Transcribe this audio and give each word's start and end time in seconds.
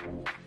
Música 0.00 0.38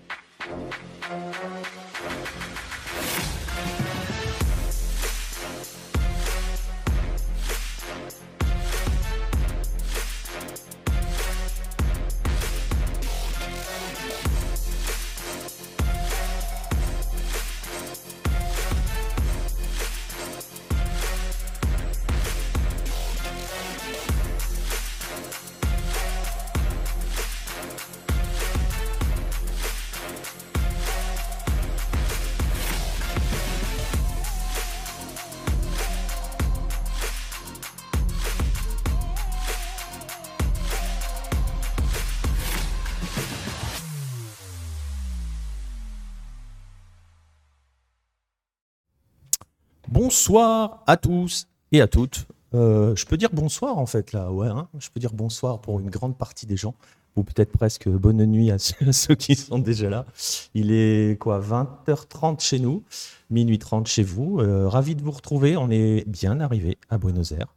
Bonsoir 50.21 50.83
à 50.85 50.97
tous 50.97 51.47
et 51.71 51.81
à 51.81 51.87
toutes. 51.87 52.27
Euh, 52.53 52.95
je 52.95 53.07
peux 53.07 53.17
dire 53.17 53.29
bonsoir 53.33 53.79
en 53.79 53.87
fait 53.87 54.11
là, 54.13 54.31
ouais. 54.31 54.49
hein. 54.49 54.67
je 54.77 54.87
peux 54.91 54.99
dire 54.99 55.13
bonsoir 55.13 55.61
pour 55.61 55.79
une 55.79 55.89
grande 55.89 56.15
partie 56.15 56.45
des 56.45 56.57
gens, 56.57 56.75
ou 57.15 57.23
peut-être 57.23 57.51
presque 57.51 57.89
bonne 57.89 58.23
nuit 58.27 58.51
à 58.51 58.59
ceux, 58.91 59.15
qui 59.15 59.33
sont 59.33 59.57
déjà 59.57 59.89
là. 59.89 60.05
Il 60.53 60.71
est 60.71 61.19
quoi 61.19 61.41
20h30 61.41 62.39
chez 62.39 62.59
nous, 62.59 62.83
minuit 63.31 63.57
30 63.57 63.87
chez 63.87 64.03
vous. 64.03 64.39
Euh, 64.39 64.69
ravi 64.69 64.95
de 64.95 65.01
vous 65.01 65.09
retrouver. 65.09 65.57
On 65.57 65.71
est 65.71 66.07
bien 66.07 66.39
arrivé 66.39 66.77
à 66.91 66.99
Buenos 66.99 67.31
Aires. 67.31 67.55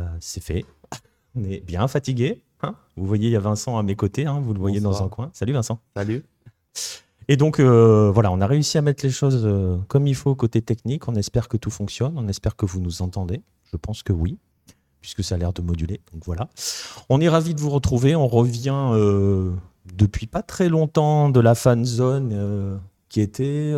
Euh, 0.00 0.02
C'est 0.18 0.42
fait. 0.42 0.64
On 1.36 1.44
est 1.44 1.60
bien 1.64 1.86
fatigué. 1.86 2.42
hein. 2.62 2.74
vous 2.96 3.06
voyez, 3.06 3.28
il 3.28 3.32
y 3.32 3.36
a 3.36 3.40
Vincent 3.40 3.78
à 3.78 3.84
mes 3.84 3.94
côtés. 3.94 4.26
hein, 4.26 4.40
vous 4.40 4.52
le 4.52 4.58
voyez 4.58 4.80
dans 4.80 5.00
un 5.04 5.08
coin. 5.08 5.30
Salut 5.32 5.52
Vincent. 5.52 5.78
Salut. 5.96 6.24
Et 7.32 7.36
donc, 7.36 7.60
euh, 7.60 8.10
voilà, 8.12 8.32
on 8.32 8.40
a 8.40 8.46
réussi 8.48 8.76
à 8.76 8.82
mettre 8.82 9.06
les 9.06 9.12
choses 9.12 9.42
euh, 9.44 9.76
comme 9.86 10.08
il 10.08 10.16
faut 10.16 10.34
côté 10.34 10.62
technique. 10.62 11.06
On 11.06 11.14
espère 11.14 11.46
que 11.48 11.56
tout 11.56 11.70
fonctionne. 11.70 12.14
On 12.16 12.26
espère 12.26 12.56
que 12.56 12.66
vous 12.66 12.80
nous 12.80 13.02
entendez. 13.02 13.40
Je 13.70 13.76
pense 13.76 14.02
que 14.02 14.12
oui, 14.12 14.36
puisque 15.00 15.22
ça 15.22 15.36
a 15.36 15.38
l'air 15.38 15.52
de 15.52 15.62
moduler. 15.62 16.00
Donc 16.12 16.24
voilà. 16.26 16.48
On 17.08 17.20
est 17.20 17.28
ravis 17.28 17.54
de 17.54 17.60
vous 17.60 17.70
retrouver. 17.70 18.16
On 18.16 18.26
revient 18.26 18.90
euh, 18.94 19.52
depuis 19.94 20.26
pas 20.26 20.42
très 20.42 20.68
longtemps 20.68 21.28
de 21.30 21.38
la 21.38 21.54
fan 21.54 21.84
zone 21.84 22.80
qui 23.08 23.20
était. 23.20 23.74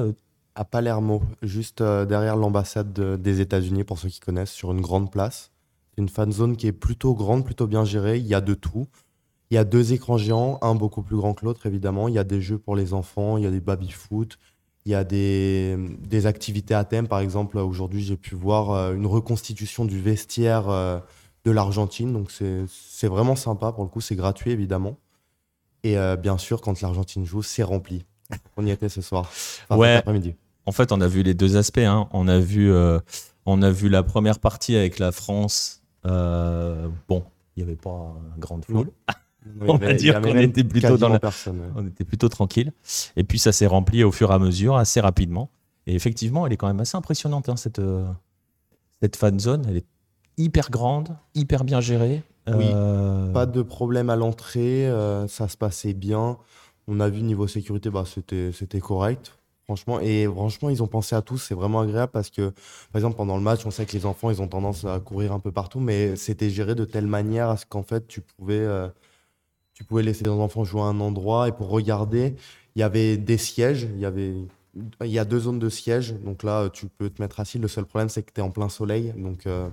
À 0.54 0.64
Palermo, 0.66 1.22
juste 1.42 1.82
derrière 1.82 2.36
l'ambassade 2.36 2.92
de- 2.92 3.16
des 3.16 3.40
États-Unis, 3.40 3.84
pour 3.84 3.98
ceux 3.98 4.08
qui 4.10 4.20
connaissent, 4.20 4.50
sur 4.50 4.70
une 4.72 4.82
grande 4.82 5.10
place. 5.10 5.50
Une 5.98 6.08
fan 6.10 6.30
zone 6.32 6.56
qui 6.56 6.66
est 6.66 6.72
plutôt 6.72 7.14
grande, 7.14 7.44
plutôt 7.44 7.66
bien 7.66 7.84
gérée. 7.86 8.18
Il 8.18 8.26
y 8.26 8.34
a 8.34 8.40
de 8.42 8.52
tout. 8.54 8.86
Il 9.52 9.56
y 9.56 9.58
a 9.58 9.64
deux 9.64 9.92
écrans 9.92 10.16
géants, 10.16 10.58
un 10.62 10.74
beaucoup 10.74 11.02
plus 11.02 11.14
grand 11.16 11.34
que 11.34 11.44
l'autre, 11.44 11.66
évidemment. 11.66 12.08
Il 12.08 12.14
y 12.14 12.18
a 12.18 12.24
des 12.24 12.40
jeux 12.40 12.56
pour 12.56 12.74
les 12.74 12.94
enfants, 12.94 13.36
il 13.36 13.44
y 13.44 13.46
a 13.46 13.50
des 13.50 13.60
baby-foot, 13.60 14.38
il 14.86 14.92
y 14.92 14.94
a 14.94 15.04
des, 15.04 15.76
des 16.00 16.24
activités 16.24 16.72
à 16.72 16.84
thème. 16.84 17.06
Par 17.06 17.20
exemple, 17.20 17.58
aujourd'hui, 17.58 18.02
j'ai 18.02 18.16
pu 18.16 18.34
voir 18.34 18.70
euh, 18.70 18.94
une 18.94 19.04
reconstitution 19.04 19.84
du 19.84 20.00
vestiaire 20.00 20.70
euh, 20.70 20.98
de 21.44 21.50
l'Argentine. 21.50 22.14
Donc, 22.14 22.30
c'est 22.30 23.06
vraiment 23.08 23.36
sympa. 23.36 23.72
Pour 23.72 23.84
le 23.84 23.90
coup, 23.90 24.00
c'est 24.00 24.16
gratuit, 24.16 24.52
évidemment. 24.52 24.96
Et 25.84 25.98
euh, 25.98 26.16
bien 26.16 26.38
sûr, 26.38 26.62
quand 26.62 26.80
l'Argentine 26.80 27.26
joue, 27.26 27.42
c'est 27.42 27.62
rempli. 27.62 28.06
On 28.56 28.64
y 28.64 28.70
était 28.70 28.88
ce 28.88 29.02
soir. 29.02 29.30
Enfin, 29.68 29.76
Ouais. 29.76 29.96
après-midi. 29.96 30.34
En 30.64 30.72
fait, 30.72 30.92
on 30.92 31.00
a 31.02 31.08
vu 31.08 31.22
les 31.22 31.34
deux 31.34 31.58
aspects. 31.58 31.76
hein. 31.76 32.08
On, 32.12 32.26
a 32.26 32.38
vu, 32.38 32.72
euh, 32.72 33.00
on 33.44 33.60
a 33.60 33.70
vu 33.70 33.90
la 33.90 34.02
première 34.02 34.38
partie 34.38 34.76
avec 34.76 34.98
la 34.98 35.12
France. 35.12 35.82
Euh, 36.06 36.88
bon, 37.06 37.22
il 37.56 37.62
n'y 37.62 37.68
avait 37.68 37.76
pas 37.78 38.14
une 38.34 38.40
grande 38.40 38.64
foule. 38.64 38.90
Oui, 39.44 39.66
On 39.68 39.76
va 39.76 39.92
dire 39.94 40.20
qu'on 40.20 40.36
était 40.36 40.62
plutôt 40.64 40.88
quasiment 40.88 40.98
dans 41.08 41.12
la- 41.14 41.18
personne, 41.20 41.60
ouais. 41.60 41.66
On 41.76 41.86
était 41.86 42.04
plutôt 42.04 42.28
tranquille. 42.28 42.72
Et 43.16 43.24
puis 43.24 43.38
ça 43.38 43.52
s'est 43.52 43.66
rempli 43.66 44.04
au 44.04 44.12
fur 44.12 44.30
et 44.30 44.34
à 44.34 44.38
mesure, 44.38 44.76
assez 44.76 45.00
rapidement. 45.00 45.50
Et 45.86 45.94
effectivement, 45.94 46.46
elle 46.46 46.52
est 46.52 46.56
quand 46.56 46.68
même 46.68 46.80
assez 46.80 46.96
impressionnante, 46.96 47.48
hein, 47.48 47.56
cette, 47.56 47.80
euh, 47.80 48.04
cette 49.02 49.16
fan 49.16 49.38
zone. 49.40 49.64
Elle 49.68 49.78
est 49.78 49.86
hyper 50.38 50.70
grande, 50.70 51.16
hyper 51.34 51.64
bien 51.64 51.80
gérée. 51.80 52.22
Oui, 52.48 52.70
Euh, 52.72 53.32
Pas 53.32 53.46
de 53.46 53.62
problème 53.62 54.10
à 54.10 54.16
l'entrée, 54.16 54.88
euh, 54.88 55.26
ça 55.28 55.48
se 55.48 55.56
passait 55.56 55.92
bien. 55.94 56.38
On 56.88 56.98
a 57.00 57.08
vu 57.08 57.22
niveau 57.22 57.46
sécurité, 57.46 57.90
bah, 57.90 58.04
c'était, 58.06 58.50
c'était 58.52 58.80
correct, 58.80 59.38
franchement. 59.64 60.00
Et 60.00 60.26
franchement, 60.26 60.68
ils 60.70 60.82
ont 60.82 60.88
pensé 60.88 61.14
à 61.14 61.22
tous, 61.22 61.38
c'est 61.38 61.54
vraiment 61.54 61.80
agréable 61.80 62.10
parce 62.12 62.30
que, 62.30 62.50
par 62.92 62.96
exemple, 62.98 63.16
pendant 63.16 63.36
le 63.36 63.42
match, 63.42 63.64
on 63.66 63.70
sait 63.70 63.86
que 63.86 63.92
les 63.92 64.06
enfants, 64.06 64.30
ils 64.30 64.42
ont 64.42 64.48
tendance 64.48 64.84
à 64.84 64.98
courir 65.00 65.32
un 65.32 65.38
peu 65.40 65.52
partout, 65.52 65.78
mais 65.80 66.16
c'était 66.16 66.50
géré 66.50 66.74
de 66.74 66.84
telle 66.84 67.06
manière 67.06 67.48
à 67.50 67.56
ce 67.56 67.64
qu'en 67.66 67.84
fait, 67.84 68.06
tu 68.08 68.20
pouvais, 68.20 68.58
euh, 68.58 68.88
tu 69.82 69.88
pouvais 69.88 70.04
laisser 70.04 70.22
les 70.22 70.30
enfants 70.30 70.62
jouer 70.62 70.82
à 70.82 70.84
un 70.84 71.00
endroit 71.00 71.48
et 71.48 71.52
pour 71.52 71.68
regarder, 71.68 72.36
il 72.76 72.80
y 72.80 72.82
avait 72.84 73.16
des 73.16 73.36
sièges, 73.36 73.88
il 73.94 74.00
y 74.00 74.04
avait, 74.06 74.32
il 75.04 75.10
y 75.10 75.18
a 75.18 75.24
deux 75.24 75.40
zones 75.40 75.58
de 75.58 75.68
sièges, 75.68 76.14
donc 76.24 76.44
là, 76.44 76.68
tu 76.72 76.86
peux 76.86 77.10
te 77.10 77.20
mettre 77.20 77.40
assis. 77.40 77.58
Le 77.58 77.66
seul 77.66 77.84
problème, 77.84 78.08
c'est 78.08 78.22
que 78.22 78.30
tu 78.32 78.40
es 78.40 78.44
en 78.44 78.50
plein 78.50 78.68
soleil, 78.68 79.12
donc 79.16 79.46
euh, 79.48 79.68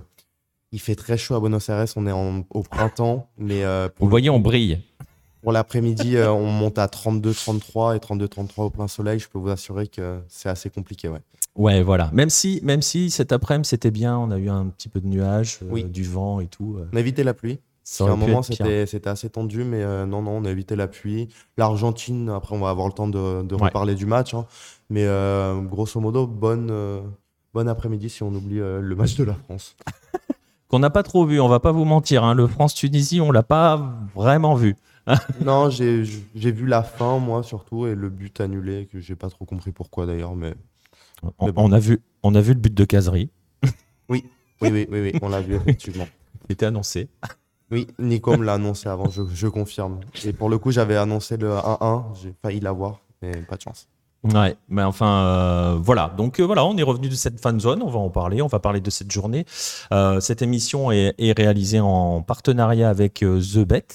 il 0.72 0.80
fait 0.80 0.96
très 0.96 1.16
chaud 1.16 1.36
à 1.36 1.40
Buenos 1.40 1.68
Aires, 1.68 1.84
on 1.94 2.06
est 2.08 2.12
en- 2.12 2.44
au 2.50 2.62
printemps, 2.64 3.28
mais 3.38 3.62
euh, 3.64 3.88
pour 3.88 4.00
Vous 4.04 4.08
le 4.08 4.10
voyez, 4.10 4.30
on 4.30 4.40
brille. 4.40 4.80
pour 5.42 5.52
l'après-midi, 5.52 6.16
euh, 6.16 6.32
on 6.32 6.46
monte 6.50 6.78
à 6.78 6.86
32-33 6.88 7.94
et 7.94 7.98
32-33 8.00 8.64
au 8.64 8.70
plein 8.70 8.88
soleil. 8.88 9.20
Je 9.20 9.28
peux 9.28 9.38
vous 9.38 9.48
assurer 9.48 9.86
que 9.86 10.18
c'est 10.28 10.48
assez 10.48 10.70
compliqué. 10.70 11.08
Ouais. 11.08 11.20
Ouais, 11.56 11.82
voilà. 11.82 12.10
Même 12.12 12.30
si, 12.30 12.60
même 12.62 12.82
si 12.82 13.10
cet 13.10 13.32
après-midi 13.32 13.68
c'était 13.68 13.90
bien, 13.90 14.18
on 14.18 14.30
a 14.32 14.38
eu 14.38 14.48
un 14.50 14.66
petit 14.66 14.88
peu 14.88 15.00
de 15.00 15.06
nuages, 15.06 15.60
Oui. 15.70 15.84
du 15.84 16.02
vent 16.04 16.40
et 16.40 16.46
tout. 16.46 16.78
On 16.92 16.96
a 16.96 17.00
évité 17.00 17.22
la 17.24 17.32
pluie. 17.34 17.58
Ça 17.92 18.04
à 18.04 18.12
un 18.12 18.16
moment, 18.16 18.42
c'était 18.42 18.86
assez 19.08 19.30
tendu, 19.30 19.64
mais 19.64 19.82
euh, 19.82 20.06
non, 20.06 20.22
non, 20.22 20.32
on 20.38 20.44
a 20.44 20.50
évité 20.50 20.76
la 20.76 20.86
pluie. 20.88 21.28
L'Argentine, 21.56 22.28
après, 22.30 22.54
on 22.54 22.60
va 22.60 22.70
avoir 22.70 22.86
le 22.86 22.92
temps 22.92 23.08
de, 23.08 23.42
de 23.42 23.54
Ouais. 23.56 23.62
reparler 23.64 23.94
du 23.94 24.06
match. 24.06 24.32
hein. 24.34 24.46
Mais 24.90 25.04
euh, 25.06 25.60
grosso 25.60 25.98
modo, 26.00 26.26
bonne, 26.26 26.68
euh, 26.70 27.00
bonne 27.52 27.68
après-midi 27.68 28.08
si 28.08 28.22
on 28.22 28.28
oublie 28.34 28.60
euh, 28.60 28.80
le 28.80 28.94
match 28.94 29.16
de 29.16 29.24
la 29.24 29.34
France. 29.34 29.76
Qu'on 30.68 30.78
n'a 30.78 30.90
pas 30.90 31.02
trop 31.02 31.26
vu, 31.26 31.40
on 31.40 31.48
va 31.48 31.58
pas 31.58 31.72
vous 31.72 31.84
mentir. 31.84 32.22
hein. 32.22 32.34
Le 32.34 32.46
France-Tunisie, 32.46 33.20
on 33.20 33.32
l'a 33.32 33.42
pas 33.42 33.92
vraiment 34.14 34.54
vu. 34.54 34.76
non, 35.44 35.68
j'ai 35.70 36.04
j'ai 36.04 36.52
vu 36.52 36.66
la 36.66 36.84
fin, 36.84 37.18
moi, 37.18 37.42
surtout, 37.42 37.86
et 37.88 37.96
le 37.96 38.08
but 38.08 38.40
annulé, 38.40 38.86
que 38.86 39.00
j'ai 39.00 39.16
pas 39.16 39.28
trop 39.30 39.44
compris 39.46 39.72
pourquoi 39.72 40.06
d'ailleurs. 40.06 40.36
Mais 40.36 40.54
On, 41.22 41.46
Mais 41.46 41.52
bon. 41.52 41.64
on 41.68 41.72
a 41.72 41.80
vu, 41.80 42.00
on 42.22 42.34
a 42.36 42.40
vu 42.40 42.52
le 42.54 42.60
but 42.60 42.72
de 42.72 42.84
Casery, 42.84 43.30
oui, 44.08 44.24
oui, 44.62 44.70
oui, 44.70 44.86
oui, 44.90 45.00
oui, 45.00 45.12
on 45.22 45.28
l'a 45.28 45.40
vu, 45.40 45.54
effectivement. 45.56 46.06
qui 46.46 46.52
était 46.52 46.66
annoncé. 46.66 47.08
Oui, 47.70 47.86
Nico 47.98 48.36
me 48.36 48.44
l'a 48.44 48.54
annoncé 48.54 48.88
avant, 48.88 49.08
je, 49.10 49.46
confirme. 49.46 50.00
Et 50.24 50.32
pour 50.32 50.48
le 50.48 50.58
coup, 50.58 50.72
j'avais 50.72 50.96
annoncé 50.96 51.36
le 51.36 51.50
1-1, 51.50 52.04
j'ai 52.20 52.34
failli 52.42 52.60
l'avoir, 52.60 53.00
mais 53.22 53.30
pas 53.42 53.56
de 53.56 53.62
chance. 53.62 53.86
Ouais, 54.22 54.56
mais 54.68 54.82
enfin 54.82 55.24
euh, 55.24 55.78
voilà. 55.80 56.12
Donc 56.16 56.40
euh, 56.40 56.44
voilà, 56.44 56.64
on 56.66 56.76
est 56.76 56.82
revenu 56.82 57.08
de 57.08 57.14
cette 57.14 57.40
fan 57.40 57.58
zone. 57.58 57.82
On 57.82 57.88
va 57.88 57.98
en 57.98 58.10
parler. 58.10 58.42
On 58.42 58.48
va 58.48 58.58
parler 58.58 58.80
de 58.80 58.90
cette 58.90 59.10
journée. 59.10 59.46
Euh, 59.92 60.20
cette 60.20 60.42
émission 60.42 60.92
est, 60.92 61.14
réalisée 61.18 61.80
en 61.80 62.20
partenariat 62.20 62.90
avec 62.90 63.20
The 63.20 63.58
Bet, 63.60 63.86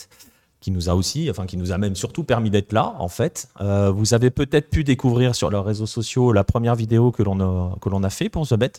qui 0.61 0.71
nous 0.71 0.89
a 0.89 0.95
aussi, 0.95 1.29
enfin 1.29 1.45
qui 1.45 1.57
nous 1.57 1.71
a 1.71 1.77
même 1.77 1.95
surtout 1.95 2.23
permis 2.23 2.49
d'être 2.49 2.73
là. 2.73 2.95
En 2.97 3.07
fait, 3.07 3.49
vous 3.59 4.13
avez 4.15 4.31
peut-être 4.31 4.69
pu 4.71 4.83
découvrir 4.83 5.35
sur 5.35 5.51
leurs 5.51 5.65
réseaux 5.65 5.85
sociaux 5.85 6.31
la 6.31 6.43
première 6.43 6.75
vidéo 6.75 7.11
que 7.11 7.21
l'on 7.21 7.39
a 7.39 8.07
a 8.07 8.09
fait 8.09 8.29
pour 8.29 8.47
The 8.47 8.55
Bet. 8.55 8.71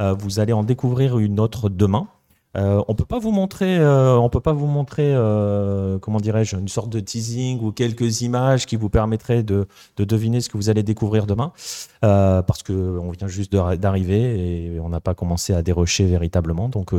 Vous 0.00 0.38
allez 0.38 0.52
en 0.52 0.62
découvrir 0.62 1.18
une 1.18 1.40
autre 1.40 1.68
demain. 1.68 2.06
Euh, 2.56 2.82
on 2.86 2.94
peut 2.94 3.04
pas 3.04 3.18
vous 3.18 3.32
montrer, 3.32 3.78
euh, 3.78 4.16
on 4.16 4.28
peut 4.28 4.40
pas 4.40 4.52
vous 4.52 4.66
montrer, 4.66 5.12
euh, 5.12 5.98
comment 5.98 6.20
dirais-je, 6.20 6.56
une 6.56 6.68
sorte 6.68 6.88
de 6.88 7.00
teasing 7.00 7.60
ou 7.60 7.72
quelques 7.72 8.20
images 8.22 8.64
qui 8.66 8.76
vous 8.76 8.88
permettraient 8.88 9.42
de, 9.42 9.66
de 9.96 10.04
deviner 10.04 10.40
ce 10.40 10.48
que 10.48 10.56
vous 10.56 10.70
allez 10.70 10.84
découvrir 10.84 11.26
demain, 11.26 11.52
parce 12.00 12.62
que 12.62 12.72
on 12.72 13.10
vient 13.10 13.26
juste 13.26 13.52
d'arriver 13.52 14.74
et 14.74 14.80
on 14.80 14.88
n'a 14.88 15.00
pas 15.00 15.14
commencé 15.14 15.52
à 15.52 15.62
dérocher 15.62 16.06
véritablement. 16.06 16.68
Donc, 16.68 16.92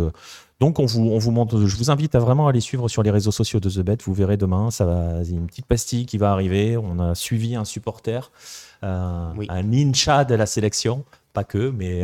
donc 0.60 0.80
on 0.80 0.86
vous, 0.86 1.04
on 1.10 1.20
vous 1.20 1.32
montre. 1.32 1.66
Je 1.66 1.78
vous 1.78 1.90
invite 1.92 2.16
à 2.16 2.20
vraiment 2.20 2.48
aller 2.48 2.62
suivre 2.62 2.88
sur 2.90 3.04
les 3.04 3.12
réseaux 3.12 3.32
sociaux 3.32 3.60
de 3.60 3.70
The 3.70 3.80
Bet. 3.80 3.98
Vous 4.04 4.14
verrez 4.14 4.38
demain, 4.38 4.72
ça 4.72 4.86
va, 4.86 5.22
il 5.24 5.32
y 5.32 5.36
a 5.36 5.38
une 5.38 5.48
petite 5.48 5.66
pastille 5.68 6.06
qui 6.06 6.18
va 6.18 6.32
arriver. 6.32 6.76
On 6.78 7.00
a 7.00 7.16
suivi 7.16 7.56
un 7.56 7.66
supporter, 7.66 8.32
Oui. 8.84 9.46
un 9.50 9.64
ninja 9.64 10.26
de 10.26 10.36
la 10.36 10.46
sélection, 10.46 11.04
pas 11.34 11.44
que, 11.44 11.70
mais 11.70 12.04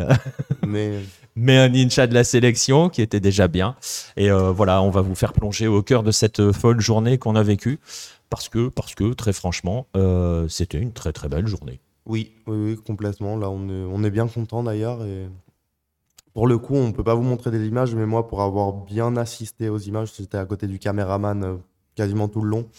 Mais 0.65 1.00
mais 1.36 1.57
un 1.57 1.69
ninja 1.69 2.07
de 2.07 2.13
la 2.13 2.24
sélection 2.24 2.89
qui 2.89 3.01
était 3.01 3.19
déjà 3.19 3.48
bien. 3.48 3.75
Et 4.18 4.31
euh, 4.31 4.51
voilà, 4.51 4.81
on 4.81 4.89
va 4.89 5.01
vous 5.01 5.16
faire 5.16 5.33
plonger 5.33 5.68
au 5.68 5.81
cœur 5.81 6.04
de 6.04 6.12
cette 6.12 6.39
euh, 6.39 6.54
folle 6.54 6.81
journée 6.81 7.18
qu'on 7.18 7.36
a 7.36 7.44
vécue. 7.44 7.80
Parce 8.30 8.48
que, 8.48 8.69
parce 8.69 8.95
que 8.95 9.13
très 9.13 9.33
franchement, 9.33 9.88
euh, 9.98 10.48
c'était 10.48 10.80
une 10.80 10.94
très 10.94 11.12
très 11.12 11.28
belle 11.28 11.48
journée. 11.48 11.81
oui, 12.06 12.31
oui, 12.48 12.78
complètement. 12.78 13.36
Là, 13.36 13.50
on 13.50 14.04
est, 14.04 14.10
bien 14.10 14.28
content 14.28 14.63
d'ailleurs. 14.63 15.04
Et 15.04 15.28
pour 16.33 16.48
le 16.48 16.57
coup, 16.57 16.75
on 16.75 16.94
peut 16.94 17.04
pas 17.04 17.16
vous 17.16 17.24
montrer 17.24 17.51
des 17.51 17.68
images, 17.68 17.94
mais 17.94 18.06
moi, 18.06 18.28
pour 18.28 18.42
avoir 18.42 18.72
bien 18.72 19.18
assisté 19.18 19.68
aux 19.68 19.80
images, 19.80 20.12
j'étais 20.18 20.38
à 20.38 20.45
côté 20.45 20.68
du 20.68 20.80
caméraman 20.80 21.60
quasiment 21.95 22.30
tout 22.30 22.42
le 22.42 22.50
long. 22.50 22.69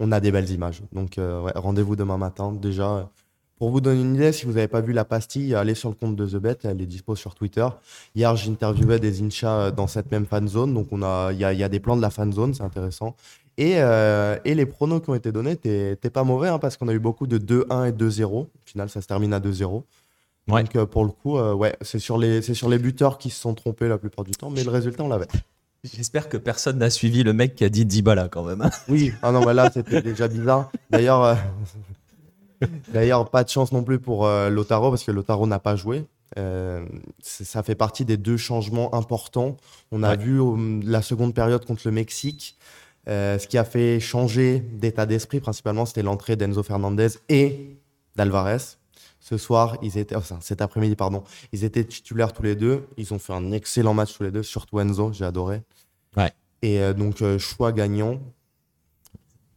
on 0.00 0.10
a 0.10 0.18
des 0.18 0.32
belles 0.32 0.50
images. 0.50 0.82
Donc, 0.92 1.20
rendez-vous 1.54 1.94
demain 1.94 2.18
matin. 2.18 2.52
Déjà, 2.52 3.08
pour 3.58 3.70
vous 3.70 3.80
donner 3.80 4.00
une 4.00 4.14
idée, 4.14 4.32
si 4.32 4.46
vous 4.46 4.52
n'avez 4.52 4.68
pas 4.68 4.80
vu 4.80 4.92
la 4.92 5.04
pastille, 5.04 5.54
allez 5.54 5.74
sur 5.74 5.88
le 5.88 5.94
compte 5.96 6.14
de 6.14 6.26
The 6.26 6.36
Bet, 6.36 6.58
elle 6.62 6.80
est 6.80 6.86
dispo 6.86 7.16
sur 7.16 7.34
Twitter. 7.34 7.66
Hier, 8.14 8.34
j'interviewais 8.36 9.00
des 9.00 9.22
Inchas 9.22 9.72
dans 9.72 9.88
cette 9.88 10.10
même 10.12 10.26
fan 10.26 10.46
zone, 10.46 10.72
donc 10.72 10.88
il 10.92 11.00
y 11.38 11.44
a, 11.44 11.52
y 11.52 11.64
a, 11.64 11.68
des 11.68 11.80
plans 11.80 11.96
de 11.96 12.02
la 12.02 12.10
fan 12.10 12.32
zone, 12.32 12.54
c'est 12.54 12.62
intéressant. 12.62 13.16
Et, 13.56 13.74
euh, 13.78 14.38
et, 14.44 14.54
les 14.54 14.66
pronos 14.66 15.00
qui 15.00 15.10
ont 15.10 15.16
été 15.16 15.32
donnés, 15.32 15.56
t'es 15.56 16.10
pas 16.10 16.22
mauvais, 16.22 16.48
hein, 16.48 16.60
parce 16.60 16.76
qu'on 16.76 16.86
a 16.86 16.92
eu 16.92 17.00
beaucoup 17.00 17.26
de 17.26 17.38
2-1 17.38 17.88
et 17.88 17.92
2-0. 17.92 18.24
Au 18.24 18.48
final, 18.64 18.88
ça 18.88 19.00
se 19.00 19.08
termine 19.08 19.32
à 19.32 19.40
2-0. 19.40 19.82
Donc 20.46 20.76
euh, 20.76 20.86
pour 20.86 21.04
le 21.04 21.10
coup, 21.10 21.36
euh, 21.36 21.52
ouais, 21.52 21.76
c'est 21.82 21.98
sur, 21.98 22.16
les, 22.16 22.40
sur 22.40 22.68
les 22.68 22.78
buteurs 22.78 23.18
qui 23.18 23.28
se 23.28 23.40
sont 23.40 23.54
trompés 23.54 23.88
la 23.88 23.98
plupart 23.98 24.24
du 24.24 24.30
temps, 24.30 24.48
mais 24.48 24.62
le 24.62 24.70
résultat, 24.70 25.02
on 25.02 25.08
l'avait. 25.08 25.26
J'espère 25.84 26.28
que 26.28 26.36
personne 26.36 26.78
n'a 26.78 26.90
suivi 26.90 27.22
le 27.22 27.32
mec 27.32 27.54
qui 27.56 27.64
a 27.64 27.68
dit 27.68 27.84
Dybala 27.84 28.28
quand 28.28 28.44
même. 28.44 28.62
Hein. 28.62 28.70
Oui, 28.88 29.12
ah 29.22 29.32
non, 29.32 29.44
bah 29.44 29.52
là, 29.52 29.70
c'était 29.72 30.02
déjà 30.02 30.28
bizarre. 30.28 30.70
D'ailleurs, 30.90 31.36
D'ailleurs, 32.92 33.30
pas 33.30 33.44
de 33.44 33.48
chance 33.48 33.72
non 33.72 33.82
plus 33.82 33.98
pour 33.98 34.26
euh, 34.26 34.50
Lotaro 34.50 34.90
parce 34.90 35.04
que 35.04 35.10
Lotaro 35.10 35.46
n'a 35.46 35.58
pas 35.58 35.76
joué. 35.76 36.06
Euh, 36.36 36.84
ça 37.20 37.62
fait 37.62 37.74
partie 37.74 38.04
des 38.04 38.16
deux 38.16 38.36
changements 38.36 38.94
importants. 38.94 39.56
On 39.92 40.02
a 40.02 40.14
vu 40.14 40.40
la 40.82 41.02
seconde 41.02 41.34
période 41.34 41.64
contre 41.64 41.82
le 41.84 41.92
Mexique. 41.92 42.56
Euh, 43.08 43.38
ce 43.38 43.46
qui 43.46 43.56
a 43.56 43.64
fait 43.64 44.00
changer 44.00 44.60
d'état 44.60 45.06
d'esprit, 45.06 45.40
principalement, 45.40 45.86
c'était 45.86 46.02
l'entrée 46.02 46.36
d'Enzo 46.36 46.62
Fernandez 46.62 47.08
et 47.30 47.78
d'Alvarez. 48.16 48.76
Ce 49.20 49.38
soir, 49.38 49.78
ils 49.82 49.96
étaient, 49.96 50.16
enfin, 50.16 50.38
cet 50.40 50.60
après-midi, 50.60 50.96
pardon, 50.96 51.24
ils 51.52 51.64
étaient 51.64 51.84
titulaires 51.84 52.32
tous 52.32 52.42
les 52.42 52.54
deux. 52.54 52.86
Ils 52.98 53.14
ont 53.14 53.18
fait 53.18 53.32
un 53.32 53.50
excellent 53.52 53.94
match 53.94 54.14
tous 54.14 54.24
les 54.24 54.30
deux, 54.30 54.42
surtout 54.42 54.80
Enzo, 54.80 55.12
j'ai 55.12 55.24
adoré. 55.24 55.62
Ouais. 56.16 56.32
Et 56.60 56.92
donc, 56.92 57.22
choix 57.38 57.72
gagnant. 57.72 58.20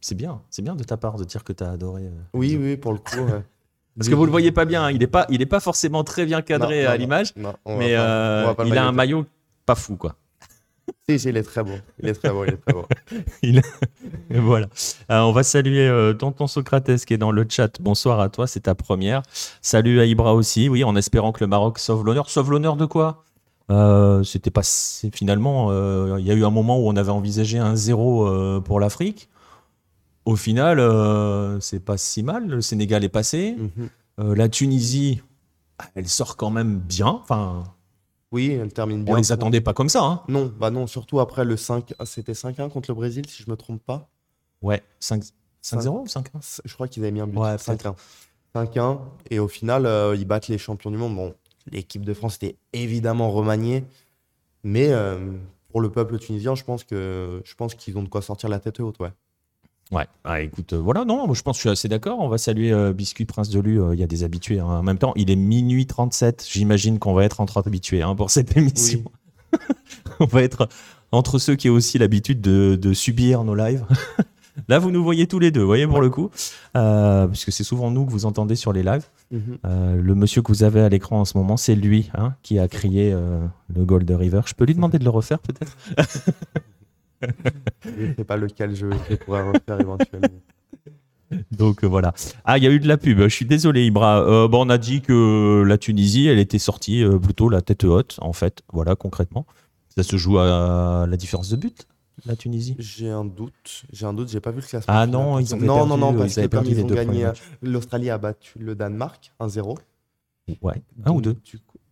C'est 0.02 0.16
bien, 0.16 0.42
c'est 0.50 0.62
bien 0.62 0.74
de 0.74 0.82
ta 0.82 0.96
part 0.96 1.16
de 1.16 1.22
dire 1.22 1.44
que 1.44 1.52
tu 1.52 1.62
as 1.62 1.70
adoré. 1.70 2.02
Euh, 2.02 2.10
oui, 2.34 2.58
oui, 2.60 2.76
pour 2.76 2.92
le 2.92 2.98
coup. 2.98 3.24
Parce 3.96 4.08
que 4.08 4.14
vous 4.14 4.24
le 4.24 4.30
voyez 4.30 4.50
pas 4.50 4.64
bien, 4.64 4.84
hein, 4.84 4.90
il 4.90 4.98
n'est 4.98 5.06
pas, 5.06 5.26
il 5.28 5.42
est 5.42 5.46
pas 5.46 5.60
forcément 5.60 6.02
très 6.02 6.24
bien 6.24 6.42
cadré 6.42 6.86
à 6.86 6.96
l'image, 6.96 7.34
mais 7.36 7.94
euh, 7.94 8.52
il 8.64 8.76
a 8.76 8.86
un 8.86 8.92
maillot 8.92 9.26
pas 9.64 9.74
fou, 9.74 9.96
quoi. 9.96 10.16
Si, 11.08 11.18
si, 11.18 11.28
il 11.28 11.36
est 11.36 11.42
très 11.42 11.62
beau. 11.62 11.74
Il 12.00 12.08
est 12.08 12.14
très 12.14 12.30
beau, 12.30 12.44
il 12.44 12.54
est 12.54 12.56
très 12.56 12.72
beau. 12.72 12.86
voilà. 14.30 14.66
Euh, 15.10 15.20
on 15.20 15.32
va 15.32 15.42
saluer 15.42 16.12
Tonton 16.18 16.46
Socrates 16.46 17.04
qui 17.04 17.14
est 17.14 17.18
dans 17.18 17.30
le 17.30 17.46
chat. 17.48 17.80
Bonsoir 17.80 18.18
à 18.18 18.28
toi, 18.28 18.46
c'est 18.46 18.60
ta 18.60 18.74
première. 18.74 19.22
Salut 19.60 20.00
à 20.00 20.06
Ibra 20.06 20.34
aussi, 20.34 20.68
oui, 20.68 20.82
en 20.84 20.96
espérant 20.96 21.32
que 21.32 21.44
le 21.44 21.48
Maroc 21.48 21.78
sauve 21.78 22.04
l'honneur. 22.04 22.30
Sauve 22.30 22.50
l'honneur 22.50 22.76
de 22.76 22.86
quoi? 22.86 23.24
C'était 24.24 24.50
pas. 24.50 24.62
Finalement, 25.12 25.70
il 26.16 26.26
y 26.26 26.30
a 26.30 26.34
eu 26.34 26.44
un 26.44 26.50
moment 26.50 26.78
où 26.78 26.88
on 26.88 26.96
avait 26.96 27.10
envisagé 27.10 27.58
un 27.58 27.76
zéro 27.76 28.60
pour 28.62 28.80
l'Afrique 28.80 29.28
au 30.24 30.36
final, 30.36 30.78
euh, 30.78 31.58
c'est 31.60 31.80
pas 31.80 31.96
si 31.96 32.22
mal. 32.22 32.46
Le 32.46 32.60
Sénégal 32.60 33.04
est 33.04 33.08
passé. 33.08 33.56
Euh, 34.18 34.34
la 34.34 34.48
Tunisie, 34.48 35.22
elle 35.94 36.08
sort 36.08 36.36
quand 36.36 36.50
même 36.50 36.78
bien. 36.78 37.08
Enfin, 37.08 37.64
oui, 38.30 38.52
elle 38.52 38.72
termine 38.72 39.04
bien. 39.04 39.14
On 39.14 39.16
les 39.16 39.32
attendait 39.32 39.60
pas 39.60 39.74
comme 39.74 39.88
ça. 39.88 40.02
Hein. 40.04 40.22
Non, 40.28 40.52
bah 40.58 40.70
non, 40.70 40.86
surtout 40.86 41.20
après 41.20 41.44
le 41.44 41.56
5. 41.56 41.94
Ah, 41.98 42.06
c'était 42.06 42.32
5-1 42.32 42.70
contre 42.70 42.90
le 42.90 42.94
Brésil, 42.94 43.24
si 43.28 43.42
je 43.42 43.50
me 43.50 43.56
trompe 43.56 43.82
pas. 43.82 44.08
Ouais, 44.62 44.82
5-0 45.00 45.32
ou 46.02 46.06
5-1 46.06 46.60
Je 46.64 46.74
crois 46.74 46.86
qu'ils 46.86 47.02
avaient 47.02 47.12
mis 47.12 47.20
un 47.20 47.26
but. 47.26 47.38
Ouais, 47.38 47.56
5-1. 47.56 47.94
5-1. 48.54 49.00
Et 49.30 49.38
au 49.38 49.48
final, 49.48 49.86
euh, 49.86 50.14
ils 50.14 50.24
battent 50.24 50.48
les 50.48 50.58
champions 50.58 50.90
du 50.90 50.98
monde. 50.98 51.16
Bon, 51.16 51.34
l'équipe 51.70 52.04
de 52.04 52.14
France 52.14 52.36
était 52.36 52.56
évidemment 52.72 53.30
remaniée. 53.32 53.84
Mais 54.62 54.92
pour 55.70 55.80
le 55.80 55.90
peuple 55.90 56.18
tunisien, 56.18 56.54
je 56.54 56.62
pense 56.62 56.84
que 56.84 57.42
je 57.44 57.54
pense 57.56 57.74
qu'ils 57.74 57.98
ont 57.98 58.04
de 58.04 58.08
quoi 58.08 58.22
sortir 58.22 58.48
la 58.48 58.60
tête 58.60 58.78
haute, 58.78 59.00
ouais. 59.00 59.10
Ouais, 59.92 60.06
ah, 60.24 60.40
écoute, 60.40 60.72
euh, 60.72 60.78
voilà, 60.78 61.04
non, 61.04 61.26
moi, 61.26 61.34
je 61.34 61.42
pense 61.42 61.56
que 61.56 61.58
je 61.58 61.60
suis 61.60 61.68
assez 61.68 61.88
d'accord. 61.88 62.18
On 62.18 62.28
va 62.28 62.38
saluer 62.38 62.72
euh, 62.72 62.94
Biscuit 62.94 63.26
Prince 63.26 63.50
de 63.50 63.60
Lu. 63.60 63.80
Euh, 63.80 63.94
il 63.94 64.00
y 64.00 64.02
a 64.02 64.06
des 64.06 64.24
habitués. 64.24 64.58
Hein. 64.58 64.64
En 64.64 64.82
même 64.82 64.96
temps, 64.96 65.12
il 65.16 65.30
est 65.30 65.36
minuit 65.36 65.86
37. 65.86 66.46
J'imagine 66.50 66.98
qu'on 66.98 67.12
va 67.12 67.24
être 67.24 67.42
entre 67.42 67.58
habitués 67.58 68.00
hein, 68.00 68.14
pour 68.14 68.30
cette 68.30 68.56
émission. 68.56 69.04
On 70.20 70.24
va 70.24 70.42
être 70.42 70.66
entre 71.10 71.38
ceux 71.38 71.56
qui 71.56 71.68
ont 71.68 71.74
aussi 71.74 71.98
l'habitude 71.98 72.40
de, 72.40 72.92
subir 72.94 73.44
nos 73.44 73.54
lives. 73.54 73.84
Là, 74.68 74.78
vous 74.78 74.90
nous 74.90 75.04
voyez 75.04 75.26
tous 75.26 75.38
les 75.38 75.50
deux, 75.50 75.60
vous 75.60 75.66
voyez, 75.66 75.86
pour 75.86 76.00
le 76.00 76.08
coup. 76.08 76.30
puisque 77.28 77.52
c'est 77.52 77.64
souvent 77.64 77.90
nous 77.90 78.06
que 78.06 78.10
vous 78.10 78.24
entendez 78.24 78.56
sur 78.56 78.72
les 78.72 78.82
lives. 78.82 79.04
Mhm. 79.30 79.58
le 79.98 80.14
monsieur 80.14 80.42
que 80.42 80.48
vous 80.48 80.62
avez 80.62 80.80
à 80.80 80.90
l'écran 80.90 81.20
en 81.20 81.24
ce 81.24 81.38
moment, 81.38 81.56
c'est 81.56 81.74
lui 81.74 82.10
hein, 82.14 82.34
qui 82.42 82.58
a 82.58 82.68
crié 82.68 83.12
le 83.12 83.84
Gold 83.84 84.10
River. 84.10 84.42
Je 84.46 84.54
peux 84.54 84.64
lui 84.64 84.74
demander 84.74 84.98
de 84.98 85.04
le 85.04 85.10
refaire, 85.10 85.38
peut-être? 85.38 85.76
c'est 88.16 88.24
pas 88.24 88.36
lequel 88.36 88.74
je, 88.74 88.86
pourrais 89.24 89.42
refaire 89.42 89.80
éventuellement. 89.80 90.40
Donc 91.50 91.84
euh, 91.84 91.86
voilà. 91.86 92.12
Ah, 92.44 92.58
il 92.58 92.64
y 92.64 92.66
a 92.66 92.70
eu 92.70 92.80
de 92.80 92.88
la 92.88 92.98
pub. 92.98 93.20
Je 93.20 93.28
suis 93.28 93.46
désolé, 93.46 93.86
Ibra. 93.86 94.22
Euh, 94.22 94.48
bon, 94.48 94.66
on 94.66 94.70
a 94.70 94.78
dit 94.78 95.00
que 95.00 95.62
la 95.66 95.78
Tunisie, 95.78 96.26
elle 96.26 96.38
était 96.38 96.58
sortie 96.58 97.02
euh, 97.02 97.18
plutôt 97.18 97.48
la 97.48 97.62
tête 97.62 97.84
haute, 97.84 98.18
en 98.20 98.32
fait. 98.32 98.62
Voilà, 98.72 98.96
concrètement. 98.96 99.46
Ça 99.94 100.02
se 100.02 100.16
joue 100.16 100.38
à 100.38 101.06
la 101.06 101.16
différence 101.16 101.50
de 101.50 101.56
but, 101.56 101.86
la 102.24 102.34
Tunisie? 102.34 102.76
J'ai 102.78 103.10
un 103.10 103.24
doute. 103.24 103.84
J'ai 103.92 104.06
un 104.06 104.14
doute. 104.14 104.28
J'ai 104.28 104.40
pas 104.40 104.50
vu 104.50 104.60
le 104.60 104.66
classement. 104.66 104.94
Ah 104.94 105.06
non, 105.06 105.38
ils 105.38 105.54
ont 105.54 105.58
non, 105.58 105.74
perdu, 105.76 105.90
non, 105.90 105.96
non, 105.98 106.14
parce 106.14 106.34
que 106.34 106.46
comme 106.46 106.64
ils 106.64 106.80
ont 106.80 106.86
gagné, 106.86 107.30
l'Australie 107.60 108.10
a 108.10 108.18
battu 108.18 108.58
le 108.58 108.74
Danemark 108.74 109.32
1-0. 109.40 109.76
Ouais. 110.60 110.82
Un 111.04 111.12
ou 111.12 111.20
deux 111.20 111.36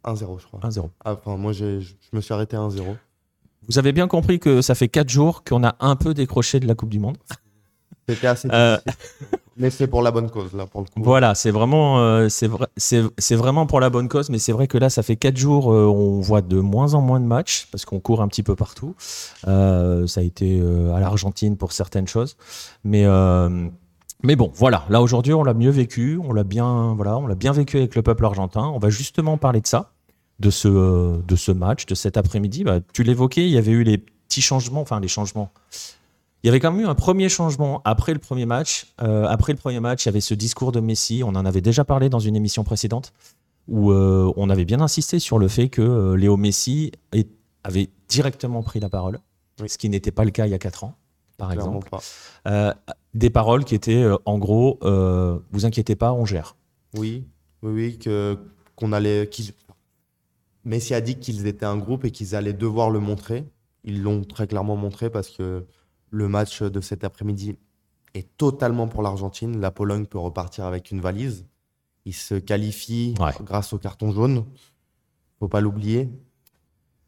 1-0, 0.04 0.40
je 0.40 0.46
crois. 0.46 0.60
1-0. 0.60 0.88
Ah, 1.04 1.12
enfin, 1.12 1.36
moi, 1.36 1.52
je 1.52 1.82
me 2.12 2.20
suis 2.20 2.32
arrêté 2.32 2.56
à 2.56 2.60
1-0. 2.60 2.96
Vous 3.68 3.78
avez 3.78 3.92
bien 3.92 4.08
compris 4.08 4.40
que 4.40 4.62
ça 4.62 4.74
fait 4.74 4.88
4 4.88 5.08
jours 5.08 5.44
qu'on 5.44 5.64
a 5.64 5.76
un 5.80 5.96
peu 5.96 6.14
décroché 6.14 6.60
de 6.60 6.66
la 6.66 6.74
Coupe 6.74 6.90
du 6.90 6.98
Monde. 6.98 7.16
C'était 8.08 8.26
assez 8.26 8.48
euh, 8.52 8.78
Mais 9.56 9.70
c'est 9.70 9.86
pour 9.86 10.02
la 10.02 10.10
bonne 10.10 10.30
cause, 10.30 10.52
là, 10.54 10.66
pour 10.66 10.80
le 10.80 10.86
coup. 10.86 11.02
Voilà, 11.02 11.34
c'est 11.34 11.50
vraiment, 11.50 12.00
euh, 12.00 12.28
c'est 12.28 13.36
vraiment 13.36 13.66
pour 13.66 13.78
la 13.80 13.90
bonne 13.90 14.08
cause, 14.08 14.30
mais 14.30 14.38
c'est 14.38 14.52
vrai 14.52 14.66
que 14.66 14.78
là, 14.78 14.90
ça 14.90 15.02
fait 15.02 15.16
4 15.16 15.36
jours, 15.36 15.72
euh, 15.72 15.84
on 15.86 16.20
voit 16.20 16.40
de 16.40 16.58
moins 16.58 16.94
en 16.94 17.00
moins 17.00 17.20
de 17.20 17.26
matchs, 17.26 17.68
parce 17.70 17.84
qu'on 17.84 18.00
court 18.00 18.22
un 18.22 18.28
petit 18.28 18.42
peu 18.42 18.56
partout. 18.56 18.94
ça 19.44 20.04
a 20.16 20.22
été 20.22 20.60
à 20.94 21.00
l'Argentine 21.00 21.56
pour 21.56 21.72
certaines 21.72 22.08
choses. 22.08 22.36
Mais, 22.84 23.04
mais 24.22 24.36
bon, 24.36 24.50
voilà, 24.54 24.84
là 24.88 25.00
aujourd'hui, 25.00 25.32
on 25.32 25.44
l'a 25.44 25.54
mieux 25.54 25.70
vécu, 25.70 26.18
on 26.22 26.32
l'a 26.32 26.44
bien, 26.44 26.94
voilà, 26.94 27.16
on 27.18 27.26
l'a 27.26 27.34
bien 27.34 27.52
vécu 27.52 27.78
avec 27.78 27.94
le 27.94 28.02
peuple 28.02 28.24
argentin. 28.24 28.64
On 28.74 28.78
va 28.78 28.90
justement 28.90 29.36
parler 29.36 29.60
de 29.60 29.66
ça 29.66 29.92
de 30.40 30.50
ce, 30.50 30.68
euh, 30.68 31.18
de 31.26 31.36
ce 31.36 31.52
match, 31.52 31.86
de 31.86 31.94
cet 31.94 32.16
après-midi. 32.16 32.64
Bah, 32.64 32.80
tu 32.92 33.02
l'évoquais, 33.02 33.46
il 33.46 33.52
y 33.52 33.58
avait 33.58 33.72
eu 33.72 33.84
les 33.84 33.98
petits 33.98 34.40
changements, 34.40 34.80
enfin 34.80 34.98
les 34.98 35.08
changements. 35.08 35.52
Il 36.42 36.46
y 36.46 36.48
avait 36.48 36.58
quand 36.58 36.72
même 36.72 36.80
eu 36.80 36.88
un 36.88 36.94
premier 36.94 37.28
changement 37.28 37.82
après 37.84 38.14
le 38.14 38.18
premier 38.18 38.46
match. 38.46 38.86
Euh, 39.02 39.26
après 39.26 39.52
le 39.52 39.58
premier 39.58 39.80
match, 39.80 40.04
il 40.04 40.08
y 40.08 40.10
avait 40.10 40.22
ce 40.22 40.32
discours 40.32 40.72
de 40.72 40.80
Messi. 40.80 41.22
On 41.24 41.28
en 41.28 41.44
avait 41.44 41.60
déjà 41.60 41.84
parlé 41.84 42.08
dans 42.08 42.18
une 42.18 42.34
émission 42.34 42.64
précédente 42.64 43.12
où 43.68 43.92
euh, 43.92 44.32
on 44.36 44.48
avait 44.48 44.64
bien 44.64 44.80
insisté 44.80 45.18
sur 45.18 45.38
le 45.38 45.46
fait 45.46 45.68
que 45.68 46.14
Léo 46.14 46.38
Messi 46.38 46.92
avait 47.62 47.90
directement 48.08 48.62
pris 48.62 48.80
la 48.80 48.88
parole, 48.88 49.20
ce 49.64 49.76
qui 49.76 49.90
n'était 49.90 50.10
pas 50.10 50.24
le 50.24 50.30
cas 50.30 50.46
il 50.46 50.50
y 50.50 50.54
a 50.54 50.58
4 50.58 50.84
ans, 50.84 50.94
par 51.36 51.52
exemple. 51.52 51.90
des 53.12 53.30
paroles 53.30 53.64
qui 53.64 53.74
étaient 53.74 54.08
en 54.24 54.38
gros, 54.38 54.78
vous 55.52 55.66
inquiétez 55.66 55.94
pas, 55.94 56.14
on 56.14 56.24
gère. 56.24 56.56
Oui, 56.96 57.26
oui, 57.62 57.72
oui, 57.72 57.98
que 57.98 58.38
qu'on 58.80 58.92
allait, 58.92 59.28
Messi 60.64 60.94
a 60.94 61.00
dit 61.00 61.16
qu'ils 61.18 61.46
étaient 61.46 61.66
un 61.66 61.78
groupe 61.78 62.04
et 62.04 62.10
qu'ils 62.10 62.34
allaient 62.34 62.52
devoir 62.52 62.90
le 62.90 63.00
montrer. 63.00 63.46
Ils 63.84 64.02
l'ont 64.02 64.24
très 64.24 64.46
clairement 64.46 64.76
montré 64.76 65.10
parce 65.10 65.30
que 65.30 65.66
le 66.10 66.28
match 66.28 66.62
de 66.62 66.80
cet 66.80 67.04
après-midi 67.04 67.56
est 68.14 68.36
totalement 68.36 68.88
pour 68.88 69.02
l'Argentine. 69.02 69.60
La 69.60 69.70
Pologne 69.70 70.06
peut 70.06 70.18
repartir 70.18 70.64
avec 70.64 70.90
une 70.90 71.00
valise. 71.00 71.46
Il 72.04 72.14
se 72.14 72.34
qualifie 72.34 73.14
grâce 73.42 73.72
au 73.72 73.78
carton 73.78 74.12
jaune. 74.12 74.44
Faut 75.38 75.48
pas 75.48 75.60
l'oublier. 75.60 76.10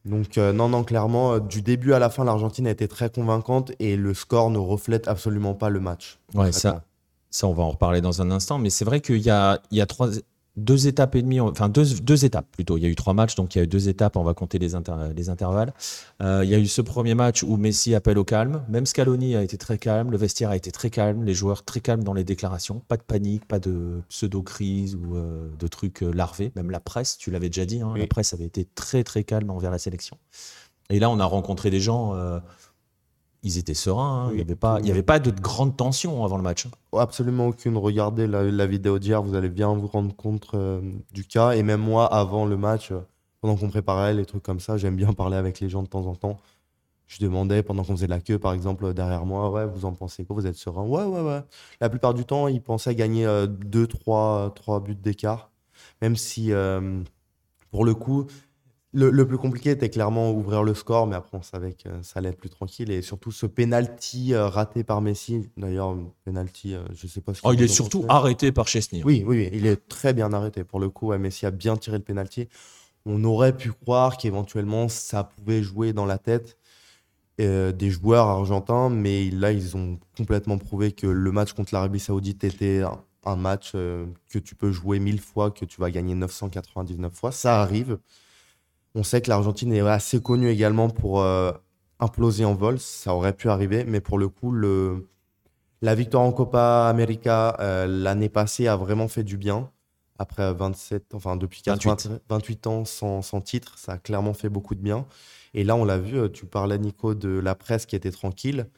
Donc 0.04 0.36
euh, 0.36 0.52
non, 0.52 0.68
non, 0.68 0.82
clairement, 0.82 1.34
euh, 1.34 1.40
du 1.40 1.62
début 1.62 1.92
à 1.92 1.98
la 1.98 2.10
fin, 2.10 2.24
l'Argentine 2.24 2.66
a 2.66 2.70
été 2.70 2.88
très 2.88 3.08
convaincante 3.08 3.70
et 3.78 3.96
le 3.96 4.14
score 4.14 4.50
ne 4.50 4.58
reflète 4.58 5.06
absolument 5.06 5.54
pas 5.54 5.68
le 5.68 5.78
match. 5.78 6.18
Ouais, 6.34 6.50
ça, 6.50 6.84
ça, 7.30 7.46
on 7.46 7.52
va 7.52 7.62
en 7.62 7.70
reparler 7.70 8.00
dans 8.00 8.20
un 8.20 8.30
instant. 8.32 8.58
Mais 8.58 8.70
c'est 8.70 8.84
vrai 8.84 9.00
qu'il 9.00 9.18
y 9.18 9.30
a, 9.30 9.60
il 9.70 9.78
y 9.78 9.80
a 9.80 9.86
trois, 9.86 10.08
deux 10.56 10.86
étapes 10.86 11.14
et 11.14 11.22
demie, 11.22 11.40
enfin 11.40 11.68
deux, 11.68 11.94
deux, 12.02 12.24
étapes 12.24 12.46
plutôt. 12.52 12.76
Il 12.76 12.82
y 12.82 12.86
a 12.86 12.88
eu 12.88 12.94
trois 12.94 13.14
matchs, 13.14 13.34
donc 13.34 13.54
il 13.54 13.58
y 13.58 13.60
a 13.60 13.64
eu 13.64 13.66
deux 13.66 13.88
étapes, 13.88 14.16
on 14.16 14.22
va 14.22 14.34
compter 14.34 14.58
les, 14.58 14.72
les 15.16 15.28
intervalles. 15.30 15.72
Euh, 16.22 16.42
il 16.44 16.50
y 16.50 16.54
a 16.54 16.58
eu 16.58 16.66
ce 16.66 16.82
premier 16.82 17.14
match 17.14 17.42
où 17.42 17.56
Messi 17.56 17.94
appelle 17.94 18.18
au 18.18 18.24
calme. 18.24 18.62
Même 18.68 18.84
Scaloni 18.84 19.34
a 19.34 19.42
été 19.42 19.56
très 19.56 19.78
calme, 19.78 20.10
le 20.10 20.16
vestiaire 20.16 20.50
a 20.50 20.56
été 20.56 20.70
très 20.70 20.90
calme, 20.90 21.24
les 21.24 21.34
joueurs 21.34 21.64
très 21.64 21.80
calmes 21.80 22.04
dans 22.04 22.12
les 22.12 22.24
déclarations. 22.24 22.82
Pas 22.88 22.96
de 22.96 23.02
panique, 23.02 23.46
pas 23.46 23.58
de 23.58 24.02
pseudo-crise 24.08 24.94
ou 24.96 25.16
euh, 25.16 25.48
de 25.58 25.66
trucs 25.68 26.02
euh, 26.02 26.12
larvés. 26.12 26.52
Même 26.54 26.70
la 26.70 26.80
presse, 26.80 27.16
tu 27.16 27.30
l'avais 27.30 27.48
déjà 27.48 27.64
dit, 27.64 27.80
hein, 27.80 27.94
la 27.96 28.06
presse 28.06 28.34
avait 28.34 28.44
été 28.44 28.66
très 28.74 29.04
très 29.04 29.24
calme 29.24 29.50
envers 29.50 29.70
la 29.70 29.78
sélection. 29.78 30.18
Et 30.90 30.98
là, 30.98 31.08
on 31.08 31.18
a 31.18 31.24
rencontré 31.24 31.70
des 31.70 31.80
gens 31.80 32.14
ils 33.42 33.58
étaient 33.58 33.74
sereins. 33.74 34.26
Hein. 34.26 34.28
il 34.30 34.36
n'y 34.36 34.42
avait, 34.42 34.56
pas, 34.56 34.78
il 34.80 34.86
y 34.86 34.90
avait 34.90 35.02
pas 35.02 35.18
de 35.18 35.30
grande 35.30 35.76
tension 35.76 36.24
avant 36.24 36.36
le 36.36 36.42
match. 36.42 36.66
Absolument 36.96 37.48
aucune. 37.48 37.76
Regardez 37.76 38.26
la, 38.26 38.66
vidéo 38.66 38.98
d'hier, 38.98 39.22
vous 39.22 39.34
allez 39.34 39.48
bien 39.48 39.74
vous 39.74 39.88
rendre 39.88 40.14
compte 40.14 40.48
euh, 40.54 40.80
du 41.12 41.24
cas. 41.24 41.52
Et 41.52 41.62
même 41.62 41.80
moi, 41.80 42.06
avant 42.06 42.46
le 42.46 42.56
match, 42.56 42.92
euh, 42.92 43.00
pendant 43.40 43.56
qu'on 43.56 43.68
préparait 43.68 44.14
les 44.14 44.24
trucs 44.24 44.42
comme 44.42 44.60
ça, 44.60 44.76
j'aime 44.76 44.96
bien 44.96 45.12
parler 45.12 45.36
avec 45.36 45.60
les 45.60 45.68
gens 45.68 45.82
de 45.82 45.88
temps 45.88 46.06
en 46.06 46.14
temps. 46.14 46.38
je 47.08 47.18
demandais 47.18 47.62
pendant 47.62 47.82
qu'on 47.82 47.96
faisait 47.96 48.06
de 48.06 48.12
la 48.12 48.20
queue, 48.20 48.38
par 48.38 48.52
exemple, 48.52 48.94
derrière 48.94 49.26
moi, 49.26 49.50
ouais, 49.50 49.66
vous 49.66 49.84
en 49.84 49.92
pensez 49.92 50.24
quoi? 50.24 50.36
Vous 50.36 50.46
êtes 50.46 50.56
serein? 50.56 50.84
Ouais, 50.84 51.04
ouais, 51.04 51.20
ouais. 51.20 51.40
La 51.80 51.90
plupart 51.90 52.14
du 52.14 52.24
temps, 52.24 52.46
ils 52.48 52.62
pensaient 52.62 52.94
gagner 52.94 53.26
2, 53.48 53.86
3, 53.86 54.52
3 54.54 54.80
buts 54.80 54.94
d'écart. 54.94 55.52
Même 56.00 56.16
si, 56.16 56.52
euh, 56.52 57.02
pour 57.70 57.84
le 57.84 57.94
coup, 57.94 58.26
le, 58.92 59.26
plus 59.26 59.38
compliqué 59.38 59.70
était 59.70 59.88
clairement 59.88 60.32
ouvrir 60.32 60.62
le 60.62 60.74
score, 60.74 61.06
mais 61.06 61.16
après, 61.16 61.38
on 61.38 61.42
savait 61.42 61.72
que 61.72 61.88
ça 62.02 62.18
allait 62.18 62.30
être 62.30 62.38
plus 62.38 62.50
tranquille. 62.50 62.90
Et 62.90 63.02
surtout, 63.02 63.32
ce 63.32 63.46
penalty 63.46 64.34
euh, 64.34 64.48
raté 64.48 64.84
par 64.84 65.00
Messi. 65.00 65.48
D'ailleurs, 65.56 65.96
penalty, 66.24 66.74
euh, 66.74 66.82
je 66.94 67.06
sais 67.06 67.20
pas 67.20 67.34
ce 67.34 67.40
oh, 67.44 67.52
Il 67.52 67.62
est 67.62 67.68
surtout 67.68 68.04
arrêté 68.08 68.52
par 68.52 68.68
Chesney. 68.68 69.02
Oui, 69.04 69.24
oui, 69.26 69.48
il 69.52 69.66
est 69.66 69.88
très 69.88 70.12
bien 70.12 70.32
arrêté. 70.32 70.64
Pour 70.64 70.80
le 70.80 70.90
coup, 70.90 71.12
Messi 71.16 71.46
a 71.46 71.50
bien 71.50 71.76
tiré 71.76 71.96
le 71.96 72.04
penalty. 72.04 72.48
On 73.04 73.24
aurait 73.24 73.56
pu 73.56 73.72
croire 73.72 74.16
qu'éventuellement, 74.16 74.88
ça 74.88 75.24
pouvait 75.24 75.62
jouer 75.62 75.92
dans 75.92 76.06
la 76.06 76.18
tête. 76.18 76.58
Euh, 77.40 77.72
des 77.72 77.90
joueurs 77.90 78.26
argentins, 78.26 78.90
mais 78.90 79.30
là, 79.30 79.52
ils 79.52 79.74
ont 79.74 79.98
complètement 80.16 80.58
prouvé 80.58 80.92
que 80.92 81.06
le 81.06 81.32
match 81.32 81.54
contre 81.54 81.72
l'Arabie 81.72 81.98
Saoudite 81.98 82.44
était 82.44 82.82
un, 83.24 83.36
match 83.36 83.72
euh, 83.74 84.04
que 84.28 84.38
tu 84.38 84.54
peux 84.54 84.70
jouer 84.70 84.98
mille 84.98 85.20
fois, 85.20 85.50
que 85.50 85.64
tu 85.64 85.80
vas 85.80 85.90
gagner 85.90 86.14
999 86.14 87.12
fois. 87.14 87.32
Ça 87.32 87.62
arrive. 87.62 87.98
On 88.94 89.02
sait 89.02 89.20
que 89.20 89.30
l'Argentine 89.30 89.72
est 89.72 89.80
assez 89.80 90.20
connue 90.20 90.48
également 90.50 90.90
pour 90.90 91.20
euh, 91.20 91.52
imploser 91.98 92.44
en 92.44 92.54
vol. 92.54 92.78
Ça 92.78 93.14
aurait 93.14 93.32
pu 93.32 93.48
arriver, 93.48 93.84
mais 93.84 94.00
pour 94.00 94.18
le 94.18 94.28
coup, 94.28 94.52
le, 94.52 95.08
la 95.80 95.94
victoire 95.94 96.22
en 96.22 96.32
Copa 96.32 96.88
América 96.88 97.56
l'année 97.88 98.28
passée 98.28 98.68
a 98.68 98.76
vraiment 98.76 99.08
fait 99.08 99.24
du 99.24 99.36
bien. 99.36 99.70
Après 100.18 100.52
27, 100.52 101.14
enfin 101.14 101.36
depuis 101.36 101.62
28, 102.28 102.66
ans 102.66 102.84
sans, 102.84 103.22
sans 103.22 103.40
titre, 103.40 103.78
ça 103.78 103.92
a 103.92 103.98
clairement 103.98 104.34
fait 104.34 104.48
beaucoup 104.48 104.74
de 104.74 104.80
bien. 104.80 105.06
Et 105.54 105.64
là, 105.64 105.76
on 105.76 105.84
l'a 105.84 105.98
vu, 105.98 106.16
euh, 106.16 106.28
tu 106.28 106.46
parlais, 106.46 106.78
Nico, 106.78 107.14
de 107.14 107.38
la 107.38 107.54
presse 107.54 107.86
qui 107.86 107.96
était 107.96 108.10
tranquille. 108.10 108.68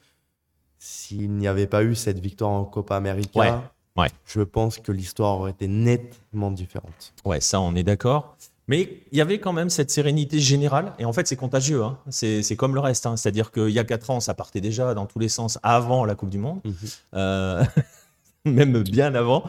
S'il 0.77 1.31
n'y 1.31 1.47
avait 1.47 1.67
pas 1.67 1.83
eu 1.83 1.95
cette 1.95 2.19
victoire 2.19 2.51
en 2.51 2.65
Copa 2.65 2.95
América, 2.95 3.71
ouais, 3.95 4.09
je 4.25 4.41
pense 4.41 4.77
que 4.77 4.91
l'histoire 4.91 5.39
aurait 5.39 5.51
été 5.51 5.67
nettement 5.67 6.51
différente. 6.51 7.13
Ouais, 7.23 7.39
ça, 7.39 7.61
on 7.61 7.75
est 7.75 7.83
d'accord. 7.83 8.37
Mais 8.67 9.03
il 9.11 9.17
y 9.17 9.21
avait 9.21 9.39
quand 9.39 9.53
même 9.53 9.69
cette 9.69 9.91
sérénité 9.91 10.39
générale. 10.39 10.93
Et 10.97 11.05
en 11.05 11.13
fait, 11.13 11.27
c'est 11.27 11.35
contagieux. 11.35 11.83
Hein. 11.83 11.99
C'est 12.09 12.55
comme 12.55 12.73
le 12.73 12.79
reste. 12.79 13.05
Hein. 13.05 13.15
C'est-à-dire 13.15 13.51
qu'il 13.51 13.69
y 13.69 13.79
a 13.79 13.83
4 13.83 14.09
ans, 14.09 14.19
ça 14.19 14.33
partait 14.33 14.61
déjà 14.61 14.93
dans 14.93 15.05
tous 15.05 15.19
les 15.19 15.29
sens 15.29 15.59
avant 15.61 16.05
la 16.05 16.15
Coupe 16.15 16.29
du 16.29 16.39
Monde. 16.39 16.61
Mhm. 16.63 16.75
Euh, 17.13 17.63
même 18.45 18.83
bien 18.83 19.13
avant. 19.13 19.43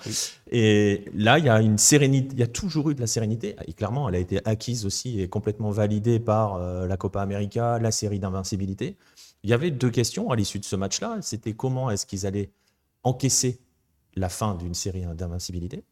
Et 0.51 1.05
là, 1.15 1.39
il 1.39 1.45
y 1.45 1.49
a 1.49 1.61
une 1.61 1.79
sérénité, 1.79 2.29
il 2.33 2.41
y 2.41 2.43
a 2.43 2.47
toujours 2.47 2.91
eu 2.91 2.95
de 2.95 3.01
la 3.01 3.07
sérénité. 3.07 3.57
Et 3.67 3.73
clairement, 3.73 4.09
elle 4.09 4.17
a 4.17 4.19
été 4.19 4.41
acquise 4.47 4.85
aussi 4.85 5.21
et 5.21 5.29
complètement 5.29 5.71
validée 5.71 6.19
par 6.19 6.55
euh, 6.55 6.87
la 6.87 6.97
Copa 6.97 7.23
América, 7.23 7.79
la 7.79 7.91
série 7.91 8.19
d'invincibilité. 8.19 8.97
Il 9.43 9.51
y 9.51 9.53
avait 9.53 9.71
deux 9.71 9.91
questions 9.91 10.31
à 10.31 10.37
l'issue 10.37 10.59
de 10.59 10.65
ce 10.65 10.77
match-là. 10.77 11.19
C'était 11.23 11.53
comment 11.53 11.91
est-ce 11.91 12.05
qu'ils 12.05 12.27
allaient 12.27 12.51
encaisser 13.03 13.61
la 14.15 14.29
fin 14.29 14.55
d'une 14.55 14.75
série 14.75 15.05
d'invincibilité? 15.15 15.85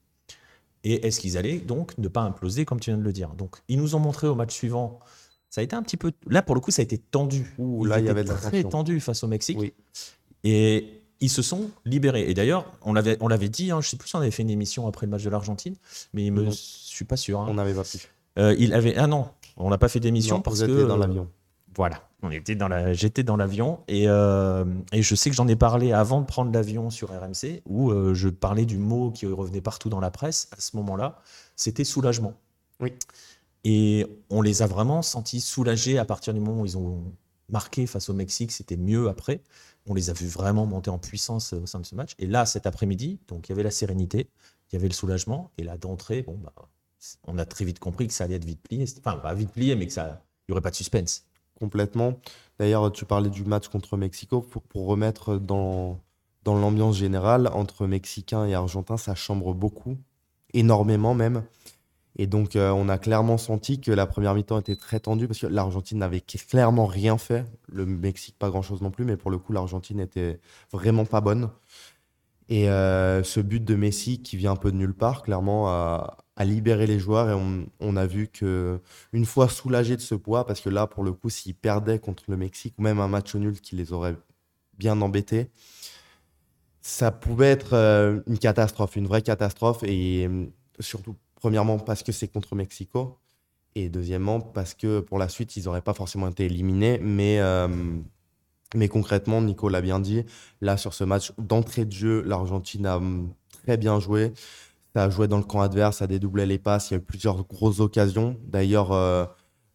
Et 0.84 1.06
est-ce 1.06 1.18
qu'ils 1.18 1.36
allaient 1.38 1.58
donc 1.58 1.96
ne 1.98 2.08
pas 2.08 2.20
imploser 2.20 2.64
comme 2.64 2.78
tu 2.78 2.90
viens 2.90 2.98
de 2.98 3.02
le 3.02 3.12
dire? 3.12 3.30
Donc, 3.30 3.56
ils 3.68 3.78
nous 3.78 3.94
ont 3.94 3.98
montré 3.98 4.26
au 4.28 4.34
match 4.34 4.54
suivant. 4.54 5.00
Ça 5.48 5.62
a 5.62 5.64
été 5.64 5.74
un 5.74 5.82
petit 5.82 5.96
peu. 5.96 6.12
Là, 6.28 6.42
pour 6.42 6.54
le 6.54 6.60
coup, 6.60 6.70
ça 6.70 6.82
a 6.82 6.84
été 6.84 6.98
tendu. 6.98 7.54
là, 7.58 8.00
il 8.00 8.06
y 8.06 8.08
avait 8.08 8.24
très 8.24 8.62
tendu 8.64 9.00
face 9.00 9.24
au 9.24 9.26
Mexique. 9.26 9.58
Oui. 9.58 9.72
Et 10.44 11.00
ils 11.20 11.30
se 11.30 11.42
sont 11.42 11.70
libérés. 11.86 12.28
Et 12.28 12.34
d'ailleurs, 12.34 12.66
on 12.82 12.92
l'avait, 12.92 13.16
on 13.20 13.28
l'avait 13.28 13.48
dit, 13.48 13.70
hein, 13.70 13.80
je 13.80 13.86
ne 13.86 13.90
sais 13.90 13.96
plus 13.96 14.08
si 14.08 14.16
on 14.16 14.18
avait 14.18 14.30
fait 14.30 14.42
une 14.42 14.50
émission 14.50 14.86
après 14.86 15.06
le 15.06 15.10
match 15.10 15.22
de 15.22 15.30
l'Argentine, 15.30 15.74
mais 16.12 16.26
je 16.26 16.32
ne 16.32 16.50
suis 16.50 17.06
pas 17.06 17.16
sûr. 17.16 17.40
Hein. 17.40 17.46
On 17.48 17.54
n'avait 17.54 17.74
pas 17.74 17.84
pu. 17.84 17.98
Euh, 18.38 18.54
il 18.58 18.74
avait, 18.74 18.96
ah 18.96 19.06
non, 19.06 19.28
on 19.56 19.70
n'a 19.70 19.78
pas 19.78 19.88
fait 19.88 20.00
d'émission 20.00 20.42
parce 20.42 20.60
que. 20.60 20.84
dans 20.84 20.96
l'avion. 20.96 21.28
Voilà, 21.76 22.08
on 22.22 22.30
était 22.30 22.54
dans 22.54 22.68
la, 22.68 22.92
j'étais 22.92 23.22
dans 23.22 23.36
l'avion 23.36 23.80
et, 23.88 24.08
euh, 24.08 24.64
et 24.92 25.02
je 25.02 25.14
sais 25.14 25.30
que 25.30 25.36
j'en 25.36 25.48
ai 25.48 25.56
parlé 25.56 25.92
avant 25.92 26.20
de 26.20 26.26
prendre 26.26 26.52
l'avion 26.52 26.90
sur 26.90 27.10
RMC 27.10 27.62
où 27.66 27.90
euh, 27.90 28.14
je 28.14 28.28
parlais 28.28 28.66
du 28.66 28.78
mot 28.78 29.10
qui 29.10 29.26
revenait 29.26 29.60
partout 29.60 29.88
dans 29.88 30.00
la 30.00 30.10
presse 30.10 30.48
à 30.56 30.60
ce 30.60 30.76
moment-là, 30.76 31.20
c'était 31.56 31.84
soulagement. 31.84 32.34
Oui. 32.80 32.92
Et 33.64 34.06
on 34.30 34.42
les 34.42 34.62
a 34.62 34.66
vraiment 34.66 35.02
sentis 35.02 35.40
soulagés 35.40 35.98
à 35.98 36.04
partir 36.04 36.34
du 36.34 36.40
moment 36.40 36.62
où 36.62 36.66
ils 36.66 36.76
ont 36.76 37.02
marqué 37.48 37.86
face 37.86 38.08
au 38.08 38.14
Mexique, 38.14 38.52
c'était 38.52 38.76
mieux 38.76 39.08
après 39.08 39.40
on 39.86 39.94
les 39.94 40.10
a 40.10 40.12
vus 40.12 40.26
vraiment 40.26 40.66
monter 40.66 40.90
en 40.90 40.98
puissance 40.98 41.52
euh, 41.52 41.60
au 41.60 41.66
sein 41.66 41.80
de 41.80 41.86
ce 41.86 41.94
match. 41.94 42.12
Et 42.18 42.26
là, 42.26 42.46
cet 42.46 42.66
après-midi, 42.66 43.18
donc 43.28 43.48
il 43.48 43.50
y 43.50 43.52
avait 43.52 43.62
la 43.62 43.70
sérénité, 43.70 44.28
il 44.70 44.76
y 44.76 44.78
avait 44.78 44.88
le 44.88 44.94
soulagement, 44.94 45.50
et 45.58 45.62
là 45.62 45.76
d'entrée, 45.76 46.22
bon 46.22 46.38
bah, 46.42 46.52
on 47.24 47.38
a 47.38 47.44
très 47.44 47.64
vite 47.64 47.78
compris 47.78 48.06
que 48.06 48.14
ça 48.14 48.24
allait 48.24 48.36
être 48.36 48.44
vite 48.44 48.62
plié. 48.62 48.86
Enfin, 48.98 49.18
pas 49.18 49.34
vite 49.34 49.50
plié, 49.50 49.76
mais 49.76 49.86
que 49.86 49.92
ça, 49.92 50.24
il 50.48 50.52
y 50.52 50.52
aurait 50.52 50.62
pas 50.62 50.70
de 50.70 50.76
suspense. 50.76 51.26
Complètement. 51.58 52.18
D'ailleurs, 52.58 52.92
tu 52.92 53.04
parlais 53.04 53.30
du 53.30 53.44
match 53.44 53.68
contre 53.68 53.96
Mexico 53.96 54.40
pour, 54.40 54.86
remettre 54.86 55.36
dans 55.38 56.00
dans 56.44 56.54
l'ambiance 56.54 56.96
générale 56.96 57.48
entre 57.54 57.86
Mexicains 57.86 58.44
et 58.44 58.54
Argentins, 58.54 58.98
ça 58.98 59.14
chambre 59.14 59.54
beaucoup, 59.54 59.96
énormément 60.52 61.14
même. 61.14 61.42
Et 62.16 62.26
donc, 62.26 62.54
euh, 62.54 62.70
on 62.70 62.88
a 62.88 62.98
clairement 62.98 63.38
senti 63.38 63.80
que 63.80 63.90
la 63.90 64.06
première 64.06 64.34
mi-temps 64.34 64.60
était 64.60 64.76
très 64.76 65.00
tendue 65.00 65.26
parce 65.26 65.40
que 65.40 65.48
l'Argentine 65.48 65.98
n'avait 65.98 66.20
clairement 66.20 66.86
rien 66.86 67.18
fait. 67.18 67.44
Le 67.66 67.86
Mexique, 67.86 68.36
pas 68.38 68.50
grand-chose 68.50 68.82
non 68.82 68.92
plus, 68.92 69.04
mais 69.04 69.16
pour 69.16 69.32
le 69.32 69.38
coup, 69.38 69.52
l'Argentine 69.52 69.98
était 69.98 70.38
vraiment 70.70 71.06
pas 71.06 71.20
bonne. 71.20 71.50
Et 72.48 72.68
euh, 72.68 73.22
ce 73.22 73.40
but 73.40 73.64
de 73.64 73.74
Messi, 73.74 74.22
qui 74.22 74.36
vient 74.36 74.52
un 74.52 74.56
peu 74.56 74.70
de 74.70 74.76
nulle 74.76 74.94
part, 74.94 75.22
clairement, 75.22 75.68
a, 75.68 76.18
libéré 76.40 76.86
les 76.86 76.98
joueurs. 76.98 77.30
Et 77.30 77.68
on, 77.80 77.96
a 77.96 78.06
vu 78.06 78.28
que 78.28 78.80
une 79.12 79.24
fois 79.24 79.48
soulagés 79.48 79.96
de 79.96 80.02
ce 80.02 80.14
poids, 80.14 80.46
parce 80.46 80.60
que 80.60 80.68
là, 80.68 80.86
pour 80.86 81.04
le 81.04 81.12
coup, 81.12 81.30
s'ils 81.30 81.54
perdaient 81.54 81.98
contre 81.98 82.24
le 82.28 82.36
Mexique, 82.36 82.74
ou 82.78 82.82
même 82.82 83.00
un 83.00 83.08
match 83.08 83.34
nul 83.34 83.60
qui 83.60 83.76
les 83.76 83.92
aurait 83.92 84.16
bien 84.78 85.00
embêtés, 85.00 85.50
ça 86.82 87.10
pouvait 87.10 87.50
être 87.50 87.74
euh, 87.74 88.20
une 88.26 88.38
catastrophe, 88.38 88.96
une 88.96 89.06
vraie 89.06 89.22
catastrophe. 89.22 89.82
Et 89.84 90.28
surtout 90.80 91.16
Premièrement, 91.44 91.78
parce 91.78 92.02
que 92.02 92.10
c'est 92.10 92.28
contre 92.28 92.54
Mexico. 92.54 93.18
Et 93.74 93.90
deuxièmement, 93.90 94.40
parce 94.40 94.72
que 94.72 95.00
pour 95.00 95.18
la 95.18 95.28
suite, 95.28 95.58
ils 95.58 95.64
n'auraient 95.64 95.82
pas 95.82 95.92
forcément 95.92 96.26
été 96.26 96.46
éliminés. 96.46 96.98
Mais, 97.02 97.38
euh, 97.38 97.68
mais 98.74 98.88
concrètement, 98.88 99.40
Nico 99.40 99.68
l'a 99.68 99.80
bien 99.80 100.00
dit, 100.00 100.24
là, 100.60 100.76
sur 100.76 100.94
ce 100.94 101.04
match, 101.04 101.32
d'entrée 101.38 101.84
de 101.84 101.92
jeu, 101.92 102.22
l'Argentine 102.22 102.86
a 102.86 102.96
hum, 102.96 103.32
très 103.62 103.76
bien 103.76 104.00
joué. 104.00 104.32
Ça 104.94 105.04
a 105.04 105.10
joué 105.10 105.26
dans 105.28 105.38
le 105.38 105.44
camp 105.44 105.60
adverse, 105.60 105.98
ça 105.98 106.04
a 106.04 106.06
dédoublé 106.06 106.46
les 106.46 106.58
passes. 106.58 106.90
Il 106.90 106.94
y 106.94 106.96
a 106.96 106.98
eu 106.98 107.02
plusieurs 107.02 107.44
grosses 107.44 107.80
occasions. 107.80 108.36
D'ailleurs, 108.46 108.92
euh, 108.92 109.24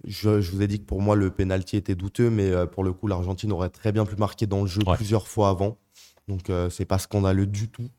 je, 0.06 0.29
vous 0.29 0.62
ai 0.62 0.68
dit 0.68 0.79
que 0.79 0.86
pour 0.86 1.01
moi, 1.01 1.15
le 1.15 1.29
penalty 1.29 1.75
était 1.75 1.96
douteux, 1.96 2.29
mais 2.29 2.50
euh, 2.50 2.65
pour 2.65 2.84
le 2.84 2.94
coup, 2.94 3.08
l'Argentine 3.08 3.51
aurait 3.51 3.70
très 3.70 3.91
bien 3.91 4.06
pu 4.06 4.15
marquer 4.15 4.48
dans 4.48 4.62
le 4.62 4.68
jeu 4.68 4.82
plusieurs 4.96 5.27
fois 5.27 5.50
avant. 5.50 5.77
Donc, 6.27 6.51
c'est 6.70 6.86
pas 6.86 7.00
scandaleux 7.00 7.48
du 7.48 7.70
tout. 7.70 7.89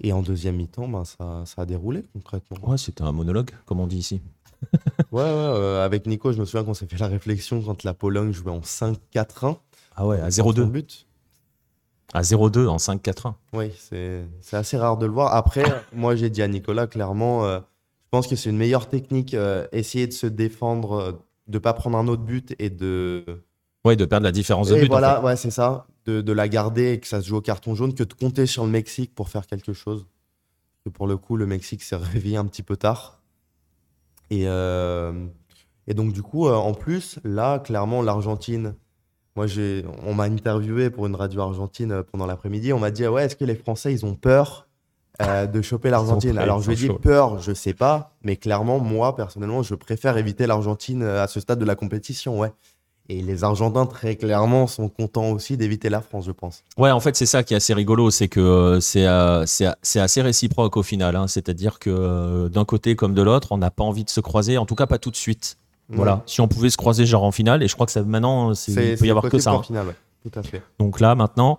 Et 0.00 0.12
en 0.12 0.22
deuxième 0.22 0.56
mi-temps, 0.56 0.88
ben, 0.88 1.04
ça, 1.04 1.44
ça, 1.46 1.62
a 1.62 1.66
déroulé 1.66 2.04
concrètement. 2.12 2.58
Ouais, 2.68 2.76
c'était 2.76 3.02
un 3.02 3.12
monologue, 3.12 3.50
comme 3.64 3.80
on 3.80 3.86
dit 3.86 3.98
ici. 3.98 4.20
ouais, 5.12 5.22
ouais 5.22 5.22
euh, 5.22 5.84
avec 5.84 6.06
Nico, 6.06 6.32
je 6.32 6.38
me 6.38 6.44
souviens 6.44 6.64
qu'on 6.64 6.74
s'est 6.74 6.86
fait 6.86 6.98
la 6.98 7.08
réflexion 7.08 7.62
quand 7.62 7.82
la 7.82 7.94
Pologne 7.94 8.32
jouait 8.32 8.52
en 8.52 8.60
5-4-1. 8.60 9.56
Ah 9.96 10.06
ouais, 10.06 10.20
à 10.20 10.28
0-2. 10.28 10.64
but. 10.64 11.06
À 12.12 12.22
0-2 12.22 12.68
en 12.68 12.76
5-4-1. 12.76 13.34
Oui, 13.52 13.72
c'est 13.78 14.26
assez 14.52 14.76
rare 14.76 14.96
de 14.96 15.06
le 15.06 15.12
voir. 15.12 15.34
Après, 15.34 15.64
moi, 15.92 16.14
j'ai 16.14 16.30
dit 16.30 16.42
à 16.42 16.48
Nicolas, 16.48 16.86
clairement, 16.86 17.44
euh, 17.44 17.58
je 17.58 18.10
pense 18.10 18.26
que 18.26 18.36
c'est 18.36 18.50
une 18.50 18.56
meilleure 18.56 18.88
technique, 18.88 19.34
euh, 19.34 19.66
essayer 19.72 20.06
de 20.06 20.12
se 20.12 20.26
défendre, 20.26 21.20
de 21.48 21.56
ne 21.56 21.58
pas 21.58 21.72
prendre 21.72 21.98
un 21.98 22.06
autre 22.08 22.22
but 22.22 22.54
et 22.58 22.70
de. 22.70 23.24
Oui, 23.84 23.96
de 23.96 24.04
perdre 24.04 24.24
la 24.24 24.32
différence 24.32 24.68
de 24.68 24.76
but. 24.76 24.88
Voilà, 24.88 25.22
ouais, 25.22 25.36
c'est 25.36 25.50
ça 25.50 25.86
de, 26.06 26.32
la 26.32 26.48
garder 26.48 26.92
et 26.92 27.00
que 27.00 27.06
ça 27.06 27.20
se 27.20 27.28
joue 27.28 27.36
au 27.36 27.40
carton 27.40 27.74
jaune 27.74 27.94
que 27.94 28.04
de 28.04 28.12
compter 28.12 28.46
sur 28.46 28.64
le 28.64 28.70
Mexique 28.70 29.14
pour 29.14 29.28
faire 29.28 29.46
quelque 29.46 29.72
chose. 29.72 30.06
Que 30.84 30.90
pour 30.90 31.06
le 31.06 31.16
coup, 31.16 31.36
le 31.36 31.46
Mexique 31.46 31.82
s'est 31.82 31.96
réveillé 31.96 32.36
un 32.36 32.46
petit 32.46 32.62
peu 32.62 32.76
tard. 32.76 33.20
Et, 34.30 34.44
euh, 34.46 35.26
et 35.86 35.94
donc, 35.94 36.12
du 36.12 36.22
coup, 36.22 36.46
euh, 36.46 36.54
en 36.54 36.74
plus, 36.74 37.18
là, 37.24 37.58
clairement, 37.58 38.02
l'Argentine. 38.02 38.74
Moi, 39.36 39.46
j'ai, 39.46 39.84
on 40.04 40.14
m'a 40.14 40.24
interviewé 40.24 40.90
pour 40.90 41.06
une 41.06 41.14
radio 41.14 41.42
argentine 41.42 41.92
euh, 41.92 42.02
pendant 42.02 42.26
l'après-midi. 42.26 42.72
On 42.72 42.78
m'a 42.78 42.90
dit 42.90 43.06
Ouais, 43.06 43.24
est-ce 43.24 43.36
que 43.36 43.44
les 43.44 43.54
Français, 43.54 43.92
ils 43.92 44.04
ont 44.04 44.14
peur 44.14 44.66
de 45.20 45.62
choper 45.62 45.88
l'Argentine? 45.88 46.36
Alors, 46.36 46.60
je 46.60 46.70
lui 46.70 46.74
ai 46.74 46.88
dit 46.88 46.94
Peur, 47.00 47.40
je 47.40 47.52
sais 47.54 47.72
pas. 47.72 48.12
Mais 48.22 48.36
clairement, 48.36 48.80
moi, 48.80 49.16
personnellement, 49.16 49.62
je 49.62 49.74
préfère 49.74 50.18
éviter 50.18 50.46
l'Argentine 50.46 51.02
à 51.02 51.26
ce 51.26 51.40
stade 51.40 51.58
de 51.58 51.64
la 51.64 51.74
compétition. 51.74 52.38
Ouais. 52.38 52.52
Et 53.08 53.22
les 53.22 53.44
Argentins, 53.44 53.86
très 53.86 54.16
clairement, 54.16 54.66
sont 54.66 54.88
contents 54.88 55.30
aussi 55.30 55.56
d'éviter 55.56 55.88
la 55.88 56.00
France, 56.00 56.26
je 56.26 56.32
pense. 56.32 56.64
Ouais, 56.76 56.90
en 56.90 56.98
fait, 56.98 57.14
c'est 57.14 57.26
ça 57.26 57.44
qui 57.44 57.54
est 57.54 57.56
assez 57.56 57.72
rigolo, 57.72 58.10
c'est 58.10 58.26
que 58.26 58.40
euh, 58.40 58.80
euh, 58.96 59.44
c'est 59.46 60.00
assez 60.00 60.22
réciproque 60.22 60.76
au 60.76 60.82
final. 60.82 61.14
Hein. 61.14 61.28
C'est-à-dire 61.28 61.78
que 61.78 61.90
euh, 61.90 62.48
d'un 62.48 62.64
côté 62.64 62.96
comme 62.96 63.14
de 63.14 63.22
l'autre, 63.22 63.52
on 63.52 63.58
n'a 63.58 63.70
pas 63.70 63.84
envie 63.84 64.04
de 64.04 64.10
se 64.10 64.20
croiser, 64.20 64.58
en 64.58 64.66
tout 64.66 64.74
cas 64.74 64.86
pas 64.86 64.98
tout 64.98 65.12
de 65.12 65.16
suite. 65.16 65.56
Voilà. 65.88 66.22
Si 66.26 66.40
on 66.40 66.48
pouvait 66.48 66.70
se 66.70 66.76
croiser 66.76 67.06
genre 67.06 67.22
en 67.24 67.32
finale, 67.32 67.62
et 67.62 67.68
je 67.68 67.74
crois 67.74 67.86
que 67.86 67.92
ça, 67.92 68.02
maintenant, 68.02 68.52
il 68.52 68.74
peut 68.96 69.06
y 69.06 69.10
avoir 69.10 69.28
que 69.28 69.38
ça. 69.38 69.52
En 69.54 69.60
hein. 69.60 69.62
finale, 69.62 69.94
Tout 70.22 70.38
à 70.38 70.42
fait. 70.42 70.62
Donc 70.78 71.00
là, 71.00 71.14
maintenant, 71.14 71.58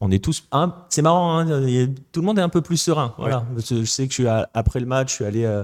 on 0.00 0.10
est 0.10 0.22
tous. 0.22 0.44
c'est 0.88 1.02
marrant, 1.02 1.38
hein, 1.38 1.46
tout 2.12 2.20
le 2.20 2.26
monde 2.26 2.38
est 2.38 2.42
un 2.42 2.48
peu 2.48 2.60
plus 2.60 2.76
serein. 2.76 3.14
Voilà. 3.18 3.44
Je 3.56 3.84
sais 3.84 4.06
que 4.06 4.12
je 4.12 4.22
suis 4.22 4.28
après 4.28 4.80
le 4.80 4.86
match, 4.86 5.10
je 5.10 5.14
suis 5.14 5.24
allé, 5.24 5.62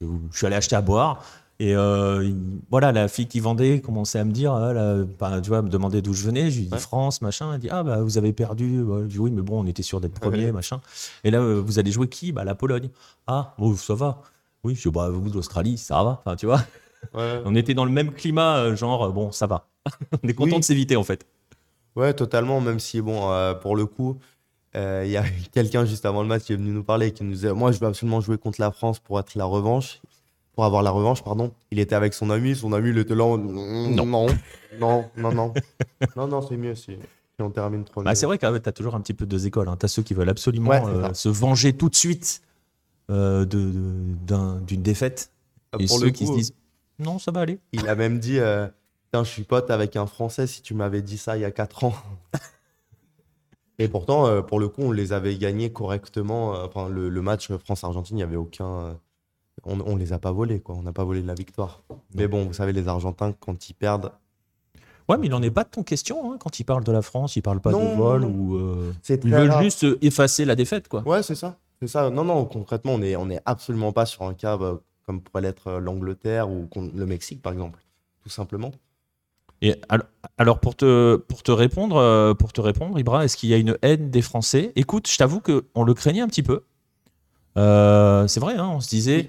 je 0.00 0.06
suis 0.36 0.46
allé 0.46 0.56
acheter 0.56 0.76
à 0.76 0.80
boire. 0.82 1.22
Et 1.62 1.76
euh, 1.76 2.24
il- 2.24 2.60
voilà, 2.70 2.90
la 2.90 3.06
fille 3.06 3.28
qui 3.28 3.38
vendait 3.38 3.80
commençait 3.80 4.18
à 4.18 4.24
me 4.24 4.32
dire, 4.32 4.52
ah, 4.52 4.72
là, 4.72 4.96
bah, 5.18 5.40
tu 5.40 5.48
vois, 5.48 5.62
me 5.62 5.68
demander 5.68 6.02
d'où 6.02 6.12
je 6.12 6.24
venais. 6.24 6.50
Je 6.50 6.58
lui 6.58 6.66
dis 6.66 6.72
Ouais. 6.72 6.78
France, 6.80 7.22
machin. 7.22 7.52
Elle 7.54 7.60
dit, 7.60 7.68
ah, 7.70 7.84
bah, 7.84 8.00
vous 8.02 8.18
avez 8.18 8.32
perdu. 8.32 8.82
Ouais, 8.82 9.02
Je 9.02 9.06
dis, 9.06 9.18
oui, 9.20 9.30
mais 9.30 9.42
bon, 9.42 9.62
on 9.62 9.66
était 9.66 9.84
sûr 9.84 10.00
d'être 10.00 10.18
premier, 10.20 10.50
machin. 10.50 10.80
Et 11.22 11.30
là, 11.30 11.38
euh, 11.38 11.62
vous 11.64 11.78
allez 11.78 11.92
jouer 11.92 12.08
qui? 12.08 12.32
Bah, 12.32 12.42
la 12.42 12.56
Pologne. 12.56 12.88
Ah, 13.28 13.54
bon, 13.58 13.76
ça 13.76 13.94
va. 13.94 14.22
Oui, 14.64 14.74
je 14.74 14.88
dis, 14.88 14.92
bah, 14.92 15.08
vous, 15.10 15.30
l'Australie, 15.30 15.78
ça 15.78 16.02
va. 16.02 16.20
Enfin, 16.24 16.34
tu 16.34 16.46
vois, 16.46 16.62
Ouais, 17.14 17.40
on 17.44 17.54
était 17.54 17.74
dans 17.74 17.84
le 17.84 17.90
même 17.90 18.12
climat, 18.12 18.58
euh, 18.58 18.76
genre, 18.76 19.04
euh, 19.04 19.10
bon, 19.10 19.32
ça 19.32 19.46
va. 19.46 19.68
on 20.22 20.28
est 20.28 20.34
content 20.34 20.54
Oui. 20.56 20.60
de 20.60 20.64
s'éviter, 20.64 20.96
en 20.96 21.04
fait. 21.04 21.26
Ouais, 21.96 22.14
totalement, 22.14 22.60
même 22.60 22.78
si, 22.78 23.00
bon, 23.00 23.30
euh, 23.30 23.54
pour 23.54 23.76
le 23.76 23.86
coup, 23.86 24.18
euh, 24.76 25.02
il 25.04 25.10
y 25.10 25.16
a 25.16 25.24
quelqu'un 25.52 25.84
juste 25.84 26.06
avant 26.06 26.22
le 26.22 26.28
match 26.28 26.44
qui 26.44 26.52
est 26.52 26.56
venu 26.56 26.70
nous 26.70 26.84
parler 26.84 27.08
et 27.08 27.12
qui 27.12 27.24
nous 27.24 27.32
disait, 27.32 27.52
moi, 27.52 27.72
je 27.72 27.78
veux 27.80 27.86
absolument 27.86 28.20
jouer 28.20 28.38
contre 28.38 28.60
la 28.60 28.70
France 28.70 28.98
pour 28.98 29.18
être 29.20 29.34
la 29.34 29.44
revanche, 29.44 30.00
pour 30.54 30.64
avoir 30.64 30.82
la 30.82 30.90
revanche, 30.90 31.22
pardon. 31.22 31.52
Il 31.70 31.78
était 31.80 31.94
avec 31.94 32.14
son 32.14 32.30
ami, 32.30 32.54
son 32.54 32.72
ami, 32.72 32.90
il 32.90 32.98
était 32.98 33.14
là, 33.14 33.24
non, 33.36 33.38
non, 33.38 34.06
non, 34.06 34.26
non, 34.78 35.10
non, 35.16 35.52
non, 36.16 36.26
non, 36.28 36.42
c'est 36.42 36.56
mieux 36.56 36.74
si, 36.74 36.96
on 37.38 37.50
termine 37.50 37.84
trop. 37.84 38.02
Bah, 38.02 38.14
c'est 38.14 38.26
vrai 38.26 38.38
que 38.38 38.58
tu 38.58 38.68
as 38.68 38.72
toujours 38.72 38.94
un 38.94 39.00
petit 39.00 39.14
peu 39.14 39.26
deux 39.26 39.46
écoles. 39.46 39.68
Hein. 39.68 39.76
Tu 39.78 39.84
as 39.86 39.88
ceux 39.88 40.02
qui 40.02 40.14
veulent 40.14 40.28
absolument 40.30 40.70
Ouais, 40.70 40.82
euh, 40.86 41.12
se 41.12 41.28
venger 41.28 41.72
tout 41.72 41.88
de 41.88 41.96
suite 41.96 42.40
euh, 43.10 43.44
de- 43.44 43.72
de- 44.26 44.60
d'une 44.60 44.82
défaite. 44.82 45.30
Et 45.78 45.86
Pour 45.86 45.98
ceux 45.98 46.10
qui 46.10 46.26
se 46.26 46.32
disent, 46.32 46.54
non, 47.02 47.18
ça 47.18 47.30
va 47.32 47.40
aller. 47.40 47.58
Il 47.72 47.88
a 47.88 47.94
même 47.94 48.18
dit 48.18 48.38
euh, 48.38 48.66
Putain, 49.04 49.24
je 49.24 49.30
suis 49.30 49.42
pote 49.44 49.70
avec 49.70 49.96
un 49.96 50.06
Français 50.06 50.46
si 50.46 50.62
tu 50.62 50.74
m'avais 50.74 51.02
dit 51.02 51.18
ça 51.18 51.36
il 51.36 51.40
y 51.40 51.44
a 51.44 51.50
4 51.50 51.84
ans. 51.84 51.94
Et 53.78 53.88
pourtant, 53.88 54.26
euh, 54.26 54.42
pour 54.42 54.60
le 54.60 54.68
coup, 54.68 54.82
on 54.82 54.92
les 54.92 55.12
avait 55.12 55.36
gagnés 55.36 55.72
correctement. 55.72 56.54
euh, 56.54 56.66
Enfin, 56.66 56.88
le, 56.88 57.08
le 57.08 57.22
match 57.22 57.50
France-Argentine, 57.52 58.16
il 58.16 58.20
n'y 58.20 58.22
avait 58.22 58.36
aucun. 58.36 58.66
euh, 58.66 58.92
on, 59.64 59.80
on 59.80 59.96
les 59.96 60.12
a 60.12 60.18
pas 60.18 60.30
volés, 60.32 60.60
quoi. 60.60 60.74
On 60.76 60.82
n'a 60.82 60.92
pas 60.92 61.04
volé 61.04 61.22
la 61.22 61.34
victoire. 61.34 61.82
Mais 62.14 62.28
bon, 62.28 62.44
vous 62.46 62.52
savez, 62.52 62.72
les 62.72 62.86
Argentins, 62.88 63.32
quand 63.32 63.68
ils 63.68 63.74
perdent, 63.74 64.12
Ouais, 65.08 65.18
mais 65.18 65.26
il 65.26 65.30
n'en 65.30 65.42
est 65.42 65.50
pas 65.50 65.64
de 65.64 65.68
ton 65.68 65.82
question. 65.82 66.32
hein. 66.32 66.36
Quand 66.38 66.60
il 66.60 66.64
parle 66.64 66.84
de 66.84 66.92
la 66.92 67.02
France, 67.02 67.34
il 67.34 67.42
parle 67.42 67.60
pas 67.60 67.72
Non, 67.72 67.92
de 67.92 67.96
vol 67.96 68.22
non, 68.22 68.28
ou. 68.28 68.56
euh, 68.56 68.92
rare. 69.48 69.60
juste 69.62 69.84
effacer 70.00 70.44
la 70.44 70.54
défaite, 70.54 70.86
quoi. 70.86 71.02
Ouais, 71.06 71.24
c'est 71.24 71.34
ça. 71.34 71.58
C'est 71.80 71.88
ça. 71.88 72.08
Non, 72.08 72.22
non, 72.22 72.44
concrètement, 72.44 72.92
on 72.94 72.98
n'est 72.98 73.16
on 73.16 73.28
est 73.28 73.40
absolument 73.44 73.90
pas 73.92 74.06
sur 74.06 74.22
un 74.22 74.32
cas 74.34 74.56
bah, 74.56 74.78
comme 75.12 75.20
pourrait 75.20 75.42
l'être 75.42 75.66
euh, 75.68 75.80
l'Angleterre 75.80 76.48
ou 76.50 76.68
le 76.76 77.06
Mexique, 77.06 77.42
par 77.42 77.52
exemple. 77.52 77.80
Tout 78.22 78.30
simplement. 78.30 78.72
Et 79.60 79.76
al- 79.88 80.04
alors, 80.38 80.58
pour 80.60 80.74
te, 80.74 81.16
pour 81.16 81.42
te 81.42 81.52
répondre, 81.52 81.96
euh, 81.96 82.34
pour 82.34 82.52
te 82.52 82.60
répondre, 82.60 82.98
Ibra, 82.98 83.24
est-ce 83.24 83.36
qu'il 83.36 83.50
y 83.50 83.54
a 83.54 83.58
une 83.58 83.76
haine 83.82 84.10
des 84.10 84.22
Français? 84.22 84.72
Écoute, 84.74 85.08
je 85.08 85.16
t'avoue 85.16 85.40
qu'on 85.40 85.84
le 85.84 85.94
craignait 85.94 86.22
un 86.22 86.28
petit 86.28 86.42
peu. 86.42 86.62
Euh, 87.58 88.26
c'est 88.26 88.40
vrai, 88.40 88.56
hein, 88.56 88.68
on 88.74 88.80
se 88.80 88.88
disait, 88.88 89.28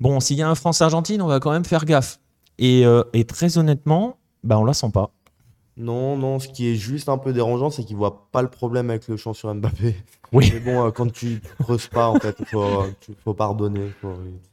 bon, 0.00 0.20
s'il 0.20 0.38
y 0.38 0.42
a 0.42 0.48
un 0.48 0.54
France-Argentine, 0.54 1.20
on 1.20 1.26
va 1.26 1.40
quand 1.40 1.52
même 1.52 1.64
faire 1.64 1.84
gaffe. 1.84 2.18
Et, 2.58 2.84
et 3.12 3.24
très 3.24 3.58
honnêtement, 3.58 4.16
bah, 4.44 4.58
on 4.58 4.64
la 4.64 4.74
sent 4.74 4.90
pas. 4.92 5.10
Non, 5.76 6.16
non, 6.16 6.38
ce 6.38 6.46
qui 6.48 6.68
est 6.68 6.76
juste 6.76 7.08
un 7.08 7.18
peu 7.18 7.32
dérangeant, 7.32 7.68
c'est 7.68 7.82
qu'ils 7.82 7.96
voient 7.96 8.28
pas 8.30 8.42
le 8.42 8.48
problème 8.48 8.90
avec 8.90 9.08
le 9.08 9.16
chant 9.16 9.32
sur 9.32 9.52
Mbappé. 9.52 9.96
Oui. 10.32 10.50
Mais 10.54 10.60
bon, 10.60 10.86
euh, 10.86 10.90
quand 10.90 11.10
tu 11.12 11.40
tu 11.40 11.62
creuses 11.62 11.88
pas, 11.88 12.08
en 12.08 12.18
fait, 12.20 12.36
il 12.38 12.46
faut, 12.46 12.62
euh, 12.62 12.90
faut 13.24 13.34
pardonner. 13.34 13.90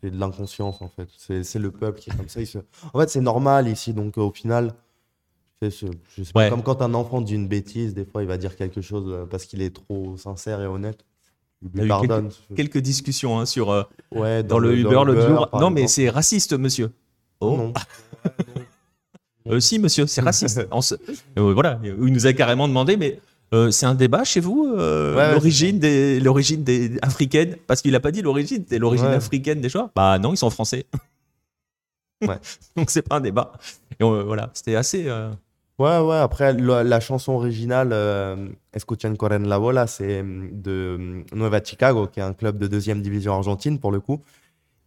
C'est 0.02 0.10
de 0.12 0.20
l'inconscience, 0.20 0.82
en 0.82 0.90
fait. 0.90 1.08
C'est 1.44 1.60
le 1.60 1.70
peuple 1.72 2.00
qui 2.00 2.10
est 2.10 2.16
comme 2.18 2.28
ça. 2.30 2.44
se- 2.46 2.58
En 2.94 3.00
fait, 3.00 3.10
c'est 3.10 3.22
normal 3.22 3.68
ici, 3.68 3.94
donc 3.94 4.18
euh, 4.18 4.22
au 4.22 4.32
final, 4.32 4.74
c'est 5.62 5.90
Ouais. 6.36 6.50
comme 6.50 6.64
quand 6.64 6.82
un 6.82 6.94
enfant 6.96 7.22
dit 7.22 7.36
une 7.36 7.48
bêtise, 7.48 7.94
des 7.94 8.06
fois, 8.06 8.24
il 8.24 8.28
va 8.28 8.38
dire 8.38 8.56
quelque 8.56 8.82
chose 8.82 9.28
parce 9.30 9.46
qu'il 9.46 9.62
est 9.62 9.76
trop 9.76 10.18
sincère 10.18 10.60
et 10.62 10.66
honnête. 10.68 11.06
Il 11.76 11.88
pardonnes. 11.88 12.32
Quelques 12.56 12.80
discustions 12.80 13.40
hein, 13.40 13.46
sur, 13.46 13.70
euh, 13.70 13.84
Ouais, 14.12 14.42
dans, 14.42 14.58
le 14.58 14.76
Uber 14.76 15.04
l'autre 15.06 15.22
jour. 15.28 15.50
Non, 15.54 15.70
mais 15.70 15.88
c'est 15.88 16.10
raciste, 16.10 16.54
monsieur. 16.54 16.92
Oh. 17.40 17.56
Non. 17.58 17.74
Euh, 19.48 19.60
si, 19.60 19.80
monsieur, 19.80 20.06
c'est 20.08 20.22
raciste. 20.30 20.68
Se- 20.82 20.96
Euh, 21.38 21.54
voilà, 21.54 21.80
il 21.84 22.14
nous 22.14 22.26
a 22.28 22.34
carrément 22.34 22.68
demandé, 22.68 22.98
mais 22.98 23.20
euh, 23.54 23.72
c'est 23.72 23.86
un 23.86 23.96
débat 23.96 24.24
chez 24.24 24.40
vous, 24.40 24.74
euh, 24.78 25.16
Ouais, 25.16 25.32
l'origine 25.34 25.80
des, 25.80 26.20
l'origine 26.20 26.64
des 26.64 26.98
africaines, 27.02 27.56
parce 27.68 27.82
qu'il 27.82 27.94
a 27.96 28.00
pas 28.00 28.12
dit 28.12 28.22
l'origine, 28.22 28.64
c'est 28.68 28.80
l'origine 28.80 29.08
Ouais. 29.08 29.14
africaine 29.16 29.60
des 29.62 29.70
joueurs. 29.70 29.90
Bah 29.96 30.18
non, 30.20 30.34
ils 30.34 30.38
sont 30.38 30.50
français. 30.50 30.86
Ouais. 32.22 32.38
Donc 32.76 32.92
c'est 32.92 33.02
pas 33.02 33.16
un 33.18 33.22
débat. 33.22 33.52
Et 34.00 34.04
on- 34.04 34.24
voilà, 34.26 34.50
c'était 34.54 34.76
assez. 34.76 35.10
Ouais, 35.80 35.98
ouais, 36.00 36.18
après, 36.18 36.54
la, 36.54 36.84
la 36.84 37.00
chanson 37.00 37.32
originale, 37.34 37.92
Escuchan 38.74 39.16
Corren 39.16 39.48
la 39.48 39.58
Bola, 39.58 39.88
c'est 39.88 40.22
euh, 40.22 40.48
de 40.52 40.72
euh, 41.00 41.24
Nueva 41.34 41.60
Chicago, 41.64 42.06
qui 42.08 42.20
est 42.20 42.24
un 42.24 42.34
club 42.34 42.60
de 42.60 42.68
deuxième 42.68 43.02
division 43.02 43.34
argentine, 43.34 43.80
pour 43.80 43.92
le 43.92 44.00
coup. 44.00 44.22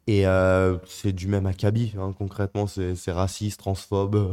Et 0.07 0.27
euh, 0.27 0.77
c'est 0.87 1.13
du 1.13 1.29
même 1.29 1.47
acabit, 1.47 1.93
hein, 1.99 2.15
concrètement, 2.19 2.67
c'est 2.67 3.13
raciste, 3.13 3.59
transphobe, 3.61 4.15
euh, 4.17 4.33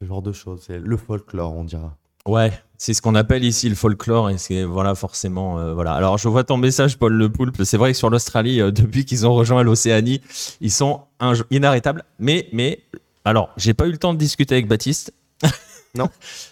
ce 0.00 0.06
genre 0.06 0.22
de 0.22 0.32
choses. 0.32 0.62
C'est 0.66 0.78
le 0.78 0.96
folklore, 0.96 1.54
on 1.54 1.64
dira. 1.64 1.96
Ouais, 2.26 2.52
c'est 2.78 2.94
ce 2.94 3.02
qu'on 3.02 3.16
appelle 3.16 3.42
ici 3.42 3.68
le 3.68 3.74
folklore 3.74 4.30
et 4.30 4.38
c'est 4.38 4.62
voilà 4.62 4.94
forcément 4.94 5.58
euh, 5.58 5.74
voilà. 5.74 5.94
Alors 5.94 6.18
je 6.18 6.28
vois 6.28 6.44
ton 6.44 6.56
message 6.56 6.96
Paul 6.96 7.12
Le 7.14 7.28
Poulpe, 7.28 7.64
c'est 7.64 7.76
vrai 7.76 7.90
que 7.90 7.98
sur 7.98 8.10
l'Australie 8.10 8.60
euh, 8.60 8.70
depuis 8.70 9.04
qu'ils 9.04 9.26
ont 9.26 9.34
rejoint 9.34 9.64
l'Océanie, 9.64 10.20
ils 10.60 10.70
sont 10.70 11.00
inarrêtables 11.50 12.04
mais 12.20 12.48
mais 12.52 12.80
alors, 13.24 13.50
j'ai 13.56 13.74
pas 13.74 13.86
eu 13.88 13.90
le 13.90 13.98
temps 13.98 14.12
de 14.14 14.18
discuter 14.18 14.54
avec 14.54 14.68
Baptiste. 14.68 15.12
Non. 15.94 16.08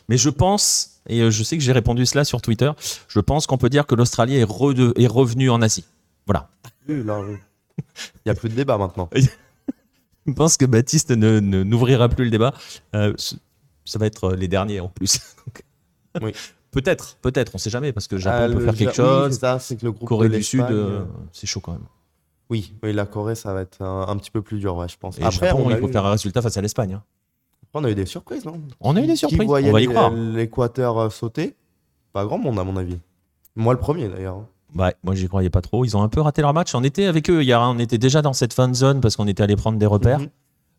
mais 0.08 0.18
je 0.18 0.28
pense 0.28 1.00
et 1.08 1.30
je 1.30 1.42
sais 1.44 1.56
que 1.56 1.62
j'ai 1.62 1.72
répondu 1.72 2.04
cela 2.04 2.24
sur 2.24 2.42
Twitter, 2.42 2.70
je 3.08 3.20
pense 3.20 3.46
qu'on 3.46 3.56
peut 3.56 3.70
dire 3.70 3.86
que 3.86 3.94
l'Australie 3.94 4.36
est, 4.36 4.44
rede- 4.44 4.92
est 4.98 5.06
revenue 5.06 5.48
en 5.50 5.62
Asie. 5.62 5.84
Voilà. 6.26 6.50
Oui, 6.88 7.02
là, 7.04 7.20
oui. 7.20 7.36
Il 8.16 8.20
n'y 8.26 8.32
a 8.32 8.34
plus 8.34 8.48
de 8.48 8.54
débat 8.54 8.78
maintenant. 8.78 9.08
Je 10.26 10.32
pense 10.32 10.56
que 10.56 10.64
Baptiste 10.66 11.10
ne 11.10 11.40
ne- 11.40 11.62
n'ouvrira 11.62 12.08
plus 12.08 12.24
le 12.24 12.30
débat. 12.30 12.52
Euh, 12.94 13.14
ça 13.84 13.98
va 13.98 14.06
être 14.06 14.24
euh, 14.32 14.36
les 14.36 14.48
derniers 14.48 14.80
en 14.80 14.88
plus. 14.88 15.18
Donc, 15.46 15.62
Oui. 16.22 16.32
Peut-être, 16.72 17.16
peut-être, 17.20 17.50
on 17.56 17.58
sait 17.58 17.68
jamais 17.68 17.92
parce 17.92 18.06
que 18.06 18.14
le 18.14 18.20
Japon 18.20 18.46
Ah, 18.48 18.54
peut 18.54 18.60
faire 18.64 18.74
quelque 18.76 18.94
Ja- 18.94 19.02
chose. 19.02 19.32
c'est 19.34 19.40
ça, 19.40 19.58
c'est 19.58 19.74
que 19.74 19.84
le 19.84 19.90
groupe 19.90 20.06
Corée 20.06 20.28
de 20.28 20.36
du 20.36 20.42
Sud, 20.44 20.60
euh, 20.60 21.00
euh, 21.00 21.04
c'est 21.32 21.48
chaud 21.48 21.58
quand 21.58 21.72
même. 21.72 21.82
Oui, 22.48 22.72
oui, 22.84 22.92
la 22.92 23.06
Corée, 23.06 23.34
ça 23.34 23.52
va 23.52 23.62
être 23.62 23.82
un, 23.82 24.06
un 24.06 24.16
petit 24.18 24.30
peu 24.30 24.40
plus 24.40 24.60
dur, 24.60 24.76
ouais, 24.76 24.86
je 24.88 24.96
pense. 24.96 25.18
Et 25.18 25.22
Après, 25.24 25.48
Japon, 25.48 25.64
on 25.66 25.70
a, 25.70 25.72
il 25.74 25.80
faut 25.80 25.88
eu, 25.88 25.92
faire 25.92 26.06
un 26.06 26.12
résultat 26.12 26.42
face 26.42 26.56
à 26.56 26.60
l'Espagne. 26.60 26.92
hein. 26.94 27.02
on 27.74 27.82
a 27.82 27.90
eu 27.90 27.96
des 27.96 28.06
surprises, 28.06 28.44
non? 28.44 28.60
On 28.78 28.94
a 28.94 29.00
eu 29.00 29.06
des 29.08 29.14
Qui 29.14 29.16
surprises, 29.18 29.48
voyait 29.48 29.68
on 29.70 29.72
va 29.72 29.80
y 29.80 29.86
croire. 29.86 30.10
l'Équateur 30.12 30.96
euh, 30.96 31.10
sauter? 31.10 31.56
Pas 32.12 32.24
grand 32.24 32.38
monde, 32.38 32.60
à 32.60 32.62
mon 32.62 32.76
avis. 32.76 33.00
Moi, 33.56 33.74
le 33.74 33.80
premier, 33.80 34.08
d'ailleurs. 34.08 34.44
Ouais, 34.76 34.94
moi 35.02 35.14
j'y 35.14 35.28
croyais 35.28 35.50
pas 35.50 35.60
trop. 35.60 35.84
Ils 35.84 35.96
ont 35.96 36.02
un 36.02 36.08
peu 36.08 36.20
raté 36.20 36.42
leur 36.42 36.54
match. 36.54 36.74
On 36.74 36.84
était 36.84 37.06
avec 37.06 37.28
eux 37.30 37.42
hier, 37.42 37.60
on 37.60 37.78
était 37.78 37.98
déjà 37.98 38.22
dans 38.22 38.32
cette 38.32 38.52
fan 38.52 38.74
zone 38.74 39.00
parce 39.00 39.16
qu'on 39.16 39.26
était 39.26 39.42
allé 39.42 39.56
prendre 39.56 39.78
des 39.78 39.86
repères. 39.86 40.20
Mhm. 40.20 40.28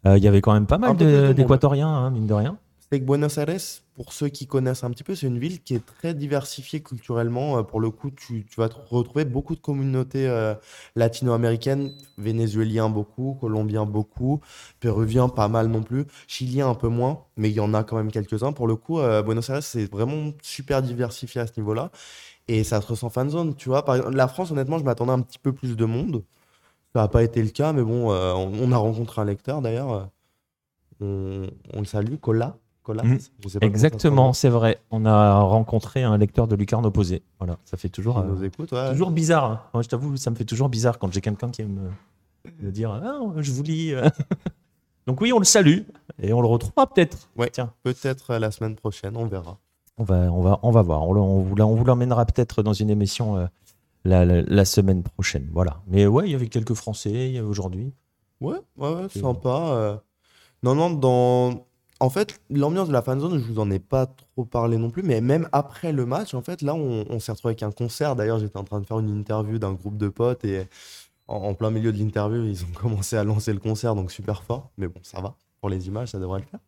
Euh, 0.08 0.17
Il 0.17 0.23
y 0.23 0.27
avait 0.27 0.41
quand 0.41 0.54
même 0.54 0.65
pas 0.67 0.77
mal 0.77 0.95
d'Équatoriens, 1.34 1.88
hein, 1.88 2.10
mine 2.10 2.27
de 2.27 2.34
rien. 2.34 2.58
C'est 2.91 2.99
que 2.99 3.06
Buenos 3.06 3.38
Aires, 3.38 3.56
pour 3.95 4.12
ceux 4.12 4.27
qui 4.27 4.47
connaissent 4.47 4.84
un 4.84 4.89
petit 4.89 5.06
peu, 5.06 5.15
c'est 5.15 5.27
une 5.27 5.39
ville 5.39 5.62
qui 5.62 5.75
est 5.75 5.86
très 5.86 6.13
diversifiée 6.13 6.82
culturellement. 6.82 7.58
Euh, 7.58 7.63
Pour 7.63 7.80
le 7.80 7.89
coup, 7.89 8.12
tu, 8.12 8.45
tu 8.45 8.60
vas 8.60 8.67
retrouver 8.89 9.23
beaucoup 9.23 9.56
de 9.56 9.62
communautés 9.62 10.27
euh, 10.27 10.54
latino-américaines, 10.97 11.93
vénézuéliens 12.17 12.89
beaucoup, 12.89 13.38
colombiens 13.39 13.86
beaucoup, 13.86 14.41
péruviens 14.82 15.30
pas 15.30 15.47
mal 15.47 15.67
non 15.67 15.84
plus, 15.84 16.06
chiliens 16.27 16.67
un 16.69 16.75
peu 16.75 16.89
moins, 16.89 17.19
mais 17.38 17.49
il 17.49 17.56
y 17.56 17.62
en 17.62 17.73
a 17.73 17.84
quand 17.84 17.95
même 17.95 18.12
quelques-uns. 18.12 18.51
Pour 18.51 18.67
le 18.67 18.75
coup, 18.75 18.99
euh, 18.99 19.21
Buenos 19.21 19.49
Aires, 19.49 19.63
c'est 19.63 19.89
vraiment 19.89 20.32
super 20.41 20.82
diversifié 20.82 21.39
à 21.39 21.47
ce 21.47 21.54
niveau-là. 21.58 21.91
Et 22.47 22.63
ça 22.63 22.82
se 22.82 22.88
ressent 22.88 23.10
fan 23.10 23.30
zone, 23.30 23.56
tu 23.56 23.69
vois. 23.69 23.86
Par 23.86 23.95
exemple, 23.95 24.15
la 24.15 24.27
France, 24.27 24.51
honnêtement, 24.51 24.77
je 24.77 24.84
m'attendais 24.84 25.12
un 25.13 25.21
petit 25.21 25.39
peu 25.39 25.54
plus 25.54 25.75
de 25.75 25.86
monde. 25.86 26.23
Ça 26.93 27.01
n'a 27.01 27.08
pas 27.08 27.23
été 27.23 27.41
le 27.41 27.49
cas, 27.49 27.71
mais 27.71 27.84
bon, 27.84 28.12
euh, 28.12 28.34
on, 28.34 28.51
on 28.62 28.71
a 28.71 28.77
rencontré 28.77 29.21
un 29.21 29.25
lecteur 29.25 29.62
d'ailleurs. 29.62 29.91
euh, 29.93 30.04
On, 31.01 31.47
on 31.73 31.80
le 31.80 31.86
salue, 31.86 32.15
Cola. 32.15 32.58
Cola, 32.84 33.04
je 33.06 33.10
sais 33.17 33.19
pas 33.30 33.32
comment 33.41 33.49
ça 33.54 33.60
se 33.60 33.65
Exactement, 33.65 34.34
c'est 34.34 34.49
vrai. 34.49 34.80
On 34.89 35.06
a 35.06 35.39
rencontré 35.41 36.04
un 36.04 36.17
lecteur 36.17 36.47
de 36.47 36.56
Lucarne 36.56 36.86
opposé. 36.86 37.21
Voilà, 37.39 37.58
ça 37.63 37.77
fait 37.77 37.89
toujours, 37.89 38.17
euh, 38.17 38.23
nous 38.25 38.43
écoute. 38.43 38.71
ouais. 38.71 38.89
toujours 38.91 39.12
bizarre. 39.12 39.45
hein. 39.45 39.62
Moi, 39.73 39.84
je 39.84 39.88
t'avoue, 39.89 40.17
ça 40.17 40.32
me 40.32 40.36
fait 40.36 40.45
toujours 40.45 40.67
bizarre 40.67 40.97
quand 40.99 41.13
j'ai 41.13 41.21
quelqu'un 41.21 41.49
qui 41.51 41.62
aime 41.62 41.80
me, 42.43 42.65
me 42.65 42.71
dire 42.71 42.91
Ah, 42.91 43.19
je 43.38 43.51
vous 43.51 43.62
lis. 43.63 43.93
euh. 43.93 44.10
Donc, 45.08 45.21
oui, 45.21 45.32
on 45.32 45.39
le 45.39 45.45
salue 45.45 45.82
et 46.21 46.34
on 46.34 46.41
le 46.41 46.47
retrouvera 46.47 46.88
peut-être. 46.88 47.30
Ouais. 47.38 47.49
Tiens. 47.51 47.71
Peut-être 47.84 48.32
euh, 48.32 48.39
la 48.39 48.49
semaine 48.51 48.75
prochaine, 48.75 49.15
on 49.15 49.27
verra. 49.27 49.58
On 50.02 50.04
va, 50.04 50.32
on 50.32 50.42
va, 50.42 50.60
on 50.64 50.72
va 50.72 50.82
voir. 50.82 51.04
On, 51.08 51.16
on 51.16 51.42
vous, 51.42 51.56
la- 51.56 51.66
on 51.68 51.76
vous 51.76 51.86
l'emmènera 51.86 52.26
peut-être 52.26 52.64
dans 52.64 52.74
une 52.74 52.90
émission 52.90 53.38
euh, 53.38 53.46
la, 54.04 54.26
la- 54.26 54.42
la 54.42 54.66
semaine 54.66 55.04
prochaine. 55.04 55.48
Voilà. 55.54 55.82
Mais 55.88 56.08
ouais, 56.08 56.28
il 56.28 56.32
y 56.32 56.36
avait 56.36 56.48
quelques 56.48 56.74
Français 56.74 57.40
aujourd'hui. 57.42 57.94
Ouais, 58.40 58.58
ouais, 58.78 58.94
ouais, 58.96 59.10
sympa. 59.10 59.50
euh. 59.74 59.98
Non, 60.64 60.76
non, 60.76 60.90
dans. 60.90 61.66
En 62.00 62.10
fait, 62.10 62.42
l'ambiance 62.50 62.88
de 62.88 62.94
la 62.94 63.04
fanzone, 63.04 63.38
je 63.38 63.46
vous 63.46 63.60
en 63.60 63.70
ai 63.70 63.78
pas 63.78 64.08
trop 64.08 64.44
parlé 64.44 64.78
non 64.78 64.90
plus, 64.90 65.04
mais 65.04 65.22
même 65.22 65.48
après 65.52 65.92
le 65.92 66.08
match, 66.08 66.34
en 66.34 66.42
fait, 66.42 66.64
là, 66.64 66.74
on, 66.74 67.06
on 67.08 67.20
s'est 67.20 67.32
retrouvé 67.32 67.52
avec 67.52 67.62
un 67.62 67.72
concert. 67.72 68.16
D'ailleurs, 68.16 68.40
j'étais 68.40 68.58
en 68.58 68.64
train 68.64 68.80
de 68.80 68.88
faire 68.88 68.98
une 68.98 69.16
interview 69.20 69.60
d'un 69.60 69.74
groupe 69.74 69.98
de 69.98 70.10
potes 70.10 70.44
et 70.44 70.68
en, 71.28 71.36
en 71.36 71.54
plein 71.54 71.70
milieu 71.70 71.92
de 71.94 72.00
l'interview, 72.00 72.44
ils 72.44 72.64
ont 72.64 72.72
commencé 72.82 73.18
à 73.18 73.24
lancer 73.24 73.54
le 73.54 73.60
concert, 73.60 73.94
donc 73.94 74.12
super 74.12 74.42
fort. 74.42 74.72
Mais 74.80 74.88
bon, 74.88 75.00
ça 75.04 75.22
va. 75.22 75.36
Pour 75.60 75.70
les 75.70 75.86
images, 75.88 76.08
ça 76.10 76.20
devrait 76.20 76.40
le 76.40 76.46
faire. 76.48 76.60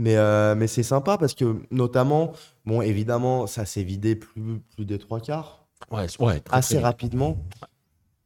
Mais, 0.00 0.16
euh, 0.16 0.54
mais 0.54 0.66
c'est 0.66 0.82
sympa 0.82 1.18
parce 1.18 1.34
que, 1.34 1.56
notamment, 1.70 2.32
bon, 2.64 2.80
évidemment, 2.80 3.46
ça 3.46 3.66
s'est 3.66 3.82
vidé 3.82 4.16
plus, 4.16 4.60
plus 4.74 4.86
des 4.86 4.98
trois 4.98 5.20
quarts 5.20 5.66
Ouais, 5.90 6.06
ouais. 6.20 6.42
assez 6.50 6.78
rapidement. 6.78 7.36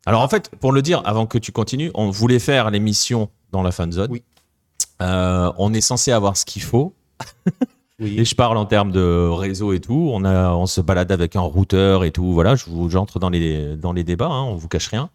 Alors 0.07 0.21
en 0.23 0.29
fait, 0.29 0.51
pour 0.61 0.71
le 0.71 0.83
dire, 0.83 1.03
avant 1.05 1.27
que 1.27 1.37
tu 1.39 1.51
continues, 1.51 1.91
on 1.95 2.11
voulait 2.11 2.39
faire 2.39 2.71
l'émission 2.71 3.29
dans 3.51 3.63
la 3.63 3.73
fan 3.73 3.91
zone. 3.91 4.09
Oui. 4.11 4.23
Euh, 5.03 5.51
on 5.59 5.73
est 5.75 5.81
censé 5.81 6.13
avoir 6.13 6.37
ce 6.37 6.45
qu'il 6.45 6.63
faut. 6.63 6.95
Oui. 8.01 8.19
Et 8.19 8.25
je 8.25 8.35
parle 8.35 8.57
en 8.57 8.67
termes 8.67 8.91
de 8.91 9.29
réseau 9.31 9.73
et 9.73 9.81
tout. 9.81 10.11
On, 10.13 10.25
a, 10.25 10.51
on 10.51 10.67
se 10.67 10.81
balade 10.81 11.13
avec 11.13 11.37
un 11.37 11.41
routeur 11.43 12.03
et 12.03 12.11
tout. 12.11 12.33
Voilà, 12.33 12.57
je 12.57 12.65
vous- 12.69 12.91
j'entre 12.91 13.21
dans 13.21 13.31
les, 13.31 13.77
dans 13.77 13.93
les 13.93 14.03
débats, 14.03 14.27
hein, 14.27 14.43
on 14.43 14.57
vous 14.57 14.67
cache 14.67 14.89
rien. 14.89 15.11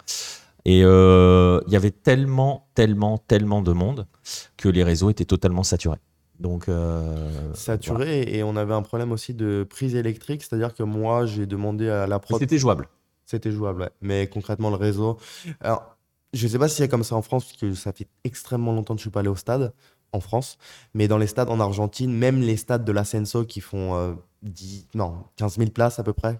Et 0.64 0.82
euh, 0.86 1.60
il 1.68 1.74
y 1.74 1.76
avait 1.76 1.92
tellement, 1.92 2.70
tellement, 2.76 3.18
tellement 3.18 3.62
de 3.62 3.74
monde 3.74 4.08
que 4.56 4.70
les 4.70 4.86
réseaux 4.86 5.10
étaient 5.10 5.26
totalement 5.26 5.64
saturés. 5.64 5.98
Donc, 6.40 6.70
euh, 6.70 7.54
Saturé 7.54 8.22
et 8.36 8.44
on 8.44 8.56
avait 8.56 8.74
un 8.74 8.82
problème 8.82 9.12
aussi 9.12 9.34
de 9.34 9.66
prise 9.70 9.96
électrique, 9.96 10.42
c'est-à-dire 10.44 10.74
que 10.74 10.84
moi 10.84 11.26
j'ai 11.26 11.46
demandé 11.46 11.90
à 11.90 12.08
la 12.08 12.20
prod, 12.20 12.40
C'était 12.40 12.58
jouable. 12.58 12.88
c'était 13.26 13.52
jouable, 13.52 13.82
ouais. 13.82 13.90
mais 14.02 14.28
concrètement 14.28 14.70
le 14.70 14.78
réseau. 14.78 15.18
Alors, 15.60 15.98
je 16.34 16.48
sais 16.48 16.58
pas 16.58 16.70
si 16.70 16.76
c'est 16.78 16.88
comme 16.88 17.04
ça 17.04 17.16
en 17.16 17.22
France, 17.22 17.46
parce 17.46 17.58
que 17.58 17.74
ça 17.74 17.92
fait 17.92 18.08
extrêmement 18.24 18.74
longtemps 18.74 18.94
que 18.94 19.00
je 19.00 19.04
suis 19.04 19.10
pas 19.10 19.20
allé 19.20 19.30
au 19.30 19.36
stade 19.36 19.74
en 20.14 20.22
France, 20.22 20.58
mais 20.94 21.08
dans 21.08 21.18
les 21.18 21.28
stades 21.28 21.50
en 21.50 21.60
Argentine, 21.60 22.12
même 22.12 22.40
les 22.40 22.56
stades 22.58 22.86
de 22.86 22.92
l'Ascenso 22.92 23.44
qui 23.46 23.60
font 23.62 23.96
euh, 23.96 24.14
10, 24.44 24.88
non, 24.96 25.24
15 25.36 25.58
000 25.58 25.72
places 25.72 26.00
à 26.00 26.04
peu 26.04 26.14
près, 26.14 26.40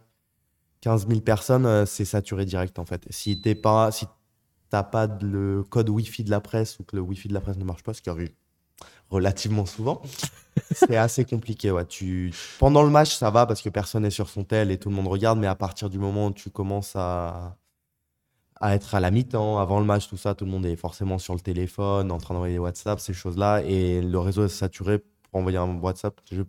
15 0.82 1.08
000 1.10 1.20
personnes, 1.22 1.66
euh, 1.66 1.86
c'est 1.86 2.06
saturé 2.06 2.46
direct 2.46 2.80
en 2.80 2.86
fait. 2.86 3.06
Si 3.10 3.42
t'es 3.42 3.54
pas, 3.56 3.92
si 3.92 4.06
t'as 4.70 4.84
pas 4.84 5.08
de- 5.08 5.26
le 5.28 5.64
code 5.64 5.90
Wi-Fi 5.90 6.24
de 6.24 6.30
la 6.32 6.40
presse 6.40 6.80
ou 6.80 6.84
que 6.84 6.96
le 6.96 7.02
Wi-Fi 7.02 7.28
de 7.28 7.34
la 7.34 7.42
presse 7.42 7.58
ne 7.58 7.66
marche 7.66 7.84
pas, 7.84 7.94
ce 7.94 8.02
qui 8.02 8.10
arrive 8.10 8.32
relativement 9.10 9.66
souvent, 9.66 10.02
c'est 10.72 10.98
assez 10.98 11.26
compliqué. 11.26 11.72
Ouais. 11.72 11.86
Tu... 11.86 12.34
Pendant 12.60 12.84
le 12.84 12.90
match, 12.90 13.16
ça 13.16 13.30
va 13.32 13.46
parce 13.46 13.62
que 13.62 13.70
personne 13.70 14.04
n'est 14.04 14.10
sur 14.10 14.30
son 14.30 14.44
tel 14.44 14.72
et 14.72 14.78
tout 14.78 14.90
le 14.90 14.96
monde 14.96 15.08
regarde, 15.08 15.40
mais 15.40 15.48
à 15.48 15.56
partir 15.56 15.90
du 15.90 15.98
moment 16.00 16.28
où 16.28 16.32
tu 16.32 16.50
commences 16.50 16.96
à, 16.96 17.58
à 18.60 18.76
être 18.76 18.94
à 18.96 19.00
la 19.00 19.10
mi-temps, 19.12 19.58
avant 19.60 19.80
le 19.80 19.86
match, 19.86 20.08
tout 20.10 20.18
ça, 20.18 20.36
tout 20.36 20.46
le 20.46 20.52
monde 20.52 20.66
est 20.66 20.76
forcément 20.76 21.18
sur 21.18 21.34
le 21.34 21.40
téléphone, 21.40 22.12
en 22.12 22.18
train 22.18 22.34
d'envoyer 22.34 22.56
des 22.56 22.60
WhatsApp, 22.60 23.00
ces 23.00 23.14
choses-là, 23.14 23.62
et 23.64 24.02
le 24.02 24.20
réseau 24.20 24.46
est 24.46 24.50
saturé 24.50 25.00
pour 25.00 25.40
envoyer 25.40 25.58
un 25.58 25.76
WhatsApp. 25.80 26.20
Je... 26.32 26.44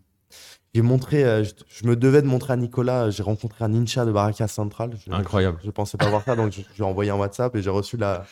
J'ai 0.72 0.82
montré, 0.82 1.24
euh, 1.24 1.42
je, 1.42 1.50
je 1.66 1.84
me 1.84 1.96
devais 1.96 2.22
de 2.22 2.28
montrer 2.28 2.52
à 2.52 2.56
Nicolas, 2.56 3.06
euh, 3.06 3.10
j'ai 3.10 3.24
rencontré 3.24 3.64
un 3.64 3.68
ninja 3.70 4.04
de 4.04 4.12
Baraka 4.12 4.46
Central. 4.46 4.96
Je, 5.04 5.12
Incroyable. 5.12 5.58
Je, 5.64 5.70
pensais 5.72 5.98
pas 5.98 6.08
voir 6.08 6.22
ça, 6.22 6.36
donc 6.36 6.52
je, 6.52 6.60
je 6.60 6.66
lui 6.76 6.82
ai 6.82 6.84
envoyé 6.84 7.10
un 7.10 7.16
WhatsApp 7.16 7.56
et 7.56 7.62
j'ai 7.62 7.70
reçu 7.70 7.96
la, 7.96 8.24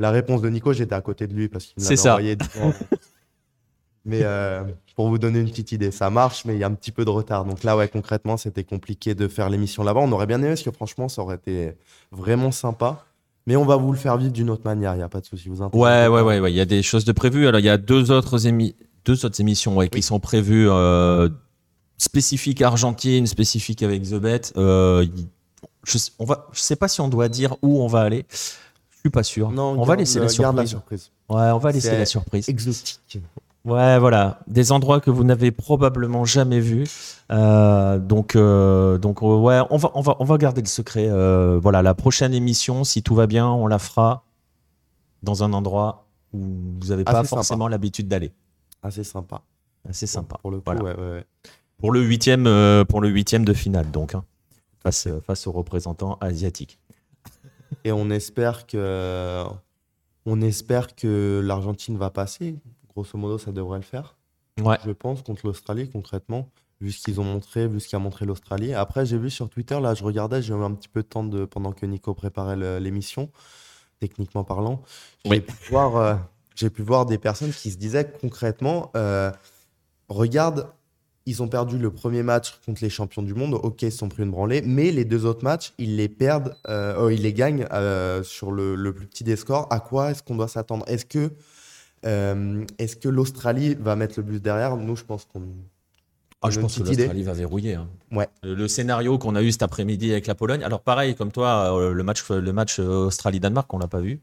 la 0.00 0.10
réponse 0.10 0.42
de 0.42 0.48
Nico. 0.48 0.72
J'étais 0.72 0.96
à 0.96 1.00
côté 1.00 1.28
de 1.28 1.34
lui 1.34 1.48
parce 1.48 1.66
qu'il 1.66 1.80
me 1.80 1.84
C'est 1.84 1.94
l'avait 1.94 2.02
ça. 2.02 2.10
envoyé. 2.14 2.36
Mais 4.06 4.20
euh, 4.22 4.62
pour 4.94 5.08
vous 5.08 5.18
donner 5.18 5.40
une 5.40 5.48
petite 5.50 5.72
idée, 5.72 5.90
ça 5.90 6.08
marche, 6.10 6.44
mais 6.44 6.54
il 6.54 6.60
y 6.60 6.64
a 6.64 6.68
un 6.68 6.74
petit 6.74 6.92
peu 6.92 7.04
de 7.04 7.10
retard. 7.10 7.44
Donc 7.44 7.64
là, 7.64 7.76
ouais, 7.76 7.88
concrètement, 7.88 8.36
c'était 8.36 8.62
compliqué 8.64 9.14
de 9.16 9.26
faire 9.28 9.50
l'émission 9.50 9.82
là-bas. 9.82 10.00
On 10.00 10.12
aurait 10.12 10.26
bien 10.26 10.38
aimé 10.38 10.48
parce 10.50 10.62
que 10.62 10.70
franchement, 10.70 11.08
ça 11.08 11.22
aurait 11.22 11.34
été 11.36 11.72
vraiment 12.12 12.52
sympa. 12.52 13.04
Mais 13.48 13.56
on 13.56 13.64
va 13.64 13.76
vous 13.76 13.92
le 13.92 13.98
faire 13.98 14.16
vivre 14.16 14.32
d'une 14.32 14.50
autre 14.50 14.62
manière, 14.64 14.94
il 14.94 14.98
n'y 14.98 15.02
a 15.02 15.08
pas 15.08 15.20
de 15.20 15.26
souci. 15.26 15.48
Vous 15.48 15.62
Ouais, 15.62 16.06
ouais, 16.08 16.20
ouais, 16.20 16.40
ouais. 16.40 16.52
Il 16.52 16.56
y 16.56 16.60
a 16.60 16.64
des 16.64 16.82
choses 16.82 17.04
de 17.04 17.12
prévues. 17.12 17.46
Alors, 17.46 17.60
il 17.60 17.66
y 17.66 17.68
a 17.68 17.78
deux 17.78 18.10
autres, 18.10 18.38
émi- 18.38 18.74
deux 19.04 19.24
autres 19.24 19.40
émissions 19.40 19.76
ouais, 19.76 19.88
qui 19.88 20.02
sont 20.02 20.18
prévues 20.20 20.68
euh, 20.68 21.28
spécifiques 21.98 22.62
Argentine, 22.62 23.26
spécifiques 23.26 23.82
avec 23.82 24.02
The 24.02 24.14
Bet. 24.14 24.40
Euh, 24.56 25.06
je, 25.84 25.98
sais- 25.98 26.12
on 26.18 26.24
va, 26.24 26.46
je 26.52 26.60
sais 26.60 26.76
pas 26.76 26.88
si 26.88 27.00
on 27.00 27.08
doit 27.08 27.28
dire 27.28 27.54
où 27.62 27.80
on 27.82 27.86
va 27.86 28.00
aller. 28.00 28.24
Je 28.30 28.98
suis 29.00 29.10
pas 29.10 29.22
sûr. 29.22 29.50
Non, 29.52 29.76
on 29.78 29.84
va 29.84 29.94
laisser 29.94 30.18
la 30.18 30.28
surprise. 30.28 30.68
surprise. 30.70 31.10
Ouais, 31.28 31.50
on 31.52 31.58
va 31.58 31.70
laisser 31.72 31.96
la 31.98 32.06
surprise. 32.06 32.48
Exotique. 32.48 33.20
Ouais, 33.66 33.98
voilà, 33.98 34.38
des 34.46 34.70
endroits 34.70 35.00
que 35.00 35.10
vous 35.10 35.24
n'avez 35.24 35.50
probablement 35.50 36.24
jamais 36.24 36.60
vus. 36.60 36.86
Euh, 37.32 37.98
donc, 37.98 38.36
euh, 38.36 38.96
donc 38.96 39.22
euh, 39.22 39.36
ouais, 39.36 39.60
on 39.70 39.76
va, 39.76 39.90
on 39.94 40.00
va, 40.02 40.16
on 40.20 40.24
va 40.24 40.38
garder 40.38 40.60
le 40.62 40.68
secret. 40.68 41.08
Euh, 41.08 41.58
voilà, 41.60 41.82
la 41.82 41.92
prochaine 41.94 42.32
émission, 42.32 42.84
si 42.84 43.02
tout 43.02 43.16
va 43.16 43.26
bien, 43.26 43.48
on 43.48 43.66
la 43.66 43.80
fera 43.80 44.22
dans 45.24 45.42
un 45.42 45.52
endroit 45.52 46.06
où 46.32 46.38
vous 46.80 46.88
n'avez 46.90 47.02
pas 47.02 47.10
Assez 47.10 47.28
sympa. 47.28 47.40
forcément 47.40 47.66
l'habitude 47.66 48.06
d'aller. 48.06 48.32
Assez 48.84 49.02
sympa. 49.02 49.42
C'est 49.90 50.06
sympa. 50.06 50.38
Pour 50.42 50.52
le 50.52 50.58
coup, 50.58 50.62
Voilà. 50.66 50.82
ouais, 50.84 50.94
ouais, 50.96 51.10
ouais. 51.14 51.24
Pour 51.78 51.90
le 51.92 52.00
huitième, 52.02 52.44
pour 52.88 53.00
le 53.00 53.08
huitième 53.08 53.44
de 53.44 53.52
finale, 53.52 53.90
donc 53.90 54.14
hein, 54.14 54.24
face, 54.82 55.08
face 55.26 55.46
aux 55.48 55.52
représentants 55.52 56.18
asiatiques. 56.20 56.78
Et 57.84 57.90
on 57.90 58.10
espère 58.10 58.66
que, 58.66 59.44
on 60.24 60.40
espère 60.40 60.94
que 60.94 61.40
l'Argentine 61.44 61.96
va 61.98 62.10
passer. 62.10 62.54
Grosso 62.96 63.18
modo, 63.18 63.36
ça 63.36 63.52
devrait 63.52 63.78
le 63.78 63.84
faire. 63.84 64.16
Ouais. 64.62 64.78
Je 64.86 64.90
pense 64.90 65.20
contre 65.22 65.46
l'Australie 65.46 65.90
concrètement, 65.90 66.48
vu 66.80 66.90
ce 66.92 67.02
qu'ils 67.04 67.20
ont 67.20 67.24
montré, 67.24 67.68
vu 67.68 67.78
ce 67.78 67.90
qu'a 67.90 67.98
montré 67.98 68.24
l'Australie. 68.24 68.72
Après, 68.72 69.04
j'ai 69.04 69.18
vu 69.18 69.28
sur 69.28 69.50
Twitter, 69.50 69.78
là, 69.78 69.92
je 69.92 70.02
regardais, 70.02 70.40
j'ai 70.40 70.54
eu 70.54 70.62
un 70.62 70.72
petit 70.72 70.88
peu 70.88 71.02
de 71.02 71.06
temps 71.06 71.24
de, 71.24 71.44
pendant 71.44 71.72
que 71.72 71.84
Nico 71.84 72.14
préparait 72.14 72.56
l'émission, 72.80 73.30
techniquement 74.00 74.44
parlant. 74.44 74.80
J'ai 75.26 75.30
Oui. 75.32 75.40
pu 75.40 75.52
voir, 75.68 75.96
euh, 75.96 76.14
j'ai 76.54 76.70
pu 76.70 76.80
voir 76.80 77.04
des 77.04 77.18
personnes 77.18 77.52
qui 77.52 77.70
se 77.70 77.76
disaient 77.76 78.10
concrètement, 78.18 78.90
euh, 78.96 79.30
regarde, 80.08 80.68
ils 81.26 81.42
ont 81.42 81.48
perdu 81.48 81.76
le 81.76 81.90
premier 81.90 82.22
match 82.22 82.58
contre 82.64 82.82
les 82.82 82.88
champions 82.88 83.22
du 83.22 83.34
monde. 83.34 83.54
Ok, 83.62 83.82
ils 83.82 83.92
sont 83.92 84.08
pris 84.08 84.22
une 84.22 84.30
branlée, 84.30 84.62
mais 84.62 84.90
les 84.90 85.04
deux 85.04 85.26
autres 85.26 85.44
matchs, 85.44 85.74
ils 85.76 85.96
les 85.96 86.08
perdent, 86.08 86.56
euh, 86.68 86.96
oh, 86.98 87.10
ils 87.10 87.20
les 87.20 87.34
gagnent 87.34 87.66
euh, 87.72 88.22
sur 88.22 88.52
le, 88.52 88.74
le 88.74 88.94
plus 88.94 89.06
petit 89.06 89.24
des 89.24 89.36
scores. 89.36 89.66
À 89.70 89.80
quoi 89.80 90.12
est-ce 90.12 90.22
qu'on 90.22 90.36
doit 90.36 90.48
s'attendre? 90.48 90.88
Est-ce 90.88 91.04
que, 91.04 91.32
est-ce 92.02 92.96
que 92.96 93.08
l'Australie 93.08 93.74
va 93.74 93.96
mettre 93.96 94.14
le 94.18 94.22
bus 94.22 94.40
derrière 94.42 94.76
Nous, 94.76 94.96
je 94.96 95.04
pense 95.04 95.24
qu'on. 95.24 95.42
Ah, 96.42 96.50
je 96.50 96.60
pense 96.60 96.78
que 96.78 96.82
l'Australie 96.84 97.22
va 97.22 97.32
verrouiller. 97.32 97.74
hein. 97.74 97.88
Ouais. 98.12 98.28
Le, 98.42 98.54
le 98.54 98.68
scénario 98.68 99.18
qu'on 99.18 99.34
a 99.34 99.42
eu 99.42 99.50
cet 99.50 99.62
après-midi 99.62 100.12
avec 100.12 100.26
la 100.26 100.34
Pologne. 100.34 100.62
Alors 100.62 100.80
pareil, 100.80 101.14
comme 101.16 101.32
toi, 101.32 101.76
euh, 101.76 101.92
le 101.92 102.02
match, 102.02 102.28
le 102.30 102.52
match 102.52 102.78
euh, 102.78 103.06
Australie-Danemark, 103.06 103.72
on 103.72 103.78
l'a 103.78 103.88
pas 103.88 104.00
vu. 104.00 104.20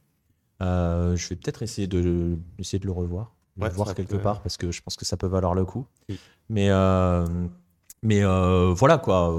Euh, 0.62 1.16
je 1.18 1.28
vais 1.30 1.36
peut-être 1.36 1.64
essayer 1.64 1.88
de, 1.88 2.38
essayer 2.60 2.80
de 2.80 2.86
le 2.86 2.92
revoir, 2.92 3.34
de 3.58 3.64
Ouais, 3.64 3.70
le 3.70 3.76
voir 3.76 3.94
quelque 3.96 4.16
part, 4.16 4.42
parce 4.42 4.56
que 4.58 4.72
je 4.72 4.82
pense 4.82 4.96
que 4.96 5.04
ça 5.04 5.18
peut 5.18 5.28
valoir 5.28 5.56
le 5.56 5.66
coup. 5.66 5.86
Oui. 6.08 6.18
Mais, 6.50 6.70
euh, 6.70 7.26
mais 8.04 8.24
euh, 8.24 8.72
voilà 8.74 8.98
quoi. 9.00 9.36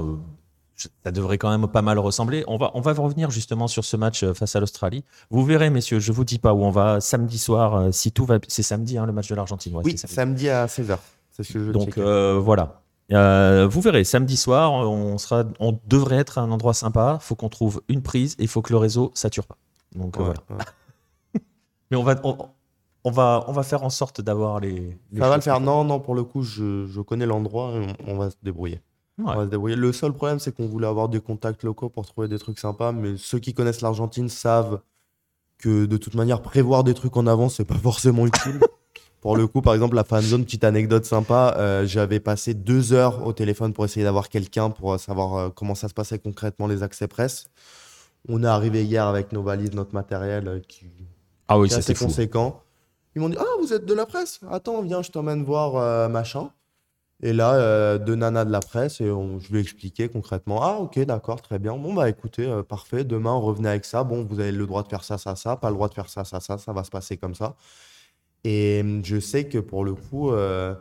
Ça 0.75 1.11
devrait 1.11 1.37
quand 1.37 1.49
même 1.49 1.67
pas 1.69 1.81
mal 1.81 1.97
ressembler. 1.99 2.43
On 2.47 2.57
va, 2.57 2.71
on 2.73 2.81
va 2.81 2.91
revenir 2.93 3.31
justement 3.31 3.67
sur 3.67 3.85
ce 3.85 3.95
match 3.95 4.23
euh, 4.23 4.33
face 4.33 4.55
à 4.55 4.59
l'Australie. 4.59 5.05
Vous 5.29 5.45
verrez, 5.45 5.69
messieurs, 5.69 5.99
je 5.99 6.11
vous 6.11 6.25
dis 6.25 6.37
pas 6.37 6.53
où 6.53 6.63
on 6.63 6.71
va. 6.71 6.99
Samedi 6.99 7.37
soir, 7.37 7.75
euh, 7.75 7.91
si 7.91 8.11
tout 8.11 8.25
va, 8.25 8.39
c'est 8.47 8.63
samedi 8.63 8.97
hein, 8.97 9.05
le 9.05 9.13
match 9.13 9.29
de 9.29 9.35
l'Argentine. 9.35 9.73
Ouais, 9.75 9.83
oui, 9.85 9.97
samedi. 9.97 10.13
samedi 10.13 10.49
à 10.49 10.65
16h. 10.65 10.97
C'est 11.31 11.43
ce 11.43 11.53
que 11.53 11.65
je 11.65 11.71
Donc 11.71 11.97
euh, 11.97 12.39
voilà. 12.41 12.81
Euh, 13.11 13.67
vous 13.69 13.81
verrez, 13.81 14.03
samedi 14.03 14.35
soir, 14.35 14.71
on, 14.71 15.17
sera, 15.17 15.43
on 15.59 15.79
devrait 15.85 16.17
être 16.17 16.37
à 16.37 16.41
un 16.41 16.51
endroit 16.51 16.73
sympa. 16.73 17.19
faut 17.21 17.35
qu'on 17.35 17.49
trouve 17.49 17.81
une 17.87 18.01
prise 18.01 18.35
et 18.39 18.43
il 18.43 18.47
faut 18.47 18.61
que 18.61 18.73
le 18.73 18.77
réseau 18.77 19.11
sature 19.13 19.45
pas. 19.45 19.57
Donc 19.95 20.17
euh, 20.17 20.23
voilà. 20.23 20.39
ouais. 20.49 21.41
Mais 21.91 21.97
on 21.97 22.03
va, 22.03 22.15
on, 22.23 22.37
on 23.03 23.11
va, 23.11 23.45
on 23.47 23.51
va 23.51 23.63
faire 23.63 23.83
en 23.83 23.91
sorte 23.91 24.21
d'avoir 24.21 24.59
les. 24.59 24.97
les 25.11 25.19
Ça 25.19 25.29
va 25.29 25.35
le 25.35 25.41
faire. 25.41 25.59
Non, 25.59 25.83
non, 25.83 25.99
pour 25.99 26.15
le 26.15 26.23
coup, 26.23 26.41
je, 26.41 26.87
je 26.87 27.01
connais 27.01 27.27
l'endroit 27.27 27.73
on, 27.73 28.13
on 28.13 28.17
va 28.17 28.31
se 28.31 28.37
débrouiller. 28.41 28.81
Ouais. 29.17 29.25
On 29.27 29.35
va 29.37 29.45
se 29.45 29.49
débrouiller. 29.49 29.75
Le 29.75 29.93
seul 29.93 30.11
problème, 30.13 30.39
c'est 30.39 30.53
qu'on 30.53 30.67
voulait 30.67 30.87
avoir 30.87 31.07
des 31.07 31.21
contacts 31.21 31.63
locaux 31.63 31.89
pour 31.89 32.05
trouver 32.05 32.27
des 32.27 32.37
trucs 32.39 32.59
sympas, 32.59 32.91
mais 32.91 33.15
ceux 33.17 33.39
qui 33.39 33.53
connaissent 33.53 33.81
l'Argentine 33.81 34.27
savent 34.29 34.81
que 35.57 35.85
de 35.85 35.97
toute 35.97 36.15
manière, 36.15 36.41
prévoir 36.41 36.83
des 36.83 36.93
trucs 36.93 37.15
en 37.15 37.27
avance, 37.27 37.55
c'est 37.55 37.65
pas 37.65 37.75
forcément 37.77 38.27
utile. 38.27 38.59
pour 39.21 39.37
le 39.37 39.47
coup, 39.47 39.61
par 39.61 39.73
exemple, 39.73 39.95
la 39.95 40.03
fan 40.03 40.21
zone, 40.21 40.43
petite 40.43 40.65
anecdote 40.65 41.05
sympa, 41.05 41.55
euh, 41.57 41.85
j'avais 41.87 42.19
passé 42.19 42.53
deux 42.53 42.91
heures 42.93 43.25
au 43.25 43.31
téléphone 43.33 43.73
pour 43.73 43.85
essayer 43.85 44.03
d'avoir 44.03 44.27
quelqu'un 44.29 44.69
pour 44.69 44.93
euh, 44.93 44.97
savoir 44.97 45.35
euh, 45.35 45.49
comment 45.49 45.75
ça 45.75 45.87
se 45.87 45.93
passait 45.93 46.19
concrètement 46.19 46.67
les 46.67 46.83
accès 46.83 47.07
presse. 47.07 47.45
On 48.27 48.43
est 48.43 48.47
arrivé 48.47 48.83
hier 48.83 49.05
avec 49.07 49.31
nos 49.31 49.43
valises, 49.43 49.73
notre 49.73 49.93
matériel 49.93 50.47
euh, 50.47 50.59
qui, 50.59 50.87
Ah 51.47 51.57
oui, 51.57 51.69
ça 51.69 51.77
assez 51.77 51.95
fou. 51.95 52.05
conséquent. 52.05 52.61
Ils 53.15 53.21
m'ont 53.21 53.29
dit 53.29 53.37
Ah, 53.39 53.45
vous 53.61 53.71
êtes 53.71 53.85
de 53.85 53.93
la 53.93 54.05
presse 54.05 54.41
Attends, 54.51 54.81
viens, 54.81 55.01
je 55.01 55.09
t'emmène 55.11 55.43
voir 55.45 56.09
machin. 56.09 56.49
Et 57.23 57.31
là, 57.33 57.53
euh, 57.55 57.97
deux 57.97 58.15
nanas 58.15 58.43
de 58.45 58.51
la 58.51 58.59
presse, 58.59 58.99
et 59.01 59.09
on- 59.09 59.39
je 59.39 59.49
lui 59.51 59.59
ai 59.59 59.61
expliqué 59.61 60.09
concrètement 60.09 60.61
Ah, 60.61 60.77
ok, 60.79 60.99
d'accord, 61.05 61.41
très 61.41 61.59
bien. 61.59 61.75
Bon, 61.77 61.93
bah 61.93 62.09
écoutez, 62.09 62.45
euh, 62.45 62.61
parfait. 62.61 63.03
Demain, 63.05 63.33
revenez 63.33 63.69
avec 63.69 63.85
ça. 63.85 64.03
Bon, 64.03 64.23
vous 64.25 64.39
avez 64.39 64.51
le 64.51 64.67
droit 64.67 64.83
de 64.83 64.89
faire 64.89 65.03
ça, 65.03 65.17
ça, 65.17 65.35
ça. 65.35 65.55
Pas 65.55 65.69
le 65.69 65.75
droit 65.75 65.87
de 65.87 65.93
faire 65.93 66.09
ça, 66.09 66.25
ça, 66.25 66.39
ça. 66.41 66.57
Ça 66.57 66.73
va 66.73 66.83
se 66.83 66.89
passer 66.91 67.15
comme 67.17 67.33
ça. 67.33 67.55
Et 68.43 68.81
hum, 68.81 69.03
je 69.03 69.19
sais 69.19 69.45
que 69.47 69.57
pour 69.57 69.85
le 69.85 69.95
coup, 69.95 70.31
euh, 70.31 70.75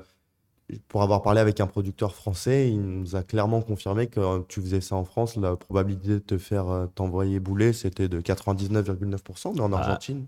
pour 0.88 1.02
avoir 1.02 1.22
parlé 1.22 1.40
avec 1.40 1.60
un 1.60 1.66
producteur 1.68 2.14
français, 2.14 2.68
il 2.68 2.80
nous 2.80 3.16
a 3.16 3.22
clairement 3.22 3.62
confirmé 3.62 4.08
que 4.08 4.18
euh, 4.20 4.40
tu 4.48 4.60
faisais 4.60 4.80
ça 4.80 4.96
en 4.96 5.04
France, 5.04 5.36
la 5.36 5.54
probabilité 5.56 6.08
de 6.08 6.18
te 6.18 6.36
faire 6.38 6.88
t'envoyer 6.96 7.38
bouler, 7.38 7.72
c'était 7.72 8.08
de 8.08 8.20
99,9%, 8.20 9.52
mais 9.54 9.60
en 9.60 9.72
Ah. 9.72 9.78
Argentine. 9.78 10.26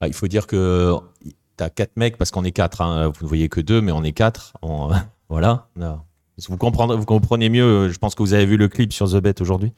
Ah, 0.00 0.06
il 0.08 0.12
faut 0.14 0.28
dire 0.28 0.46
que 0.46 0.94
tu 1.24 1.64
as 1.64 1.70
quatre 1.70 1.96
mecs, 1.96 2.18
parce 2.18 2.30
qu'on 2.30 2.44
est 2.44 2.52
quatre. 2.52 2.82
hein. 2.82 3.08
Vous 3.16 3.24
ne 3.24 3.28
voyez 3.28 3.48
que 3.48 3.60
deux, 3.62 3.80
mais 3.80 3.92
on 3.92 4.02
est 4.04 4.12
quatre. 4.12 4.52
On- 4.62 4.90
voilà. 5.28 5.66
Vous, 6.48 6.56
comprendrez, 6.56 6.96
vous 6.96 7.04
comprenez 7.04 7.48
mieux. 7.48 7.88
Je 7.90 7.98
pense 7.98 8.14
que 8.14 8.22
vous 8.22 8.34
avez 8.34 8.46
vu 8.46 8.56
le 8.56 8.68
clip 8.68 8.92
sur 8.92 9.08
The 9.10 9.16
Bet 9.16 9.40
aujourd'hui. 9.40 9.72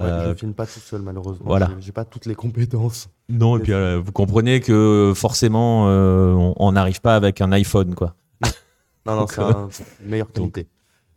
Ouais, 0.00 0.06
Euh, 0.06 0.30
je 0.30 0.38
filme 0.38 0.54
pas 0.54 0.66
tout 0.66 0.80
seul, 0.80 1.02
malheureusement. 1.02 1.44
voilà. 1.46 1.70
J'ai- 1.80 1.92
pas 1.92 2.06
toutes 2.06 2.24
les 2.24 2.34
compétences. 2.34 3.08
Non, 3.28 3.58
et 3.58 3.60
puis 3.60 3.72
euh, 3.74 4.00
vous 4.02 4.12
comprenez 4.12 4.60
que 4.60 5.12
forcément, 5.14 5.88
euh, 5.88 6.32
on- 6.56 6.72
n'arrive 6.72 7.00
pas 7.02 7.14
avec 7.16 7.40
un 7.42 7.52
iPhone, 7.52 7.94
quoi. 7.94 8.14
Non, 9.06 9.16
non, 9.16 9.26
c'est 9.26 9.40
euh, 9.40 9.50
un- 9.52 9.68
meilleure 10.02 10.32
qualité. 10.32 10.66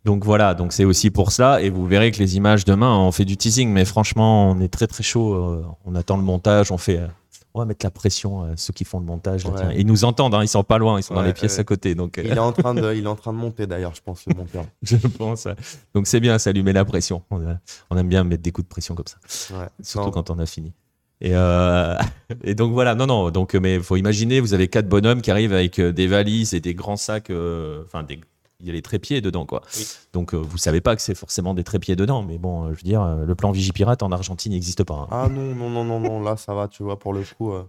Donc 0.04 0.22
voilà, 0.24 0.52
donc 0.54 0.74
c'est 0.74 0.84
aussi 0.84 1.10
pour 1.10 1.32
ça. 1.32 1.62
Et 1.62 1.70
vous 1.70 1.86
verrez 1.86 2.10
que 2.10 2.18
les 2.18 2.36
images 2.36 2.66
demain, 2.66 2.94
on 2.98 3.10
fait 3.10 3.24
du 3.24 3.38
teasing, 3.38 3.70
mais 3.70 3.86
franchement, 3.86 4.50
on 4.50 4.60
est 4.60 4.68
très 4.68 4.86
très 4.86 5.02
chaud. 5.02 5.32
euh, 5.34 5.64
on 5.86 5.94
attend 5.94 6.18
le 6.18 6.22
montage, 6.22 6.70
on 6.70 6.76
fait, 6.78 6.98
euh, 6.98 7.06
on 7.54 7.60
va 7.60 7.64
mettre 7.66 7.86
la 7.86 7.90
pression 7.90 8.42
à 8.42 8.56
ceux 8.56 8.72
qui 8.72 8.84
font 8.84 8.98
le 8.98 9.06
montage. 9.06 9.44
là, 9.44 9.50
Ouais. 9.50 9.56
tiens. 9.60 9.72
Ils 9.76 9.86
nous 9.86 10.04
entendent, 10.04 10.34
hein, 10.34 10.42
ils 10.42 10.48
sont 10.48 10.64
pas 10.64 10.78
loin, 10.78 10.98
ils 10.98 11.04
sont 11.04 11.14
dans 11.14 11.22
les 11.22 11.32
pièces 11.32 11.54
ouais. 11.54 11.60
à 11.60 11.64
côté. 11.64 11.94
Donc, 11.94 12.18
euh, 12.18 12.22
Il 12.24 12.32
est 12.32 12.38
en 12.38 12.52
train 12.52 12.74
de, 12.74 12.94
il 12.96 13.04
est 13.04 13.08
en 13.08 13.14
train 13.14 13.32
de 13.32 13.38
monter 13.38 13.66
d'ailleurs, 13.68 13.94
je 13.94 14.02
pense, 14.02 14.26
le 14.26 14.34
monteur. 14.34 14.64
je 14.82 14.96
pense. 14.96 15.46
Donc 15.94 16.08
c'est 16.08 16.18
bien, 16.20 16.38
ça 16.38 16.50
lui 16.52 16.62
met 16.64 16.72
la 16.72 16.84
pression. 16.84 17.22
On, 17.30 17.96
aime 17.96 18.08
bien 18.08 18.24
mettre 18.24 18.42
des 18.42 18.50
coups 18.50 18.66
de 18.66 18.70
pression 18.70 18.94
comme 18.96 19.06
ça, 19.06 19.18
surtout 19.80 20.06
Non, 20.06 20.10
quand 20.10 20.30
on 20.30 20.38
a 20.40 20.46
fini. 20.46 20.72
Et, 21.20 21.30
euh, 21.32 21.96
et 22.44 22.56
donc 22.56 22.72
voilà, 22.72 22.96
non, 22.96 23.06
non, 23.06 23.30
donc, 23.30 23.54
mais 23.54 23.78
faut 23.78 23.96
imaginer, 23.96 24.40
vous 24.40 24.52
avez 24.52 24.66
quatre 24.66 24.88
bonhommes 24.88 25.22
qui 25.22 25.30
arrivent 25.30 25.52
avec 25.52 25.78
euh, 25.78 25.92
des 25.92 26.08
valises 26.08 26.54
et 26.54 26.60
des 26.60 26.74
grands 26.74 26.96
sacs, 26.96 27.30
euh, 27.30 27.84
enfin, 27.86 28.02
des- 28.02 28.20
il 28.64 28.68
y 28.68 28.70
a 28.70 28.72
les 28.72 28.82
trépieds 28.82 29.20
dedans, 29.20 29.44
quoi. 29.46 29.60
Oui. 29.76 29.86
Donc 30.14 30.34
euh, 30.34 30.38
vous 30.38 30.56
savez 30.58 30.80
pas 30.80 30.96
que 30.96 31.02
c'est 31.02 31.14
forcément 31.14 31.52
des 31.54 31.62
trépieds 31.64 31.96
dedans, 31.96 32.22
mais 32.22 32.38
bon, 32.38 32.64
euh, 32.64 32.68
je 32.72 32.76
veux 32.78 32.82
dire, 32.82 33.02
euh, 33.02 33.24
le 33.24 33.34
plan 33.34 33.52
Vigipirate 33.52 34.02
en 34.02 34.10
Argentine 34.10 34.52
n'existe 34.52 34.82
pas. 34.84 34.94
hein. 34.94 35.08
Ah 35.10 35.28
non, 35.30 35.54
non, 35.54 35.68
non, 35.70 35.84
non, 35.84 36.00
non, 36.00 36.20
là 36.22 36.36
ça 36.36 36.54
va, 36.54 36.66
tu 36.68 36.82
vois, 36.82 36.98
pour 36.98 37.12
le 37.12 37.22
coup. 37.36 37.52
euh, 37.52 37.64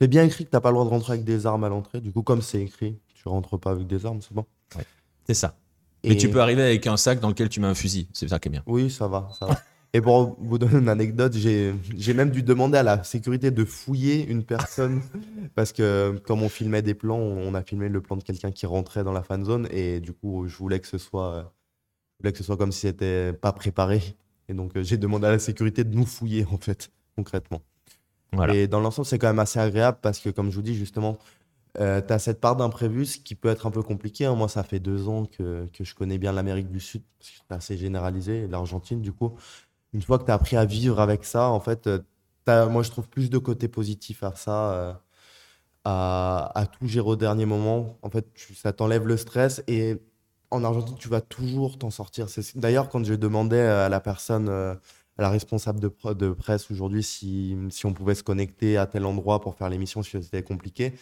C'est 0.00 0.08
bien 0.08 0.22
écrit 0.24 0.44
que 0.44 0.50
t'as 0.50 0.60
pas 0.60 0.68
le 0.70 0.74
droit 0.74 0.84
de 0.84 0.90
rentrer 0.90 1.14
avec 1.14 1.24
des 1.24 1.46
armes 1.46 1.64
à 1.64 1.68
l'entrée. 1.68 2.00
Du 2.00 2.12
coup, 2.12 2.22
comme 2.22 2.42
c'est 2.42 2.60
écrit, 2.60 2.98
tu 3.14 3.26
rentres 3.28 3.58
pas 3.58 3.70
avec 3.70 3.86
des 3.86 4.04
armes, 4.04 4.20
c'est 4.20 4.34
bon. 4.34 4.44
C'est 5.26 5.34
ça. 5.34 5.54
Mais 6.04 6.10
Et- 6.12 6.16
tu 6.16 6.28
peux 6.28 6.40
arriver 6.42 6.62
avec 6.62 6.86
un 6.86 6.96
sac 6.96 7.20
dans 7.20 7.28
lequel 7.28 7.48
tu 7.48 7.60
mets 7.60 7.68
un 7.68 7.74
fusil, 7.74 8.08
c'est 8.12 8.28
ça 8.28 8.38
qui 8.38 8.48
est 8.48 8.50
bien. 8.50 8.62
Oui, 8.66 8.90
ça 8.90 9.06
va, 9.08 9.28
ça 9.38 9.46
va. 9.46 9.56
Et 9.94 10.00
pour 10.00 10.36
vous 10.40 10.58
donner 10.58 10.78
une 10.78 10.88
anecdote, 10.88 11.34
j'ai 11.34 12.14
même 12.14 12.30
dû 12.30 12.42
demander 12.42 12.78
à 12.78 12.82
la 12.82 13.04
sécurité 13.04 13.50
de 13.50 13.64
fouiller 13.64 14.26
une 14.26 14.42
personne 14.42 15.02
parce 15.54 15.72
que 15.72 16.18
comme 16.24 16.42
on 16.42 16.48
filmait 16.48 16.80
des 16.80 16.94
plans, 16.94 17.18
on 17.18 17.54
a 17.54 17.62
filmé 17.62 17.90
le 17.90 18.00
plan 18.00 18.16
de 18.16 18.22
quelqu'un 18.22 18.52
qui 18.52 18.64
rentrait 18.64 19.04
dans 19.04 19.12
la 19.12 19.22
fan 19.22 19.44
zone 19.44 19.68
et 19.70 20.00
du 20.00 20.14
coup, 20.14 20.46
je 20.48 20.56
voulais 20.56 20.80
que 20.80 20.86
ce 20.86 20.96
soit, 20.96 21.34
euh, 21.34 21.42
je 21.42 22.22
voulais 22.22 22.32
que 22.32 22.38
ce 22.38 22.44
soit 22.44 22.56
comme 22.56 22.72
si 22.72 22.80
c'était 22.80 23.34
pas 23.34 23.52
préparé. 23.52 24.00
Et 24.48 24.54
donc, 24.54 24.76
euh, 24.76 24.82
j'ai 24.82 24.96
demandé 24.96 25.26
à 25.26 25.30
la 25.32 25.38
sécurité 25.38 25.84
de 25.84 25.94
nous 25.94 26.06
fouiller 26.06 26.46
en 26.50 26.56
fait, 26.56 26.90
concrètement. 27.14 27.60
Voilà. 28.32 28.54
Et 28.54 28.68
dans 28.68 28.80
l'ensemble, 28.80 29.06
c'est 29.06 29.18
quand 29.18 29.28
même 29.28 29.38
assez 29.40 29.58
agréable 29.58 29.98
parce 30.00 30.20
que, 30.20 30.30
comme 30.30 30.50
je 30.50 30.56
vous 30.56 30.62
dis, 30.62 30.74
justement, 30.74 31.18
tu 31.74 31.82
as 31.82 32.18
cette 32.18 32.40
part 32.40 32.56
d'imprévu, 32.56 33.04
ce 33.04 33.18
qui 33.18 33.34
peut 33.34 33.50
être 33.50 33.66
un 33.66 33.70
peu 33.70 33.82
compliqué. 33.82 34.24
hein. 34.24 34.34
Moi, 34.34 34.48
ça 34.48 34.62
fait 34.62 34.80
deux 34.80 35.06
ans 35.08 35.26
que, 35.26 35.68
que 35.70 35.84
je 35.84 35.94
connais 35.94 36.16
bien 36.16 36.32
l'Amérique 36.32 36.70
du 36.70 36.80
Sud, 36.80 37.02
parce 37.18 37.30
que 37.30 37.36
c'est 37.36 37.54
assez 37.54 37.76
généralisé, 37.76 38.46
l'Argentine, 38.48 39.02
du 39.02 39.12
coup. 39.12 39.34
Une 39.92 40.02
fois 40.02 40.18
que 40.18 40.24
tu 40.24 40.30
as 40.30 40.34
appris 40.34 40.56
à 40.56 40.64
vivre 40.64 41.00
avec 41.00 41.24
ça, 41.24 41.48
en 41.48 41.60
fait, 41.60 41.86
euh, 41.86 41.98
moi, 42.68 42.82
je 42.82 42.90
trouve 42.90 43.08
plus 43.08 43.30
de 43.30 43.38
côté 43.38 43.68
positif 43.68 44.22
à 44.22 44.34
ça, 44.34 44.72
euh, 44.72 44.92
à, 45.84 46.50
à 46.58 46.66
tout 46.66 46.86
gérer 46.86 47.08
au 47.08 47.16
dernier 47.16 47.46
moment. 47.46 47.98
En 48.02 48.10
fait, 48.10 48.32
tu- 48.34 48.54
ça 48.54 48.72
t'enlève 48.72 49.06
le 49.06 49.16
stress 49.16 49.62
et 49.68 49.98
en 50.50 50.64
Argentine, 50.64 50.96
tu 50.98 51.08
vas 51.08 51.20
toujours 51.20 51.78
t'en 51.78 51.90
sortir. 51.90 52.26
D'ailleurs, 52.56 52.88
quand 52.88 53.04
je 53.04 53.14
demandais 53.14 53.60
à 53.60 53.88
la 53.88 54.00
personne, 54.00 54.48
euh, 54.48 54.74
à 55.18 55.22
la 55.22 55.30
responsable 55.30 55.80
de, 55.80 55.88
pre- 55.88 56.14
de 56.16 56.30
presse 56.30 56.70
aujourd'hui, 56.70 57.02
si, 57.02 57.56
si 57.70 57.86
on 57.86 57.92
pouvait 57.92 58.14
se 58.14 58.22
connecter 58.22 58.76
à 58.76 58.86
tel 58.86 59.04
endroit 59.04 59.40
pour 59.40 59.54
faire 59.56 59.68
l'émission, 59.68 60.02
si 60.02 60.22
c'était 60.22 60.42
compliqué, 60.42 60.94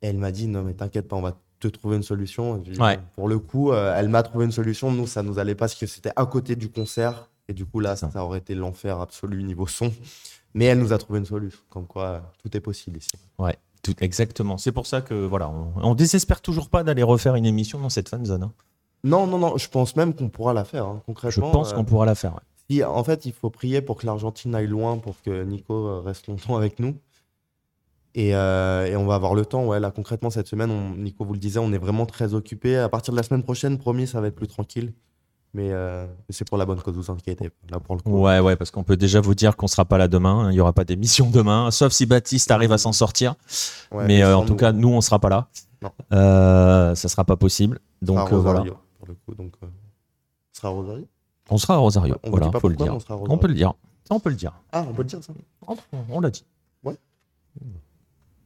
elle 0.00 0.18
m'a 0.18 0.30
dit 0.30 0.46
non, 0.46 0.62
mais 0.62 0.74
t'inquiète 0.74 1.08
pas, 1.08 1.16
on 1.16 1.22
va 1.22 1.36
te 1.58 1.68
trouver 1.68 1.96
une 1.96 2.02
solution. 2.02 2.62
Ouais. 2.78 2.98
Pour 3.14 3.28
le 3.28 3.38
coup, 3.38 3.72
euh, 3.72 3.94
elle 3.96 4.08
m'a 4.08 4.22
trouvé 4.22 4.44
une 4.44 4.52
solution. 4.52 4.92
Nous, 4.92 5.06
ça 5.06 5.22
nous 5.22 5.38
allait 5.38 5.54
pas 5.54 5.60
parce 5.66 5.74
que 5.74 5.86
c'était 5.86 6.12
à 6.16 6.26
côté 6.26 6.54
du 6.54 6.70
concert. 6.70 7.30
Et 7.48 7.54
du 7.54 7.64
coup, 7.64 7.80
là, 7.80 7.94
ça. 7.96 8.10
ça 8.10 8.24
aurait 8.24 8.38
été 8.38 8.54
l'enfer 8.54 9.00
absolu 9.00 9.42
niveau 9.42 9.66
son. 9.66 9.92
Mais 10.54 10.64
elle 10.66 10.78
nous 10.78 10.92
a 10.92 10.98
trouvé 10.98 11.18
une 11.20 11.26
solution. 11.26 11.60
Comme 11.70 11.86
quoi, 11.86 12.32
tout 12.42 12.54
est 12.56 12.60
possible 12.60 12.98
ici. 12.98 13.10
Tout, 13.82 13.94
exactement. 14.00 14.58
C'est 14.58 14.72
pour 14.72 14.86
ça 14.86 15.00
que 15.00 15.14
voilà, 15.14 15.48
on, 15.48 15.72
on 15.76 15.94
désespère 15.94 16.40
toujours 16.40 16.70
pas 16.70 16.82
d'aller 16.82 17.04
refaire 17.04 17.36
une 17.36 17.46
émission 17.46 17.78
dans 17.78 17.90
cette 17.90 18.08
fan 18.08 18.24
zone. 18.26 18.42
hein. 18.44 18.52
Non, 19.04 19.26
non, 19.28 19.38
non, 19.38 19.56
je 19.58 19.68
pense 19.68 19.94
même 19.94 20.12
qu'on 20.14 20.28
pourra 20.28 20.52
la 20.54 20.64
faire, 20.64 20.86
hein, 20.86 20.96
Je 21.02 21.04
concrètement. 21.06 21.50
pense 21.52 21.72
euh, 21.72 21.76
qu'on 21.76 21.84
pourra 21.84 22.04
la 22.06 22.16
faire. 22.16 22.32
ouais. 22.34 22.40
si- 22.68 22.82
en 22.82 23.04
fait, 23.04 23.26
il 23.26 23.32
faut 23.32 23.50
prier 23.50 23.80
pour 23.82 23.96
que 23.98 24.06
l'Argentine 24.06 24.52
aille 24.56 24.66
loin, 24.66 24.98
pour 24.98 25.14
que 25.22 25.44
Nico 25.44 25.72
euh, 25.86 26.00
reste 26.00 26.26
longtemps 26.26 26.56
avec 26.56 26.80
nous. 26.80 26.96
Et, 28.16 28.34
euh, 28.34 28.86
et 28.86 28.96
on 28.96 29.06
va 29.06 29.14
avoir 29.14 29.34
le 29.34 29.44
temps. 29.44 29.64
Ouais, 29.66 29.78
là, 29.78 29.92
concrètement, 29.92 30.30
cette 30.30 30.48
semaine, 30.48 30.70
on- 30.72 30.96
Nico 30.96 31.24
vous 31.24 31.34
le 31.34 31.38
disait, 31.38 31.60
on 31.60 31.72
est 31.72 31.78
vraiment 31.78 32.06
très 32.06 32.34
occupé. 32.34 32.76
À 32.78 32.88
partir 32.88 33.12
de 33.12 33.16
la 33.18 33.22
semaine 33.22 33.44
prochaine, 33.44 33.78
promis, 33.78 34.08
ça 34.08 34.20
va 34.20 34.26
être 34.28 34.34
plus 34.34 34.48
tranquille. 34.48 34.94
Mais 35.54 35.70
euh, 35.72 36.06
c'est 36.28 36.46
pour 36.46 36.58
la 36.58 36.66
bonne 36.66 36.80
cause, 36.82 36.94
vous 36.94 37.10
inquiétez. 37.10 37.50
Là, 37.70 37.80
pour 37.80 37.96
le 37.96 38.02
coup. 38.02 38.10
Ouais, 38.22 38.40
ouais, 38.40 38.56
parce 38.56 38.70
qu'on 38.70 38.82
peut 38.84 38.96
déjà 38.96 39.20
vous 39.22 39.34
dire 39.34 39.56
qu'on 39.56 39.66
sera 39.68 39.84
pas 39.86 39.96
là 39.96 40.06
demain. 40.06 40.46
hein, 40.46 40.52
Il 40.52 40.54
y 40.56 40.60
aura 40.60 40.72
pas 40.74 40.84
d'émission 40.84 41.30
demain, 41.30 41.70
sauf 41.70 41.92
si 41.92 42.04
Baptiste 42.04 42.50
arrive 42.50 42.72
à 42.72 42.78
s'en 42.78 42.92
sortir. 42.92 43.34
Ouais, 43.90 44.06
mais 44.06 44.22
euh, 44.22 44.36
en 44.36 44.42
tout 44.44 44.50
nous, 44.52 44.56
cas, 44.56 44.72
nous, 44.72 44.88
on 44.90 45.00
sera 45.00 45.18
pas 45.18 45.30
là. 45.30 45.48
Non. 45.82 45.90
Euh, 46.12 46.94
ça 46.94 47.08
sera 47.08 47.24
pas 47.24 47.36
possible. 47.36 47.78
on 48.02 48.06
sera 48.06 48.16
Donc 48.24 48.32
à 48.32 48.34
euh, 48.34 48.38
voilà, 48.38 48.58
Rosario, 48.60 48.78
Pour 48.98 49.08
le 49.08 49.14
coup, 49.14 49.34
donc, 49.34 49.52
euh, 49.62 49.66
on 49.66 50.58
sera 50.58 50.68
à 50.68 50.70
Rosario 50.72 51.06
on 51.48 51.58
sera 51.58 51.74
à 51.74 51.76
Rosario. 51.78 52.16
On 52.24 52.30
voilà, 52.30 52.50
faut 52.58 52.68
le 52.68 52.74
dire. 52.76 52.96
on 53.08 53.38
peut 53.38 53.46
le 53.48 53.54
dire. 53.54 53.72
On 54.10 54.18
peut 54.20 54.30
le 54.30 54.34
dire. 54.34 54.52
Ah, 54.72 54.84
on 54.88 54.92
peut 54.92 55.02
le 55.02 55.08
dire 55.08 55.22
ça 55.22 55.32
On, 55.66 55.76
on 56.10 56.20
l'a 56.20 56.30
dit. 56.30 56.44
Ouais. 56.82 56.96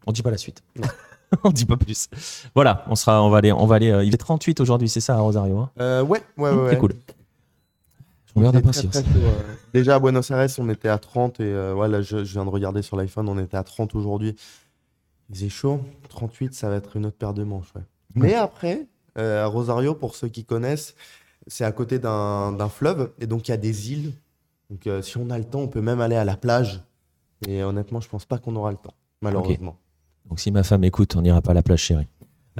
On 0.06 0.12
dit 0.12 0.22
pas 0.22 0.30
la 0.30 0.36
suite. 0.38 0.62
On 1.44 1.50
dit 1.50 1.64
pas 1.64 1.76
plus. 1.76 2.08
Voilà, 2.54 2.84
on 2.88 2.94
sera, 2.96 3.22
on 3.22 3.30
va 3.30 3.38
aller, 3.38 3.52
on 3.52 3.66
va 3.66 3.76
aller. 3.76 3.90
euh, 3.90 4.04
il 4.04 4.12
est 4.14 4.18
38 4.18 4.60
aujourd'hui, 4.60 4.88
c'est 4.88 5.00
ça 5.00 5.14
à 5.16 5.20
Rosario. 5.20 5.58
hein? 5.58 5.70
Euh, 5.80 6.02
Ouais, 6.02 6.22
ouais, 6.36 6.50
ouais. 6.50 6.56
C'est 6.56 6.70
ouais. 6.74 6.78
cool. 6.78 6.92
Je 8.26 8.32
regarde 8.36 8.54
très, 8.56 8.62
impatience. 8.64 8.92
très 8.92 9.00
euh. 9.02 9.30
Déjà 9.74 9.96
à 9.96 9.98
Buenos 9.98 10.30
Aires, 10.30 10.46
on 10.58 10.68
était 10.68 10.88
à 10.88 10.98
30 10.98 11.40
et 11.40 11.44
euh, 11.44 11.74
ouais, 11.74 11.88
là, 11.88 12.00
je, 12.02 12.24
je 12.24 12.32
viens 12.32 12.44
de 12.44 12.50
regarder 12.50 12.82
sur 12.82 12.96
l'iPhone, 12.96 13.28
on 13.28 13.38
était 13.38 13.56
à 13.56 13.64
30 13.64 13.94
aujourd'hui. 13.94 14.36
Il 15.28 15.34
faisait 15.36 15.48
chaud. 15.48 15.80
38, 16.08 16.54
ça 16.54 16.68
va 16.68 16.76
être 16.76 16.96
une 16.96 17.06
autre 17.06 17.16
paire 17.16 17.34
de 17.34 17.44
manches. 17.44 17.72
ouais. 17.76 17.82
Mais 18.14 18.34
après, 18.34 18.86
euh, 19.18 19.44
à 19.44 19.46
Rosario, 19.46 19.94
pour 19.94 20.14
ceux 20.16 20.28
qui 20.28 20.44
connaissent, 20.44 20.94
c'est 21.46 21.64
à 21.64 21.72
côté 21.72 21.98
d'un 21.98 22.68
fleuve 22.68 23.12
et 23.20 23.26
donc 23.26 23.46
il 23.48 23.50
y 23.52 23.54
a 23.54 23.56
des 23.56 23.92
îles. 23.92 24.12
Donc 24.70 24.86
euh, 24.86 25.02
si 25.02 25.16
on 25.16 25.30
a 25.30 25.38
le 25.38 25.44
temps, 25.44 25.60
on 25.60 25.68
peut 25.68 25.80
même 25.80 26.00
aller 26.00 26.16
à 26.16 26.24
la 26.24 26.36
plage. 26.36 26.82
Et 27.48 27.62
honnêtement, 27.62 28.00
je 28.00 28.08
pense 28.08 28.24
pas 28.26 28.38
qu'on 28.38 28.54
aura 28.56 28.70
le 28.70 28.76
temps, 28.76 28.94
malheureusement. 29.22 29.76
Donc 30.28 30.38
si 30.40 30.50
ma 30.50 30.62
femme 30.62 30.84
écoute, 30.84 31.16
on 31.16 31.22
n'ira 31.22 31.40
pas 31.42 31.50
à 31.52 31.54
la 31.54 31.62
plage, 31.62 31.80
chérie. 31.80 32.06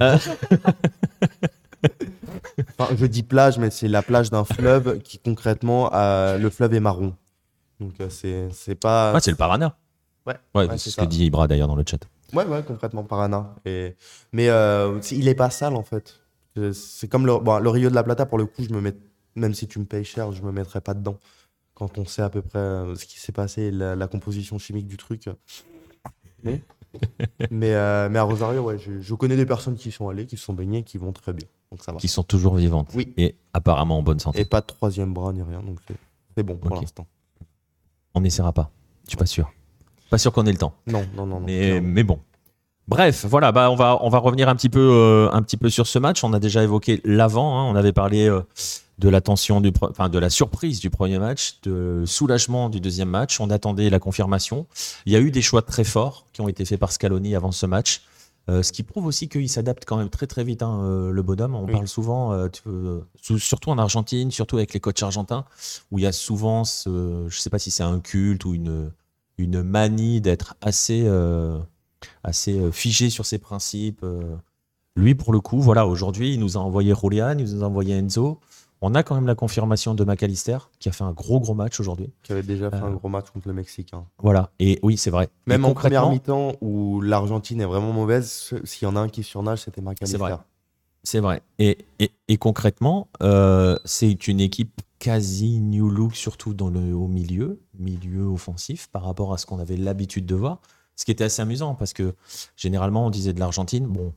Enfin, 2.77 2.95
je 2.95 3.05
dis 3.05 3.23
plage, 3.23 3.57
mais 3.57 3.69
c'est 3.71 3.87
la 3.87 4.01
plage 4.01 4.29
d'un 4.29 4.43
fleuve 4.43 4.99
qui 4.99 5.17
concrètement, 5.19 5.89
le 5.93 6.49
fleuve 6.49 6.73
est 6.73 6.79
marron. 6.79 7.15
Donc 7.79 7.93
euh, 7.99 8.09
c'est 8.09 8.49
c'est 8.51 8.75
pas. 8.75 9.13
Ah, 9.15 9.19
c'est 9.19 9.31
le 9.31 9.37
Parana. 9.37 9.75
Ouais, 10.27 10.35
Ouais, 10.53 10.67
ouais, 10.67 10.77
c'est 10.77 10.91
ce 10.91 10.95
ça. 10.97 11.01
que 11.03 11.07
dit 11.09 11.25
Ibra 11.25 11.47
d'ailleurs 11.47 11.67
dans 11.67 11.75
le 11.75 11.83
chat. 11.87 11.99
Ouais, 12.33 12.45
ouais, 12.45 12.61
complètement 12.63 13.03
Parana. 13.03 13.55
Et... 13.65 13.95
Mais 14.31 14.49
euh, 14.49 14.99
il 15.11 15.27
est 15.27 15.33
pas 15.35 15.49
sale 15.49 15.75
en 15.75 15.81
fait. 15.83 16.19
Euh, 16.57 16.71
C'est 16.73 17.07
comme 17.07 17.25
le, 17.25 17.39
bon, 17.39 17.57
le 17.59 17.69
Rio 17.69 17.89
de 17.89 17.95
la 17.95 18.03
Plata, 18.03 18.25
pour 18.27 18.37
le 18.37 18.45
coup, 18.45 18.63
je 18.63 18.69
me 18.69 18.79
mets, 18.81 18.93
même 19.35 19.53
si 19.55 19.67
tu 19.67 19.79
me 19.79 19.85
payes 19.85 20.03
cher, 20.05 20.31
je 20.31 20.43
me 20.43 20.51
mettrai 20.51 20.79
pas 20.79 20.93
dedans. 20.93 21.17
Quand 21.73 21.97
on 21.97 22.05
sait 22.05 22.21
à 22.21 22.29
peu 22.29 22.43
près 22.43 22.59
ce 22.95 23.05
qui 23.05 23.19
s'est 23.19 23.31
passé, 23.31 23.71
la, 23.71 23.95
la 23.95 24.07
composition 24.07 24.59
chimique 24.59 24.87
du 24.87 24.97
truc. 24.97 25.27
Mais, 26.43 26.61
mais, 27.51 27.73
euh, 27.73 28.09
mais 28.09 28.19
à 28.19 28.23
Rosario, 28.23 28.61
ouais, 28.61 28.77
je, 28.77 28.99
je 29.01 29.13
connais 29.15 29.35
des 29.35 29.45
personnes 29.45 29.75
qui 29.75 29.91
sont 29.91 30.09
allées, 30.09 30.25
qui 30.25 30.37
se 30.37 30.43
sont 30.43 30.53
baignées, 30.53 30.83
qui 30.83 30.97
vont 30.97 31.11
très 31.11 31.33
bien. 31.33 31.47
Donc 31.71 31.81
ça 31.83 31.91
va. 31.93 31.97
Qui 31.99 32.07
sont 32.07 32.23
toujours 32.23 32.55
vivantes. 32.55 32.89
Oui. 32.95 33.13
Et 33.17 33.35
apparemment 33.53 33.97
en 33.97 34.03
bonne 34.03 34.19
santé. 34.19 34.41
Et 34.41 34.45
pas 34.45 34.61
de 34.61 34.65
troisième 34.65 35.13
bras 35.13 35.31
ni 35.33 35.41
rien, 35.41 35.61
donc 35.61 35.77
c'est- 35.87 36.43
bon 36.43 36.55
pour 36.57 36.75
l'instant. 36.75 37.05
On 38.13 38.21
n'essaiera 38.21 38.51
pas. 38.51 38.71
Je 39.05 39.09
suis 39.11 39.17
pas 39.17 39.25
sûr. 39.25 39.51
Pas 40.09 40.17
sûr 40.17 40.33
qu'on 40.33 40.45
ait 40.45 40.51
le 40.51 40.57
temps. 40.57 40.73
Non, 40.87 41.05
non, 41.15 41.25
non. 41.25 41.39
non, 41.39 41.45
Mais, 41.45 41.79
mais 41.79 42.03
bon. 42.03 42.19
Bref, 42.87 43.25
voilà, 43.25 43.53
bah 43.53 43.69
on, 43.71 43.75
va, 43.75 43.97
on 44.03 44.09
va 44.09 44.17
revenir 44.17 44.49
un 44.49 44.55
petit, 44.55 44.67
peu, 44.67 44.79
euh, 44.81 45.29
un 45.31 45.41
petit 45.43 45.55
peu 45.55 45.69
sur 45.69 45.87
ce 45.87 45.97
match. 45.99 46.23
On 46.25 46.33
a 46.33 46.39
déjà 46.39 46.61
évoqué 46.63 46.99
l'avant. 47.05 47.57
hein. 47.59 47.71
On 47.71 47.75
avait 47.75 47.93
parlé 47.93 48.27
euh, 48.27 48.41
de 49.01 49.09
la 49.09 49.19
tension, 49.19 49.59
du, 49.61 49.73
enfin, 49.81 50.09
de 50.09 50.19
la 50.19 50.29
surprise 50.29 50.79
du 50.79 50.89
premier 50.91 51.17
match, 51.19 51.57
de 51.63 52.03
soulagement 52.05 52.69
du 52.69 52.79
deuxième 52.79 53.09
match. 53.09 53.39
On 53.41 53.49
attendait 53.49 53.89
la 53.89 53.99
confirmation. 53.99 54.67
Il 55.07 55.11
y 55.11 55.15
a 55.15 55.19
eu 55.19 55.31
des 55.31 55.41
choix 55.41 55.63
très 55.63 55.83
forts 55.83 56.25
qui 56.33 56.41
ont 56.41 56.47
été 56.47 56.63
faits 56.65 56.79
par 56.79 56.91
Scaloni 56.91 57.35
avant 57.35 57.51
ce 57.51 57.65
match. 57.65 58.01
Euh, 58.49 58.63
ce 58.63 58.71
qui 58.71 58.83
prouve 58.83 59.05
aussi 59.05 59.27
qu'il 59.27 59.49
s'adapte 59.49 59.85
quand 59.85 59.97
même 59.97 60.09
très 60.09 60.27
très 60.27 60.43
vite, 60.43 60.61
hein, 60.63 60.81
euh, 60.83 61.11
le 61.11 61.21
bonhomme. 61.23 61.55
On 61.55 61.65
Oui. 61.65 61.71
parle 61.71 61.87
souvent, 61.87 62.33
euh, 62.33 62.47
tu- 63.21 63.39
surtout 63.39 63.69
en 63.71 63.77
Argentine, 63.77 64.29
surtout 64.31 64.57
avec 64.57 64.73
les 64.73 64.79
coachs 64.79 65.01
argentins, 65.03 65.45
où 65.91 65.97
il 65.99 66.03
y 66.03 66.07
a 66.07 66.11
souvent, 66.11 66.63
ce, 66.63 67.25
je 67.27 67.39
sais 67.39 67.49
pas 67.49 67.59
si 67.59 67.69
c'est 67.71 67.83
un 67.83 67.99
culte 67.99 68.45
ou 68.45 68.53
une, 68.53 68.91
une 69.37 69.61
manie 69.63 70.21
d'être 70.21 70.55
assez, 70.61 71.03
euh, 71.05 71.57
assez 72.23 72.71
figé 72.71 73.09
sur 73.09 73.25
ses 73.25 73.37
principes. 73.39 74.03
Lui, 74.95 75.15
pour 75.15 75.31
le 75.33 75.39
coup, 75.39 75.61
voilà, 75.61 75.85
aujourd'hui, 75.87 76.33
il 76.33 76.39
nous 76.39 76.57
a 76.57 76.59
envoyé 76.59 76.93
Julian, 77.01 77.35
il 77.39 77.45
nous 77.45 77.63
a 77.63 77.67
envoyé 77.67 77.95
Enzo. 77.95 78.39
On 78.83 78.95
a 78.95 79.03
quand 79.03 79.13
même 79.15 79.27
la 79.27 79.35
confirmation 79.35 79.93
de 79.93 80.03
McAllister, 80.03 80.57
qui 80.79 80.89
a 80.89 80.91
fait 80.91 81.03
un 81.03 81.11
gros 81.11 81.39
gros 81.39 81.53
match 81.53 81.79
aujourd'hui. 81.79 82.11
Qui 82.23 82.31
avait 82.31 82.41
déjà 82.41 82.69
fait 82.71 82.77
Euh, 82.77 82.85
un 82.85 82.91
gros 82.91 83.09
match 83.09 83.29
contre 83.29 83.47
le 83.47 83.53
Mexique. 83.53 83.93
hein. 83.93 84.05
Voilà, 84.17 84.51
et 84.59 84.79
oui, 84.81 84.97
c'est 84.97 85.11
vrai. 85.11 85.29
Même 85.45 85.61
Et 85.63 85.67
en 85.67 85.73
première 85.73 86.09
mi-temps 86.09 86.53
où 86.61 86.99
l'Argentine 87.01 87.61
est 87.61 87.65
vraiment 87.65 87.93
mauvaise, 87.93 88.53
s'il 88.63 88.87
y 88.87 88.89
en 88.89 88.95
a 88.95 88.99
un 89.01 89.07
qui 89.09 89.23
surnage, 89.23 89.59
c'était 89.63 89.81
McAllister. 89.81 90.07
C'est 90.07 90.17
vrai. 90.17 90.37
C'est 91.03 91.19
vrai. 91.19 91.41
Et, 91.59 91.77
et, 91.99 92.11
et 92.27 92.37
concrètement, 92.37 93.07
euh, 93.23 93.77
c'est 93.85 94.27
une 94.27 94.39
équipe 94.39 94.81
quasi 94.99 95.59
new 95.59 95.89
look, 95.89 96.15
surtout 96.15 96.53
dans 96.53 96.69
le, 96.69 96.93
au 96.93 97.07
milieu, 97.07 97.59
milieu 97.79 98.25
offensif, 98.25 98.87
par 98.91 99.03
rapport 99.03 99.33
à 99.33 99.37
ce 99.37 99.45
qu'on 99.47 99.57
avait 99.59 99.77
l'habitude 99.77 100.25
de 100.27 100.35
voir. 100.35 100.59
Ce 100.95 101.05
qui 101.05 101.11
était 101.11 101.23
assez 101.23 101.41
amusant, 101.41 101.73
parce 101.73 101.93
que 101.93 102.13
généralement, 102.55 103.07
on 103.07 103.09
disait 103.09 103.33
de 103.33 103.39
l'Argentine, 103.39 103.87
bon, 103.87 104.13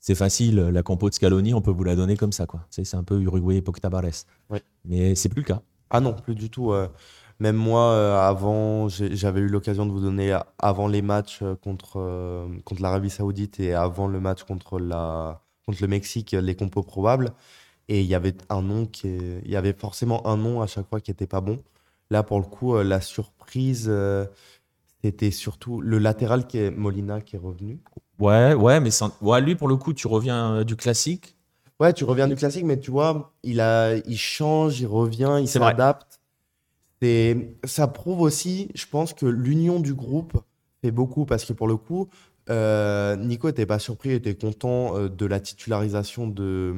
c'est 0.00 0.14
facile, 0.14 0.56
la 0.56 0.82
compo 0.82 1.08
de 1.08 1.14
Scaloni, 1.14 1.54
on 1.54 1.60
peut 1.62 1.70
vous 1.70 1.84
la 1.84 1.94
donner 1.94 2.16
comme 2.16 2.32
ça. 2.32 2.46
quoi. 2.46 2.66
C'est 2.70 2.94
un 2.94 3.04
peu 3.04 3.20
Uruguay, 3.20 3.56
époque 3.56 3.80
Tabares. 3.80 4.24
Ouais. 4.48 4.62
Mais 4.84 5.14
c'est 5.14 5.28
plus 5.28 5.42
le 5.42 5.46
cas. 5.46 5.62
Ah 5.90 6.00
non, 6.00 6.14
plus 6.14 6.34
du 6.34 6.50
tout. 6.50 6.72
Même 7.40 7.56
moi, 7.56 7.84
euh, 7.92 8.18
avant, 8.20 8.88
j'avais 8.88 9.40
eu 9.40 9.48
l'occasion 9.48 9.86
de 9.86 9.90
vous 9.90 10.00
donner, 10.00 10.38
avant 10.58 10.88
les 10.88 11.00
matchs 11.00 11.38
euh, 11.42 11.54
contre, 11.56 11.94
euh, 11.96 12.46
contre 12.66 12.82
l'Arabie 12.82 13.08
Saoudite 13.08 13.58
et 13.60 13.72
avant 13.72 14.08
le 14.08 14.20
match 14.20 14.42
contre, 14.44 14.78
la, 14.78 15.40
contre 15.64 15.78
le 15.80 15.88
Mexique, 15.88 16.32
les 16.32 16.54
compos 16.54 16.82
probables. 16.82 17.32
Et 17.88 18.02
il 18.02 18.06
y 18.06 18.14
avait 18.14 18.36
un 18.50 18.60
nom 18.60 18.84
qui 18.86 19.08
est- 19.08 19.40
il 19.44 19.50
y 19.50 19.56
avait 19.56 19.72
forcément 19.72 20.26
un 20.26 20.36
nom 20.36 20.60
à 20.60 20.66
chaque 20.66 20.86
fois 20.88 21.00
qui 21.00 21.10
était 21.10 21.26
pas 21.26 21.40
bon. 21.40 21.62
Là, 22.10 22.22
pour 22.22 22.38
le 22.40 22.44
coup, 22.44 22.76
la 22.78 23.00
surprise, 23.00 23.90
c'était 25.02 25.30
surtout 25.30 25.80
le 25.80 25.98
latéral 25.98 26.46
qui 26.46 26.58
est 26.58 26.70
Molina 26.70 27.20
qui 27.20 27.36
est 27.36 27.38
revenu. 27.38 27.80
Ouais, 28.20 28.54
ouais, 28.54 28.80
mais 28.80 28.90
ça- 28.90 29.10
ouais, 29.22 29.40
lui, 29.40 29.54
pour 29.56 29.68
le 29.68 29.76
coup, 29.76 29.92
tu 29.94 30.06
reviens 30.06 30.56
euh, 30.56 30.64
du 30.64 30.76
classique. 30.76 31.36
Ouais, 31.80 31.92
tu 31.94 32.04
reviens 32.04 32.28
du 32.28 32.36
classique, 32.36 32.64
mais 32.64 32.78
tu 32.78 32.90
vois, 32.90 33.32
il 33.42 33.60
a, 33.60 33.96
il 33.96 34.18
change, 34.18 34.80
il 34.80 34.86
revient, 34.86 35.38
il 35.40 35.48
s'adapte. 35.48 36.20
Ça 37.64 37.86
prouve 37.88 38.20
aussi, 38.20 38.68
je 38.74 38.86
pense 38.86 39.14
que 39.14 39.26
l'union 39.26 39.80
du 39.80 39.94
groupe 39.94 40.34
fait 40.82 40.90
beaucoup 40.90 41.24
parce 41.24 41.44
que 41.44 41.52
pour 41.54 41.66
le 41.68 41.76
coup, 41.76 42.08
euh, 42.50 43.16
Nico 43.16 43.48
était 43.48 43.66
pas 43.66 43.78
surpris, 43.78 44.10
il 44.10 44.14
était 44.16 44.34
content 44.34 44.96
euh, 44.96 45.08
de 45.08 45.24
la 45.26 45.40
titularisation 45.40 46.26
de, 46.26 46.74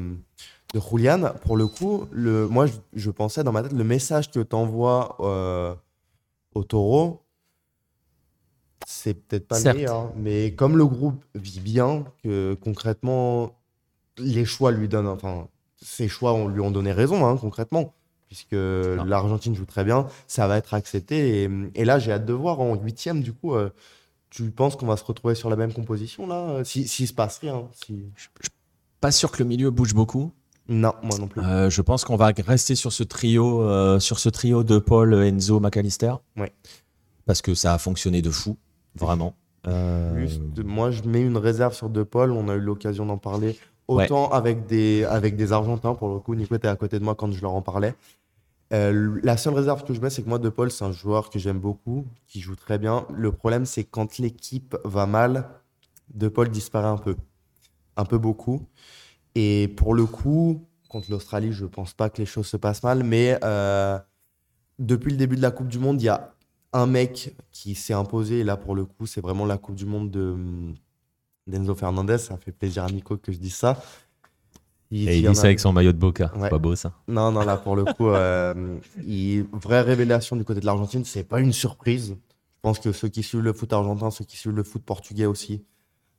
de 0.74 0.80
Julian. 0.80 1.32
Pour 1.42 1.56
le 1.56 1.66
coup, 1.66 2.06
le, 2.12 2.46
moi, 2.46 2.66
je, 2.66 2.74
je 2.92 3.10
pensais 3.10 3.42
dans 3.42 3.52
ma 3.52 3.62
tête, 3.62 3.72
le 3.72 3.84
message 3.84 4.30
que 4.30 4.40
tu 4.40 4.54
envoies 4.54 5.16
au 6.54 6.64
taureau, 6.64 7.22
c'est 8.92 9.14
peut-être 9.14 9.48
pas 9.48 9.56
Certes. 9.56 9.76
le 9.76 9.82
meilleur, 9.82 10.12
mais 10.16 10.52
comme 10.52 10.76
le 10.76 10.86
groupe 10.86 11.24
vit 11.34 11.60
bien, 11.60 12.04
que 12.22 12.54
concrètement, 12.62 13.58
les 14.18 14.44
choix 14.44 14.70
lui 14.70 14.88
donnent, 14.88 15.08
enfin, 15.08 15.48
ces 15.80 16.08
choix 16.08 16.34
on 16.34 16.48
lui 16.48 16.60
ont 16.60 16.70
donné 16.70 16.92
raison, 16.92 17.26
hein, 17.26 17.36
concrètement, 17.36 17.94
puisque 18.28 18.52
l'Argentine 18.52 19.54
joue 19.54 19.64
très 19.64 19.84
bien, 19.84 20.06
ça 20.26 20.46
va 20.46 20.58
être 20.58 20.74
accepté. 20.74 21.42
Et, 21.42 21.50
et 21.74 21.84
là, 21.84 21.98
j'ai 21.98 22.12
hâte 22.12 22.26
de 22.26 22.32
voir 22.32 22.60
en 22.60 22.74
huitième, 22.76 23.22
du 23.22 23.32
coup, 23.32 23.54
euh, 23.54 23.70
tu 24.30 24.50
penses 24.50 24.76
qu'on 24.76 24.86
va 24.86 24.96
se 24.96 25.04
retrouver 25.04 25.34
sur 25.34 25.50
la 25.50 25.56
même 25.56 25.72
composition, 25.72 26.26
là, 26.26 26.48
euh, 26.50 26.64
si, 26.64 26.86
s'il 26.86 27.08
se 27.08 27.12
passe 27.12 27.38
rien 27.38 27.68
si... 27.84 28.04
Pas 29.00 29.10
sûr 29.10 29.32
que 29.32 29.42
le 29.42 29.48
milieu 29.48 29.70
bouge 29.70 29.94
beaucoup. 29.94 30.32
Non, 30.68 30.92
moi 31.02 31.18
non 31.18 31.26
plus. 31.26 31.42
Euh, 31.42 31.68
je 31.68 31.82
pense 31.82 32.04
qu'on 32.04 32.16
va 32.16 32.32
rester 32.46 32.76
sur 32.76 32.92
ce 32.92 33.02
trio, 33.02 33.62
euh, 33.62 33.98
sur 33.98 34.18
ce 34.20 34.28
trio 34.28 34.62
de 34.62 34.78
Paul, 34.78 35.12
Enzo, 35.14 35.58
McAllister. 35.58 36.14
Ouais. 36.36 36.52
Parce 37.26 37.42
que 37.42 37.54
ça 37.54 37.74
a 37.74 37.78
fonctionné 37.78 38.22
de 38.22 38.30
fou, 38.30 38.56
vraiment. 38.94 39.34
Euh, 39.66 40.18
Juste, 40.18 40.40
moi, 40.64 40.90
je 40.90 41.02
mets 41.04 41.20
une 41.20 41.36
réserve 41.36 41.74
sur 41.74 41.88
De 41.88 42.02
Paul. 42.02 42.32
On 42.32 42.48
a 42.48 42.54
eu 42.54 42.60
l'occasion 42.60 43.06
d'en 43.06 43.18
parler 43.18 43.58
autant 43.88 44.30
avec, 44.30 44.66
des, 44.66 45.04
avec 45.04 45.36
des 45.36 45.52
Argentins. 45.52 45.94
Pour 45.94 46.12
le 46.12 46.18
coup, 46.18 46.34
Nico 46.34 46.54
était 46.54 46.68
à 46.68 46.76
côté 46.76 46.98
de 46.98 47.04
moi 47.04 47.14
quand 47.14 47.30
je 47.30 47.40
leur 47.40 47.54
en 47.54 47.62
parlais. 47.62 47.94
Euh, 48.72 49.20
la 49.22 49.36
seule 49.36 49.54
réserve 49.54 49.84
que 49.84 49.92
je 49.92 50.00
mets, 50.00 50.10
c'est 50.10 50.22
que 50.22 50.28
moi, 50.28 50.38
De 50.38 50.48
Paul, 50.48 50.70
c'est 50.70 50.84
un 50.84 50.92
joueur 50.92 51.30
que 51.30 51.38
j'aime 51.38 51.58
beaucoup, 51.58 52.06
qui 52.26 52.40
joue 52.40 52.56
très 52.56 52.78
bien. 52.78 53.06
Le 53.14 53.30
problème, 53.30 53.66
c'est 53.66 53.84
quand 53.84 54.18
l'équipe 54.18 54.76
va 54.84 55.06
mal, 55.06 55.48
De 56.14 56.28
Paul 56.28 56.48
disparaît 56.48 56.88
un 56.88 56.96
peu. 56.96 57.16
Un 57.96 58.04
peu 58.04 58.18
beaucoup. 58.18 58.62
Et 59.34 59.68
pour 59.76 59.94
le 59.94 60.06
coup, 60.06 60.64
contre 60.88 61.10
l'Australie, 61.10 61.52
je 61.52 61.66
pense 61.66 61.92
pas 61.92 62.10
que 62.10 62.18
les 62.18 62.26
choses 62.26 62.46
se 62.46 62.56
passent 62.56 62.82
mal. 62.82 63.04
Mais 63.04 63.38
euh, 63.44 63.98
depuis 64.78 65.10
le 65.10 65.18
début 65.18 65.36
de 65.36 65.42
la 65.42 65.50
Coupe 65.50 65.68
du 65.68 65.78
Monde, 65.78 66.00
il 66.00 66.06
y 66.06 66.08
a 66.08 66.34
un 66.72 66.86
mec 66.86 67.34
qui 67.52 67.74
s'est 67.74 67.94
imposé. 67.94 68.40
Et 68.40 68.44
là, 68.44 68.56
pour 68.56 68.74
le 68.74 68.84
coup, 68.84 69.06
c'est 69.06 69.20
vraiment 69.20 69.46
la 69.46 69.58
Coupe 69.58 69.74
du 69.76 69.86
Monde 69.86 70.10
de 70.10 70.36
d'Enzo 71.46 71.74
Fernandez. 71.74 72.18
Ça 72.18 72.36
fait 72.36 72.52
plaisir 72.52 72.84
à 72.84 72.88
Nico 72.90 73.16
que 73.16 73.32
je 73.32 73.38
dise 73.38 73.54
ça. 73.54 73.82
Et 74.90 75.18
il 75.18 75.22
y 75.24 75.28
en 75.28 75.32
dit 75.32 75.36
ça 75.36 75.42
a- 75.42 75.46
avec 75.46 75.58
son 75.60 75.72
maillot 75.72 75.92
de 75.92 75.98
Boca. 75.98 76.30
Ouais. 76.36 76.50
Pas 76.50 76.58
beau 76.58 76.76
ça. 76.76 76.92
Non, 77.08 77.32
non, 77.32 77.40
là, 77.44 77.56
pour 77.56 77.76
le 77.76 77.84
coup, 77.84 78.08
euh, 78.10 78.78
il- 79.06 79.46
vraie 79.52 79.80
révélation 79.80 80.36
du 80.36 80.44
côté 80.44 80.60
de 80.60 80.66
l'Argentine. 80.66 81.04
C'est 81.04 81.24
pas 81.24 81.40
une 81.40 81.52
surprise. 81.52 82.10
Je 82.10 82.60
pense 82.60 82.78
que 82.78 82.92
ceux 82.92 83.08
qui 83.08 83.22
suivent 83.22 83.40
le 83.40 83.52
foot 83.54 83.72
argentin, 83.72 84.10
ceux 84.10 84.24
qui 84.24 84.36
suivent 84.36 84.54
le 84.54 84.62
foot 84.62 84.82
portugais 84.84 85.24
aussi, 85.26 85.64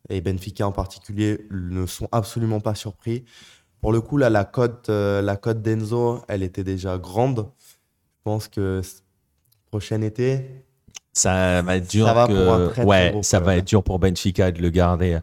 et 0.09 0.19
Benfica 0.21 0.67
en 0.67 0.71
particulier, 0.71 1.47
ne 1.51 1.85
sont 1.85 2.09
absolument 2.11 2.59
pas 2.59 2.75
surpris. 2.75 3.23
Pour 3.79 3.91
le 3.93 4.01
coup, 4.01 4.17
là, 4.17 4.29
la 4.29 4.43
cote, 4.43 4.89
euh, 4.89 5.21
la 5.21 5.37
cote 5.37 5.61
d'Enzo, 5.61 6.21
elle 6.27 6.41
était 6.43 6.63
déjà 6.63 6.97
grande. 6.97 7.49
Je 7.59 8.21
pense 8.23 8.47
que 8.47 8.81
prochain 9.73 10.03
été, 10.03 10.45
Ça 11.13 11.63
va 11.63 11.77
être 11.77 11.89
dur. 11.89 12.05
Ça 12.05 12.13
va 12.13 12.27
que- 12.27 12.33
pour 12.45 12.53
un 12.53 12.65
très, 12.67 12.73
très 12.73 12.85
ouais, 12.85 13.23
ça 13.23 13.39
va 13.39 13.55
être 13.57 13.65
dur 13.65 13.83
pour 13.83 13.97
Benfica 13.97 14.51
de 14.51 14.61
le 14.61 14.69
garder. 14.69 15.17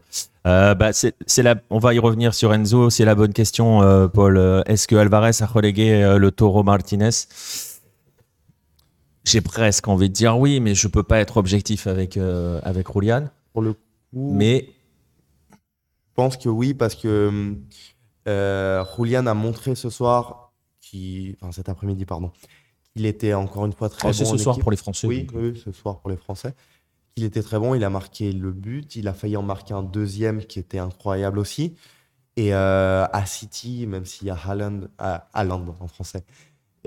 Euh, 0.45 0.75
bah, 0.75 0.91
c'est, 0.91 1.15
la... 1.37 1.55
On 1.69 1.79
va 1.79 1.93
y 1.93 1.99
revenir 1.99 2.33
sur 2.33 2.53
Enzo. 2.53 2.89
C'est 2.89 3.05
la 3.05 3.15
bonne 3.15 3.31
question, 3.31 3.81
euh, 3.81 4.07
Paul. 4.09 4.37
Euh, 4.37 4.61
Est-ce 4.65 4.87
que 4.89 4.95
Alvarez 4.97 5.31
a 5.39 5.45
relégué 5.45 6.17
le 6.19 6.31
Toro 6.31 6.63
Martinez? 6.63 7.11
J'ai 9.23 9.39
presque 9.41 9.87
envie 9.87 10.09
de 10.09 10.13
dire 10.13 10.37
oui, 10.37 10.59
mais 10.59 10.75
je 10.75 10.87
peux 10.89 11.03
pas 11.03 11.19
être 11.19 11.37
objectif 11.37 11.87
avec, 11.87 12.17
euh, 12.17 12.59
avec 12.63 12.91
Julian. 12.93 13.29
pour 13.53 13.61
le 13.61 13.73
coup, 13.73 14.33
Mais 14.33 14.67
je 15.51 15.57
pense 16.15 16.35
que 16.35 16.49
oui, 16.49 16.73
parce 16.73 16.95
que 16.95 17.55
Julian 18.25 19.25
a 19.27 19.33
montré 19.33 19.75
ce 19.75 19.89
soir, 19.89 20.51
qui, 20.81 21.37
enfin 21.39 21.51
cet 21.53 21.69
après-midi, 21.69 22.05
pardon, 22.05 22.31
qu'il 22.95 23.05
était 23.05 23.33
encore 23.33 23.65
une 23.65 23.73
fois 23.73 23.89
très 23.89 24.09
oh, 24.09 24.13
c'est 24.13 24.23
bon 24.23 24.29
ce 24.31 24.35
en 24.35 24.37
soir 24.37 24.55
équipe. 24.55 24.63
pour 24.63 24.71
les 24.71 24.77
Français. 24.77 25.07
Oui, 25.07 25.23
donc. 25.23 25.35
oui, 25.41 25.61
ce 25.63 25.71
soir 25.71 25.99
pour 25.99 26.09
les 26.09 26.17
Français. 26.17 26.53
Il 27.17 27.23
était 27.25 27.41
très 27.43 27.59
bon, 27.59 27.75
il 27.75 27.83
a 27.83 27.89
marqué 27.89 28.31
le 28.31 28.51
but, 28.51 28.95
il 28.95 29.07
a 29.07 29.13
failli 29.13 29.35
en 29.37 29.43
marquer 29.43 29.73
un 29.73 29.83
deuxième 29.83 30.43
qui 30.45 30.59
était 30.59 30.79
incroyable 30.79 31.39
aussi. 31.39 31.75
Et 32.37 32.53
euh, 32.53 33.05
à 33.11 33.25
City, 33.25 33.85
même 33.87 34.05
s'il 34.05 34.27
y 34.27 34.29
a 34.29 34.35
Haaland, 34.35 34.81
ah, 34.97 35.27
Haaland 35.33 35.75
en 35.81 35.87
français, 35.87 36.23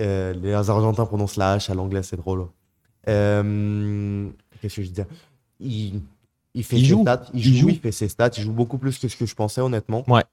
euh, 0.00 0.32
les 0.32 0.54
Argentins 0.54 1.04
prononcent 1.04 1.36
la 1.36 1.58
H 1.58 1.70
à 1.70 1.74
l'anglais, 1.74 2.02
c'est 2.02 2.16
drôle. 2.16 2.46
Euh, 3.08 4.28
Qu'est-ce 4.62 4.76
que 4.76 4.82
je 4.82 4.90
dis 4.90 5.02
il, 5.60 6.00
il 6.54 6.64
fait 6.64 6.76
Il 6.76 6.80
ses 6.80 6.86
joue. 6.86 7.02
stats, 7.02 7.26
il, 7.34 7.40
Il 7.40 7.54
joue, 7.54 7.60
joue. 7.60 7.68
il 7.68 7.78
fait 7.78 7.92
ses 7.92 8.08
stats, 8.08 8.30
il 8.38 8.42
joue 8.44 8.52
beaucoup 8.52 8.78
plus 8.78 8.98
que 8.98 9.08
ce 9.08 9.16
que 9.16 9.26
je 9.26 9.34
pensais 9.34 9.60
honnêtement. 9.60 10.04
Ouais. 10.10 10.24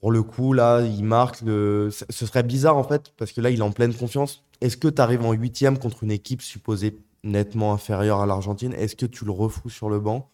Pour 0.00 0.12
le 0.12 0.22
coup, 0.22 0.52
là, 0.52 0.82
il 0.82 1.04
marque 1.04 1.40
le. 1.42 1.90
Ce 1.90 2.26
serait 2.26 2.42
bizarre 2.42 2.76
en 2.76 2.84
fait, 2.84 3.12
parce 3.16 3.32
que 3.32 3.40
là, 3.40 3.50
il 3.50 3.58
est 3.58 3.62
en 3.62 3.72
pleine 3.72 3.94
confiance. 3.94 4.42
Est-ce 4.60 4.76
que 4.76 4.88
tu 4.88 5.00
arrives 5.02 5.24
en 5.24 5.32
huitième 5.32 5.78
contre 5.78 6.04
une 6.04 6.10
équipe 6.10 6.42
supposée 6.42 6.98
nettement 7.24 7.72
inférieure 7.72 8.20
à 8.20 8.26
l'Argentine? 8.26 8.72
Est-ce 8.74 8.96
que 8.96 9.06
tu 9.06 9.24
le 9.24 9.32
refous 9.32 9.68
sur 9.70 9.88
le 9.90 9.98
banc? 10.00 10.30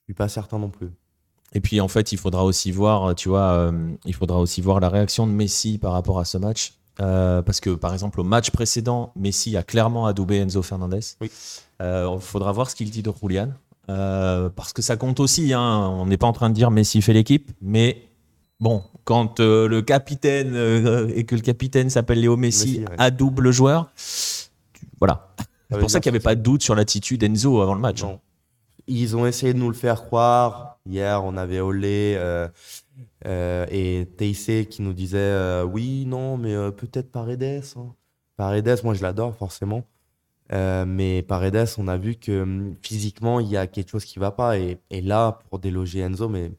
Je 0.00 0.12
suis 0.12 0.14
pas 0.14 0.28
certain 0.28 0.58
non 0.58 0.68
plus. 0.68 0.90
Et 1.52 1.60
puis 1.60 1.80
en 1.80 1.88
fait, 1.88 2.12
il 2.12 2.18
faudra 2.18 2.44
aussi 2.44 2.70
voir, 2.72 3.14
tu 3.14 3.28
vois, 3.28 3.52
euh, 3.52 3.72
il 4.04 4.14
faudra 4.14 4.38
aussi 4.38 4.60
voir 4.60 4.80
la 4.80 4.88
réaction 4.88 5.26
de 5.26 5.32
Messi 5.32 5.78
par 5.78 5.92
rapport 5.92 6.18
à 6.18 6.24
ce 6.24 6.38
match. 6.38 6.74
Euh, 7.00 7.42
parce 7.42 7.60
que 7.60 7.70
par 7.70 7.92
exemple, 7.92 8.20
au 8.20 8.24
match 8.24 8.50
précédent, 8.50 9.12
Messi 9.16 9.56
a 9.56 9.62
clairement 9.62 10.06
adoubé 10.06 10.38
Enzo 10.38 10.62
Fernandez. 10.62 11.00
Oui. 11.20 11.30
Euh, 11.80 12.10
il 12.14 12.20
faudra 12.20 12.52
voir 12.52 12.68
ce 12.70 12.74
qu'il 12.74 12.90
dit 12.90 13.02
de 13.02 13.12
Julian. 13.22 13.50
Parce 13.86 14.72
que 14.72 14.82
ça 14.82 14.96
compte 14.96 15.20
aussi. 15.20 15.52
hein. 15.52 15.88
On 15.90 16.06
n'est 16.06 16.16
pas 16.16 16.26
en 16.26 16.32
train 16.32 16.50
de 16.50 16.54
dire 16.54 16.70
Messi 16.70 17.00
fait 17.02 17.12
l'équipe, 17.12 17.52
mais 17.62 18.02
bon, 18.60 18.82
quand 19.04 19.40
euh, 19.40 19.68
le 19.68 19.82
capitaine 19.82 20.54
euh, 20.54 21.08
et 21.14 21.24
que 21.24 21.34
le 21.34 21.40
capitaine 21.40 21.90
s'appelle 21.90 22.20
Léo 22.20 22.36
Messi, 22.36 22.66
Messi, 22.66 22.80
ouais. 22.80 22.94
adoube 22.98 23.40
le 23.40 23.52
joueur, 23.52 23.90
tu- 23.96 24.86
voilà. 24.98 25.28
Ça 25.38 25.44
C'est 25.72 25.78
pour 25.80 25.90
ça 25.90 26.00
qu'il 26.00 26.12
n'y 26.12 26.16
avait 26.16 26.22
pas 26.22 26.34
de 26.34 26.42
doute 26.42 26.62
sur 26.62 26.74
l'attitude 26.74 27.20
d'Enzo 27.20 27.60
avant 27.60 27.74
le 27.74 27.80
match. 27.80 28.02
hein. 28.04 28.08
Non. 28.08 28.20
Ils 28.88 29.16
ont 29.16 29.26
essayé 29.26 29.52
de 29.52 29.58
nous 29.58 29.68
le 29.68 29.74
faire 29.74 30.04
croire. 30.04 30.78
Hier, 30.88 31.24
on 31.24 31.36
avait 31.36 31.58
Olé 31.58 32.14
euh, 32.16 32.46
euh, 33.26 33.66
et 33.70 34.06
Teissé 34.16 34.66
qui 34.66 34.80
nous 34.82 34.92
disaient 34.92 35.18
euh, 35.18 35.64
oui, 35.64 36.04
non, 36.06 36.36
mais 36.36 36.54
peut-être 36.70 37.10
Paredes. 37.10 37.64
hein. 37.76 37.94
Paredes, 38.36 38.78
moi 38.84 38.94
je 38.94 39.02
l'adore 39.02 39.34
forcément. 39.34 39.82
Mais 40.52 41.22
Paredes, 41.26 41.66
on 41.78 41.88
a 41.88 41.96
vu 41.96 42.14
que 42.14 42.42
hum, 42.42 42.76
physiquement, 42.80 43.40
il 43.40 43.48
y 43.48 43.56
a 43.56 43.66
quelque 43.66 43.90
chose 43.90 44.04
qui 44.04 44.20
va 44.20 44.30
pas. 44.30 44.56
Et, 44.58 44.78
et 44.90 45.00
là, 45.00 45.40
pour 45.50 45.58
déloger 45.58 45.98
Enzo, 46.00 46.28
mais 46.28 46.52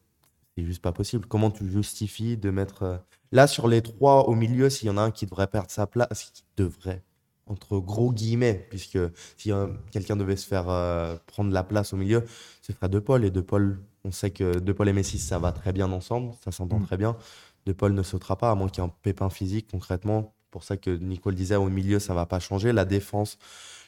c'est 0.57 0.65
juste 0.65 0.81
pas 0.81 0.91
possible. 0.91 1.25
Comment 1.27 1.51
tu 1.51 1.69
justifies 1.69 2.35
de 2.37 2.49
mettre. 2.49 2.83
euh, 2.83 2.97
Là, 3.31 3.45
sur 3.47 3.67
les 3.67 3.81
trois 3.81 4.27
au 4.27 4.35
milieu, 4.35 4.69
s'il 4.69 4.87
y 4.87 4.89
en 4.89 4.97
a 4.97 5.01
un 5.01 5.11
qui 5.11 5.25
devrait 5.25 5.47
perdre 5.47 5.69
sa 5.69 5.85
place, 5.85 6.31
qui 6.33 6.43
devrait, 6.57 7.03
entre 7.45 7.77
gros 7.79 8.11
guillemets, 8.11 8.65
puisque 8.69 8.97
si 9.37 9.51
euh, 9.51 9.67
quelqu'un 9.91 10.15
devait 10.15 10.37
se 10.37 10.47
faire 10.47 10.69
euh, 10.69 11.15
prendre 11.27 11.51
la 11.51 11.63
place 11.63 11.93
au 11.93 11.97
milieu, 11.97 12.23
ce 12.61 12.73
serait 12.73 12.89
De 12.89 12.99
Paul. 12.99 13.23
Et 13.25 13.31
De 13.31 13.41
Paul, 13.41 13.79
on 14.03 14.11
sait 14.11 14.31
que 14.31 14.57
De 14.59 14.71
Paul 14.73 14.87
et 14.89 14.93
Messi, 14.93 15.19
ça 15.19 15.39
va 15.39 15.51
très 15.51 15.73
bien 15.73 15.91
ensemble, 15.91 16.33
ça 16.43 16.51
s'entend 16.51 16.79
Mm. 16.79 16.85
très 16.85 16.97
bien. 16.97 17.17
De 17.65 17.73
Paul 17.73 17.93
ne 17.93 18.01
sautera 18.03 18.37
pas, 18.37 18.49
à 18.49 18.55
moins 18.55 18.69
qu'il 18.69 18.81
y 18.83 18.87
ait 18.87 18.89
un 18.89 18.93
pépin 19.03 19.29
physique 19.29 19.67
concrètement. 19.69 20.33
pour 20.49 20.63
ça 20.63 20.77
que 20.77 20.89
Nicole 20.89 21.35
disait 21.35 21.57
au 21.57 21.69
milieu, 21.69 21.99
ça 21.99 22.13
va 22.13 22.25
pas 22.25 22.39
changer. 22.39 22.71
La 22.71 22.85
défense, 22.85 23.37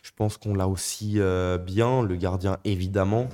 je 0.04 0.12
pense 0.16 0.36
qu'on 0.38 0.54
l'a 0.54 0.68
aussi 0.68 1.14
euh, 1.18 1.58
bien. 1.58 2.04
Le 2.04 2.16
gardien, 2.18 2.58
évidemment. 2.66 3.28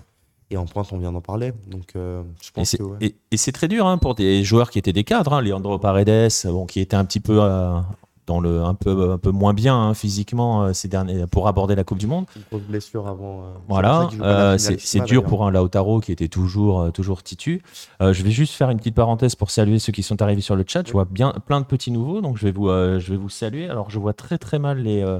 Et 0.51 0.57
en 0.57 0.65
pointe, 0.65 0.87
on 0.91 0.97
vient 0.99 1.11
d'en 1.11 1.21
parler. 1.21 1.53
Donc, 1.67 1.93
euh, 1.95 2.21
je 2.41 2.49
Et 2.49 2.51
pense 2.53 2.69
c'est 2.69 2.77
que. 2.77 2.83
ouais. 2.83 2.97
et- 3.01 3.15
et 3.31 3.37
c'est 3.37 3.51
très 3.51 3.67
dur 3.67 3.87
hein, 3.87 3.97
pour 3.97 4.13
des 4.15 4.43
joueurs 4.43 4.69
qui 4.69 4.77
étaient 4.79 4.93
des 4.93 5.03
cadres. 5.03 5.33
Hein, 5.33 5.41
Leandro 5.41 5.79
Paredes, 5.79 6.29
bon, 6.45 6.65
qui 6.67 6.79
était 6.81 6.95
un 6.95 7.03
petit 7.05 7.19
peu 7.19 7.39
euh, 7.41 7.79
dans 8.27 8.39
le 8.39 8.61
un 8.63 8.73
peu 8.75 9.11
un 9.11 9.17
peu 9.19 9.29
moins 9.31 9.53
bien 9.53 9.75
hein, 9.75 9.93
physiquement 9.95 10.63
euh, 10.63 10.73
ces 10.73 10.87
derniers 10.87 11.25
pour 11.27 11.47
aborder 11.47 11.75
la 11.75 11.83
Coupe 11.83 11.97
du 11.99 12.07
Monde. 12.07 12.25
Une 12.35 12.41
grosse 12.49 12.61
blessure 12.63 13.07
avant. 13.07 13.41
euh, 13.41 13.53
Voilà, 13.67 14.07
euh, 14.21 14.57
c'est 14.59 15.03
dur 15.03 15.23
pour 15.23 15.45
un 15.45 15.51
Lautaro 15.51 15.99
qui 15.99 16.11
était 16.11 16.27
toujours 16.27 16.81
euh, 16.81 16.89
toujours 16.91 17.21
titu. 17.23 17.61
Euh, 18.01 18.13
je 18.13 18.23
vais 18.23 18.31
juste 18.31 18.53
faire 18.53 18.69
une 18.71 18.77
petite 18.77 18.95
parenthèse 18.95 19.35
pour 19.35 19.49
saluer 19.51 19.77
ceux 19.79 19.91
qui 19.93 20.01
sont 20.03 20.21
arrivés 20.23 20.41
sur 20.41 20.55
le 20.55 20.63
chat. 20.67 20.87
Je 20.87 20.91
vois 20.91 21.05
bien 21.05 21.33
plein 21.45 21.59
de 21.59 21.65
petits 21.65 21.91
nouveaux, 21.91 22.21
donc 22.21 22.37
je 22.37 22.45
vais 22.45 22.51
vous 22.51 22.69
euh, 22.69 22.99
je 22.99 23.11
vais 23.11 23.17
vous 23.17 23.29
saluer. 23.29 23.67
Alors 23.69 23.89
je 23.91 23.99
vois 23.99 24.13
très 24.13 24.37
très 24.39 24.57
mal 24.59 24.79
les 24.79 25.01
euh, 25.03 25.19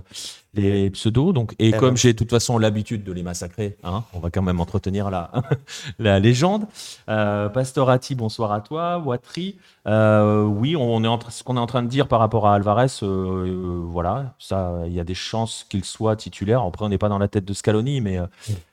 les 0.62 0.90
pseudos. 0.90 1.34
Donc, 1.34 1.56
et 1.60 1.72
RMC. 1.72 1.80
comme 1.80 1.98
j'ai 1.98 2.14
de 2.14 2.18
toute 2.18 2.30
façon 2.30 2.58
l'habitude 2.58 3.04
de 3.04 3.12
les 3.12 3.24
massacrer, 3.24 3.78
hein, 3.84 4.04
on 4.14 4.20
va 4.20 4.30
quand 4.30 4.42
même 4.42 4.60
entretenir 4.60 5.10
la, 5.10 5.32
la 6.00 6.20
légende. 6.20 6.66
Euh, 7.10 7.50
Pastorati, 7.50 8.16
bonsoir 8.16 8.52
à 8.52 8.62
toi. 8.62 8.98
Watri, 9.00 9.58
euh, 9.88 10.44
oui, 10.44 10.76
on 10.76 11.04
est 11.04 11.08
en 11.08 11.20
ce 11.30 11.44
qu'on 11.44 11.58
est 11.58 11.60
en 11.60 11.66
train 11.66 11.84
de 11.84 11.88
dire 11.88 12.08
par 12.08 12.20
rapport 12.20 12.48
à 12.48 12.56
Alvarez, 12.56 12.88
euh, 13.04 13.82
voilà, 13.84 14.36
ça, 14.40 14.82
il 14.86 14.94
y 14.94 15.00
a 15.00 15.04
des 15.04 15.14
chances 15.14 15.66
qu'il 15.70 15.86
soit 15.86 16.16
titulaire. 16.16 16.62
Après, 16.62 16.86
on 16.86 16.90
n'est 16.90 16.98
pas 16.98 17.10
dans 17.10 17.20
la 17.20 17.28
tête 17.28 17.46
de 17.46 17.54
Scaloni, 17.54 18.02
mais, 18.02 18.20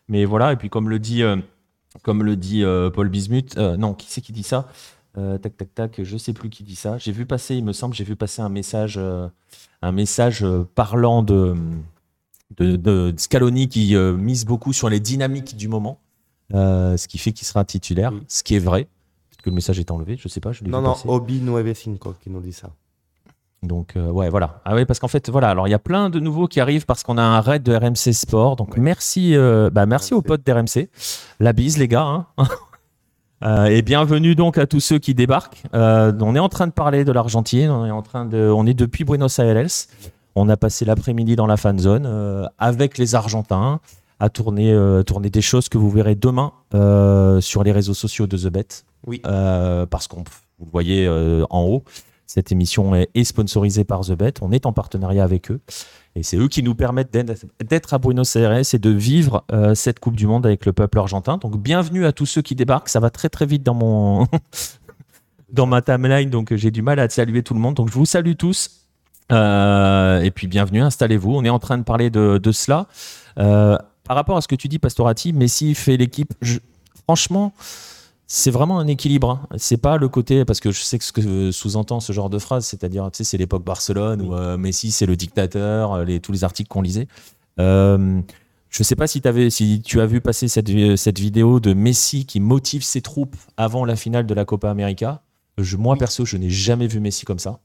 mais 0.09 0.25
voilà. 0.25 0.53
Et 0.53 0.57
puis, 0.57 0.71
comme 0.71 0.89
le 0.89 0.99
dit, 0.99 1.23
comme 2.03 2.23
le 2.23 2.37
dit 2.37 2.65
Paul 2.95 3.09
Bismuth, 3.09 3.57
non, 3.57 3.95
qui 3.95 4.07
c'est 4.09 4.21
qui 4.21 4.33
dit 4.33 4.43
ça? 4.43 4.67
Euh, 5.19 5.37
Tac, 5.37 5.57
tac, 5.59 5.75
tac, 5.75 6.01
je 6.03 6.17
sais 6.17 6.33
plus 6.33 6.49
qui 6.49 6.63
dit 6.65 6.75
ça. 6.77 6.97
J'ai 6.97 7.13
vu 7.13 7.27
passer, 7.27 7.55
il 7.55 7.65
me 7.65 7.73
semble, 7.75 7.95
j'ai 7.95 8.05
vu 8.05 8.17
passer 8.17 8.41
un 8.41 8.49
message, 8.49 8.95
euh, 8.97 9.29
un 9.83 9.93
message 9.93 10.43
euh, 10.43 10.67
parlant 10.75 11.23
de, 11.23 11.55
de, 12.57 12.77
de 12.77 13.13
Scaloni 13.19 13.69
qui 13.69 13.95
euh, 13.95 14.15
mise 14.17 14.47
beaucoup 14.47 14.73
sur 14.73 14.89
les 14.89 15.01
dynamiques 15.01 15.55
du 15.57 15.69
moment, 15.69 15.99
ce 16.53 17.07
qui 17.09 17.19
fait 17.19 17.33
qu'il 17.33 17.47
sera 17.47 17.65
titulaire, 17.65 18.13
Oui. 18.13 18.23
ce 18.27 18.43
qui 18.43 18.55
est 18.57 18.59
vrai. 18.59 18.85
Peut-être 19.31 19.43
que 19.43 19.51
le 19.51 19.55
message 19.57 19.79
est 19.79 19.91
enlevé, 19.91 20.17
je 20.19 20.29
sais 20.29 20.41
pas, 20.41 20.53
je 20.53 20.65
Non, 20.65 20.79
vu 20.79 20.85
non, 20.85 20.93
passer. 20.95 21.09
Obi 21.09 21.41
Nueve 21.43 21.75
Cinco 21.75 22.15
qui 22.23 22.31
nous 22.31 22.41
dit 22.41 22.53
ça. 22.55 22.71
Donc 23.63 23.93
ouais, 23.97 24.29
voilà. 24.31 24.61
Ah 24.65 24.75
oui, 24.75 24.85
parce 24.87 24.99
qu'en 24.99 25.09
fait, 25.09 25.29
voilà. 25.31 25.51
Alors 25.51 25.69
il 25.69 25.71
y 25.71 25.75
a 25.75 25.79
plein 25.79 26.11
de 26.11 26.19
nouveaux 26.21 26.49
qui 26.49 26.59
arrivent 26.59 26.85
parce 26.87 27.03
qu'on 27.05 27.17
a 27.19 27.23
un 27.23 27.41
raid 27.41 27.63
de 27.63 27.73
RMC 27.75 28.13
Sport. 28.13 28.57
Donc 28.57 28.73
Ouais. 28.75 28.81
merci, 28.81 29.37
bah, 29.73 29.87
merci 29.87 30.15
aux 30.15 30.19
RMC. 30.21 30.27
potes 30.27 30.47
d'RMC. 30.47 30.89
La 31.39 31.53
bise, 31.53 31.77
les 31.79 31.87
gars. 31.87 32.03
hein. 32.03 32.27
Euh, 33.43 33.67
et 33.67 33.83
bienvenue 33.83 34.35
donc 34.35 34.57
à 34.57 34.67
tous 34.67 34.81
ceux 34.81 34.99
qui 34.99 35.15
débarquent. 35.15 35.63
Euh, 35.75 36.13
on 36.21 36.37
est 36.37 36.41
en 36.41 36.49
train 36.49 36.67
de 36.67 36.73
parler 36.73 37.05
de 37.05 37.13
l'Argentine. 37.13 37.71
On 37.71 37.85
est 37.85 37.91
en 37.91 38.03
train 38.03 38.25
de, 38.25 38.39
on 38.39 38.67
est 38.67 38.75
depuis 38.75 39.05
Buenos 39.05 39.39
Aires. 39.39 39.67
On 40.35 40.49
a 40.49 40.57
passé 40.57 40.85
l'après-midi 40.85 41.37
dans 41.37 41.47
la 41.47 41.57
fan 41.57 41.79
zone 41.79 42.05
euh, 42.07 42.47
avec 42.59 42.99
les 42.99 43.15
Argentins 43.15 43.81
à 44.21 44.29
tourner, 44.29 44.73
tourner 45.05 45.31
des 45.31 45.41
choses 45.41 45.69
que 45.69 45.79
vous 45.79 45.91
verrez 45.91 46.15
demain 46.15 46.53
sur 47.41 47.65
les 47.65 47.73
réseaux 47.73 47.95
sociaux 47.95 48.29
de 48.29 48.37
The 48.37 48.53
Bet. 48.53 48.69
Oui. 49.05 49.21
Parce 49.21 50.07
qu'on 50.07 50.23
vous 50.59 50.65
le 50.67 50.71
voyez 50.71 51.09
en 51.51 51.63
haut, 51.65 51.83
cette 52.27 52.53
émission 52.53 52.95
est, 52.95 53.11
est 53.17 53.25
sponsorisée 53.25 53.83
par 53.83 54.03
The 54.03 54.13
Bet. 54.13 54.35
On 54.41 54.53
est 54.53 54.65
en 54.65 54.73
partenariat 54.73 55.25
avec 55.25 55.51
eux. 55.51 55.61
Et 56.15 56.23
c'est 56.23 56.37
eux 56.37 56.49
qui 56.49 56.63
nous 56.63 56.75
permettent 56.75 57.11
d'être- 57.13 57.95
à 57.95 57.99
Buenos 57.99 58.37
Aires 58.37 58.53
et 58.53 58.79
de 58.79 58.91
vivre 58.91 59.45
euh, 59.51 59.75
cette 59.75 59.99
Coupe 59.99 60.17
du 60.17 60.27
Monde 60.27 60.45
avec 60.45 60.67
le 60.67 60.73
peuple 60.73 60.99
argentin. 60.99 61.39
Donc 61.39 61.57
bienvenue 61.57 62.05
à 62.05 62.13
tous 62.13 62.27
ceux 62.27 62.43
qui 62.43 62.55
débarquent. 62.55 62.89
Ça 62.91 63.01
va 63.01 63.09
très 63.11 63.29
très 63.31 63.47
vite 63.47 63.63
dans 63.63 63.75
mon 63.75 64.27
dans 65.53 65.67
ma 65.67 65.81
timeline, 65.83 66.31
donc 66.31 66.55
j'ai 66.55 66.71
du 66.71 66.83
mal 66.83 66.99
à 66.99 67.09
saluer 67.09 67.43
tout 67.43 67.55
le 67.55 67.61
monde. 67.61 67.75
Donc 67.75 67.89
je 67.89 67.95
vous 67.95 68.07
salue 68.07 68.35
tous. 68.39 68.71
Euh, 69.31 70.21
et 70.21 70.31
puis 70.31 70.47
bienvenue, 70.49 70.81
installez-vous. 70.83 71.33
On 71.35 71.45
est 71.45 71.51
en 71.51 71.59
train 71.59 71.79
de 71.79 71.83
parler 71.85 72.11
de, 72.11 72.39
de 72.39 72.53
cela. 72.53 72.87
Euh, 73.39 73.79
par 74.05 74.17
rapport 74.17 74.37
à 74.37 74.41
ce 74.43 74.49
que 74.49 74.55
tu 74.57 74.69
dis, 74.69 74.79
Pastorati, 74.79 75.33
Messi 75.33 75.75
fait 75.75 75.97
l'équipe. 75.97 76.33
Franchement, 77.05 77.53
c'est 78.27 78.51
vraiment 78.51 78.79
un 78.79 78.87
équilibre. 78.87 79.31
hein. 79.31 79.57
C'est 79.57 79.77
pas 79.77 79.97
le 79.99 80.09
côté 80.09 80.45
parce 80.45 80.61
que 80.61 80.71
je 80.71 80.81
sais 80.83 80.99
que 80.99 81.05
ce 81.05 81.13
que 81.13 81.51
sous-entend 81.51 82.01
ce 82.01 82.13
genre 82.13 82.31
de 82.31 82.39
phrase, 82.39 82.65
c'est-à-dire, 82.67 83.11
tu 83.13 83.19
sais, 83.19 83.25
c'est 83.25 83.37
l'époque 83.37 83.65
Barcelone 83.65 84.23
où 84.23 84.35
euh, 84.35 84.57
Messi 84.57 84.91
c'est 84.91 85.07
le 85.07 85.17
dictateur, 85.17 85.93
euh, 85.93 86.05
les, 86.05 86.21
tous 86.21 86.33
les 86.33 86.45
articles 86.45 86.69
qu'on 86.69 86.83
lisait. 86.83 87.09
Euh, 87.61 88.21
je 88.71 88.83
sais 88.83 88.97
pas 88.97 89.07
si, 89.07 89.21
avais, 89.25 89.51
si 89.51 89.83
tu 89.83 90.01
as 90.01 90.07
vu 90.07 90.23
passer 90.23 90.49
cette, 90.49 90.71
vi- 90.71 90.97
cette 90.97 91.19
vidéo 91.19 91.61
de 91.61 91.75
Messi 91.75 92.25
qui 92.25 92.41
motive 92.41 92.83
ses 92.83 93.03
troupes 93.03 93.37
avant 93.59 93.85
la 93.85 93.97
finale 93.97 94.27
de 94.27 94.33
la 94.33 94.47
Copa 94.47 94.71
América. 94.71 95.23
Je, 95.59 95.77
moi, 95.77 95.97
perso, 95.97 96.25
je 96.25 96.39
n'ai 96.39 96.49
jamais 96.49 96.87
vu 96.87 96.99
Messi 96.99 97.27
comme 97.27 97.39
ça. 97.39 97.61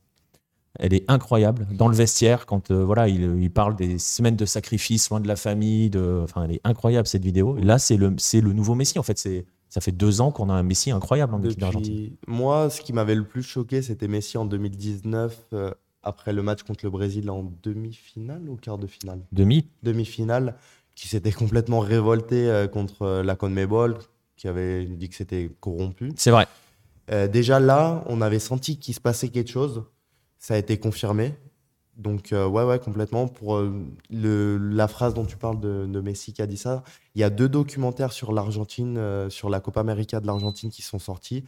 Elle 0.80 0.93
est 0.93 1.05
incroyable. 1.08 1.66
Dans 1.72 1.88
le 1.88 1.95
vestiaire, 1.95 2.45
quand 2.45 2.70
euh, 2.70 2.84
voilà, 2.84 3.08
il, 3.08 3.41
il 3.41 3.49
parle 3.49 3.76
des 3.78 3.97
semaines 3.97 4.36
de 4.36 4.45
sacrifice, 4.45 5.10
loin 5.10 5.22
de 5.22 5.28
la 5.28 5.38
famille. 5.38 5.89
De... 5.89 6.20
Enfin, 6.24 6.43
elle 6.43 6.51
est 6.51 6.62
incroyable, 6.66 7.08
cette 7.08 7.24
vidéo. 7.24 7.58
Et 7.58 7.64
là, 7.64 7.80
c'est 7.80 7.95
le, 7.95 8.14
nouveau 8.53 8.76
Messi. 8.76 8.99
En 8.99 9.03
fait, 9.03 9.18
c'est, 9.18 9.45
ça 9.70 9.82
fait 9.82 9.91
deux 9.91 10.22
ans 10.22 10.32
qu'on 10.32 10.49
a 10.49 10.53
un 10.53 10.63
Messi 10.63 10.91
incroyable 10.91 11.34
en 11.34 11.43
équipe 11.43 11.59
d'Argentine. 11.59 12.15
Moi, 12.28 12.70
ce 12.70 12.82
qui 12.82 12.93
m'avait 12.93 13.15
le 13.15 13.24
plus 13.24 13.43
choqué, 13.43 13.82
c'était 13.82 14.07
Messi 14.07 14.38
en 14.38 14.45
2019, 14.45 15.47
euh, 15.53 15.72
après 16.03 16.34
le 16.34 16.41
match 16.41 16.63
contre 16.63 16.86
le 16.86 16.89
Brésil 16.89 17.30
en 17.30 17.51
demi-finale 17.63 18.49
ou 18.49 18.55
quart 18.55 18.78
de 18.78 18.88
finale? 18.88 19.20
Demi 19.32 19.68
Demi-finale, 19.84 20.55
qui 20.95 21.07
s'était 21.07 21.32
complètement 21.32 21.80
révolté 21.80 22.49
euh, 22.49 22.68
contre 22.68 23.03
euh, 23.03 23.24
la 23.24 23.36
CONMEBOL, 23.36 23.97
qui 24.36 24.47
avait 24.47 24.86
dit 24.86 25.09
que 25.09 25.15
c'était 25.15 25.51
corrompu. 25.59 26.11
C'est 26.15 26.32
vrai. 26.32 26.47
Euh, 27.11 27.28
déjà 27.28 27.59
là, 27.59 28.03
on 28.07 28.22
avait 28.22 28.39
senti 28.39 28.80
qu'il 28.80 28.93
se 28.93 28.99
passait 28.99 29.30
quelque 29.30 29.51
chose. 29.51 29.84
Ça 30.39 30.55
a 30.55 30.57
été 30.57 30.78
confirmé. 30.78 31.34
Donc, 31.98 32.32
euh, 32.32 32.48
ouais, 32.48 32.64
ouais, 32.64 32.78
complètement. 32.80 33.28
Pour 33.28 33.56
euh, 33.56 33.74
le, 34.12 34.58
la 34.58 34.88
phrase 34.88 35.16
dont 35.16 35.26
tu 35.26 35.36
parles 35.36 35.60
de, 35.60 35.88
de 35.88 36.00
Messi 36.00 36.32
qui 36.32 36.43
a 36.43 36.48
dit 36.48 36.58
ça, 36.58 36.84
il 37.16 37.22
y 37.22 37.24
a 37.24 37.32
deux 37.32 37.50
documentaires 37.50 38.14
sur 38.14 38.32
l'Argentine, 38.32 38.98
euh, 38.98 39.30
sur 39.32 39.50
la 39.50 39.60
Copa 39.60 39.80
América 39.80 40.20
de 40.20 40.28
l'Argentine 40.28 40.70
qui 40.70 40.84
sont 40.84 41.00
sortis. 41.00 41.43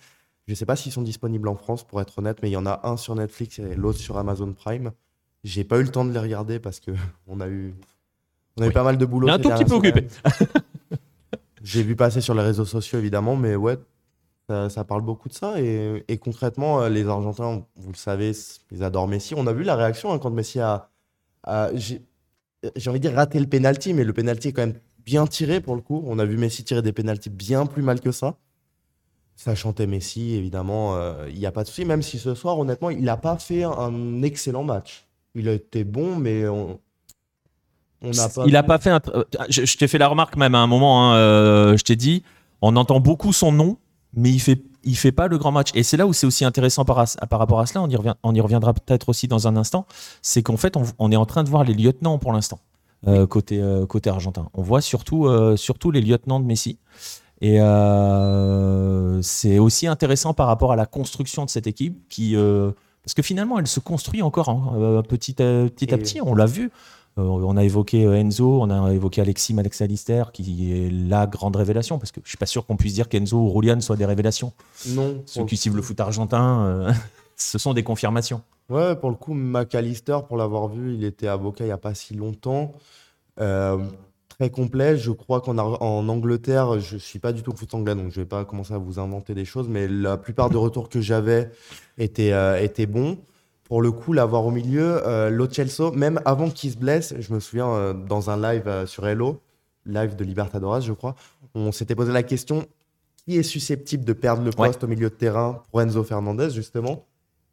Je 0.48 0.54
ne 0.54 0.56
sais 0.56 0.66
pas 0.66 0.76
s'ils 0.76 0.92
sont 0.92 1.04
disponibles 1.04 1.48
en 1.48 1.56
France, 1.56 1.84
pour 1.86 2.02
être 2.02 2.18
honnête, 2.18 2.40
mais 2.42 2.50
il 2.50 2.54
y 2.54 2.58
en 2.58 2.66
a 2.66 2.82
un 2.84 2.98
sur 2.98 3.14
Netflix 3.14 3.60
et 3.60 3.76
l'autre 3.76 4.00
sur 4.00 4.18
Amazon 4.18 4.52
Prime. 4.54 4.92
J'ai 5.44 5.64
pas 5.64 5.78
eu 5.78 5.84
le 5.84 5.90
temps 5.90 6.04
de 6.04 6.12
les 6.12 6.20
regarder 6.20 6.60
parce 6.60 6.80
que 6.80 6.92
on 7.28 7.40
a 7.42 7.48
eu, 7.48 7.76
on 8.58 8.64
a 8.64 8.68
eu 8.68 8.72
pas 8.72 8.84
mal 8.84 8.98
de 8.98 9.06
boulot. 9.06 9.28
Il 9.28 9.32
un 9.32 9.40
tout 9.40 9.50
petit 9.50 9.66
peu 9.66 9.76
occupé. 9.76 10.08
J'ai 11.64 11.84
vu 11.84 11.96
passer 11.96 12.22
sur 12.22 12.34
les 12.34 12.42
réseaux 12.42 12.66
sociaux, 12.66 12.98
évidemment, 12.98 13.36
mais 13.36 13.56
ouais, 13.56 13.78
ça, 14.70 14.84
parle 14.84 15.02
beaucoup 15.02 15.30
de 15.30 15.34
ça. 15.34 15.62
Et, 15.62 16.18
concrètement, 16.22 16.82
euh, 16.82 16.90
les 16.90 17.08
Argentins, 17.08 17.66
vous 17.76 17.92
le 17.92 17.98
savez, 17.98 18.32
ils 18.72 18.84
adorent 18.84 19.08
Messi. 19.08 19.34
On 19.36 19.48
a 19.48 19.54
vu 19.54 19.64
la 19.64 19.76
réaction 19.76 20.12
hein, 20.12 20.20
quand 20.20 20.32
Messi 20.32 20.60
a, 20.60 20.90
j'ai 22.76 22.90
envie 22.90 23.00
de 23.00 23.08
dire, 23.08 23.16
raté 23.16 23.40
le 23.40 23.48
penalty, 23.48 23.94
mais 23.94 24.04
le 24.04 24.14
penalty 24.14 24.50
est 24.50 24.54
quand 24.54 24.66
même 24.66 24.80
bien 25.06 25.28
tiré 25.28 25.62
pour 25.62 25.76
le 25.76 25.82
coup. 25.82 26.04
On 26.06 26.20
a 26.20 26.26
vu 26.26 26.38
Messi 26.38 26.64
tirer 26.64 26.82
des 26.82 26.94
penalties 26.94 27.30
bien 27.30 27.66
plus 27.66 27.84
mal 27.84 28.02
que 28.02 28.12
ça. 28.12 28.38
Ça 29.36 29.56
chantait 29.56 29.88
Messi, 29.88 30.34
évidemment, 30.34 30.96
euh, 30.98 31.30
il 31.30 31.40
n'y 31.40 31.46
a 31.46 31.52
pas 31.52 31.64
de 31.64 31.68
souci, 31.70 31.86
même 31.86 32.02
si 32.02 32.20
ce 32.20 32.36
soir, 32.36 32.60
honnêtement, 32.60 32.90
il 32.90 33.04
n'a 33.04 33.16
pas 33.16 33.38
fait 33.38 33.64
un 33.64 34.22
excellent 34.22 34.66
match. 34.66 35.08
Il 35.34 35.48
a 35.48 35.54
été 35.54 35.86
bon, 35.86 36.18
mais 36.18 36.48
on 36.48 36.80
on 38.02 38.12
n'a 38.12 38.30
pas. 38.30 38.46
il 38.48 38.56
a 38.56 38.62
vu- 38.62 38.68
pas 38.68 38.80
fait 38.80 38.92
euh, 38.92 39.24
Je, 39.50 39.78
t'ai 39.78 39.88
fait 39.88 39.98
la 39.98 40.08
remarque 40.08 40.36
même 40.36 40.56
à 40.56 40.60
un 40.60 40.68
moment. 40.68 41.14
hein, 41.14 41.76
je 41.78 41.84
t'ai 41.84 41.96
dit, 41.96 42.24
on 42.62 42.76
entend 42.76 43.00
beaucoup 43.00 43.32
son 43.32 43.52
nom, 43.52 43.78
mais 44.14 44.32
il 44.32 44.40
fait, 44.40 44.62
il 44.84 44.98
fait 44.98 45.12
pas 45.12 45.28
le 45.28 45.38
grand 45.38 45.52
match. 45.52 45.70
Et 45.76 45.84
c'est 45.84 45.98
là 45.98 46.08
où 46.08 46.14
c'est 46.14 46.26
aussi 46.28 46.46
intéressant 46.46 46.86
par, 46.86 47.06
par 47.30 47.40
rapport 47.40 47.60
à 47.60 47.66
cela. 47.66 47.82
On 47.82 47.90
y, 47.90 47.96
revient, 47.96 48.16
on 48.24 48.34
y 48.34 48.42
reviendra 48.42 48.74
peut-être 48.74 49.10
aussi 49.10 49.28
dans 49.28 49.48
un 49.48 49.56
instant. 49.56 49.86
C'est 50.22 50.44
qu'en 50.44 50.58
fait, 50.58 50.78
on, 50.78 50.84
on 50.98 51.12
est 51.12 51.16
en 51.16 51.26
train 51.26 51.44
de 51.44 51.50
voir 51.50 51.64
les 51.64 51.74
lieutenants 51.74 52.18
pour 52.18 52.34
l'instant 52.34 52.60
euh, 53.08 53.26
côté 53.28 53.62
euh, 53.62 53.86
côté 53.86 54.10
argentin. 54.10 54.50
On 54.54 54.62
voit 54.62 54.82
surtout 54.82 55.26
euh, 55.28 55.56
surtout 55.56 55.92
les 55.92 56.02
lieutenants 56.02 56.40
de 56.40 56.46
Messi. 56.46 56.80
Et 57.42 57.60
c'est 59.24 59.60
aussi 59.60 59.88
intéressant 59.88 60.34
par 60.34 60.48
rapport 60.48 60.74
à 60.74 60.76
la 60.76 60.86
construction 60.86 61.46
de 61.46 61.50
cette 61.50 61.68
équipe 61.68 61.98
qui 62.10 62.36
parce 62.36 63.14
que 63.16 63.22
finalement 63.22 63.58
elle 63.58 63.68
se 63.68 63.80
construit 63.80 64.22
encore 64.22 64.50
hein, 64.50 65.02
petit 65.08 65.42
à 65.42 65.70
petit, 65.70 65.94
à 65.94 65.96
Et- 65.96 66.00
petit 66.00 66.20
on 66.22 66.36
l'a 66.36 66.46
vu 66.46 66.70
on 67.18 67.58
a 67.58 67.64
évoqué 67.64 68.06
euh, 68.06 68.16
Enzo 68.16 68.62
on 68.62 68.70
a 68.70 68.94
évoqué 68.94 69.22
Alexis 69.22 69.56
Alex 69.58 69.82
Alister 69.82 70.24
qui 70.34 70.72
est 70.72 70.90
la 70.90 71.28
grande 71.28 71.56
révélation 71.56 72.00
parce 72.00 72.12
que 72.12 72.22
je 72.24 72.30
suis 72.30 72.38
pas 72.38 72.46
sûr 72.46 72.66
qu'on 72.66 72.78
puisse 72.78 72.94
dire 72.94 73.10
qu'Enzo 73.10 73.38
ou 73.38 73.50
Roulian 73.50 73.82
soient 73.82 73.98
des 73.98 74.06
révélations 74.06 74.54
Non. 74.90 75.22
ceux 75.26 75.46
qui 75.46 75.58
suivent 75.58 75.76
le 75.76 75.82
foot 75.82 76.00
argentin 76.00 76.66
euh, 76.66 76.94
ce 77.36 77.58
sont 77.58 77.74
des 77.74 77.84
confirmations 77.84 78.42
Ouais, 78.70 78.96
pour 78.96 79.10
le 79.10 79.16
coup, 79.16 79.34
McAllister, 79.34 80.20
pour 80.28 80.38
l'avoir 80.38 80.68
vu, 80.68 80.94
il 80.94 81.04
était 81.04 81.28
avocat 81.28 81.64
il 81.64 81.68
n'y 81.68 81.74
a 81.74 81.80
pas 81.80 81.96
si 81.96 82.14
longtemps. 82.14 82.74
Euh, 83.40 83.80
très 84.28 84.52
complet. 84.52 84.96
Je 84.98 85.10
crois 85.12 85.42
qu'en 85.42 85.58
en 85.58 86.08
Angleterre, 86.08 86.80
je 86.80 86.96
ne 86.96 87.00
suis 87.00 87.18
pas 87.18 87.34
du 87.34 87.42
tout 87.42 87.52
foot 87.56 87.74
anglais, 87.74 87.96
donc 87.96 88.12
je 88.12 88.20
ne 88.20 88.24
vais 88.24 88.30
pas 88.30 88.46
commencer 88.46 88.74
à 88.74 88.78
vous 88.78 89.00
inventer 89.00 89.34
des 89.34 89.46
choses, 89.46 89.68
mais 89.68 89.88
la 89.88 90.18
plupart 90.18 90.50
des 90.52 90.58
retours 90.58 90.88
que 90.88 91.02
j'avais 91.02 91.50
étaient, 91.98 92.32
euh, 92.32 92.62
étaient 92.62 92.86
bons. 92.86 93.18
Pour 93.70 93.82
le 93.82 93.92
coup, 93.92 94.12
l'avoir 94.14 94.46
au 94.46 94.52
milieu, 94.52 95.08
euh, 95.08 95.30
Lo 95.30 95.48
Celso, 95.50 95.92
même 95.92 96.20
avant 96.26 96.50
qu'il 96.50 96.72
se 96.72 96.78
blesse, 96.78 97.14
je 97.20 97.34
me 97.34 97.40
souviens 97.40 97.70
euh, 97.70 97.94
dans 97.94 98.30
un 98.32 98.36
live 98.42 98.68
euh, 98.68 98.86
sur 98.88 99.08
Hello, 99.08 99.40
live 99.86 100.16
de 100.16 100.24
Libertadores, 100.26 100.82
je 100.82 100.92
crois, 100.92 101.16
on 101.56 101.72
s'était 101.72 101.96
posé 101.96 102.12
la 102.12 102.24
question 102.24 102.66
qui 103.16 103.38
est 103.38 103.44
susceptible 103.44 104.04
de 104.04 104.14
perdre 104.14 104.42
le 104.44 104.50
Ouais. 104.58 104.68
poste 104.68 104.84
au 104.84 104.88
milieu 104.88 105.10
de 105.10 105.16
terrain 105.16 105.64
pour 105.72 105.82
Enzo 105.82 106.04
Fernandez, 106.04 106.50
justement? 106.50 107.06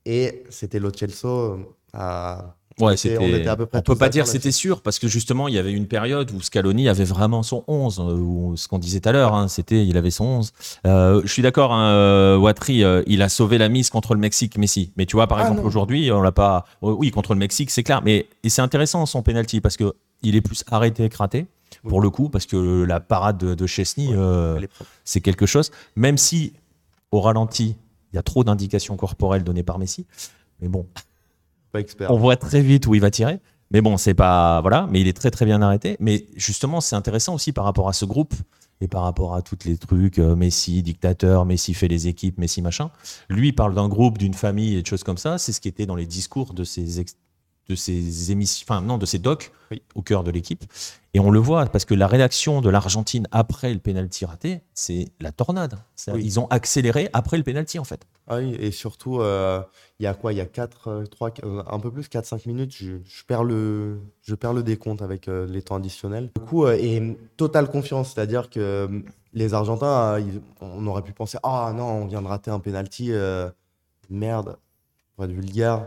Et 0.07 0.43
c'était 0.51 0.79
Lo 0.81 0.91
Celso 0.91 1.29
euh, 1.29 1.57
à. 1.93 2.56
Ouais, 2.79 2.93
était- 2.93 3.09
c'était. 3.11 3.18
on 3.18 3.29
était 3.29 3.49
à 3.49 3.57
peu 3.57 3.64
près 3.66 3.79
on 3.79 3.83
peut 3.83 3.97
pas 3.97 4.11
dire 4.11 4.27
c'était 4.27 4.53
sûr 4.53 4.83
parce 4.83 4.99
que 4.99 5.09
justement 5.09 5.49
il 5.49 5.55
y 5.55 5.59
avait 5.59 5.72
une 5.72 5.87
période 5.87 6.31
où 6.33 6.43
Scaloni 6.43 6.89
avait 6.91 7.05
vraiment 7.05 7.43
son 7.43 7.64
11, 7.68 8.01
euh, 8.01 8.03
ou 8.18 8.55
ce 8.57 8.68
qu'on 8.68 8.79
disait 8.79 9.01
tout 9.01 9.09
à 9.09 9.12
l'heure, 9.12 9.35
hein, 9.35 9.49
c'était 9.49 9.87
il 9.87 9.97
avait 9.97 10.11
son 10.11 10.24
11. 10.24 10.53
Euh, 10.87 11.22
je 11.24 11.33
suis 11.33 11.41
d'accord, 11.43 11.72
hein, 11.72 11.89
euh, 11.91 12.37
Watri, 12.37 12.85
euh, 12.85 13.03
il 13.07 13.22
a 13.22 13.29
sauvé 13.31 13.57
la 13.57 13.68
mise 13.70 13.89
contre 13.89 14.12
le 14.14 14.20
Mexique, 14.20 14.59
Messi. 14.59 14.93
Mais 14.97 15.07
tu 15.07 15.16
vois, 15.16 15.27
par 15.27 15.39
Ah, 15.39 15.43
exemple 15.49 15.62
aujourd'hui, 15.66 16.12
on 16.12 16.20
l'a 16.20 16.33
pas. 16.33 16.66
oh, 16.83 16.93
Oui, 16.99 17.11
contre 17.11 17.33
le 17.33 17.39
Mexique, 17.39 17.70
c'est 17.70 17.83
clair. 17.83 18.03
Mais 18.05 18.27
et 18.43 18.51
c'est 18.51 18.62
intéressant 18.62 19.07
son 19.07 19.22
penalty 19.22 19.61
parce 19.62 19.77
que 19.79 19.95
il 20.22 20.37
est 20.37 20.41
plus 20.43 20.62
arrêté 20.70 21.05
écraté 21.05 21.47
Oui. 21.85 21.89
pour 21.91 22.01
le 22.03 22.11
coup 22.11 22.29
parce 22.29 22.45
que 22.47 22.85
la 22.85 23.01
parade 23.01 23.39
de, 23.39 23.55
de 23.55 23.66
Chesney. 23.66 24.09
Ouais, 24.09 24.14
euh, 24.18 24.61
c'est 25.05 25.20
quelque 25.22 25.47
chose, 25.47 25.70
même 25.95 26.18
si 26.18 26.53
au 27.11 27.20
ralenti, 27.22 27.77
il 28.12 28.16
y 28.16 28.18
a 28.18 28.22
trop 28.22 28.45
d'indications 28.45 28.97
corporelles 28.97 29.45
données 29.45 29.62
par 29.62 29.79
Messi. 29.79 30.05
Mais 30.61 30.68
bon, 30.68 30.87
Pas 31.73 31.81
expert. 31.81 32.11
on 32.11 32.19
voit 32.19 32.37
très 32.37 32.61
vite 32.62 32.87
où 32.87 32.95
il 32.95 33.01
va 33.01 33.11
tirer. 33.11 33.41
Mais 33.73 33.81
bon, 33.81 33.97
c'est 33.97 34.14
pas. 34.14 34.61
Voilà, 34.61 34.87
mais 34.91 35.01
il 35.01 35.09
est 35.09 35.17
très 35.17 35.31
très 35.33 35.45
bien 35.45 35.61
arrêté. 35.61 35.97
Mais 35.99 36.27
justement, 36.37 36.81
c'est 36.81 36.95
intéressant 36.97 37.35
aussi 37.35 37.53
par 37.53 37.64
rapport 37.64 37.89
à 37.89 37.93
ce 37.93 38.05
groupe 38.05 38.35
et 38.81 38.87
par 38.89 39.03
rapport 39.03 39.35
à 39.35 39.43
tous 39.43 39.57
les 39.64 39.77
trucs, 39.77 40.19
euh, 40.21 40.37
Messi, 40.37 40.83
dictateur, 40.83 41.45
Messi 41.47 41.75
fait 41.75 41.89
les 41.89 42.07
équipes, 42.09 42.39
Messi 42.39 42.62
machin. 42.62 42.91
Lui 43.29 43.53
parle 43.53 43.75
d'un 43.75 43.89
groupe, 43.89 44.19
d'une 44.19 44.35
famille 44.35 44.77
et 44.77 44.83
de 44.83 44.87
choses 44.87 45.03
comme 45.03 45.17
ça. 45.19 45.39
C'est 45.39 45.53
ce 45.53 45.61
qui 45.61 45.67
était 45.69 45.87
dans 45.87 45.97
les 45.97 46.07
discours 46.07 46.55
de 46.55 46.62
ces, 46.62 47.01
ex- 47.01 47.17
de 47.69 47.75
ces 47.75 48.31
émissions, 48.31 48.64
enfin 48.69 48.83
non, 48.83 48.99
de 48.99 49.07
ces 49.07 49.19
docs 49.19 49.51
Oui. 49.73 49.83
au 49.97 50.03
cœur 50.03 50.23
de 50.23 50.31
l'équipe. 50.31 50.64
Et 51.14 51.19
on 51.19 51.31
le 51.33 51.41
voit 51.41 51.67
parce 51.67 51.85
que 51.87 51.95
la 51.95 52.07
réaction 52.07 52.61
de 52.61 52.69
l'Argentine 52.71 53.27
après 53.33 53.73
le 53.73 53.81
pénalty 53.81 54.27
raté, 54.27 54.61
c'est 54.75 55.09
la 55.21 55.33
tornade. 55.33 55.79
Oui. 56.12 56.21
Ils 56.23 56.39
ont 56.39 56.47
accéléré 56.49 57.09
après 57.14 57.37
le 57.39 57.43
pénalty 57.43 57.79
en 57.81 57.85
fait. 57.85 58.07
Et 58.41 58.72
surtout, 58.72 59.20
euh, 59.20 59.62
il 60.01 60.03
y 60.03 60.07
a 60.07 60.14
quoi? 60.14 60.33
Il 60.33 60.37
y 60.37 60.41
a 60.41 60.47
4, 60.47 61.05
3, 61.11 61.31
un 61.68 61.79
peu 61.79 61.93
plus, 61.93 62.09
4-5 62.09 62.47
minutes, 62.49 62.74
je, 62.74 62.97
je 63.05 63.24
perds 63.24 63.45
le, 63.45 64.01
je 64.22 64.35
perds 64.35 64.53
le 64.53 64.64
décompte 64.64 65.01
avec 65.01 65.29
euh, 65.29 65.47
les 65.47 65.62
temps 65.62 65.77
additionnels. 65.77 66.31
Du 66.35 66.41
coup, 66.45 66.64
euh, 66.64 66.77
et 66.79 67.16
totale 67.37 67.70
confiance, 67.70 68.12
c'est-à-dire 68.14 68.51
que 68.51 68.59
euh, 68.59 68.89
les 69.33 69.55
Argentins, 69.55 70.18
euh, 70.18 70.22
on 70.61 70.85
aurait 70.89 71.03
pu 71.03 71.12
penser, 71.12 71.39
ah 71.45 71.72
non, 71.77 71.85
on 71.85 72.07
vient 72.07 72.20
de 72.20 72.27
rater 72.27 72.51
un 72.51 72.59
penalty, 72.59 73.12
euh, 73.12 73.49
merde, 74.11 74.57
pour 75.14 75.24
être 75.24 75.33
vulgaire. 75.33 75.87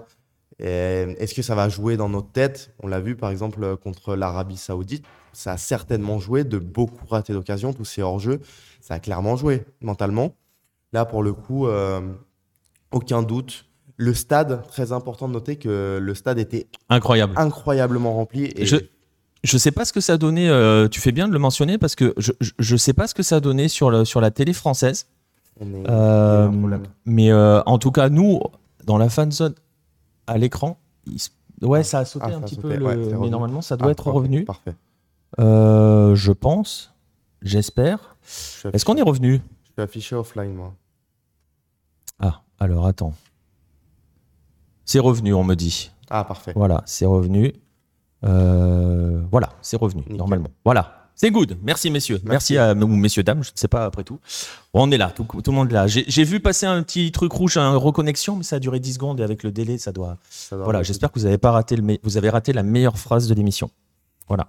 Est-ce 0.59 1.33
que 1.33 1.41
ça 1.41 1.55
va 1.55 1.69
jouer 1.69 1.95
dans 1.97 2.09
notre 2.09 2.31
tête? 2.31 2.73
On 2.83 2.87
l'a 2.87 2.99
vu 2.99 3.15
par 3.15 3.29
exemple 3.29 3.63
euh, 3.63 3.75
contre 3.77 4.15
l'Arabie 4.15 4.57
Saoudite, 4.57 5.05
ça 5.33 5.53
a 5.53 5.57
certainement 5.57 6.19
joué, 6.19 6.43
de 6.43 6.57
beaucoup 6.57 7.05
ratés 7.07 7.33
d'occasion, 7.33 7.73
tous 7.73 7.85
ces 7.85 8.01
hors-jeux, 8.01 8.39
ça 8.81 8.95
a 8.95 8.99
clairement 8.99 9.35
joué 9.35 9.65
mentalement. 9.81 10.35
Là, 10.91 11.05
pour 11.05 11.21
le 11.21 11.33
coup, 11.33 11.67
euh, 11.67 12.01
aucun 12.91 13.21
doute. 13.23 13.65
Le 13.97 14.13
stade, 14.13 14.63
très 14.67 14.91
important 14.93 15.27
de 15.27 15.33
noter 15.33 15.57
que 15.57 15.99
le 16.01 16.15
stade 16.15 16.39
était 16.39 16.67
Incroyable. 16.89 17.33
incroyablement 17.35 18.13
rempli. 18.13 18.45
Et 18.55 18.65
Je- 18.65 18.77
Je 19.43 19.57
sais 19.57 19.71
pas 19.71 19.85
ce 19.85 19.93
que 19.93 20.01
ça 20.01 20.13
a 20.13 20.17
donné, 20.17 20.49
euh, 20.49 20.89
tu 20.89 20.99
fais 20.99 21.13
bien 21.13 21.25
de 21.27 21.31
le 21.33 21.39
mentionner 21.39 21.77
parce 21.77 21.95
que 21.95 22.13
je, 22.17 22.33
je, 22.41 22.51
je 22.59 22.75
sais 22.75 22.91
pas 22.91 23.07
ce 23.07 23.13
que 23.13 23.23
ça 23.23 23.37
a 23.37 23.39
donné 23.39 23.69
sur, 23.69 23.89
la 23.89 24.31
télé 24.31 24.51
française. 24.51 25.07
Euh, 25.61 26.49
mais 27.05 27.31
euh, 27.31 27.61
en 27.65 27.77
tout 27.77 27.91
cas, 27.91 28.09
nous, 28.09 28.41
dans 28.85 28.97
la 28.97 29.07
fan 29.09 29.31
zone, 29.31 29.55
à 30.27 30.37
l'écran, 30.37 30.77
ouais, 31.61 31.83
ça 31.83 31.99
a 31.99 32.05
sauté 32.05 32.25
Ah, 32.29 32.35
un 32.35 32.41
petit 32.41 32.55
sauté, 32.55 32.77
peu, 32.77 32.83
ouais, 32.83 32.95
le- 32.97 33.03
c'est 33.05 33.17
mais 33.17 33.29
normalement, 33.29 33.61
ça 33.61 33.77
doit 33.77 33.87
Ah, 33.87 33.91
être 33.91 34.07
ok, 34.07 34.13
revenu. 34.15 34.43
Parfait. 34.45 34.75
Je 35.37 36.31
pense, 36.33 36.93
j'espère. 37.41 38.17
Est-ce 38.73 38.83
qu'on 38.83 38.95
est 38.97 39.01
revenu? 39.01 39.41
Je 39.63 39.71
suis 39.71 39.81
affiché 39.81 40.15
offline, 40.17 40.53
moi. 40.53 40.73
Ah, 42.19 42.41
alors 42.59 42.85
attends. 42.87 43.13
C'est 44.85 44.99
revenu, 44.99 45.33
on 45.33 45.43
me 45.43 45.55
dit. 45.55 45.91
Ah, 46.09 46.23
parfait. 46.23 46.53
Voilà, 46.55 46.81
c'est 46.85 47.05
revenu. 47.05 47.53
Euh, 48.23 49.21
voilà, 49.31 49.49
c'est 49.61 49.77
revenu, 49.77 50.01
Nickel. 50.01 50.17
normalement. 50.17 50.49
Voilà. 50.65 50.95
C'est 51.15 51.31
good. 51.31 51.57
Merci, 51.61 51.91
messieurs. 51.91 52.21
Merci, 52.23 52.53
Merci. 52.53 52.57
à 52.57 52.73
ou 52.73 52.87
messieurs, 52.87 53.23
dames, 53.23 53.43
je 53.43 53.51
ne 53.51 53.57
sais 53.57 53.67
pas 53.67 53.83
après 53.83 54.05
tout. 54.05 54.19
On 54.73 54.89
est 54.89 54.97
là, 54.97 55.11
tout, 55.11 55.25
tout 55.25 55.51
le 55.51 55.55
monde 55.55 55.69
est 55.69 55.73
là. 55.73 55.85
J'ai 55.85 56.23
vu 56.23 56.39
passer 56.39 56.65
un 56.65 56.81
petit 56.81 57.11
truc 57.11 57.31
rouge, 57.33 57.57
un 57.57 57.75
reconnexion, 57.75 58.37
mais 58.37 58.43
ça 58.43 58.55
a 58.55 58.59
duré 58.59 58.79
10 58.79 58.93
secondes 58.93 59.19
et 59.19 59.23
avec 59.23 59.43
le 59.43 59.51
délai, 59.51 59.77
ça 59.77 59.91
doit. 59.91 60.17
Ça 60.29 60.55
Voilà, 60.55 60.81
j'espère 60.81 61.11
que 61.11 61.19
vous 61.19 61.25
avez 61.25 61.37
pas 61.37 61.51
raté 61.51 61.75
le, 61.75 61.97
vous 62.03 62.15
avez 62.17 62.29
raté 62.29 62.53
la 62.53 62.63
meilleure 62.63 62.97
phrase 62.97 63.27
de 63.27 63.33
l'émission. 63.33 63.69
Voilà. 64.29 64.47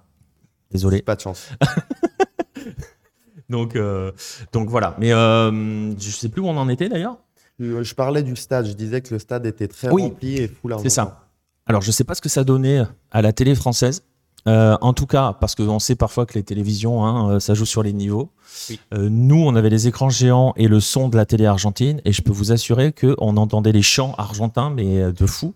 Désolé. 0.70 1.02
Pas 1.02 1.16
de 1.16 1.20
chance. 1.22 1.48
Donc, 3.48 3.74
euh, 3.74 4.12
donc 4.52 4.68
voilà. 4.68 4.94
Mais 5.00 5.12
euh, 5.12 5.92
je 5.98 6.10
sais 6.10 6.28
plus 6.28 6.40
où 6.40 6.46
on 6.46 6.56
en 6.56 6.68
était 6.68 6.88
d'ailleurs. 6.88 7.16
Euh, 7.60 7.82
Je 7.82 7.94
parlais 7.94 8.22
du 8.22 8.36
stade. 8.36 8.66
Je 8.66 8.72
disais 8.72 9.00
que 9.00 9.12
le 9.14 9.18
stade 9.18 9.46
était 9.46 9.68
très 9.68 9.90
Oui. 9.90 10.02
rempli 10.02 10.36
et 10.38 10.48
full 10.48 10.74
C'est 10.82 10.88
ça. 10.90 11.26
Alors, 11.66 11.82
je 11.82 11.90
sais 11.90 12.04
pas 12.04 12.14
ce 12.14 12.20
que 12.20 12.28
ça 12.28 12.42
donnait 12.44 12.82
à 13.10 13.22
la 13.22 13.32
télé 13.32 13.54
française. 13.54 14.02
Euh, 14.48 14.76
en 14.80 14.94
tout 14.94 15.04
cas, 15.06 15.34
parce 15.38 15.54
qu'on 15.54 15.78
sait 15.78 15.94
parfois 15.96 16.24
que 16.24 16.32
les 16.34 16.42
télévisions, 16.42 17.04
hein, 17.04 17.32
euh, 17.32 17.40
ça 17.40 17.52
joue 17.52 17.66
sur 17.66 17.82
les 17.82 17.92
niveaux. 17.92 18.30
Oui. 18.70 18.80
Euh, 18.94 19.08
nous, 19.10 19.36
on 19.36 19.54
avait 19.54 19.68
les 19.68 19.86
écrans 19.86 20.08
géants 20.08 20.54
et 20.56 20.66
le 20.66 20.80
son 20.80 21.10
de 21.10 21.16
la 21.18 21.26
télé 21.26 21.44
argentine, 21.44 22.00
et 22.06 22.12
je 22.12 22.22
peux 22.22 22.32
vous 22.32 22.50
assurer 22.50 22.92
qu'on 22.92 23.36
entendait 23.36 23.72
les 23.72 23.82
chants 23.82 24.14
argentins, 24.16 24.70
mais 24.70 24.98
euh, 25.02 25.12
de 25.12 25.26
fou. 25.26 25.54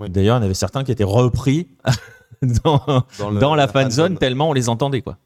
Oui. 0.00 0.10
D'ailleurs, 0.10 0.36
il 0.36 0.40
y 0.40 0.42
en 0.42 0.44
avait 0.44 0.54
certains 0.54 0.82
qui 0.82 0.90
étaient 0.90 1.04
repris 1.04 1.68
dans, 2.42 2.82
le- 3.30 3.38
dans 3.38 3.54
la 3.54 3.68
fan 3.68 3.90
zone. 3.92 4.18
tellement 4.18 4.50
on 4.50 4.52
les 4.52 4.68
entendait, 4.68 5.02
quoi. 5.02 5.18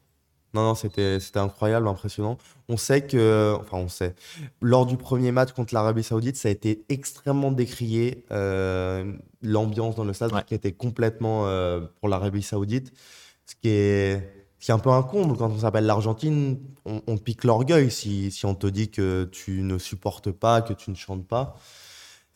Non, 0.53 0.63
non, 0.63 0.75
c'était 0.75 1.17
incroyable, 1.35 1.87
impressionnant. 1.87 2.37
On 2.67 2.75
sait 2.75 3.01
que, 3.07 3.55
enfin, 3.59 3.77
on 3.77 3.87
sait, 3.87 4.15
lors 4.61 4.85
du 4.85 4.97
premier 4.97 5.31
match 5.31 5.53
contre 5.53 5.73
l'Arabie 5.73 6.03
Saoudite, 6.03 6.35
ça 6.35 6.49
a 6.49 6.51
été 6.51 6.83
extrêmement 6.89 7.51
décrié, 7.53 8.25
euh, 8.31 9.13
l'ambiance 9.41 9.95
dans 9.95 10.03
le 10.03 10.11
stade 10.13 10.33
Ouais. 10.33 10.43
qui 10.45 10.53
était 10.53 10.73
complètement 10.73 11.47
euh, 11.47 11.81
pour 11.99 12.09
l'Arabie 12.09 12.41
Saoudite, 12.43 12.91
ce 13.45 13.55
qui 13.55 13.69
est, 13.69 14.29
ce 14.59 14.65
qui 14.65 14.71
est 14.71 14.73
un 14.73 14.79
peu 14.79 14.89
un 14.89 15.03
comble 15.03 15.37
quand 15.37 15.49
on 15.49 15.59
s'appelle 15.59 15.85
l'Argentine, 15.85 16.59
on, 16.85 17.01
on 17.07 17.17
pique 17.17 17.45
l'orgueil 17.45 17.89
si, 17.89 18.29
si 18.31 18.45
on 18.45 18.53
te 18.53 18.67
dit 18.67 18.91
que 18.91 19.29
tu 19.31 19.61
ne 19.63 19.77
supportes 19.77 20.31
pas, 20.31 20.61
que 20.61 20.73
tu 20.73 20.91
ne 20.91 20.95
chantes 20.95 21.25
pas. 21.27 21.55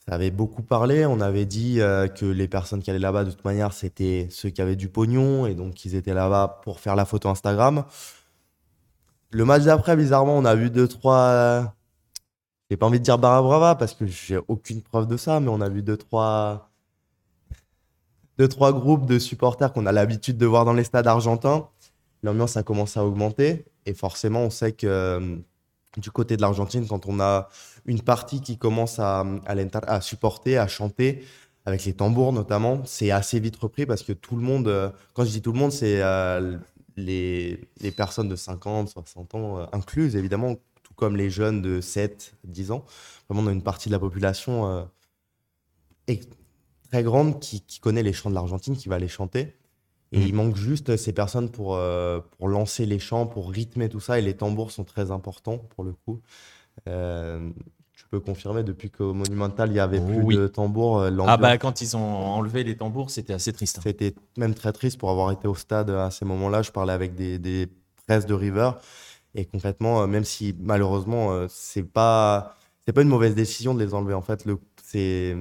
Ça 0.07 0.15
avait 0.15 0.31
beaucoup 0.31 0.61
parlé. 0.61 1.05
On 1.05 1.19
avait 1.19 1.45
dit 1.45 1.81
euh, 1.81 2.07
que 2.07 2.25
les 2.25 2.47
personnes 2.47 2.81
qui 2.81 2.91
allaient 2.91 2.99
là-bas, 2.99 3.23
de 3.23 3.31
toute 3.31 3.43
manière, 3.43 3.73
c'était 3.73 4.27
ceux 4.29 4.49
qui 4.49 4.61
avaient 4.61 4.75
du 4.75 4.87
pognon 4.87 5.47
et 5.47 5.55
donc 5.55 5.83
ils 5.85 5.95
étaient 5.95 6.13
là-bas 6.13 6.61
pour 6.63 6.79
faire 6.79 6.95
la 6.95 7.05
photo 7.05 7.29
Instagram. 7.29 7.85
Le 9.31 9.45
match 9.45 9.63
d'après, 9.63 9.95
bizarrement, 9.95 10.37
on 10.37 10.45
a 10.45 10.55
vu 10.55 10.69
deux, 10.69 10.87
trois. 10.87 11.73
J'ai 12.69 12.77
pas 12.77 12.85
envie 12.85 12.99
de 12.99 13.03
dire 13.03 13.17
Barra 13.17 13.41
Brava 13.41 13.75
parce 13.75 13.93
que 13.93 14.05
j'ai 14.05 14.39
aucune 14.47 14.81
preuve 14.81 15.07
de 15.07 15.17
ça, 15.17 15.39
mais 15.39 15.49
on 15.49 15.61
a 15.61 15.69
vu 15.69 15.81
deux, 15.81 15.97
trois. 15.97 16.69
Deux, 18.37 18.47
trois 18.47 18.73
groupes 18.73 19.05
de 19.05 19.17
supporters 19.17 19.71
qu'on 19.71 19.85
a 19.85 19.91
l'habitude 19.91 20.37
de 20.37 20.45
voir 20.45 20.65
dans 20.65 20.73
les 20.73 20.83
stades 20.83 21.07
argentins. 21.07 21.69
L'ambiance 22.21 22.57
a 22.57 22.63
commencé 22.63 22.99
à 22.99 23.05
augmenter 23.05 23.65
et 23.85 23.93
forcément, 23.93 24.41
on 24.41 24.49
sait 24.49 24.73
que 24.73 24.87
euh, 24.87 25.37
du 25.97 26.11
côté 26.11 26.35
de 26.37 26.41
l'Argentine, 26.41 26.87
quand 26.87 27.05
on 27.07 27.19
a 27.19 27.49
une 27.85 28.01
partie 28.01 28.41
qui 28.41 28.57
commence 28.57 28.99
à, 28.99 29.25
à, 29.45 29.55
l'enter- 29.55 29.79
à 29.87 30.01
supporter, 30.01 30.57
à 30.57 30.67
chanter, 30.67 31.23
avec 31.65 31.83
les 31.85 31.93
tambours 31.93 32.31
notamment, 32.33 32.81
c'est 32.85 33.11
assez 33.11 33.39
vite 33.39 33.55
repris 33.57 33.85
parce 33.85 34.03
que 34.03 34.13
tout 34.13 34.35
le 34.35 34.41
monde, 34.43 34.67
euh, 34.67 34.89
quand 35.13 35.23
je 35.25 35.31
dis 35.31 35.41
tout 35.41 35.51
le 35.51 35.59
monde, 35.59 35.71
c'est 35.71 36.01
euh, 36.01 36.57
les, 36.95 37.59
les 37.81 37.91
personnes 37.91 38.29
de 38.29 38.35
50, 38.35 38.89
60 38.89 39.35
ans 39.35 39.59
euh, 39.59 39.65
incluses, 39.73 40.15
évidemment, 40.15 40.55
tout 40.83 40.93
comme 40.95 41.15
les 41.15 41.29
jeunes 41.29 41.61
de 41.61 41.81
7, 41.81 42.33
10 42.43 42.71
ans. 42.71 42.85
Vraiment, 43.29 43.43
on 43.45 43.47
a 43.49 43.53
une 43.53 43.63
partie 43.63 43.89
de 43.89 43.93
la 43.93 43.99
population 43.99 44.87
très 46.91 47.03
grande 47.03 47.39
qui, 47.39 47.61
qui 47.61 47.79
connaît 47.79 48.03
les 48.03 48.13
chants 48.13 48.29
de 48.29 48.35
l'Argentine, 48.35 48.75
qui 48.77 48.89
va 48.89 48.99
les 48.99 49.07
chanter. 49.07 49.55
Et 50.11 50.19
Mhm. 50.19 50.27
il 50.27 50.33
manque 50.35 50.55
juste 50.55 50.95
ces 50.97 51.13
personnes 51.13 51.49
pour, 51.49 51.79
pour 52.37 52.47
lancer 52.47 52.85
les 52.85 52.99
chants, 52.99 53.25
pour 53.27 53.51
rythmer 53.51 53.89
tout 53.89 53.99
ça. 53.99 54.19
Et 54.19 54.21
les 54.21 54.35
tambours 54.37 54.71
sont 54.71 54.83
très 54.83 55.11
importants 55.11 55.57
pour 55.57 55.83
le 55.83 55.93
coup. 55.93 56.21
Euh, 56.87 57.51
peux 58.15 58.19
confirmer, 58.21 58.63
depuis 58.63 58.89
qu'au 58.89 59.13
Monumental, 59.13 59.69
il 59.69 59.73
n'y 59.73 59.79
avait 59.79 59.99
plus 59.99 60.21
Oui. 60.21 60.35
de 60.35 60.47
tambours, 60.47 60.99
euh, 60.99 61.11
Ah 61.27 61.37
bah 61.37 61.57
quand 61.57 61.81
ils 61.81 61.97
ont 61.97 61.99
enlevé 61.99 62.63
les 62.63 62.77
tambours, 62.77 63.09
c'était 63.09 63.33
assez 63.33 63.51
triste. 63.51 63.77
hein. 63.79 63.81
c'était 63.83 64.15
même 64.37 64.53
très 64.53 64.71
triste 64.71 64.97
pour 64.97 65.09
avoir 65.09 65.31
été 65.31 65.47
au 65.47 65.55
stade 65.55 65.89
à 65.89 66.09
ces 66.11 66.23
moments-là. 66.25 66.61
Je 66.61 66.71
parlais 66.71 66.93
avec 66.93 67.15
des, 67.15 67.37
des 67.39 67.67
presses 68.07 68.25
de 68.25 68.33
River. 68.33 68.71
Et 69.33 69.45
concrètement, 69.45 70.01
euh, 70.01 70.07
même 70.07 70.23
si 70.23 70.55
malheureusement, 70.59 71.31
euh, 71.33 71.47
c'est 71.49 71.83
pas, 71.83 72.55
c'est 72.85 72.93
pas 72.93 73.01
une 73.01 73.09
mauvaise 73.09 73.35
décision 73.35 73.73
de 73.73 73.83
les 73.83 73.93
enlever. 73.93 74.13
En 74.13 74.21
fait, 74.21 74.45
le, 74.45 74.57
c'est, 74.83 75.35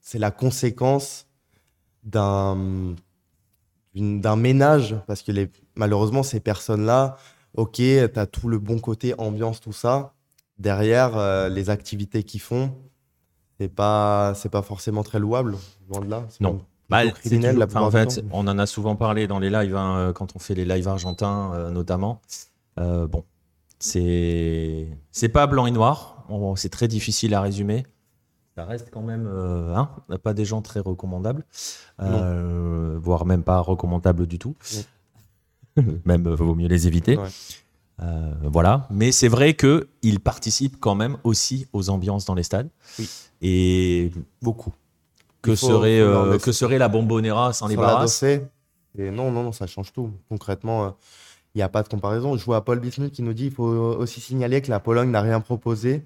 c'est 0.00 0.18
la 0.20 0.30
conséquence 0.30 1.26
d'un, 2.04 2.94
d'un 3.94 4.36
ménage. 4.36 4.96
Parce 5.06 5.22
que 5.22 5.32
les, 5.32 5.50
malheureusement, 5.74 6.22
ces 6.22 6.38
personnes-là, 6.40 7.16
ok, 7.54 7.72
tu 7.74 7.98
as 8.14 8.26
tout 8.26 8.48
le 8.48 8.58
bon 8.58 8.78
côté 8.78 9.14
ambiance, 9.18 9.60
tout 9.60 9.72
ça. 9.72 10.14
Derrière, 10.58 11.16
euh, 11.16 11.48
les 11.48 11.70
activités 11.70 12.22
qu'ils 12.24 12.40
font, 12.40 12.72
c'est 13.60 13.68
pas, 13.68 14.32
c'est 14.34 14.48
pas 14.48 14.62
forcément 14.62 15.02
très 15.02 15.18
louable. 15.18 15.56
Loin 15.88 16.00
de 16.00 16.10
là. 16.10 16.24
Non. 16.40 16.60
Bah, 16.88 17.06
criminel 17.10 17.54
toujours- 17.54 17.60
la 17.60 17.66
enfin, 17.66 17.80
en 17.82 17.90
fait, 17.90 18.24
on 18.32 18.46
en 18.48 18.58
a 18.58 18.66
souvent 18.66 18.96
parlé 18.96 19.26
dans 19.26 19.38
les 19.38 19.50
lives, 19.50 19.76
hein, 19.76 19.98
euh, 19.98 20.12
quand 20.12 20.34
on 20.34 20.38
fait 20.38 20.54
les 20.54 20.64
lives 20.64 20.88
argentins 20.88 21.52
euh, 21.54 21.70
notamment. 21.70 22.20
Euh, 22.78 23.06
bon, 23.06 23.24
c'est 23.78 24.88
c'est 25.10 25.28
pas 25.28 25.46
blanc 25.46 25.66
et 25.66 25.70
noir. 25.70 26.24
C'est 26.56 26.68
très 26.70 26.88
difficile 26.88 27.34
à 27.34 27.40
résumer. 27.40 27.84
Ça 28.56 28.64
reste 28.64 28.90
quand 28.90 29.02
même, 29.02 29.26
euh, 29.26 29.74
hein, 29.76 29.90
pas 30.22 30.34
des 30.34 30.44
gens 30.44 30.62
très 30.62 30.80
recommandables, 30.80 31.44
voire 31.98 33.24
même 33.26 33.42
pas 33.44 33.60
recommandables 33.60 34.26
du 34.26 34.38
tout. 34.38 34.56
même 36.04 36.28
vaut 36.28 36.54
mieux 36.54 36.66
les 36.68 36.86
éviter. 36.88 37.16
Ouais. 37.16 37.28
Euh, 38.02 38.32
voilà. 38.44 38.86
Mais 38.90 39.10
c'est 39.12 39.28
vrai 39.28 39.54
que 39.54 39.88
ils 40.02 40.20
participent 40.20 40.78
quand 40.80 40.94
même 40.94 41.16
aussi 41.24 41.66
aux 41.72 41.90
ambiances 41.90 42.24
dans 42.24 42.34
les 42.34 42.42
stades. 42.44 42.68
Oui. 42.98 43.08
Et 43.42 44.10
Beaucoup. 44.42 44.72
que 45.42 45.54
faut- 45.54 45.66
serait 45.68 46.00
euh, 46.00 46.38
que 46.38 46.52
serait 46.52 46.78
la 46.78 46.88
bombonera 46.88 47.52
sans 47.52 47.66
les 47.68 47.76
barrasses. 47.76 48.22
Et 48.22 49.10
non, 49.10 49.30
non, 49.30 49.44
non, 49.44 49.52
ça 49.52 49.66
change 49.66 49.92
tout. 49.92 50.10
Concrètement, 50.28 50.84
euh, 50.84 50.90
il 51.54 51.58
n'y 51.58 51.62
a 51.62 51.68
pas 51.68 51.82
de 51.82 51.88
comparaison. 51.88 52.36
Je 52.36 52.44
vois 52.44 52.64
Paul 52.64 52.80
Bismuth 52.80 53.12
qui 53.12 53.22
nous 53.22 53.32
dit 53.32 53.46
il 53.46 53.52
faut 53.52 53.64
aussi 53.64 54.20
signaler 54.20 54.60
que 54.62 54.70
la 54.70 54.80
Pologne 54.80 55.10
n'a 55.10 55.20
rien 55.20 55.40
proposé. 55.40 56.04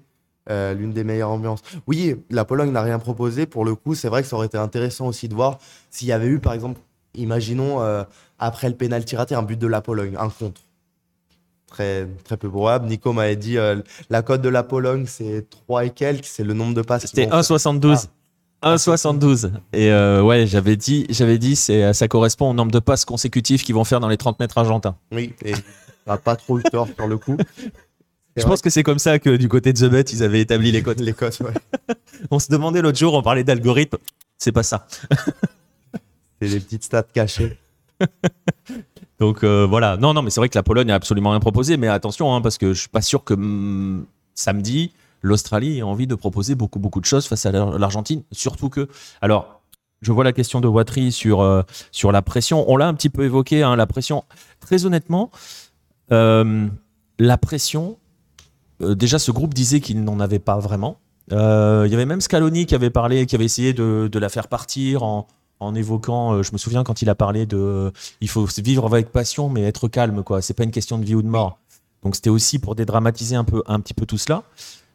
euh, 0.49 0.73
L'une 0.73 0.91
des 0.93 1.03
meilleures 1.03 1.29
ambiances. 1.29 1.61
Oui, 1.87 2.15
la 2.29 2.43
Pologne 2.45 2.71
n'a 2.71 2.81
rien 2.81 2.99
proposé. 2.99 3.45
Pour 3.45 3.65
le 3.65 3.75
coup, 3.75 3.95
c'est 3.95 4.09
vrai 4.09 4.21
que 4.23 4.27
ça 4.27 4.35
aurait 4.35 4.47
été 4.47 4.57
intéressant 4.57 5.07
aussi 5.07 5.27
de 5.27 5.33
voir 5.35 5.57
s'il 5.89 6.07
y 6.07 6.11
avait 6.11 6.27
eu, 6.27 6.39
par 6.39 6.53
exemple, 6.53 6.81
imaginons 7.15 7.81
euh, 7.81 8.03
après 8.39 8.67
le 8.69 8.75
pénalty 8.75 9.15
raté, 9.15 9.35
un 9.35 9.43
but 9.43 9.57
de 9.59 9.67
la 9.67 9.81
Pologne, 9.81 10.15
un 10.19 10.29
contre. 10.29 10.61
Très, 11.73 12.07
très 12.23 12.37
peu 12.37 12.49
probable. 12.49 12.87
Nico 12.87 13.13
m'avait 13.13 13.35
dit 13.35 13.57
euh, 13.57 13.81
la 14.11 14.21
cote 14.21 14.43
de 14.43 14.49
la 14.49 14.61
Pologne, 14.61 15.05
c'est 15.07 15.49
3 15.49 15.85
et 15.85 15.89
quelques, 15.89 16.25
c'est 16.25 16.43
le 16.43 16.53
nombre 16.53 16.75
de 16.75 16.83
passes. 16.83 17.07
C'était 17.07 17.25
1,72. 17.25 18.09
1,72. 18.61 19.51
Et 19.73 19.91
euh, 19.91 20.21
ouais, 20.21 20.45
j'avais 20.45 20.75
dit, 20.75 21.07
j'avais 21.09 21.39
dit, 21.39 21.55
c'est, 21.55 21.91
ça 21.93 22.07
correspond 22.07 22.51
au 22.51 22.53
nombre 22.53 22.71
de 22.71 22.77
passes 22.77 23.05
consécutives 23.05 23.63
qu'ils 23.63 23.73
vont 23.73 23.85
faire 23.85 23.99
dans 23.99 24.07
les 24.07 24.17
30 24.17 24.39
mètres 24.39 24.59
argentins. 24.59 24.95
Oui, 25.11 25.33
et 25.43 25.53
n'a 26.05 26.17
pas 26.17 26.35
trop 26.35 26.59
eu 26.59 26.63
tort 26.63 26.87
sur 26.95 27.07
le 27.07 27.17
coup. 27.17 27.37
Je 28.35 28.43
pense 28.43 28.61
que 28.61 28.69
c'est 28.69 28.83
comme 28.83 28.99
ça 28.99 29.17
que 29.17 29.35
du 29.35 29.49
côté 29.49 29.73
de 29.73 29.79
The 29.79 29.89
Bet, 29.89 30.01
ils 30.11 30.21
avaient 30.21 30.41
établi 30.41 30.71
les 30.71 30.83
cotes. 30.83 30.99
Les 31.01 31.13
cotes, 31.13 31.39
ouais. 31.39 31.53
on 32.31 32.37
se 32.37 32.49
demandait 32.51 32.83
l'autre 32.83 32.99
jour, 32.99 33.15
on 33.15 33.23
parlait 33.23 33.43
d'algorithme. 33.43 33.97
C'est 34.37 34.51
pas 34.51 34.63
ça. 34.63 34.85
c'est 36.39 36.49
des 36.49 36.59
petites 36.59 36.83
stats 36.83 37.03
cachées. 37.03 37.57
Donc 39.23 39.45
euh, 39.45 39.65
voilà. 39.65 39.95
Non, 39.95 40.13
non, 40.13 40.21
mais 40.21 40.29
c'est 40.29 40.41
vrai 40.41 40.49
que 40.49 40.57
la 40.57 40.63
Pologne 40.63 40.91
a 40.91 40.95
absolument 40.95 41.29
rien 41.29 41.39
proposé. 41.39 41.77
Mais 41.77 41.87
attention, 41.87 42.35
hein, 42.35 42.41
parce 42.41 42.57
que 42.57 42.73
je 42.73 42.79
suis 42.81 42.89
pas 42.89 43.01
sûr 43.01 43.23
que 43.23 43.33
mm, 43.33 44.05
samedi, 44.35 44.91
l'Australie 45.21 45.77
ait 45.77 45.81
envie 45.81 46.07
de 46.07 46.15
proposer 46.15 46.55
beaucoup, 46.55 46.77
beaucoup 46.77 46.99
de 46.99 47.05
choses 47.05 47.25
face 47.25 47.45
à 47.45 47.53
l'Argentine. 47.53 48.23
Surtout 48.33 48.67
que. 48.67 48.89
Alors, 49.21 49.61
je 50.01 50.11
vois 50.11 50.25
la 50.25 50.33
question 50.33 50.59
de 50.59 50.67
Watry 50.67 51.13
sur, 51.13 51.39
euh, 51.39 51.61
sur 51.93 52.11
la 52.11 52.21
pression. 52.21 52.69
On 52.69 52.75
l'a 52.75 52.85
un 52.85 52.93
petit 52.93 53.09
peu 53.09 53.23
évoqué, 53.23 53.63
hein, 53.63 53.77
la 53.77 53.87
pression. 53.87 54.25
Très 54.59 54.85
honnêtement, 54.85 55.31
euh, 56.11 56.67
la 57.17 57.37
pression, 57.37 57.97
déjà, 58.81 59.19
ce 59.19 59.31
groupe 59.31 59.53
disait 59.53 59.79
qu'il 59.79 60.03
n'en 60.03 60.19
avait 60.19 60.39
pas 60.39 60.59
vraiment. 60.59 60.97
Il 61.31 61.37
y 61.37 61.93
avait 61.93 62.05
même 62.05 62.19
Scaloni 62.19 62.65
qui 62.65 62.75
avait 62.75 62.89
parlé, 62.89 63.25
qui 63.25 63.35
avait 63.35 63.45
essayé 63.45 63.71
de, 63.71 64.09
de 64.11 64.19
la 64.19 64.27
faire 64.27 64.49
partir 64.49 65.03
en 65.03 65.27
en 65.63 65.75
évoquant, 65.75 66.33
euh, 66.33 66.43
je 66.43 66.51
me 66.53 66.57
souviens 66.57 66.83
quand 66.83 67.01
il 67.01 67.09
a 67.09 67.15
parlé 67.15 67.45
de, 67.45 67.91
il 68.21 68.29
faut 68.29 68.47
vivre 68.57 68.85
avec 68.85 69.11
passion, 69.11 69.49
mais 69.49 69.63
être 69.63 69.87
calme, 69.87 70.23
quoi. 70.23 70.41
C'est 70.41 70.53
pas 70.53 70.63
une 70.63 70.71
question 70.71 70.97
de 70.97 71.05
vie 71.05 71.15
ou 71.15 71.21
de 71.21 71.27
mort. 71.27 71.59
Donc 72.03 72.15
c'était 72.15 72.29
aussi 72.29 72.59
pour 72.59 72.75
dédramatiser 72.75 73.35
un 73.35 73.43
peu, 73.43 73.63
un 73.65 73.79
petit 73.79 73.93
peu 73.93 74.05
tout 74.05 74.17
cela. 74.17 74.43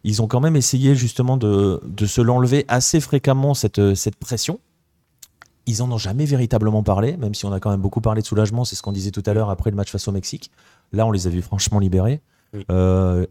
Ils 0.04 0.22
ont 0.22 0.28
quand 0.28 0.40
même 0.40 0.56
essayé 0.56 0.94
justement 0.94 1.36
de, 1.36 1.80
de 1.84 2.06
se 2.06 2.20
l'enlever 2.20 2.64
assez 2.68 3.00
fréquemment 3.00 3.54
cette, 3.54 3.94
cette 3.94 4.16
pression. 4.16 4.60
Ils 5.66 5.82
en 5.82 5.90
ont 5.90 5.98
jamais 5.98 6.24
véritablement 6.24 6.82
parlé, 6.82 7.16
même 7.16 7.34
si 7.34 7.44
on 7.44 7.52
a 7.52 7.60
quand 7.60 7.70
même 7.70 7.80
beaucoup 7.80 8.00
parlé 8.00 8.22
de 8.22 8.26
soulagement. 8.26 8.64
C'est 8.64 8.76
ce 8.76 8.82
qu'on 8.82 8.92
disait 8.92 9.10
tout 9.10 9.22
à 9.26 9.34
l'heure 9.34 9.50
après 9.50 9.70
le 9.70 9.76
match 9.76 9.90
face 9.90 10.08
au 10.08 10.12
Mexique. 10.12 10.50
Là, 10.92 11.06
on 11.06 11.10
les 11.10 11.26
a 11.26 11.30
vus 11.30 11.42
franchement 11.42 11.78
libérés. 11.78 12.20
Euh, 12.70 13.26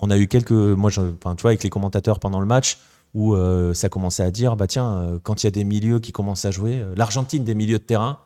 on 0.00 0.10
a 0.10 0.18
eu 0.18 0.26
quelques, 0.26 0.50
moi, 0.50 0.90
je, 0.90 1.00
tu 1.00 1.42
vois, 1.42 1.50
avec 1.50 1.62
les 1.62 1.70
commentateurs 1.70 2.18
pendant 2.18 2.40
le 2.40 2.46
match, 2.46 2.78
où 3.16 3.34
euh, 3.34 3.72
ça 3.72 3.88
commençait 3.88 4.22
à 4.22 4.30
dire 4.30 4.56
bah 4.56 4.66
tiens, 4.66 4.98
euh, 4.98 5.18
quand 5.18 5.42
il 5.42 5.46
y 5.46 5.48
a 5.48 5.50
des 5.50 5.64
milieux 5.64 6.00
qui 6.00 6.12
commencent 6.12 6.44
à 6.44 6.50
jouer, 6.50 6.82
euh, 6.82 6.94
l'Argentine 6.96 7.44
des 7.44 7.54
milieux 7.54 7.78
de 7.78 7.82
terrain, 7.82 8.20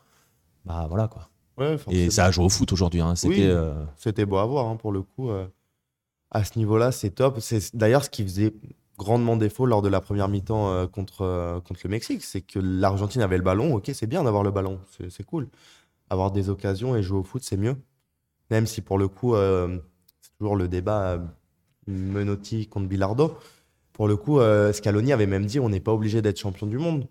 bah 0.65 0.87
voilà 0.89 1.07
quoi. 1.07 1.31
et 1.89 2.11
ça 2.11 2.25
a 2.25 2.31
joué 2.33 2.45
au 2.45 2.49
foot 2.49 2.73
aujourd'hui. 2.73 3.01
Hein. 3.01 3.15
C'était 3.15 3.57
c'était 3.97 4.27
beau 4.27 4.39
à 4.39 4.47
voir 4.47 4.67
hein, 4.67 4.75
pour 4.75 4.91
le 4.91 5.03
coup. 5.03 5.31
à 6.33 6.45
ce 6.45 6.59
niveau-là, 6.59 6.91
c'est 6.91 7.11
top. 7.11 7.39
C'est 7.39 7.75
d'ailleurs 7.77 8.05
ce 8.05 8.11
qui 8.11 8.25
faisait 8.25 8.53
grandement 8.99 9.37
défaut 9.37 9.65
lors 9.65 9.81
de 9.81 9.89
la 9.89 10.01
première 10.01 10.29
mi-temps 10.29 10.89
contre, 10.89 11.63
contre 11.65 11.81
le 11.85 11.91
Mexique, 11.91 12.25
c'est 12.25 12.41
que 12.41 12.59
l'Argentine 12.59 13.23
avait 13.23 13.39
le 13.39 13.45
ballon. 13.45 13.77
Ok, 13.77 13.93
c'est 13.95 14.09
bien 14.09 14.25
d'avoir 14.25 14.43
le 14.43 14.51
ballon, 14.51 14.81
c'est 15.09 15.25
cool. 15.25 15.49
Avoir 16.11 16.33
des 16.33 16.51
occasions 16.51 16.97
et 16.97 17.03
jouer 17.03 17.21
au 17.21 17.25
foot, 17.25 17.45
c'est 17.45 17.57
mieux. 17.57 17.77
Même 18.51 18.67
si 18.67 18.81
pour 18.81 18.99
le 18.99 19.07
coup, 19.07 19.37
c'est 19.37 20.37
toujours 20.37 20.57
le 20.57 20.67
débat 20.67 21.21
Menotti 21.87 22.67
contre 22.67 22.89
Bilardo. 22.89 23.39
Pour 24.01 24.09
le 24.09 24.17
coup, 24.17 24.41
euh, 24.41 24.73
Scaloni 24.73 25.13
avait 25.13 25.27
même 25.27 25.45
dit 25.45 25.61
on 25.61 25.69
n'est 25.69 25.79
pas 25.79 25.93
obligé 25.93 26.23
d'être 26.23 26.41
champion 26.41 26.67
du 26.67 26.79
monde. 26.79 27.07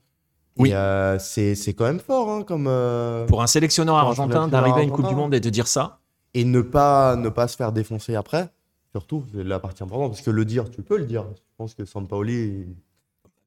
Oui. 0.58 0.72
Euh, 0.74 1.20
c'est 1.20 1.76
quand 1.76 1.84
même 1.84 2.00
fort. 2.00 2.32
Hein, 2.32 2.42
comme, 2.42 2.66
euh, 2.68 3.28
pour 3.28 3.44
un 3.44 3.46
sélectionneur 3.46 3.96
argentin 3.96 4.48
d'arriver 4.48 4.80
à 4.80 4.82
une 4.82 4.90
Coupe 4.90 5.08
du 5.08 5.14
Monde 5.14 5.36
et 5.36 5.40
de 5.40 5.52
dire 5.52 5.68
ça. 5.68 6.00
Et 6.34 6.44
ne 6.46 6.62
pas, 6.62 7.16
ne 7.16 7.30
pas 7.30 7.48
se 7.48 7.56
faire 7.56 7.74
défoncer 7.74 8.16
après, 8.16 8.50
surtout, 8.92 9.24
c'est 9.32 9.44
la 9.44 9.60
partie 9.60 9.84
importante. 9.84 10.14
Parce 10.14 10.24
que 10.24 10.32
le 10.32 10.46
dire, 10.46 10.68
tu 10.72 10.82
peux 10.82 10.98
le 10.98 11.06
dire. 11.06 11.26
Je 11.36 11.42
pense 11.60 11.76
que 11.76 11.86
Sampaoli, 11.86 12.66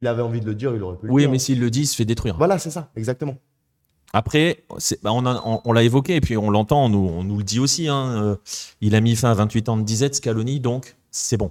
il 0.03 0.07
avait 0.07 0.23
envie 0.23 0.41
de 0.41 0.47
le 0.47 0.55
dire, 0.55 0.73
il 0.77 0.83
aurait 0.85 0.97
pu 0.99 1.07
le 1.07 1.13
oui, 1.13 1.23
dire. 1.23 1.29
Oui, 1.29 1.33
mais 1.33 1.41
s'il 1.41 1.59
le 1.59 1.69
dit, 1.69 1.81
il 1.81 1.87
se 1.89 1.97
fait 1.97 2.05
détruire. 2.05 2.37
Voilà, 2.39 2.61
c'est 2.61 2.71
ça, 2.71 2.93
exactement. 2.95 3.35
Après, 4.13 4.63
bah, 5.03 5.11
on, 5.13 5.61
on, 5.65 5.73
l'a 5.73 5.83
évoqué 5.83 6.15
et 6.15 6.21
puis 6.21 6.37
on 6.37 6.49
l'entend, 6.49 6.85
on 6.85 6.89
nous, 6.91 7.11
on 7.13 7.25
nous, 7.25 7.39
le 7.39 7.43
dit 7.43 7.59
aussi. 7.59 7.89
Hein, 7.89 8.39
il 8.81 8.95
a 8.95 9.01
mis 9.01 9.17
fin 9.17 9.33
à 9.33 9.35
28 9.35 9.69
ans 9.69 9.77
de 9.79 9.83
disette, 9.83 10.15
Scaloni, 10.15 10.61
donc 10.61 10.95
c'est 11.11 11.37
bon. 11.37 11.51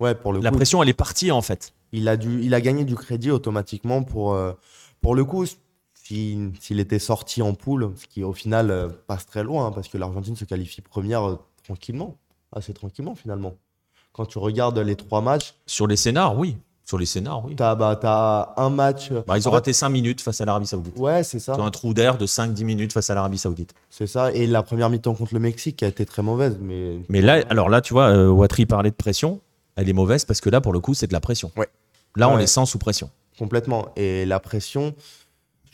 Ouais, 0.00 0.14
pour 0.14 0.32
le 0.32 0.40
la 0.40 0.52
pression, 0.52 0.82
elle 0.82 0.88
est 0.88 0.94
partie 0.94 1.30
en 1.30 1.42
fait. 1.42 1.72
Il 1.92 2.08
a, 2.08 2.16
dû, 2.16 2.42
il 2.42 2.54
a 2.54 2.60
gagné 2.60 2.84
du 2.84 2.94
crédit 2.94 3.30
automatiquement 3.30 4.02
pour, 4.02 4.34
euh, 4.34 4.52
pour 5.00 5.14
le 5.14 5.24
coup. 5.24 5.46
S'il 5.94 6.80
était 6.80 6.98
sorti 6.98 7.42
en 7.42 7.52
poule, 7.52 7.92
ce 7.96 8.06
qui 8.06 8.24
au 8.24 8.32
final 8.32 8.70
euh, 8.70 8.88
passe 9.06 9.26
très 9.26 9.42
loin, 9.42 9.66
hein, 9.66 9.72
parce 9.72 9.88
que 9.88 9.98
l'Argentine 9.98 10.36
se 10.36 10.46
qualifie 10.46 10.80
première 10.80 11.28
euh, 11.28 11.36
tranquillement, 11.64 12.16
assez 12.52 12.72
tranquillement 12.72 13.14
finalement. 13.14 13.54
Quand 14.12 14.24
tu 14.24 14.38
regardes 14.38 14.78
les 14.78 14.96
trois 14.96 15.20
matchs. 15.20 15.54
Sur 15.66 15.86
les 15.86 15.96
scénars, 15.96 16.38
oui. 16.38 16.56
Sur 16.86 16.96
les 16.96 17.04
scénars, 17.04 17.44
oui. 17.44 17.56
T'as 17.56 17.74
bah, 17.74 18.00
as 18.02 18.54
un 18.56 18.70
match. 18.70 19.12
Bah, 19.26 19.36
ils 19.36 19.46
ont 19.46 19.50
raté 19.50 19.74
5 19.74 19.90
minutes 19.90 20.22
face 20.22 20.40
à 20.40 20.46
l'Arabie 20.46 20.66
Saoudite. 20.66 20.96
Ouais, 20.96 21.22
c'est 21.22 21.38
ça. 21.38 21.54
Ils 21.58 21.60
un 21.60 21.70
trou 21.70 21.92
d'air 21.92 22.16
de 22.16 22.26
5-10 22.26 22.64
minutes 22.64 22.92
face 22.94 23.10
à 23.10 23.14
l'Arabie 23.14 23.36
Saoudite. 23.36 23.74
C'est 23.90 24.06
ça. 24.06 24.32
Et 24.32 24.46
la 24.46 24.62
première 24.62 24.88
mi-temps 24.88 25.14
contre 25.14 25.34
le 25.34 25.40
Mexique 25.40 25.76
qui 25.76 25.84
a 25.84 25.88
été 25.88 26.06
très 26.06 26.22
mauvaise. 26.22 26.58
Mais, 26.58 27.00
mais 27.10 27.20
là, 27.20 27.44
alors 27.50 27.68
là, 27.68 27.82
tu 27.82 27.92
vois, 27.92 28.26
Watri 28.30 28.64
parlait 28.64 28.90
de 28.90 28.96
pression 28.96 29.40
elle 29.78 29.88
est 29.88 29.94
mauvaise 29.94 30.24
parce 30.24 30.40
que 30.40 30.50
là, 30.50 30.60
pour 30.60 30.72
le 30.72 30.80
coup, 30.80 30.92
c'est 30.92 31.06
de 31.06 31.12
la 31.12 31.20
pression. 31.20 31.52
Ouais. 31.56 31.68
Là, 32.16 32.28
on 32.28 32.36
les 32.36 32.48
sent 32.48 32.66
sous 32.66 32.78
pression. 32.78 33.10
Complètement. 33.38 33.92
Et 33.94 34.26
la 34.26 34.40
pression, 34.40 34.92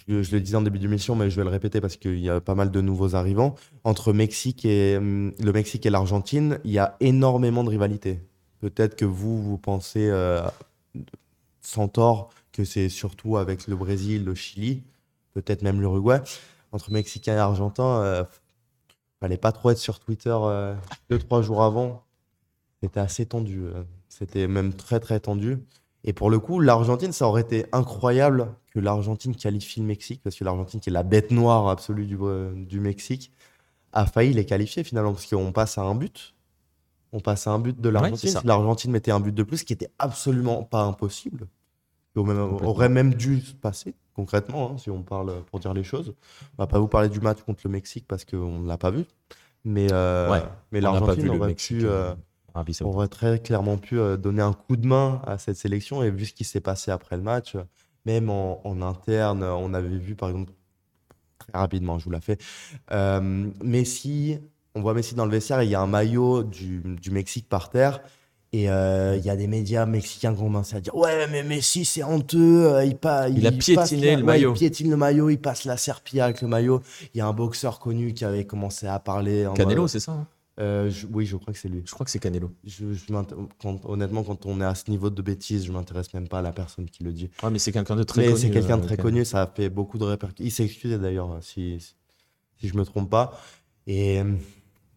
je, 0.07 0.15
le 0.15 0.41
disais 0.41 0.57
en 0.59 0.61
début 0.61 0.79
d'émission, 0.79 1.17
mais 1.17 1.31
je 1.31 1.37
vais 1.37 1.45
le 1.45 1.49
répéter 1.49 1.81
parce 1.81 1.97
qu'il 1.97 2.19
y 2.19 2.29
a 2.29 2.39
pas 2.43 2.55
mal 2.55 2.71
de 2.71 2.81
nouveaux 2.83 3.15
arrivants. 3.15 3.55
Entre 3.83 4.13
Mexique 4.13 4.67
et, 4.67 4.99
le 4.99 5.53
Mexique 5.53 5.87
et 5.87 5.91
l'Argentine, 5.91 6.59
il 6.65 6.73
y 6.73 6.79
a 6.79 6.97
énormément 7.01 7.65
de 7.65 7.71
rivalité. 7.71 8.21
Peut-être 8.61 8.95
que 8.95 9.07
vous, 9.07 9.43
vous 9.43 9.57
pensez, 9.57 10.11
euh, 10.11 10.43
sans 11.63 11.89
tort, 11.89 12.31
que 12.53 12.65
c'est 12.65 12.91
surtout 12.91 13.39
avec 13.39 13.67
le 13.67 13.75
Brésil, 13.75 14.23
le 14.23 14.35
Chili, 14.35 14.83
peut-être 15.33 15.63
même 15.63 15.81
l'Uruguay. 15.81 16.21
Entre 16.73 16.91
Mexicains 16.91 17.37
et 17.37 17.39
Argentins, 17.39 18.03
euh, 18.03 18.25
fallait 19.19 19.39
pas 19.39 19.53
trop 19.53 19.71
être 19.71 19.79
sur 19.79 19.99
Twitter 19.99 20.37
euh, 20.43 20.75
deux, 21.09 21.19
trois 21.19 21.41
jours 21.41 21.63
avant 21.63 22.05
c'était 22.85 23.01
assez 23.01 23.25
tendu. 23.25 23.63
Euh. 23.65 23.83
C'était 24.09 24.47
même 24.47 24.75
très, 24.75 25.01
très 25.01 25.19
tendu. 25.19 25.59
Et 26.05 26.13
pour 26.13 26.29
le 26.29 26.39
coup, 26.39 26.61
l'Argentine, 26.61 27.13
ça 27.13 27.27
aurait 27.27 27.41
été 27.41 27.65
incroyable 27.73 28.49
que 28.73 28.79
l'Argentine 28.79 29.35
qualifie 29.35 29.81
le 29.81 29.87
Mexique, 29.87 30.21
parce 30.23 30.37
que 30.37 30.45
l'Argentine, 30.45 30.81
qui 30.81 30.91
est 30.91 30.93
la 30.93 31.03
bête 31.03 31.31
noire 31.31 31.69
absolue 31.69 32.05
du, 32.05 32.19
euh, 32.21 32.53
du 32.55 32.81
Mexique, 32.81 33.33
a 33.93 34.05
failli 34.05 34.35
les 34.35 34.45
qualifier 34.45 34.85
finalement, 34.85 35.13
parce 35.13 35.27
qu'on 35.27 35.53
passe 35.53 35.79
à 35.79 35.83
un 35.83 35.95
but. 35.95 36.35
On 37.13 37.21
passe 37.21 37.47
à 37.47 37.53
un 37.53 37.59
but 37.59 37.81
de 37.81 37.89
l'Argentine. 37.89 38.29
si 38.29 38.47
l'Argentine 38.47 38.91
mettait 38.91 39.13
un 39.13 39.21
but 39.21 39.35
de 39.35 39.43
plus, 39.43 39.59
ce 39.59 39.65
qui 39.65 39.73
était 39.73 39.91
absolument 39.99 40.63
pas 40.63 40.83
impossible, 40.83 41.47
aurait 42.17 42.91
même 42.91 43.15
dû 43.15 43.41
se 43.41 43.55
passer, 43.55 43.95
concrètement, 44.15 44.73
hein, 44.73 44.79
si 44.79 44.91
on 44.91 45.03
parle 45.03 45.43
pour 45.45 45.59
dire 45.59 45.73
les 45.73 45.85
choses. 45.85 46.15
On 46.59 46.63
va 46.63 46.67
pas 46.67 46.79
vous 46.79 46.89
parler 46.89 47.09
du 47.09 47.21
match 47.21 47.41
contre 47.43 47.63
le 47.65 47.71
Mexique 47.71 48.05
parce 48.07 48.27
qu'on 48.27 48.59
ne 48.59 48.69
l'a 48.69 48.77
pas 48.77 48.91
vu. 48.91 49.05
Mais, 49.65 49.87
euh, 49.91 50.39
mais 50.71 50.83
l'Argentine 50.83 51.31
aurait 51.31 51.55
pu. 51.55 51.87
On 52.55 52.85
aurait 52.85 53.09
très 53.09 53.41
clairement 53.41 53.77
pu 53.77 53.99
euh, 53.99 54.17
donner 54.17 54.43
un 54.43 54.53
coup 54.53 54.77
de 54.77 54.87
main 54.87 55.21
à 55.27 55.39
cette 55.39 55.57
sélection. 55.57 56.03
Et 56.03 56.11
vu 56.11 56.27
ce 56.27 56.33
qui 56.33 56.45
s'est 56.45 56.61
passé 56.61 56.91
après 56.91 57.17
le 57.17 57.23
match, 57.23 57.57
même 58.07 58.31
en, 58.31 58.83
interne, 58.83 59.43
on 59.43 59.75
avait 59.75 59.89
vu 59.89 60.15
par 60.15 60.29
exemple, 60.29 60.53
très 61.39 61.59
rapidement, 61.59 61.99
je 61.99 62.05
vous 62.05 62.11
la 62.11 62.21
fais, 62.21 62.39
euh, 62.93 63.49
Messi, 63.63 64.39
on 64.75 64.83
voit 64.83 64.95
Messi 64.95 65.15
dans 65.15 65.25
le 65.25 65.31
vestiaire 65.31 65.61
et 65.61 65.65
il 65.65 65.71
y 65.71 65.75
a 65.75 65.81
un 65.81 65.87
maillot 65.87 66.43
du, 66.43 66.83
Mexique 67.11 67.49
par 67.49 67.71
terre. 67.71 68.01
Et 68.53 68.71
euh, 68.71 69.17
il 69.17 69.25
y 69.25 69.31
a 69.31 69.35
des 69.35 69.49
médias 69.49 69.85
mexicains 69.85 70.33
qui 70.33 70.41
ont 70.41 70.45
commencé 70.45 70.77
à 70.77 70.81
dire 70.81 70.95
Ouais, 70.95 71.27
mais 71.27 71.43
Messi, 71.43 71.85
c'est 71.85 72.05
honteux. 72.05 72.85
Il, 72.85 72.97
pas, 72.97 73.29
il, 73.29 73.45
a 73.49 73.51
piétiné 73.51 74.15
le 74.15 74.23
maillot. 74.23 74.53
il 74.53 74.59
piétine 74.59 74.91
le 74.91 74.97
maillot, 74.97 75.29
il 75.29 75.39
passe 75.39 75.65
la 75.65 75.77
serpillère 75.77 76.27
avec 76.27 76.41
le 76.41 76.47
maillot. 76.47 76.81
Il 77.15 77.19
y 77.19 77.21
a 77.21 77.27
un 77.27 77.33
boxeur 77.33 77.81
connu 77.81 78.15
qui 78.15 78.25
avait 78.25 78.45
commencé 78.45 78.87
à 78.87 79.01
parler. 79.01 79.49
Canelo, 79.57 79.89
c'est 79.89 79.99
ça 79.99 80.13
hein 80.13 80.29
euh, 80.61 80.91
oui, 81.13 81.27
je 81.27 81.37
crois 81.37 81.53
que 81.53 81.59
c'est 81.59 81.69
lui. 81.69 81.83
Je 81.85 81.91
crois 81.93 82.05
que 82.05 82.11
c'est 82.11 82.21
Canelo. 82.21 82.53
Je, 82.65 82.85
honnêtement, 83.85 84.23
quand 84.23 84.47
on 84.47 84.61
est 84.61 84.65
à 84.65 84.75
ce 84.75 84.89
niveau 84.91 85.11
de 85.11 85.23
bêtises, 85.23 85.67
je 85.67 85.73
m'intéresse 85.73 86.15
même 86.15 86.29
pas 86.29 86.39
à 86.39 86.43
la 86.43 86.53
personne 86.53 86.89
qui 86.89 87.03
le 87.03 87.13
dit. 87.13 87.31
Ouais, 87.43 87.51
mais 87.51 87.59
c'est 87.59 87.73
quelqu'un 87.73 87.97
de 87.97 88.05
très 88.05 88.27
connu. 88.27 88.37
c'est 88.37 88.51
quelqu'un 88.51 88.79
de 88.79 88.83
euh, 88.83 88.87
très 88.87 88.97
connu, 88.97 89.25
ça 89.25 89.43
a 89.43 89.47
fait 89.47 89.69
beaucoup 89.69 89.99
de 89.99 90.05
répercussions. 90.05 90.45
Il 90.45 90.51
s'est 90.51 90.65
excusé 90.65 90.99
d'ailleurs, 90.99 91.39
si, 91.41 91.79
si 92.61 92.69
je 92.69 92.77
me 92.77 92.85
trompe 92.85 93.11
pas. 93.11 93.41
Et 93.87 94.21
euh, 94.21 94.33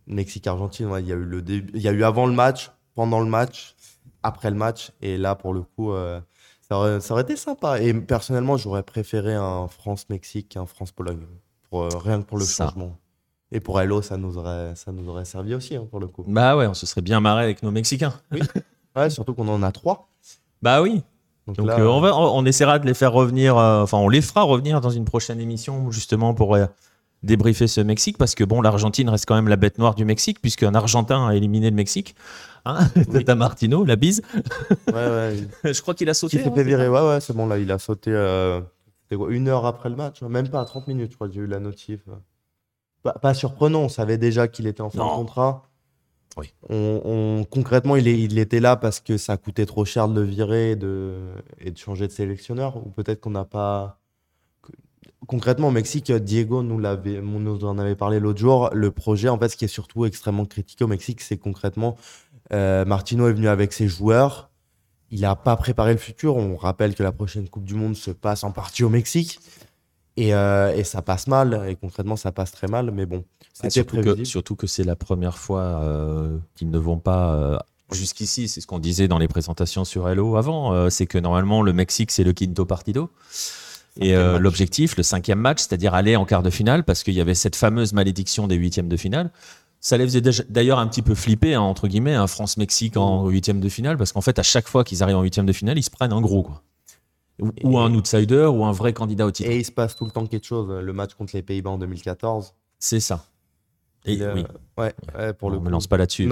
Mexique-Argentine, 0.05 0.89
il 0.99 1.07
y 1.07 1.11
a 1.11 1.15
eu 1.15 1.23
le 1.23 1.41
début, 1.41 1.71
il 1.73 1.81
y 1.81 1.87
a 1.87 1.91
eu 1.91 2.03
avant 2.03 2.27
le 2.27 2.33
match, 2.33 2.71
pendant 2.93 3.19
le 3.19 3.29
match, 3.29 3.75
après 4.21 4.51
le 4.51 4.57
match, 4.57 4.91
et 5.01 5.17
là 5.17 5.35
pour 5.35 5.53
le 5.53 5.61
coup, 5.61 5.91
ça, 6.61 6.77
aurait, 6.77 7.01
ça, 7.01 7.13
aurait, 7.13 7.23
été 7.23 7.35
sympa. 7.35 7.81
Et 7.81 7.93
personnellement, 7.93 8.57
j'aurais 8.57 8.83
préféré 8.83 9.33
un 9.33 9.67
France-Mexique 9.67 10.49
qu'un 10.49 10.65
France-Pologne, 10.65 11.25
pour, 11.69 11.89
rien 11.91 12.21
que 12.21 12.27
pour 12.27 12.37
le 12.37 12.45
changement. 12.45 12.97
Et 13.51 13.59
pour 13.59 13.79
Hello, 13.79 14.01
ça 14.01 14.17
nous 14.17 14.37
aurait, 14.37 14.75
ça 14.75 14.91
nous 14.91 15.07
aurait 15.09 15.25
servi 15.25 15.55
aussi, 15.55 15.75
hein, 15.75 15.87
pour 15.89 15.99
le 15.99 16.07
coup. 16.07 16.23
Bah 16.27 16.57
ouais, 16.57 16.67
on 16.67 16.73
se 16.73 16.85
serait 16.85 17.01
bien 17.01 17.19
marré 17.19 17.43
avec 17.43 17.63
nos 17.63 17.71
Mexicains. 17.71 18.13
Oui, 18.31 18.41
ouais, 18.95 19.09
surtout 19.09 19.33
qu'on 19.33 19.47
en 19.47 19.63
a 19.63 19.71
trois. 19.71 20.09
Bah 20.61 20.81
oui. 20.81 21.01
Donc, 21.47 21.59
euh, 21.59 21.85
on, 21.87 22.01
va, 22.01 22.13
on, 22.13 22.43
essaiera 22.45 22.77
de 22.77 22.85
les 22.85 22.93
faire 22.93 23.13
revenir, 23.13 23.55
enfin 23.55 23.97
on 23.97 24.09
les 24.09 24.21
fera 24.21 24.41
revenir 24.41 24.81
dans 24.81 24.89
une 24.89 25.05
prochaine 25.05 25.39
émission 25.39 25.91
justement 25.91 26.33
pour 26.33 26.57
débriefer 27.23 27.67
ce 27.67 27.79
Mexique 27.79 28.17
parce 28.17 28.35
que 28.35 28.43
bon 28.43 28.61
l'Argentine 28.61 29.07
reste 29.07 29.25
quand 29.25 29.35
même 29.35 29.47
la 29.47 29.55
bête 29.55 29.77
noire 29.77 29.95
du 29.95 30.03
Mexique 30.03 30.41
puisqu'un 30.41 30.75
Argentin 30.75 31.25
a 31.25 31.35
éliminé 31.35 31.69
le 31.69 31.75
Mexique. 31.77 32.15
Hein 32.65 32.79
Tata 33.13 33.35
Martino, 33.35 33.85
la 33.85 33.95
bise. 33.95 34.21
Ouais, 34.87 34.93
ouais. 34.93 35.37
Je 35.73 35.81
crois 35.81 35.93
qu'il 35.93 36.09
a 36.09 36.13
sauté. 36.13 36.35
Il 36.35 36.43
s'est 36.43 36.49
hein, 36.49 36.53
fait 36.53 36.65
virer, 36.65 36.89
ouais, 36.89 37.07
ouais, 37.07 37.21
c'est 37.21 37.33
bon 37.33 37.47
là, 37.47 37.57
il 37.57 37.71
a 37.71 37.79
sauté 37.79 38.11
une 39.11 39.47
heure 39.47 39.65
après 39.65 39.87
le 39.87 39.95
match, 39.95 40.21
même 40.23 40.49
pas 40.49 40.59
à 40.59 40.65
30 40.65 40.87
minutes, 40.87 41.11
je 41.11 41.15
crois, 41.15 41.29
j'ai 41.31 41.39
eu 41.39 41.47
la 41.47 41.61
notif. 41.61 42.01
Pas, 43.21 43.33
surprenant, 43.33 43.81
on 43.81 43.89
savait 43.89 44.17
déjà 44.17 44.47
qu'il 44.47 44.67
était 44.67 44.81
en 44.81 44.89
fin 44.89 45.05
de 45.05 45.15
contrat. 45.15 45.63
Oui. 46.37 46.53
On, 46.69 47.45
concrètement, 47.49 47.95
il, 47.95 48.07
est, 48.07 48.19
il, 48.19 48.37
était 48.37 48.59
là 48.59 48.75
parce 48.75 48.99
que 48.99 49.17
ça 49.17 49.37
coûtait 49.37 49.65
trop 49.65 49.85
cher 49.85 50.07
de 50.07 50.21
le 50.21 50.27
virer 50.27 50.71
et 50.71 50.75
de, 50.75 51.15
et 51.59 51.71
de 51.71 51.77
changer 51.77 52.07
de 52.07 52.11
sélectionneur. 52.11 52.77
Ou 52.77 52.89
peut-être 52.89 53.21
qu'on 53.21 53.31
n'a 53.31 53.45
pas. 53.45 53.99
Concrètement, 55.25 55.69
au 55.69 55.71
Mexique, 55.71 56.11
Diego 56.11 56.61
nous, 56.61 56.77
l'avait, 56.77 57.21
nous 57.21 57.65
en 57.65 57.79
avait 57.79 57.95
parlé 57.95 58.19
l'autre 58.19 58.39
jour. 58.39 58.69
Le 58.71 58.91
projet, 58.91 59.29
en 59.29 59.39
fait, 59.39 59.49
ce 59.49 59.57
qui 59.57 59.65
est 59.65 59.69
surtout 59.69 60.05
extrêmement 60.05 60.45
critiqué 60.45 60.83
au 60.83 60.87
Mexique, 60.87 61.21
c'est 61.21 61.37
concrètement, 61.37 61.97
euh, 62.53 62.85
Martino 62.85 63.27
est 63.27 63.33
venu 63.33 63.47
avec 63.47 63.73
ses 63.73 63.87
joueurs. 63.87 64.51
Il 65.09 65.21
n'a 65.21 65.35
pas 65.35 65.55
préparé 65.55 65.93
le 65.93 65.97
futur. 65.97 66.35
On 66.35 66.55
rappelle 66.55 66.93
que 66.93 67.03
la 67.03 67.11
prochaine 67.11 67.49
Coupe 67.49 67.63
du 67.63 67.73
Monde 67.73 67.95
se 67.95 68.11
passe 68.11 68.43
en 68.43 68.51
partie 68.51 68.83
au 68.83 68.89
Mexique. 68.89 69.39
Et, 70.17 70.33
euh, 70.33 70.75
et, 70.75 70.83
ça 70.83 71.03
passe 71.03 71.27
mal, 71.27 71.65
et 71.69 71.75
concrètement 71.75 72.15
ça 72.15 72.31
passe 72.31 72.51
très 72.51 72.65
mal, 72.65 72.89
mais 72.89 73.05
bon, 73.05 73.23
c'était 73.53 73.69
surtout, 73.69 74.01
que, 74.01 74.23
surtout 74.23 74.55
que 74.55 74.65
c'est 74.65 74.83
la 74.83 74.95
première 74.95 75.37
fois 75.37 75.61
euh, 75.61 76.39
qu'ils 76.55 76.71
ne 76.71 76.79
vont 76.79 76.97
pas 76.97 77.35
euh, 77.35 77.57
jusqu'ici, 77.91 78.47
c'est 78.47 78.59
ce 78.59 78.65
qu'on 78.65 78.79
disait 78.79 79.07
dans 79.07 79.19
les 79.19 79.27
présentations 79.27 79.85
sur 79.85 80.09
Hello 80.09 80.35
avant, 80.35 80.89
c'est 80.89 81.05
que 81.05 81.19
normalement 81.19 81.61
le 81.61 81.71
Mexique 81.71 82.09
c'est 82.09 82.23
le 82.23 82.33
quinto 82.33 82.65
partido. 82.65 83.11
Et 83.99 84.13
l'objectif, 84.13 84.95
le 84.97 85.03
cinquième 85.03 85.39
match, 85.39 85.59
c'est-à-dire 85.59 85.95
aller 85.95 86.15
en 86.15 86.25
quart 86.25 86.43
de 86.43 86.51
finale, 86.51 86.83
parce 86.83 87.03
qu'il 87.03 87.13
y 87.15 87.21
avait 87.21 87.33
cette 87.35 87.55
fameuse 87.55 87.93
malédiction 87.93 88.47
des 88.47 88.55
huitièmes 88.55 88.89
de 88.89 88.97
finale. 88.97 89.31
Ça 89.79 89.97
les 89.97 90.03
faisait 90.05 90.21
d'ailleurs 90.49 90.79
un 90.79 90.87
petit 90.87 91.01
peu 91.01 91.15
flipper, 91.15 91.53
hein, 91.53 91.61
entre 91.61 91.87
guillemets, 91.87 92.15
un 92.15 92.27
France-Mexique 92.27 92.97
en 92.97 93.27
huitième 93.27 93.59
de 93.59 93.69
finale, 93.69 93.97
parce 93.97 94.11
qu'en 94.11 94.21
fait, 94.21 94.37
à 94.37 94.43
chaque 94.43 94.67
fois 94.67 94.83
qu'ils 94.83 95.01
arrivent 95.01 95.17
en 95.17 95.23
huitième 95.23 95.45
de 95.45 95.53
finale, 95.53 95.77
ils 95.77 95.83
se 95.83 95.89
prennent 95.89 96.13
un 96.13 96.21
gros. 96.21 96.43
Quoi. 96.43 96.61
Ou, 97.39 97.77
un 97.77 97.93
outsider 97.93 98.45
ou 98.45 98.65
un 98.65 98.71
vrai 98.71 98.93
candidat 98.93 99.25
au 99.25 99.31
titre. 99.31 99.49
Et 99.49 99.57
il 99.57 99.65
se 99.65 99.71
passe 99.71 99.95
tout 99.95 100.05
le 100.05 100.11
temps 100.11 100.25
quelque 100.25 100.45
chose. 100.45 100.69
Le 100.69 100.93
match 100.93 101.13
contre 101.13 101.35
les 101.35 101.43
Pays-Bas 101.43 101.71
en 101.71 101.77
2014. 101.77 102.53
C'est 102.79 102.99
ça. 102.99 103.25
Et, 104.05 104.19
oui. 104.25 104.45
ouais, 104.77 105.33
pour 105.33 105.49
le 105.49 105.57
on 105.57 105.59
ne 105.59 105.65
me 105.65 105.69
lance 105.69 105.87
pas 105.87 105.97
là-dessus. 105.97 106.29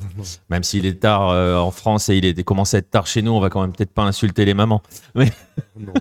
même 0.48 0.62
s'il 0.62 0.86
est 0.86 1.00
tard 1.00 1.30
euh, 1.30 1.58
en 1.58 1.72
France 1.72 2.08
et 2.08 2.16
il 2.16 2.24
est 2.24 2.44
commencé 2.44 2.76
à 2.76 2.78
être 2.78 2.90
tard 2.90 3.06
chez 3.06 3.20
nous, 3.20 3.32
on 3.32 3.40
va 3.40 3.50
quand 3.50 3.60
même 3.60 3.72
peut-être 3.72 3.90
pas 3.90 4.04
insulter 4.04 4.44
les 4.44 4.54
mamans. 4.54 4.80
Mais... 5.14 5.32
non. 5.78 5.92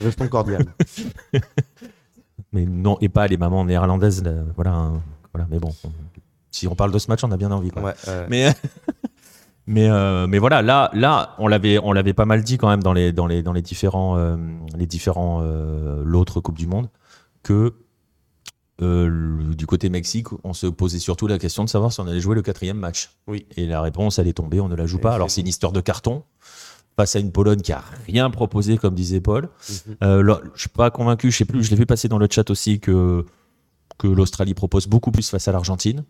Restons 0.00 0.28
cordial. 0.28 0.66
mais 2.52 2.66
non, 2.66 2.98
et 3.00 3.08
pas 3.08 3.26
les 3.26 3.36
mamans 3.36 3.64
néerlandaises. 3.64 4.22
voilà, 4.56 4.92
voilà. 5.32 5.48
Mais 5.50 5.58
bon, 5.58 5.70
si 6.50 6.68
on 6.68 6.74
parle 6.74 6.92
de 6.92 6.98
ce 6.98 7.08
match, 7.08 7.24
on 7.24 7.32
a 7.32 7.36
bien 7.36 7.50
envie. 7.50 7.70
Quoi. 7.70 7.94
Mais 8.28 8.52
mais, 9.68 9.90
euh, 9.90 10.26
mais 10.26 10.38
voilà, 10.38 10.62
là, 10.62 10.90
là 10.94 11.34
on 11.38 11.46
l'avait, 11.46 11.78
on 11.78 11.92
l'avait 11.92 12.14
pas 12.14 12.24
mal 12.24 12.42
dit 12.42 12.56
quand 12.56 12.70
même 12.70 12.82
dans 12.82 12.94
les, 12.94 13.12
dans 13.12 13.26
les, 13.26 13.42
dans 13.42 13.52
les 13.52 13.60
différents, 13.60 14.16
euh, 14.16 14.34
les 14.74 14.86
différents 14.86 15.42
euh, 15.42 16.02
l'autre 16.06 16.40
Coupe 16.40 16.56
du 16.56 16.66
Monde, 16.66 16.88
que 17.42 17.74
du 18.80 19.66
côté 19.66 19.88
Mexique, 19.90 20.28
on 20.44 20.52
se 20.52 20.68
posait 20.68 21.00
surtout 21.00 21.26
la 21.26 21.38
question 21.38 21.64
de 21.64 21.68
savoir 21.68 21.92
si 21.92 22.00
on 22.00 22.06
allait 22.06 22.20
jouer 22.20 22.36
le 22.36 22.42
quatrième 22.42 22.78
match. 22.78 23.10
Oui. 23.26 23.44
Et 23.56 23.66
la 23.66 23.82
réponse, 23.82 24.20
elle 24.20 24.28
est 24.28 24.34
tombée, 24.34 24.60
on 24.60 24.68
ne 24.68 24.76
la 24.76 24.86
joue 24.86 25.00
pas. 25.00 25.14
Alors 25.14 25.30
c'est 25.30 25.40
une 25.40 25.48
histoire 25.48 25.72
de 25.72 25.80
carton 25.80 26.22
face 26.96 27.16
à 27.16 27.18
une 27.18 27.32
Pologne 27.32 27.60
qui 27.60 27.72
a 27.72 27.82
rien 28.06 28.30
proposé, 28.30 28.78
comme 28.78 28.94
disait 28.94 29.20
Paul. 29.20 29.50
Mhm. 29.68 29.96
je 30.54 30.60
suis 30.60 30.68
pas 30.70 30.90
convaincu, 30.90 31.30
je 31.30 31.36
sais 31.38 31.44
plus, 31.44 31.62
je 31.62 31.70
l'ai 31.70 31.76
vu 31.76 31.86
passer 31.86 32.08
dans 32.08 32.18
le 32.18 32.28
chat 32.30 32.48
aussi 32.50 32.80
que 32.80 33.26
que 33.98 34.06
l'Australie 34.06 34.54
propose 34.54 34.86
beaucoup 34.86 35.10
plus 35.10 35.28
face 35.28 35.48
à 35.48 35.52
l'Argentine. 35.52 36.04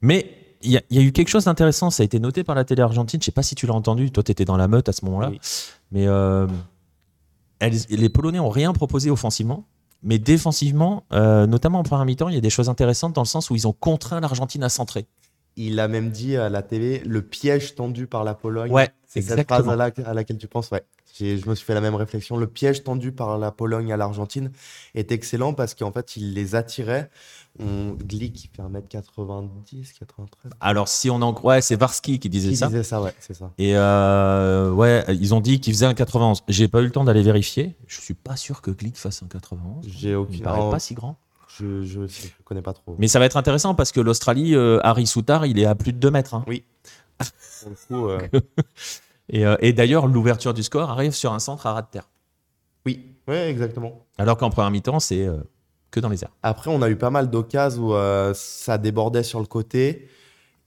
mais 0.00 0.45
il 0.66 0.82
y, 0.90 0.98
a 0.98 1.02
eu 1.02 1.12
quelque 1.12 1.28
chose 1.28 1.44
d'intéressant, 1.44 1.90
ça 1.90 2.02
a 2.02 2.04
été 2.04 2.18
noté 2.18 2.44
par 2.44 2.54
la 2.54 2.64
télé 2.64 2.82
argentine, 2.82 3.20
je 3.20 3.26
sais 3.26 3.32
pas 3.32 3.42
si 3.42 3.54
tu 3.54 3.66
l'as 3.66 3.74
entendu, 3.74 4.10
toi 4.10 4.22
tu 4.22 4.32
étais 4.32 4.44
dans 4.44 4.56
la 4.56 4.68
meute 4.68 4.88
à 4.88 4.92
ce 4.92 5.04
moment-là, 5.04 5.30
mais 5.92 6.06
euh, 6.06 6.46
les 7.60 8.08
Polonais 8.08 8.40
ont 8.40 8.50
rien 8.50 8.72
proposé 8.72 9.10
offensivement, 9.10 9.64
mais 10.02 10.18
défensivement, 10.18 11.04
euh, 11.12 11.46
notamment 11.46 11.78
en 11.78 11.82
première 11.82 12.04
mi-temps, 12.04 12.28
il 12.28 12.34
y 12.34 12.38
a 12.38 12.42
des 12.42 12.50
choses 12.50 12.68
intéressantes 12.68 13.12
dans 13.14 13.22
le 13.22 13.26
sens 13.26 13.50
où 13.50 13.54
ils 13.54 13.66
ont 13.66 13.72
contraint 13.72 14.20
l'Argentine 14.20 14.62
à 14.62 14.68
centrer. 14.68 15.06
Il 15.56 15.80
a 15.80 15.88
même 15.88 16.10
dit 16.10 16.36
à 16.36 16.50
la 16.50 16.62
télé 16.62 17.02
le 17.06 17.22
piège 17.22 17.74
tendu 17.74 18.06
par 18.06 18.24
la 18.24 18.34
Pologne. 18.34 18.70
Ouais, 18.70 18.90
c'est 19.22 19.36
cette 19.36 19.48
phrase 19.48 19.68
à, 19.68 20.08
à, 20.08 20.14
laquelle 20.14 20.38
tu 20.38 20.48
penses. 20.48 20.70
Ouais, 20.70 20.84
je 21.18 21.48
me 21.48 21.54
suis 21.54 21.64
fait 21.64 21.74
la 21.74 21.80
même 21.80 21.94
réflexion. 21.94 22.36
Le 22.36 22.46
piège 22.46 22.84
tendu 22.84 23.12
par 23.12 23.38
la 23.38 23.50
Pologne 23.50 23.92
à 23.92 23.96
l'Argentine 23.96 24.50
est 24.94 25.12
excellent 25.12 25.54
parce 25.54 25.74
qu'en 25.74 25.92
fait, 25.92 26.16
il 26.16 26.34
les 26.34 26.54
attirait 26.54 27.10
on, 27.58 27.96
Glick 27.98 28.34
qui 28.34 28.48
fait 28.48 28.62
1m90, 28.62 29.98
93. 29.98 30.52
Alors, 30.60 30.88
si 30.88 31.10
on 31.10 31.22
en 31.22 31.32
croit, 31.32 31.60
c'est 31.60 31.76
Varsky 31.76 32.18
qui 32.18 32.28
disait 32.28 32.54
ça. 32.54 32.66
Qui 32.66 32.72
disait 32.72 32.84
ça, 32.84 33.00
ouais, 33.00 33.14
c'est 33.18 33.34
ça. 33.34 33.52
Et 33.58 33.76
euh, 33.76 34.70
ouais, 34.70 35.04
ils 35.08 35.34
ont 35.34 35.40
dit 35.40 35.60
qu'il 35.60 35.72
faisait 35.72 35.86
un 35.86 35.94
91. 35.94 36.42
J'ai 36.48 36.68
pas 36.68 36.80
eu 36.80 36.84
le 36.84 36.90
temps 36.90 37.04
d'aller 37.04 37.22
vérifier. 37.22 37.76
Je 37.86 38.00
suis 38.00 38.14
pas 38.14 38.36
sûr 38.36 38.60
que 38.60 38.70
Glick 38.70 38.96
fasse 38.96 39.22
un 39.22 39.28
91. 39.28 39.86
J'ai 39.88 40.14
aucune. 40.14 40.36
Il 40.36 40.42
paraît 40.42 40.70
pas 40.70 40.78
si 40.78 40.94
grand. 40.94 41.18
Je, 41.58 41.84
je, 41.84 42.00
connais 42.44 42.60
pas 42.60 42.74
trop. 42.74 42.96
Mais 42.98 43.08
ça 43.08 43.18
va 43.18 43.24
être 43.24 43.38
intéressant 43.38 43.74
parce 43.74 43.90
que 43.90 44.00
l'Australie, 44.00 44.54
euh, 44.54 44.78
Harry 44.82 45.06
Soutard, 45.06 45.46
il 45.46 45.58
est 45.58 45.64
à 45.64 45.74
plus 45.74 45.94
de 45.94 45.98
2 45.98 46.10
mètres. 46.10 46.34
Hein. 46.34 46.44
Oui. 46.46 46.64
Pour 47.62 47.70
le 47.70 47.76
coup, 47.86 48.08
euh, 48.08 48.18
et, 49.28 49.44
et 49.60 49.72
d'ailleurs, 49.72 50.06
l'ouverture 50.06 50.54
du 50.54 50.62
score 50.62 50.90
arrive 50.90 51.12
sur 51.12 51.32
un 51.32 51.38
centre 51.38 51.66
à 51.66 51.72
ras 51.72 51.82
de 51.82 51.88
terre. 51.88 52.08
Oui, 52.84 53.16
ouais, 53.26 53.50
exactement. 53.50 54.06
Alors 54.18 54.36
qu'en 54.36 54.50
première 54.50 54.70
mi-temps, 54.70 55.00
c'est 55.00 55.28
que 55.90 56.00
dans 56.00 56.08
les 56.08 56.22
airs. 56.22 56.32
Après, 56.42 56.70
on 56.70 56.82
a 56.82 56.90
eu 56.90 56.96
pas 56.96 57.10
mal 57.10 57.30
d'occasions 57.30 57.88
où 57.88 57.94
euh, 57.94 58.32
ça 58.34 58.78
débordait 58.78 59.22
sur 59.22 59.40
le 59.40 59.46
côté. 59.46 60.08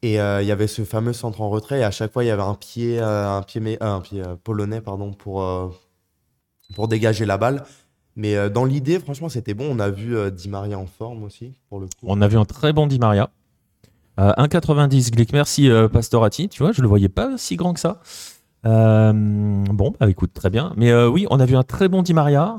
Et 0.01 0.19
euh, 0.19 0.41
il 0.41 0.47
y 0.47 0.51
avait 0.51 0.67
ce 0.67 0.83
fameux 0.85 1.13
centre 1.13 1.41
en 1.41 1.49
retrait. 1.49 1.79
Et 1.79 1.83
à 1.83 1.91
chaque 1.91 2.11
fois, 2.13 2.23
il 2.23 2.27
y 2.27 2.31
avait 2.31 2.41
un 2.41 2.55
pied, 2.55 2.99
euh, 2.99 3.37
un 3.37 3.41
pied, 3.41 3.77
un 3.81 4.01
pied 4.01 4.23
polonais 4.43 4.81
pardon, 4.81 5.11
pour, 5.11 5.45
pour 6.73 6.87
dégager 6.87 7.25
la 7.25 7.37
balle. 7.37 7.63
Mais 8.15 8.49
dans 8.49 8.65
l'idée, 8.65 8.99
franchement, 8.99 9.29
c'était 9.29 9.53
bon. 9.53 9.67
On 9.69 9.79
a 9.79 9.89
vu 9.89 10.31
Di 10.31 10.49
Maria 10.49 10.77
en 10.77 10.87
forme 10.87 11.23
aussi, 11.23 11.53
pour 11.69 11.79
le 11.79 11.85
coup. 11.85 12.03
On 12.03 12.21
a 12.21 12.27
vu 12.27 12.37
un 12.37 12.45
très 12.45 12.73
bon 12.73 12.87
Di 12.87 12.99
Maria. 12.99 13.29
1,90 14.17 15.11
Glick. 15.11 15.31
Merci 15.31 15.69
Pastorati. 15.93 16.49
Tu 16.49 16.63
vois, 16.63 16.73
je 16.73 16.81
le 16.81 16.87
voyais 16.87 17.07
pas 17.07 17.37
si 17.37 17.55
grand 17.55 17.73
que 17.73 17.79
ça. 17.79 18.01
Bon, 18.63 19.93
bah, 19.99 20.09
écoute, 20.09 20.31
très 20.33 20.49
bien. 20.49 20.73
Mais 20.77 20.93
oui, 21.05 21.27
on 21.29 21.39
a 21.39 21.45
vu 21.45 21.55
un 21.55 21.63
très 21.63 21.87
bon 21.87 22.01
Di 22.01 22.13
Maria. 22.13 22.57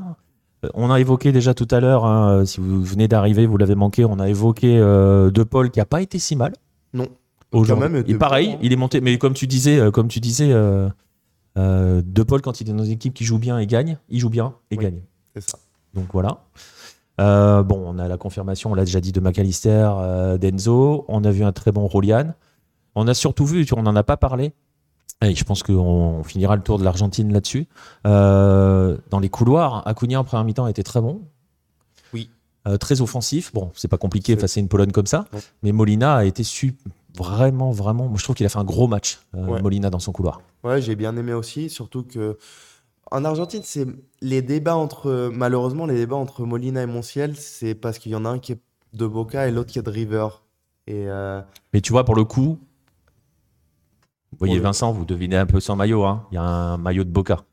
Euh, 0.65 0.69
on 0.75 0.91
a 0.91 1.01
évoqué 1.01 1.33
déjà 1.33 1.55
tout 1.55 1.69
à 1.71 1.81
l'heure, 1.81 2.05
hein, 2.05 2.31
euh, 2.31 2.45
si 2.45 2.61
vous 2.61 2.83
venez 2.83 3.09
d'arriver, 3.09 3.47
vous 3.47 3.57
l'avez 3.57 3.75
manqué, 3.75 4.05
on 4.05 4.19
a 4.19 4.29
évoqué 4.29 4.79
euh, 4.79 5.31
De 5.31 5.43
Paul 5.43 5.71
qui 5.71 5.79
n'a 5.79 5.87
pas 5.87 6.03
été 6.03 6.19
si 6.19 6.37
mal. 6.37 6.53
Non. 6.93 7.09
Aujourd'hui. 7.53 8.05
Et 8.07 8.15
pareil, 8.15 8.57
il 8.63 8.73
est 8.73 8.77
monté, 8.77 9.01
mais 9.01 9.19
comme 9.19 9.35
tu 9.35 9.49
disais, 9.49 9.91
comme 9.93 10.07
tu 10.07 10.21
disais 10.21 10.51
De 11.57 12.23
Paul, 12.23 12.43
quand 12.43 12.61
il 12.61 12.71
est 12.71 12.73
dans 12.73 12.85
une 12.85 12.93
équipe 12.93 13.13
qui 13.13 13.25
joue 13.25 13.39
bien 13.39 13.59
et 13.59 13.67
gagne, 13.67 13.99
il 14.09 14.21
joue 14.21 14.31
bien 14.31 14.55
et 14.71 14.77
gagne. 14.77 15.03
C'est 15.35 15.51
ça. 15.51 15.59
Donc 15.93 16.07
voilà. 16.13 16.45
bon, 17.19 17.83
on 17.85 17.99
a 17.99 18.07
la 18.07 18.19
confirmation, 18.19 18.71
on 18.71 18.75
l'a 18.75 18.85
déjà 18.85 19.01
dit, 19.01 19.11
de 19.11 19.19
McAllister, 19.19 19.91
d'Enzo. 20.41 21.05
On 21.09 21.25
a 21.25 21.31
vu 21.33 21.43
un 21.43 21.51
très 21.51 21.73
bon 21.73 21.89
Rolian. 21.89 22.35
On 22.95 23.09
a 23.09 23.15
surtout 23.15 23.47
vu, 23.47 23.67
on 23.77 23.83
n'en 23.83 23.97
a 23.97 24.05
pas 24.05 24.17
parlé, 24.17 24.53
et 25.23 25.35
je 25.35 25.45
pense 25.45 25.63
qu'on 25.63 26.23
finira 26.25 26.57
le 26.57 26.63
tour 26.63 26.79
de 26.79 26.85
l'Argentine 26.85 27.33
là-dessus. 27.33 27.69
Euh, 28.07 28.97
dans 29.11 29.21
les 29.21 29.29
couloirs, 29.29 29.87
Acuna 29.87 30.21
en 30.21 30.25
première 30.25 30.45
mi-temps 30.45 30.67
était 30.67 30.83
très 30.83 31.01
bon. 31.01 31.23
Oui. 32.15 32.31
Euh, 32.67 32.79
très 32.79 33.03
offensif. 33.03 33.53
Bon, 33.53 33.71
c'est 33.75 33.89
pas 33.89 33.99
compliqué 33.99 34.37
face 34.37 34.57
à 34.57 34.61
une 34.61 34.69
Pologne 34.69 34.93
comme 34.93 35.07
ça. 35.07 35.27
Mais 35.63 35.73
Molina 35.73 36.17
a 36.17 36.25
été 36.25 36.43
su 36.43 36.75
vraiment, 37.17 37.71
vraiment. 37.71 38.09
Moi, 38.09 38.17
je 38.17 38.25
trouve 38.25 38.37
qu'il 38.37 38.47
a 38.47 38.49
fait 38.49 38.59
un 38.59 38.65
gros 38.65 38.89
match, 38.89 39.21
euh, 39.35 39.61
Molina, 39.61 39.91
dans 39.91 39.99
son 39.99 40.13
couloir. 40.13 40.41
Ouais, 40.65 40.81
j'ai 40.81 40.97
bien 40.97 41.17
aimé 41.17 41.33
aussi. 41.33 41.69
Surtout 41.69 42.03
que. 42.03 42.39
En 43.13 43.25
Argentine, 43.25 43.63
c'est 43.65 43.87
les 44.23 44.41
débats 44.41 44.77
entre. 44.77 45.31
Malheureusement, 45.35 45.85
les 45.85 45.97
débats 45.97 46.17
entre 46.17 46.45
Molina 46.45 46.83
et 46.83 46.87
Montiel, 46.87 47.37
c'est 47.37 47.75
parce 47.75 47.99
qu'il 47.99 48.13
y 48.13 48.15
en 48.15 48.25
a 48.25 48.29
un 48.29 48.39
qui 48.39 48.53
est 48.53 48.61
de 48.95 49.07
Boca 49.07 49.49
et 49.49 49.51
l'autre 49.51 49.71
qui 49.71 49.79
est 49.79 49.83
de 49.83 49.91
River. 49.91 50.29
Et 50.87 51.07
Mais 51.75 51.81
tu 51.83 51.93
vois, 51.93 52.05
pour 52.05 52.15
le 52.15 52.25
coup, 52.25 52.59
vous 54.41 54.47
voyez 54.47 54.61
Vincent, 54.61 54.91
vous 54.91 55.05
devinez 55.05 55.37
un 55.37 55.45
peu 55.45 55.61
son 55.61 55.77
maillot. 55.77 56.03
Hein. 56.07 56.27
Il 56.33 56.37
y 56.37 56.39
a 56.39 56.43
un 56.43 56.79
maillot 56.79 57.05
de 57.05 57.11
Boca. 57.11 57.45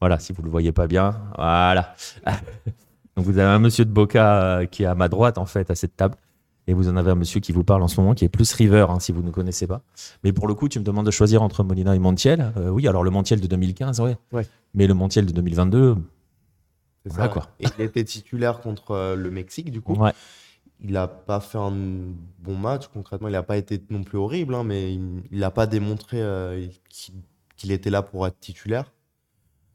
Voilà, 0.00 0.20
si 0.20 0.32
vous 0.32 0.42
ne 0.42 0.46
le 0.46 0.52
voyez 0.52 0.70
pas 0.70 0.86
bien. 0.86 1.20
Voilà. 1.34 1.96
Donc 3.16 3.24
vous 3.24 3.36
avez 3.38 3.48
un 3.48 3.58
monsieur 3.58 3.84
de 3.84 3.90
Boca 3.90 4.42
euh, 4.42 4.66
qui 4.66 4.84
est 4.84 4.86
à 4.86 4.94
ma 4.94 5.08
droite, 5.08 5.38
en 5.38 5.46
fait, 5.46 5.72
à 5.72 5.74
cette 5.74 5.96
table. 5.96 6.14
Et 6.68 6.72
vous 6.72 6.88
en 6.88 6.96
avez 6.96 7.10
un 7.10 7.16
monsieur 7.16 7.40
qui 7.40 7.50
vous 7.50 7.64
parle 7.64 7.82
en 7.82 7.88
ce 7.88 8.00
moment, 8.00 8.14
qui 8.14 8.24
est 8.24 8.28
plus 8.28 8.52
River, 8.52 8.86
hein, 8.88 9.00
si 9.00 9.10
vous 9.10 9.22
ne 9.22 9.30
connaissez 9.32 9.66
pas. 9.66 9.82
Mais 10.22 10.32
pour 10.32 10.46
le 10.46 10.54
coup, 10.54 10.68
tu 10.68 10.78
me 10.78 10.84
demandes 10.84 11.06
de 11.06 11.10
choisir 11.10 11.42
entre 11.42 11.64
Molina 11.64 11.96
et 11.96 11.98
Montiel. 11.98 12.52
Euh, 12.56 12.68
oui, 12.68 12.86
alors 12.86 13.02
le 13.02 13.10
Montiel 13.10 13.40
de 13.40 13.46
2015, 13.48 14.00
ouais. 14.00 14.16
ouais. 14.30 14.46
Mais 14.74 14.86
le 14.86 14.94
Montiel 14.94 15.26
de 15.26 15.32
2022, 15.32 15.96
voilà 17.06 17.28
quoi. 17.28 17.46
il 17.58 17.70
était 17.78 18.04
titulaire 18.04 18.60
contre 18.60 18.92
euh, 18.92 19.16
le 19.16 19.30
Mexique, 19.32 19.72
du 19.72 19.80
coup. 19.80 19.94
Ouais 19.94 20.12
il 20.82 20.92
n'a 20.92 21.08
pas 21.08 21.40
fait 21.40 21.58
un 21.58 21.70
bon 21.70 22.56
match 22.56 22.88
concrètement. 22.88 23.28
Il 23.28 23.32
n'a 23.32 23.42
pas 23.42 23.56
été 23.56 23.82
non 23.90 24.02
plus 24.02 24.18
horrible, 24.18 24.54
hein, 24.54 24.64
mais 24.64 24.92
il 24.94 25.38
n'a 25.38 25.50
pas 25.50 25.66
démontré 25.66 26.20
euh, 26.20 26.66
qu'il 27.56 27.72
était 27.72 27.90
là 27.90 28.02
pour 28.02 28.26
être 28.26 28.38
titulaire. 28.40 28.92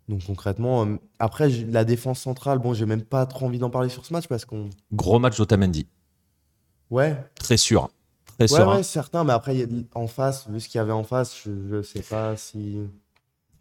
Donc 0.09 0.25
concrètement, 0.25 0.85
euh, 0.85 0.97
après 1.19 1.49
la 1.49 1.85
défense 1.85 2.19
centrale, 2.19 2.59
bon, 2.59 2.73
j'ai 2.73 2.85
même 2.85 3.03
pas 3.03 3.25
trop 3.25 3.45
envie 3.45 3.59
d'en 3.59 3.69
parler 3.69 3.89
sur 3.89 4.05
ce 4.05 4.13
match 4.13 4.27
parce 4.27 4.45
qu'on. 4.45 4.69
Gros 4.93 5.19
match 5.19 5.37
d'Otamendi. 5.37 5.87
Ouais, 6.89 7.15
Très 7.35 7.57
sûr. 7.57 7.89
Très 8.25 8.43
ouais, 8.43 8.47
serein. 8.47 8.75
ouais, 8.77 8.83
certains, 8.83 9.23
mais 9.23 9.33
après 9.33 9.67
en 9.93 10.07
face, 10.07 10.49
vu 10.49 10.59
ce 10.59 10.67
qu'il 10.67 10.79
y 10.79 10.81
avait 10.81 10.91
en 10.91 11.03
face, 11.03 11.41
je, 11.45 11.51
je 11.69 11.81
sais 11.81 12.01
pas 12.01 12.35
si. 12.35 12.77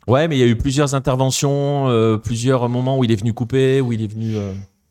Ouais, 0.08 0.26
mais 0.26 0.36
il 0.36 0.40
y 0.40 0.42
a 0.42 0.46
eu 0.46 0.56
plusieurs 0.56 0.94
interventions, 0.94 1.88
euh, 1.88 2.16
plusieurs 2.16 2.68
moments 2.68 2.98
où 2.98 3.04
il 3.04 3.12
est 3.12 3.16
venu 3.16 3.32
couper, 3.32 3.80
où 3.80 3.92
il 3.92 4.02
est 4.02 4.12
venu. 4.12 4.36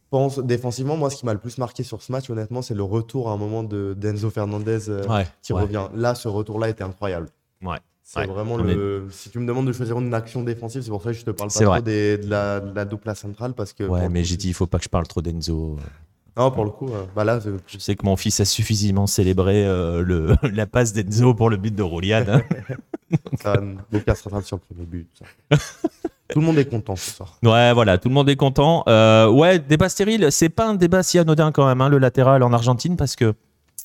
Pense 0.10 0.40
défensivement, 0.40 0.98
moi, 0.98 1.10
ce 1.10 1.16
qui 1.18 1.26
m'a 1.26 1.34
le 1.34 1.40
plus 1.40 1.58
marqué 1.58 1.84
sur 1.84 2.02
ce 2.02 2.12
match, 2.12 2.30
honnêtement, 2.30 2.62
c'est 2.62 2.74
le 2.76 2.84
retour 2.84 3.30
à 3.30 3.34
un 3.34 3.38
moment 3.38 3.64
de 3.64 3.96
d'Enzo 3.98 4.30
Fernandez 4.30 4.90
euh, 4.90 5.06
Ouais. 5.08 5.28
qui 5.42 5.54
ouais. 5.54 5.62
revient. 5.62 5.88
Là, 5.96 6.16
ce 6.16 6.28
retour-là 6.28 6.70
était 6.70 6.84
incroyable. 6.84 7.28
Ouais. 7.64 7.78
C'est 8.04 8.22
Ouais, 8.22 8.26
vraiment 8.28 8.58
le. 8.58 9.08
Si 9.12 9.30
tu 9.30 9.38
me 9.38 9.46
demandes 9.46 9.68
de 9.68 9.72
choisir 9.72 10.00
une 10.00 10.14
action 10.16 10.42
défensive, 10.44 10.82
c'est 10.82 10.90
pour 10.90 11.04
ça 11.04 11.12
que 11.12 11.18
je 11.18 11.24
te 11.26 11.30
parle 11.30 11.52
pas 11.52 11.64
trop 11.64 11.80
des- 11.82 12.18
de, 12.18 12.28
la, 12.28 12.60
de 12.60 12.98
la 13.06 13.14
centrale 13.16 13.54
parce 13.54 13.72
que. 13.74 13.84
Ouais, 13.84 14.10
mais 14.10 14.24
j'ai 14.24 14.36
dit, 14.36 14.48
il 14.48 14.54
faut 14.56 14.66
pas 14.66 14.80
que 14.80 14.84
je 14.86 14.90
parle 14.90 15.08
trop 15.08 15.22
d'Enzo. 15.22 15.78
Non, 16.36 16.50
pour 16.52 16.64
le 16.64 16.72
coup, 16.72 16.88
euh, 16.92 17.04
bah 17.16 17.24
là, 17.24 17.40
Je 17.68 17.78
sais 17.78 17.96
que 17.96 18.06
mon 18.06 18.16
fils 18.16 18.40
a 18.40 18.46
suffisamment 18.46 19.06
célébré 19.08 19.64
euh, 19.66 20.02
le, 20.02 20.36
la 20.54 20.66
passe 20.66 20.92
d'Enzo 20.94 21.34
pour 21.36 21.50
le 21.52 21.58
but 21.58 21.76
de 21.76 21.84
Roulian. 21.84 22.24
hein. 22.28 22.42
ça, 23.42 23.62
Lucas 23.92 24.16
sera 24.16 24.42
sur 24.42 24.58
le 24.58 24.62
premier 24.76 24.86
but. 24.88 25.08
ça. 25.14 25.58
Tout 26.30 26.40
le 26.40 26.46
monde 26.46 26.58
est 26.60 26.66
content 26.70 26.96
ce 26.96 27.12
soir. 27.12 27.38
Ouais, 27.44 27.74
voilà, 27.74 27.98
tout 27.98 28.08
le 28.10 28.14
monde 28.14 28.30
est 28.30 28.36
content. 28.36 28.84
Euh, 28.88 29.28
ouais, 29.30 29.60
débat 29.60 29.90
stérile, 29.90 30.32
c'est 30.32 30.50
pas 30.50 30.68
un 30.70 30.76
débat 30.76 31.02
si 31.04 31.18
anodin 31.20 31.52
quand 31.52 31.66
même, 31.68 31.82
hein, 31.82 31.90
le 31.90 31.98
latéral 31.98 32.44
en 32.44 32.54
Argentine, 32.54 32.96
parce 32.98 33.16
que 33.16 33.34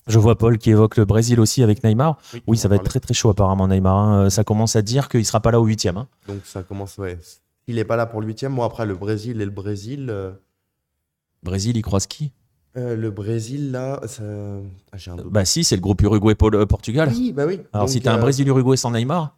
je 0.06 0.18
vois 0.18 0.36
Paul 0.36 0.58
qui 0.58 0.70
évoque 0.70 0.96
le 0.98 1.04
Brésil 1.06 1.40
aussi 1.40 1.62
avec 1.62 1.82
Neymar. 1.82 2.18
Oui, 2.46 2.58
ça 2.58 2.68
va 2.68 2.76
être 2.76 2.84
très 2.84 3.00
très 3.00 3.14
chaud 3.14 3.30
apparemment, 3.30 3.66
Neymar. 3.68 3.96
hein. 3.96 4.30
Ça 4.30 4.44
commence 4.44 4.76
à 4.76 4.82
dire 4.82 5.08
qu'il 5.08 5.24
sera 5.24 5.40
pas 5.40 5.50
là 5.50 5.60
au 5.60 5.64
huitième. 5.64 5.96
hein. 5.96 6.06
Donc 6.28 6.40
ça 6.44 6.62
commence, 6.62 6.98
ouais. 6.98 7.18
Il 7.66 7.78
est 7.78 7.84
pas 7.84 7.96
là 7.96 8.04
pour 8.04 8.20
le 8.20 8.26
huitième. 8.26 8.52
Moi, 8.52 8.66
après, 8.66 8.84
le 8.84 8.94
Brésil 8.94 9.40
et 9.40 9.44
le 9.46 9.50
Brésil. 9.50 10.08
euh, 10.10 10.32
Brésil, 11.42 11.76
il 11.76 11.82
croise 11.82 12.06
qui? 12.06 12.32
euh, 12.76 12.96
le 12.96 13.10
Brésil, 13.10 13.70
là, 13.72 14.00
ça... 14.06 14.22
ah, 14.92 14.96
j'ai 14.96 15.10
un 15.10 15.16
doute. 15.16 15.32
Bah 15.32 15.44
si, 15.46 15.64
c'est 15.64 15.76
le 15.76 15.80
groupe 15.80 16.02
Uruguay-Portugal. 16.02 17.08
oui, 17.12 17.32
bah 17.32 17.44
oui. 17.46 17.60
Alors 17.72 17.86
Donc, 17.86 17.92
si 17.92 18.00
t'as 18.02 18.12
un 18.12 18.18
euh, 18.18 18.20
Brésil-Uruguay 18.20 18.76
sans 18.76 18.90
Neymar, 18.90 19.36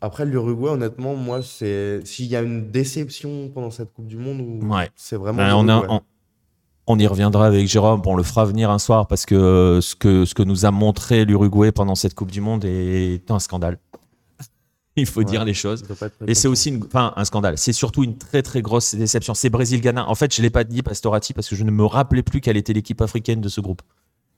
Après, 0.00 0.26
l'Uruguay, 0.26 0.68
honnêtement, 0.70 1.14
moi, 1.16 1.40
c'est. 1.42 2.00
S'il 2.04 2.26
y 2.26 2.36
a 2.36 2.42
une 2.42 2.70
déception 2.70 3.48
pendant 3.54 3.70
cette 3.70 3.92
Coupe 3.92 4.06
du 4.06 4.16
Monde, 4.18 4.62
Ouais. 4.64 4.90
c'est 4.96 5.16
vraiment. 5.16 5.38
Ben, 5.38 5.54
on, 5.54 5.68
a- 5.68 5.86
on- 5.88 6.00
on 6.86 6.98
y 6.98 7.06
reviendra 7.06 7.46
avec 7.46 7.66
Jérôme. 7.66 8.02
On 8.04 8.14
le 8.16 8.22
fera 8.22 8.44
venir 8.44 8.70
un 8.70 8.78
soir 8.78 9.06
parce 9.06 9.24
que 9.24 9.78
ce 9.82 9.94
que, 9.94 10.24
ce 10.26 10.34
que 10.34 10.42
nous 10.42 10.66
a 10.66 10.70
montré 10.70 11.24
l'Uruguay 11.24 11.72
pendant 11.72 11.94
cette 11.94 12.14
Coupe 12.14 12.30
du 12.30 12.42
Monde 12.42 12.64
est 12.66 13.30
un 13.30 13.38
scandale. 13.38 13.78
Il 14.96 15.06
faut 15.06 15.20
Ouais. 15.20 15.24
dire 15.24 15.44
les 15.46 15.54
choses. 15.54 15.82
Et 16.26 16.34
c'est 16.34 16.48
aussi 16.48 16.68
une, 16.68 16.84
enfin, 16.84 17.14
un 17.16 17.24
scandale. 17.24 17.56
C'est 17.56 17.72
surtout 17.72 18.04
une 18.04 18.18
très 18.18 18.42
très 18.42 18.60
grosse 18.60 18.94
déception. 18.94 19.32
C'est 19.32 19.48
Brésil-Ghana. 19.50 20.06
En 20.08 20.14
fait, 20.14 20.34
je 20.34 20.42
l'ai 20.42 20.50
pas 20.50 20.64
dit 20.64 20.82
Pastorati 20.82 21.32
parce 21.32 21.48
que 21.48 21.56
je 21.56 21.64
ne 21.64 21.70
me 21.70 21.84
rappelais 21.86 22.22
plus 22.22 22.40
quelle 22.42 22.58
était 22.58 22.74
l'équipe 22.74 23.00
africaine 23.00 23.40
de 23.40 23.48
ce 23.48 23.60
groupe. 23.62 23.80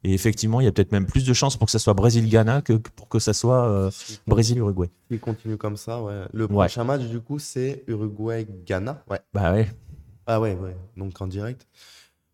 Et 0.09 0.15
effectivement, 0.15 0.61
il 0.61 0.65
y 0.65 0.67
a 0.69 0.73
peut-être 0.73 0.93
même 0.93 1.05
plus 1.07 1.25
de 1.27 1.33
chances 1.33 1.57
pour 1.57 1.67
que 1.67 1.73
ça 1.73 1.81
soit 1.81 1.93
Brésil-Ghana 1.95 2.63
que 2.63 2.75
pour 2.75 3.09
que 3.09 3.19
ça 3.19 3.33
soit 3.33 3.67
euh, 3.67 3.91
S'il 3.91 4.19
Brésil-Uruguay. 4.29 4.89
s'il 5.11 5.19
continue 5.19 5.57
comme 5.57 5.77
ça, 5.77 6.01
ouais. 6.01 6.23
Le 6.33 6.45
Ouais. 6.45 6.51
prochain 6.67 6.85
match, 6.85 7.03
du 7.03 7.21
coup, 7.21 7.41
c'est 7.41 7.83
Uruguay-Ghana. 7.89 9.03
Ouais. 9.11 9.19
Bah 9.35 9.53
ouais. 9.53 9.67
Ah 10.27 10.41
ouais, 10.41 10.55
ouais. 10.55 10.77
Donc 10.97 11.21
en 11.21 11.27
direct. 11.27 11.67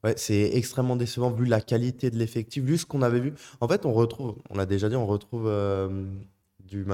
Ouais, 0.04 0.12
c'est 0.18 0.50
extrêmement 0.54 0.96
décevant 0.96 1.30
vu 1.30 1.46
la 1.46 1.62
qualité 1.62 2.10
de 2.10 2.18
l'effectif, 2.18 2.62
vu 2.62 2.76
ce 2.76 2.84
qu'on 2.84 3.00
avait 3.00 3.20
vu. 3.20 3.32
En 3.62 3.68
fait, 3.68 3.86
on 3.86 3.92
retrouve, 3.94 4.34
on 4.50 4.56
l'a 4.58 4.66
déjà 4.66 4.90
dit, 4.90 4.96
on 4.96 5.06
retrouve 5.06 5.44
euh, 5.46 6.04
du 6.68 6.84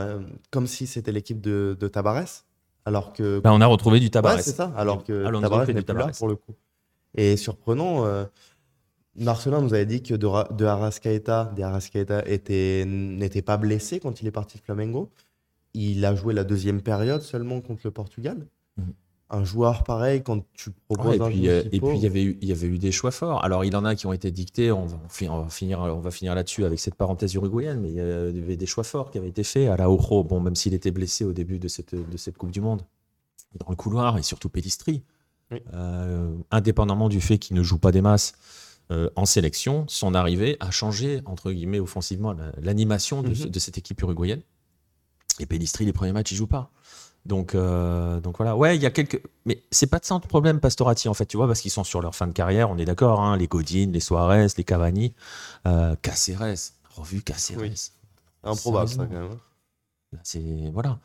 comme 0.51 0.67
si 0.69 0.87
c'était 0.87 1.11
l'équipe 1.11 1.41
de, 1.41 1.77
de 1.81 1.89
Tabarès, 1.89 2.45
alors 2.85 3.13
que 3.15 3.41
Bah, 3.41 3.51
on 3.53 3.61
a 3.61 3.67
retrouvé 3.67 3.99
du 3.99 4.11
tabac. 4.11 4.37
Ouais, 4.37 4.43
c'est 4.43 4.53
ça. 4.53 4.73
Alors 4.77 5.03
que 5.03 5.25
Alonso 5.25 5.49
du 5.49 5.57
n'est 5.59 5.65
plus 5.65 5.75
là 5.75 5.83
Tabarès. 5.83 6.19
pour 6.19 6.29
le 6.29 6.37
coup. 6.37 6.55
Et 7.17 7.37
surprenant, 7.37 8.05
euh, 8.05 8.25
Marcelin 9.19 9.61
nous 9.61 9.75
avait 9.75 9.87
dit 9.87 10.03
que 10.03 10.15
de, 10.15 10.55
de 10.55 10.65
Arrascaeta, 10.65 11.53
de 11.57 11.63
Arrascaeta 11.63 12.23
était, 12.27 12.85
n'était 12.87 13.43
pas 13.43 13.57
blessé 13.57 14.01
quand 14.01 14.21
il 14.23 14.29
est 14.29 14.33
parti 14.33 14.59
de 14.59 14.63
Flamengo. 14.63 15.11
Il 15.75 16.05
a 16.05 16.15
joué 16.15 16.35
la 16.35 16.45
deuxième 16.45 16.81
période 16.81 17.23
seulement 17.23 17.61
contre 17.61 17.83
le 17.85 17.91
Portugal. 17.91 18.47
Mhm. 18.77 18.93
Un 19.31 19.45
joueur 19.45 19.85
pareil, 19.85 20.23
quand 20.23 20.43
tu 20.55 20.71
proposes 20.89 21.07
Ouais, 21.07 21.17
et 21.19 21.21
un 21.21 21.29
puis, 21.29 21.49
euh, 21.49 21.63
et 21.71 21.81
puis 21.81 21.97
il 21.97 22.03
y 22.03 22.07
avait 22.07 22.23
eu 22.23 22.39
il 22.41 22.49
y 22.49 22.53
avait 22.53 22.67
eu 22.67 22.79
des 22.79 22.91
choix 22.91 23.11
forts. 23.11 23.45
Alors 23.45 23.63
il 23.63 23.77
en 23.77 23.85
a 23.85 23.95
qui 23.95 24.07
ont 24.07 24.13
été 24.15 24.31
dictés. 24.31 24.73
On 24.73 24.87
va, 24.87 24.97
on 25.29 25.49
finir 25.51 25.81
on 25.81 26.01
va 26.01 26.11
finir 26.11 26.35
là-dessus 26.35 26.65
avec 26.65 26.81
cette 26.81 26.95
parenthèse 26.95 27.35
uruguayenne, 27.35 27.79
mais 27.79 27.91
il 27.91 27.97
y 27.97 28.01
avait 28.01 28.57
des 28.57 28.65
choix 28.65 28.85
forts 28.85 29.11
qui 29.11 29.19
avaient 29.19 29.29
été 29.29 29.45
faits. 29.45 29.69
À 29.69 29.77
la 29.77 29.91
Oro, 29.91 30.25
bon 30.25 30.41
même 30.41 30.57
s'il 30.57 30.73
était 30.73 30.93
blessé 30.93 31.27
au 31.27 31.35
début 31.35 31.59
de 31.59 31.69
cette 31.69 31.95
de 31.95 32.17
cette 32.17 32.39
Coupe 32.39 32.53
du 32.53 32.63
Monde, 32.63 32.81
dans 33.61 33.69
le 33.69 33.77
couloir 33.77 34.17
et 34.17 34.23
surtout 34.23 34.49
Pellistri, 34.49 35.03
Oui. 35.51 35.59
Euh, 35.75 36.35
indépendamment 36.51 37.11
du 37.11 37.21
fait 37.21 37.37
qu'il 37.37 37.55
ne 37.55 37.63
joue 37.63 37.79
pas 37.79 37.93
des 37.93 38.01
masses. 38.01 38.33
Euh, 38.91 39.11
en 39.17 39.27
sélection, 39.27 39.85
son 39.89 40.15
arrivée 40.15 40.57
a 40.61 40.71
changé 40.71 41.21
entre 41.27 41.53
guillemets 41.53 41.81
offensivement 41.81 42.33
la- 42.33 42.53
l'animation 42.61 43.23
de, 43.23 43.29
Mhm. 43.31 43.51
de 43.51 43.59
cette 43.59 43.79
équipe 43.79 44.01
uruguayenne. 44.03 44.43
Et 45.41 45.47
Pellistri, 45.47 45.85
les 45.85 45.93
premiers 45.93 46.13
matchs, 46.13 46.33
il 46.33 46.37
joue 46.37 46.47
pas. 46.47 46.71
Donc, 47.27 47.55
euh, 47.55 48.21
donc 48.21 48.39
voilà. 48.39 48.57
Ouais, 48.57 48.77
il 48.77 48.83
y 48.83 48.87
a 48.87 48.91
quelques. 48.91 49.23
Mais 49.45 49.63
c'est 49.71 49.87
pas 49.89 49.99
de 49.99 50.05
ça 50.05 50.15
le 50.15 50.27
problème, 50.27 50.61
Pastorati, 50.61 51.09
en 51.09 51.15
fait, 51.15 51.27
tu 51.27 51.37
vois, 51.37 51.47
parce 51.47 51.61
qu'ils 51.61 51.71
sont 51.71 51.85
sur 51.85 52.01
leur 52.01 52.15
fin 52.15 52.27
de 52.27 52.33
carrière, 52.33 52.71
on 52.71 52.79
est 52.79 52.85
d'accord, 52.87 53.21
hein, 53.21 53.37
les 53.37 53.47
Godin, 53.49 53.91
les 53.93 54.01
Suarez, 54.01 54.47
les 54.57 54.65
Cavani, 54.65 55.13
euh, 55.67 55.95
Caceres, 56.01 56.73
revu 56.95 57.21
Caceres. 57.23 57.59
Oui. 57.61 57.73
improbable 58.45 58.89
ça 58.89 58.97
quand 59.07 59.11
même. 59.11 59.31
hein. 59.33 60.19
C'est 60.23 60.71
voilà. 60.73 60.99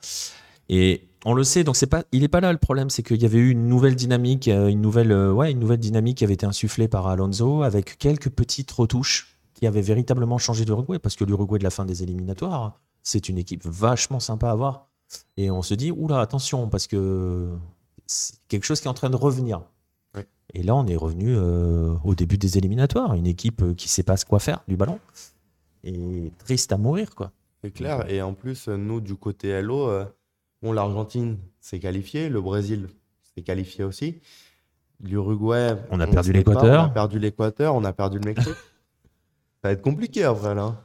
Et 0.70 1.08
on 1.26 1.34
le 1.34 1.44
sait, 1.44 1.64
donc 1.64 1.76
c'est 1.76 1.88
pas, 1.88 2.04
il 2.12 2.24
est 2.24 2.30
pas 2.30 2.42
là 2.42 2.52
le 2.52 2.58
problème, 2.58 2.90
c'est 2.90 3.04
qu'il 3.04 3.22
y 3.22 3.26
avait 3.26 3.38
eu 3.38 3.50
une 3.52 3.68
nouvelle 3.68 3.96
dynamique, 3.96 4.48
euh, 4.48 4.68
une 4.68 4.82
nouvelle, 4.82 5.12
euh, 5.12 5.32
ouais, 5.32 5.52
une 5.52 5.60
nouvelle 5.60 5.80
dynamique 5.80 6.18
qui 6.18 6.24
avait 6.24 6.34
été 6.34 6.46
insufflée 6.46 6.88
par 6.88 7.08
Alonso 7.08 7.64
avec 7.64 7.98
quelques 7.98 8.30
petites 8.30 8.72
retouches 8.72 9.38
qui 9.54 9.68
avaient 9.68 9.82
véritablement 9.82 10.38
changé 10.38 10.66
l'Uruguay, 10.66 11.00
parce 11.00 11.16
que 11.16 11.24
l'Uruguay 11.24 11.60
de 11.60 11.64
la 11.64 11.70
fin 11.70 11.86
des 11.86 12.04
éliminatoires, 12.04 12.82
c'est 13.04 13.30
une 13.30 13.38
équipe 13.38 13.64
vachement 13.66 14.20
sympa 14.20 14.50
à 14.50 14.56
voir. 14.56 14.90
Et 15.38 15.52
on 15.52 15.62
se 15.62 15.74
dit, 15.74 15.92
oula, 15.92 16.20
attention, 16.20 16.68
parce 16.68 16.88
que 16.88 17.50
c'est 18.06 18.36
quelque 18.48 18.66
chose 18.66 18.82
qui 18.82 18.88
est 18.88 18.90
en 18.92 18.96
train 18.96 19.10
de 19.10 19.16
revenir. 19.16 19.62
Ouais. 20.16 20.28
Et 20.54 20.64
là, 20.64 20.76
on 20.76 20.88
est 20.88 20.96
revenu 20.96 21.36
euh, 21.36 21.96
au 22.04 22.16
début 22.16 22.38
des 22.38 22.58
éliminatoires, 22.58 23.14
une 23.14 23.28
équipe 23.28 23.76
qui 23.76 23.88
sait 23.88 24.04
pas 24.04 24.18
ce 24.18 24.26
quoi 24.26 24.40
faire 24.40 24.64
du 24.68 24.76
ballon. 24.76 25.00
Et 25.84 26.32
triste 26.40 26.72
à 26.72 26.78
mourir, 26.78 27.14
quoi. 27.16 27.32
C'est 27.64 27.72
clair. 27.72 28.10
Et 28.12 28.22
en 28.22 28.34
plus, 28.34 28.68
nous, 28.68 29.00
du 29.00 29.16
côté 29.16 29.62
LO, 29.62 29.88
euh, 29.88 30.06
bon, 30.64 30.72
l'Argentine 30.72 31.38
s'est 31.60 31.80
qualifiée, 31.80 32.30
le 32.30 32.42
Brésil 32.42 32.88
s'est 33.36 33.44
qualifié 33.44 33.84
aussi. 33.84 34.20
L'Uruguay, 35.04 35.76
On 35.92 36.00
a 36.00 36.08
perdu 36.08 36.32
l'Équateur. 36.32 36.84
On 36.84 36.86
a 36.86 36.90
perdu 36.90 37.20
l'Équateur, 37.20 37.76
on 37.76 37.84
a 37.84 37.94
perdu 37.94 38.20
le 38.20 38.26
Mexique. 38.26 38.54
Ça 39.62 39.70
va 39.70 39.72
être 39.72 39.82
compliqué 39.82 40.24
après, 40.24 40.56
là. 40.56 40.82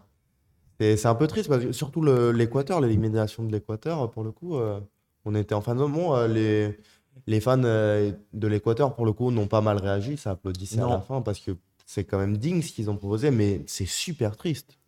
C'est 0.81 1.07
un 1.07 1.15
peu 1.15 1.27
triste, 1.27 1.49
parce 1.49 1.65
que 1.65 1.73
surtout 1.73 2.03
l'Équateur, 2.03 2.81
l'élimination 2.81 3.45
de 3.45 3.53
l'Équateur, 3.53 4.11
pour 4.11 4.23
le 4.23 4.31
coup, 4.31 4.57
euh, 4.57 4.81
on 5.25 5.35
était 5.35 5.55
en 5.55 5.61
fin 5.61 5.75
de 5.75 5.85
bon, 5.85 6.15
euh, 6.15 6.29
les, 6.29 6.79
les 7.27 7.41
fans 7.41 7.61
euh, 7.65 8.13
de 8.33 8.47
l'Équateur, 8.47 8.95
pour 8.95 9.05
le 9.05 9.13
coup, 9.13 9.31
n'ont 9.33 9.49
pas 9.49 9.61
mal 9.61 9.79
réagi, 9.79 10.17
ça 10.17 10.33
applaudissait 10.33 10.79
à 10.79 10.83
Non. 10.83 10.91
la 10.91 11.01
fin, 11.01 11.21
parce 11.21 11.41
que 11.41 11.53
c'est 11.85 12.05
quand 12.05 12.19
même 12.19 12.37
digne 12.37 12.63
ce 12.63 12.73
qu'ils 12.73 12.91
ont 12.91 12.97
proposé, 12.97 13.31
mais 13.33 13.63
c'est 13.67 13.87
super 13.87 14.37
triste. 14.37 14.79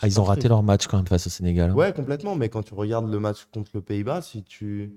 Ah, 0.00 0.06
ils 0.08 0.20
ont 0.20 0.24
raté 0.24 0.48
leur 0.48 0.62
match 0.62 0.86
quand 0.88 0.96
même 0.96 1.06
face 1.06 1.26
au 1.26 1.30
Sénégal. 1.30 1.70
hein. 1.70 1.74
Ouais, 1.74 1.92
complètement. 1.92 2.34
Mais 2.34 2.48
quand 2.48 2.62
tu 2.62 2.74
regardes 2.74 3.10
le 3.10 3.18
match 3.20 3.46
contre 3.54 3.70
le 3.74 3.80
Pays-Bas, 3.80 4.22
si 4.22 4.42
tu 4.42 4.92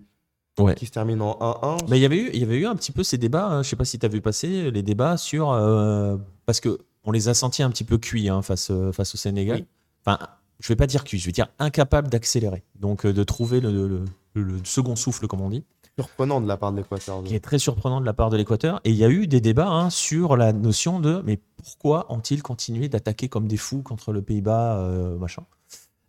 Ouais. 0.59 0.75
qui 0.75 0.85
se 0.87 0.91
termine 0.91 1.21
en 1.21 1.37
1-1, 1.39 1.77
Mais 1.89 1.97
il 1.99 2.01
y 2.01 2.05
avait 2.05 2.17
eu, 2.17 2.29
il 2.33 2.39
y 2.41 2.43
avait 2.43 2.57
eu 2.57 2.65
un 2.65 2.75
petit 2.75 2.91
peu 2.91 3.01
ces 3.03 3.17
débats. 3.17 3.45
hein, 3.47 3.63
je 3.63 3.69
sais 3.69 3.75
pas 3.77 3.85
si 3.85 3.97
tu 3.97 4.05
as 4.05 4.09
vu 4.09 4.19
passer 4.19 4.71
les 4.71 4.83
débats 4.83 5.15
sur 5.15 5.51
euh, 5.51 6.17
parce 6.45 6.59
que 6.59 6.79
on 7.05 7.11
les 7.11 7.29
a 7.29 7.33
sentis 7.33 7.63
un 7.63 7.69
petit 7.69 7.85
peu 7.85 7.97
cuits 7.97 8.27
hein, 8.27 8.41
face 8.41 8.69
euh, 8.71 8.91
face 8.91 9.13
au 9.13 9.17
Sénégal. 9.17 9.59
Oui. 9.59 9.65
Enfin, 10.05 10.19
je 10.59 10.67
vais 10.67 10.75
pas 10.75 10.87
dire 10.87 11.05
cuits, 11.05 11.17
je 11.17 11.25
vais 11.27 11.31
dire 11.31 11.47
incapables 11.59 12.09
d'accélérer. 12.09 12.63
Donc 12.75 13.05
euh, 13.05 13.13
de 13.13 13.23
trouver 13.23 13.61
le, 13.61 13.71
le- 13.87 14.05
le 14.33 14.57
second 14.65 14.97
souffle, 14.97 15.27
comme 15.27 15.39
on 15.41 15.49
dit, 15.49 15.63
surprenant 16.03 16.41
de 16.41 16.47
la 16.47 16.57
part 16.57 16.71
de 16.71 16.77
l'Équateur. 16.77 17.23
qui 17.23 17.35
est 17.35 17.39
très 17.39 17.59
surprenant 17.59 18.01
de 18.01 18.05
la 18.05 18.13
part 18.13 18.29
de 18.29 18.37
l'Équateur. 18.37 18.79
Et 18.83 18.91
il 18.91 18.95
y 18.95 19.03
a 19.03 19.09
eu 19.09 19.27
des 19.27 19.41
débats 19.41 19.69
hein, 19.69 19.89
sur 19.89 20.37
la 20.37 20.53
notion 20.53 20.99
de 20.99 21.21
mais 21.25 21.39
pourquoi 21.57 22.11
ont-ils 22.11 22.41
continué 22.41 22.89
d'attaquer 22.89 23.29
comme 23.29 23.47
des 23.47 23.57
fous 23.57 23.81
contre 23.81 24.11
le 24.11 24.21
Pays-Bas, 24.21 24.79
euh, 24.79 25.17
machin? 25.17 25.43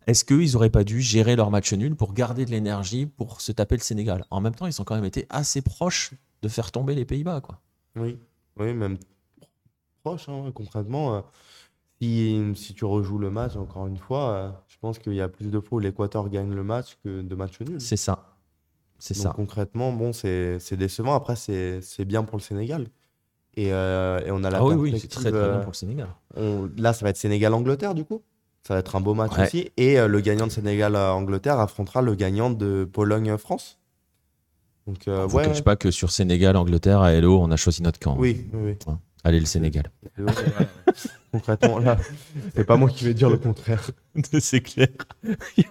Est-ce 0.06 0.24
qu'ils 0.24 0.52
n'auraient 0.52 0.70
pas 0.70 0.84
dû 0.84 1.00
gérer 1.00 1.36
leur 1.36 1.50
match 1.50 1.72
nul 1.72 1.94
pour 1.94 2.14
garder 2.14 2.44
de 2.44 2.50
l'énergie 2.50 3.06
pour 3.06 3.40
se 3.40 3.52
taper 3.52 3.76
le 3.76 3.82
Sénégal? 3.82 4.24
En 4.30 4.40
même 4.40 4.54
temps, 4.54 4.66
ils 4.66 4.80
ont 4.80 4.84
quand 4.84 4.94
même 4.94 5.04
été 5.04 5.26
assez 5.28 5.62
proches 5.62 6.12
de 6.42 6.48
faire 6.48 6.72
tomber 6.72 6.94
les 6.94 7.04
Pays-Bas, 7.04 7.40
quoi. 7.40 7.60
Oui, 7.96 8.18
oui, 8.58 8.72
même 8.72 8.96
proche, 10.02 10.28
hein, 10.28 10.50
concrètement. 10.54 11.16
euh, 11.16 11.20
si, 12.00 12.42
si 12.54 12.74
tu 12.74 12.84
rejoues 12.84 13.18
le 13.18 13.30
match, 13.30 13.56
encore 13.56 13.86
une 13.86 13.98
fois, 13.98 14.30
euh, 14.30 14.50
je 14.68 14.76
pense 14.80 14.98
qu'il 14.98 15.14
y 15.14 15.20
a 15.20 15.28
plus 15.28 15.50
de 15.50 15.60
fois 15.60 15.76
où 15.76 15.80
l'Équateur 15.80 16.28
gagne 16.30 16.52
le 16.54 16.64
match 16.64 16.96
que 17.04 17.20
de 17.20 17.34
matchs 17.34 17.60
nuls. 17.60 17.80
C'est 17.80 17.96
ça. 17.96 18.29
C'est 19.00 19.14
ça. 19.14 19.32
concrètement, 19.34 19.92
bon, 19.92 20.12
c'est 20.12 20.58
décevant. 20.74 21.14
Après, 21.14 21.34
c'est 21.36 22.04
bien 22.04 22.22
pour 22.22 22.36
le 22.38 22.42
Sénégal. 22.42 22.86
Et, 23.56 23.72
euh, 23.72 24.20
et 24.24 24.30
on 24.30 24.44
a 24.44 24.50
la 24.50 24.58
Ah 24.58 24.64
oui, 24.64 24.74
oui, 24.76 24.98
c'est 25.00 25.08
très 25.08 25.22
très 25.22 25.30
bien 25.32 25.40
euh, 25.40 25.58
pour 25.62 25.72
le 25.72 25.76
Sénégal. 25.76 26.06
on- 26.36 26.70
là, 26.76 26.92
ça 26.92 27.04
va 27.04 27.10
être 27.10 27.16
Sénégal-Angleterre, 27.16 27.94
du 27.94 28.04
coup. 28.04 28.22
Ça 28.66 28.74
va 28.74 28.80
être 28.80 28.94
un 28.94 29.00
beau 29.00 29.14
match 29.14 29.32
Ouais. 29.36 29.44
aussi. 29.46 29.70
Et 29.76 29.98
euh, 29.98 30.06
le 30.06 30.20
gagnant 30.20 30.46
de 30.46 30.52
Sénégal-Angleterre 30.52 31.58
affrontera 31.58 32.00
le 32.02 32.14
gagnant 32.14 32.50
de 32.50 32.88
Pologne-France. 32.90 33.78
Donc, 34.86 35.08
euh, 35.08 35.26
Vous 35.26 35.36
ouais. 35.38 35.42
ne 35.44 35.48
cache 35.48 35.64
pas 35.64 35.76
que 35.76 35.90
sur 35.90 36.10
Sénégal, 36.12 36.56
Angleterre, 36.56 37.00
à 37.00 37.12
Hello, 37.12 37.40
on 37.40 37.50
a 37.50 37.56
choisi 37.56 37.82
notre 37.82 37.98
camp. 37.98 38.16
Oui, 38.18 38.48
oui, 38.52 38.76
oui. 38.86 38.94
Allez, 39.24 39.40
le 39.40 39.46
Sénégal. 39.46 39.90
Ouais. 40.18 40.24
Concrètement, 41.32 41.78
là, 41.78 41.96
c'est 42.54 42.64
pas 42.64 42.76
moi 42.76 42.88
qui 42.88 43.04
vais 43.04 43.14
dire 43.14 43.30
le 43.30 43.36
contraire. 43.38 43.90
c'est 44.40 44.60
clair. 44.60 44.88
Il 45.56 45.64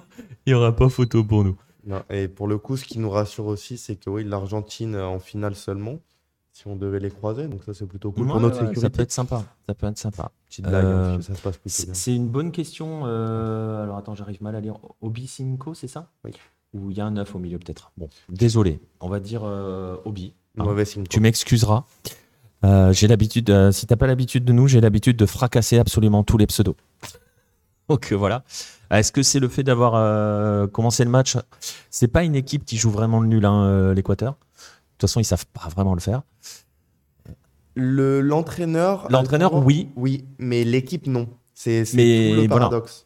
n'y 0.47 0.53
aura 0.53 0.75
pas 0.75 0.89
photo 0.89 1.23
pour 1.23 1.43
nous. 1.43 1.57
Non, 1.85 2.03
et 2.09 2.27
pour 2.27 2.47
le 2.47 2.57
coup, 2.57 2.77
ce 2.77 2.85
qui 2.85 2.99
nous 2.99 3.09
rassure 3.09 3.45
aussi, 3.45 3.77
c'est 3.77 3.95
que 3.95 4.09
oui, 4.09 4.23
l'Argentine 4.23 4.95
euh, 4.95 5.07
en 5.07 5.19
finale 5.19 5.55
seulement, 5.55 5.99
si 6.51 6.67
on 6.67 6.75
devait 6.75 6.99
les 6.99 7.09
croiser. 7.09 7.47
Donc 7.47 7.63
ça, 7.63 7.73
c'est 7.73 7.85
plutôt 7.85 8.11
cool 8.11 8.27
pour 8.27 8.39
notre 8.41 8.55
ouais, 8.55 8.61
Ça 8.61 8.67
peut 8.67 8.75
sécurité. 8.75 9.01
être 9.03 9.11
sympa. 9.11 9.43
Ça 9.67 9.73
peut 9.73 9.87
être 9.87 9.97
sympa. 9.97 10.31
Petite 10.49 10.65
blague, 10.65 10.85
hein, 10.85 10.89
Euh, 10.89 11.21
ça 11.21 11.35
se 11.35 11.41
passe 11.41 11.57
plutôt 11.57 11.69
C'est 11.75 11.85
bien. 11.85 11.93
c'est 11.93 12.15
une 12.15 12.27
bonne 12.27 12.51
question. 12.51 13.03
euh, 13.05 13.83
alors 13.83 13.97
attends, 13.97 14.15
j'arrive 14.15 14.41
mal 14.43 14.55
à 14.55 14.59
lire. 14.59 14.75
Obi 15.01 15.27
Cinco, 15.27 15.73
c'est 15.73 15.87
ça? 15.87 16.09
Oui. 16.25 16.31
Ou 16.73 16.91
il 16.91 16.97
y 16.97 17.01
a 17.01 17.05
un 17.05 17.11
9 17.11 17.33
au 17.33 17.39
milieu 17.39 17.57
peut-être? 17.57 17.91
Bon, 17.97 18.09
désolé. 18.29 18.79
On 18.99 19.07
va 19.09 19.19
dire 19.19 19.41
euh, 19.43 19.95
Obi. 20.05 20.33
hein. 20.57 20.75
Tu 21.09 21.19
m'excuseras. 21.19 21.85
Euh, 22.65 22.91
j'ai 22.91 23.07
l'habitude, 23.07 23.49
euh, 23.49 23.71
si 23.71 23.87
t'as 23.87 23.95
pas 23.95 24.05
l'habitude 24.05 24.43
de 24.43 24.51
nous, 24.51 24.67
j'ai 24.67 24.81
l'habitude 24.81 25.15
de 25.15 25.25
fracasser 25.25 25.79
absolument 25.79 26.23
tous 26.23 26.37
les 26.37 26.45
pseudos. 26.45 26.75
Donc 27.89 28.11
euh, 28.11 28.15
voilà. 28.15 28.43
Est-ce 28.91 29.11
que 29.11 29.21
c'est 29.23 29.39
le 29.39 29.47
fait 29.49 29.63
d'avoir 29.63 29.93
euh, 29.95 30.67
commencé 30.67 31.03
le 31.03 31.09
match? 31.09 31.37
C'est 31.89 32.07
pas 32.07 32.23
une 32.23 32.35
équipe 32.35 32.65
qui 32.65 32.77
joue 32.77 32.89
vraiment 32.91 33.19
le 33.19 33.27
nul, 33.27 33.45
hein, 33.45 33.63
euh, 33.63 33.93
l'Équateur. 33.93 34.33
De 34.33 34.37
toute 34.97 35.09
façon, 35.09 35.19
ils 35.19 35.25
savent 35.25 35.45
pas 35.47 35.67
vraiment 35.69 35.93
le 35.93 35.99
faire. 36.01 36.21
Le- 37.75 38.21
L'entraîneur. 38.21 39.07
L'entraîneur, 39.09 39.53
oui. 39.53 39.89
Oui, 39.95 40.25
mais 40.37 40.63
l'équipe, 40.63 41.07
non. 41.07 41.27
C'est 41.53 41.83
le 41.93 42.47
voilà. 42.47 42.67
paradoxe. 42.67 43.05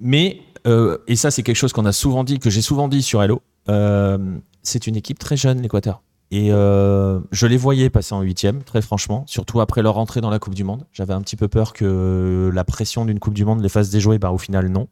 Mais, 0.00 0.40
euh, 0.66 0.98
et 1.06 1.16
ça 1.16 1.30
c'est 1.30 1.42
quelque 1.42 1.56
chose 1.56 1.72
qu'on 1.72 1.86
a 1.86 1.92
souvent 1.92 2.24
dit, 2.24 2.38
que 2.38 2.50
j'ai 2.50 2.62
souvent 2.62 2.88
dit 2.88 3.02
sur 3.02 3.22
Hello, 3.22 3.40
euh, 3.68 4.18
c'est 4.62 4.86
une 4.86 4.96
équipe 4.96 5.18
très 5.18 5.36
jeune, 5.36 5.62
l'Équateur. 5.62 6.02
Et 6.34 6.50
euh, 6.50 7.20
je 7.30 7.46
les 7.46 7.58
voyais 7.58 7.90
passer 7.90 8.14
en 8.14 8.22
huitième, 8.22 8.62
très 8.62 8.80
franchement, 8.80 9.22
surtout 9.26 9.60
après 9.60 9.82
leur 9.82 9.98
entrée 9.98 10.22
dans 10.22 10.30
la 10.30 10.38
Coupe 10.38 10.54
du 10.54 10.64
Monde. 10.64 10.86
J'avais 10.90 11.12
un 11.12 11.20
petit 11.20 11.36
peu 11.36 11.46
peur 11.46 11.74
que 11.74 12.50
la 12.54 12.64
pression 12.64 13.04
d'une 13.04 13.18
Coupe 13.20 13.34
du 13.34 13.44
Monde 13.44 13.60
les 13.60 13.68
fasse 13.68 13.90
déjouer, 13.90 14.18
bah, 14.18 14.30
au 14.30 14.38
final 14.38 14.68
non. 14.68 14.88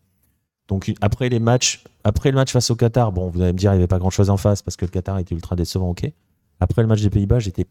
Donc 0.68 0.92
après 1.00 1.30
les 1.30 1.40
matchs, 1.40 1.82
après 2.04 2.30
le 2.30 2.36
match 2.36 2.52
face 2.52 2.70
au 2.70 2.76
Qatar, 2.76 3.10
bon, 3.10 3.30
vous 3.30 3.40
allez 3.40 3.54
me 3.54 3.58
dire, 3.58 3.72
il 3.72 3.76
n'y 3.76 3.80
avait 3.80 3.88
pas 3.88 3.98
grand-chose 3.98 4.28
en 4.28 4.36
face 4.36 4.60
parce 4.60 4.76
que 4.76 4.84
le 4.84 4.90
Qatar 4.90 5.16
était 5.18 5.34
ultra 5.34 5.56
décevant, 5.56 5.88
ok. 5.88 6.12
Après 6.60 6.82
le 6.82 6.88
match 6.88 7.00
des 7.00 7.08
Pays-Bas, 7.10 7.38
j'étais, 7.38 7.64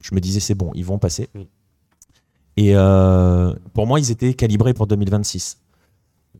je 0.00 0.14
me 0.14 0.20
disais 0.20 0.40
c'est 0.40 0.54
bon, 0.54 0.70
ils 0.74 0.84
vont 0.84 0.98
passer. 0.98 1.28
Oui. 1.34 1.46
Et 2.56 2.74
euh, 2.74 3.52
pour 3.74 3.86
moi, 3.86 4.00
ils 4.00 4.10
étaient 4.10 4.32
calibrés 4.32 4.72
pour 4.72 4.86
2026. 4.86 5.60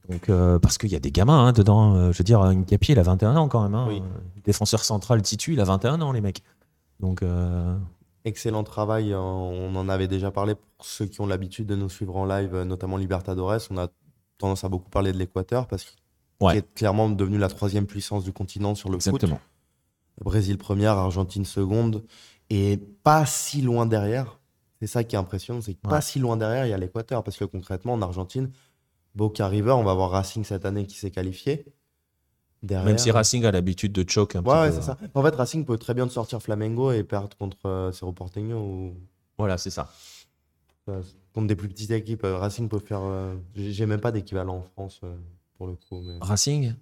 Donc, 0.08 0.28
euh, 0.28 0.58
parce 0.58 0.78
qu'il 0.78 0.90
y 0.90 0.96
a 0.96 1.00
des 1.00 1.10
gamins 1.10 1.46
hein, 1.46 1.52
dedans. 1.52 1.94
euh, 1.94 2.12
je 2.12 2.18
veux 2.18 2.24
dire, 2.24 2.42
Nkapi, 2.44 2.92
il 2.92 2.98
a 2.98 3.02
21 3.02 3.36
ans 3.36 3.48
quand 3.48 3.62
même. 3.62 3.74
hein. 3.74 3.86
Oui. 3.88 4.02
Défenseur 4.44 4.84
central 4.84 5.22
titu, 5.22 5.54
il 5.54 5.60
a 5.60 5.64
21 5.64 6.00
ans, 6.02 6.12
les 6.12 6.20
mecs. 6.20 6.42
Donc, 7.04 7.22
euh, 7.22 7.76
Excellent 8.24 8.64
travail. 8.64 9.12
hein. 9.12 9.20
On 9.20 9.76
en 9.76 9.90
avait 9.90 10.08
déjà 10.08 10.30
parlé 10.30 10.54
pour 10.54 10.86
ceux 10.86 11.04
qui 11.04 11.20
ont 11.20 11.26
l'habitude 11.26 11.66
de 11.66 11.76
nous 11.76 11.90
suivre 11.90 12.16
en 12.16 12.24
live, 12.24 12.54
euh, 12.54 12.64
notamment 12.64 12.96
Libertadores. 12.96 13.58
On 13.70 13.76
a 13.76 13.88
tendance 14.38 14.64
à 14.64 14.70
beaucoup 14.70 14.88
parler 14.88 15.12
de 15.12 15.18
l'Équateur 15.18 15.66
parce 15.68 15.84
qu'il 15.84 15.98
Ouais. 16.40 16.56
est 16.58 16.74
clairement 16.74 17.10
devenu 17.10 17.36
la 17.36 17.48
troisième 17.48 17.86
puissance 17.86 18.24
du 18.24 18.32
continent 18.32 18.74
sur 18.74 18.88
le 18.88 18.94
foot. 18.98 19.08
exactement. 19.08 19.38
Brésil 20.24 20.56
première, 20.56 20.92
Argentine 20.96 21.44
seconde, 21.44 22.02
et 22.48 22.78
pas 23.02 23.26
si 23.26 23.60
loin 23.60 23.84
derrière. 23.84 24.40
C'est 24.80 24.86
ça 24.86 25.04
qui 25.04 25.16
est 25.16 25.18
impressionnant, 25.18 25.60
c'est 25.60 25.74
que 25.74 25.80
Ouais. 25.86 25.90
pas 25.90 26.00
si 26.00 26.18
loin 26.18 26.38
derrière, 26.38 26.64
il 26.66 26.70
y 26.70 26.72
a 26.72 26.78
l'Équateur, 26.78 27.22
parce 27.24 27.36
que 27.36 27.44
concrètement, 27.44 27.92
en 27.92 28.00
Argentine, 28.00 28.50
Boca 29.14 29.46
River, 29.48 29.72
on 29.72 29.84
va 29.84 29.92
voir 29.92 30.10
Racing 30.10 30.44
cette 30.44 30.64
année 30.64 30.86
qui 30.86 30.96
s'est 30.96 31.10
qualifié. 31.10 31.66
Derrière, 32.64 32.86
Même 32.86 32.96
si 32.98 33.10
Racing 33.10 33.44
a 33.44 33.50
l'habitude 33.50 33.92
de 33.92 34.08
choke 34.08 34.36
un 34.36 34.42
Ouais, 34.42 34.52
ouais, 34.54 34.68
peu. 34.70 34.76
c'est 34.76 34.82
ça. 34.82 34.96
En 35.14 35.22
fait, 35.22 35.34
Racing 35.34 35.64
peut 35.66 35.76
très 35.76 35.92
bien 35.92 36.06
te 36.06 36.12
sortir 36.12 36.40
Flamengo 36.40 36.92
et 36.92 37.02
perdre 37.04 37.36
contre 37.36 37.58
euh, 37.66 37.92
Cerro 37.92 38.12
Porteño 38.12 38.56
ou 38.58 38.94
Voilà, 39.36 39.58
c'est 39.58 39.68
ça. 39.70 39.90
euh, 40.88 41.02
contre 41.34 41.46
des 41.48 41.56
plus 41.56 41.68
petites 41.68 41.90
équipes. 41.90 42.24
Euh, 42.24 42.38
Racing 42.38 42.68
peut 42.70 42.78
faire. 42.78 43.00
euh, 43.02 43.34
J'ai 43.54 43.84
même 43.84 44.00
pas 44.00 44.12
d'équivalent 44.12 44.56
en 44.56 44.62
France 44.62 45.00
euh, 45.04 45.14
pour 45.58 45.66
le 45.66 45.74
coup. 45.74 46.00
Mais... 46.00 46.16
Racing? 46.22 46.74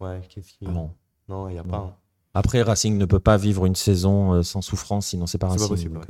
Ouais, 0.00 0.20
qu'est-ce 0.28 0.52
qui. 0.52 0.66
Ah 0.66 0.70
Non. 0.70 0.90
Non, 1.28 1.48
il 1.48 1.54
n'y 1.54 1.58
a 1.58 1.62
Non. 1.64 1.68
pas. 1.70 1.76
hein. 1.78 1.94
Après, 2.36 2.62
Racing 2.62 2.96
ne 2.96 3.04
peut 3.04 3.20
pas 3.20 3.36
vivre 3.36 3.64
une 3.66 3.74
saison 3.76 4.42
sans 4.42 4.60
souffrance, 4.62 5.06
sinon 5.06 5.26
c'est 5.26 5.38
pas 5.38 5.48
C'est 5.50 5.56
pas 5.56 5.62
Racing. 5.68 5.90
possible. 5.90 6.00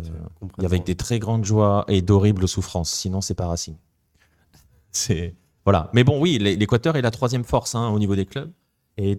Donc, 0.43 0.59
ouais, 0.59 0.64
avec 0.64 0.85
des 0.85 0.95
très 0.97 1.18
grandes 1.18 1.45
joies 1.45 1.85
et 1.89 2.03
d'horribles 2.03 2.47
souffrances, 2.49 2.91
sinon 2.91 3.20
c'est 3.20 3.35
pas 3.35 3.47
Racing. 3.47 3.77
C'est 4.91 5.35
voilà. 5.64 5.91
Mais 5.95 6.05
bon, 6.05 6.20
oui, 6.20 6.39
l'É- 6.39 6.57
l'Équateur 6.57 6.97
est 6.97 7.03
la 7.03 7.11
troisième 7.11 7.45
force 7.45 7.75
hein, 7.75 7.89
au 7.89 7.99
niveau 7.99 8.14
des 8.16 8.27
clubs 8.27 8.51
et 8.97 9.18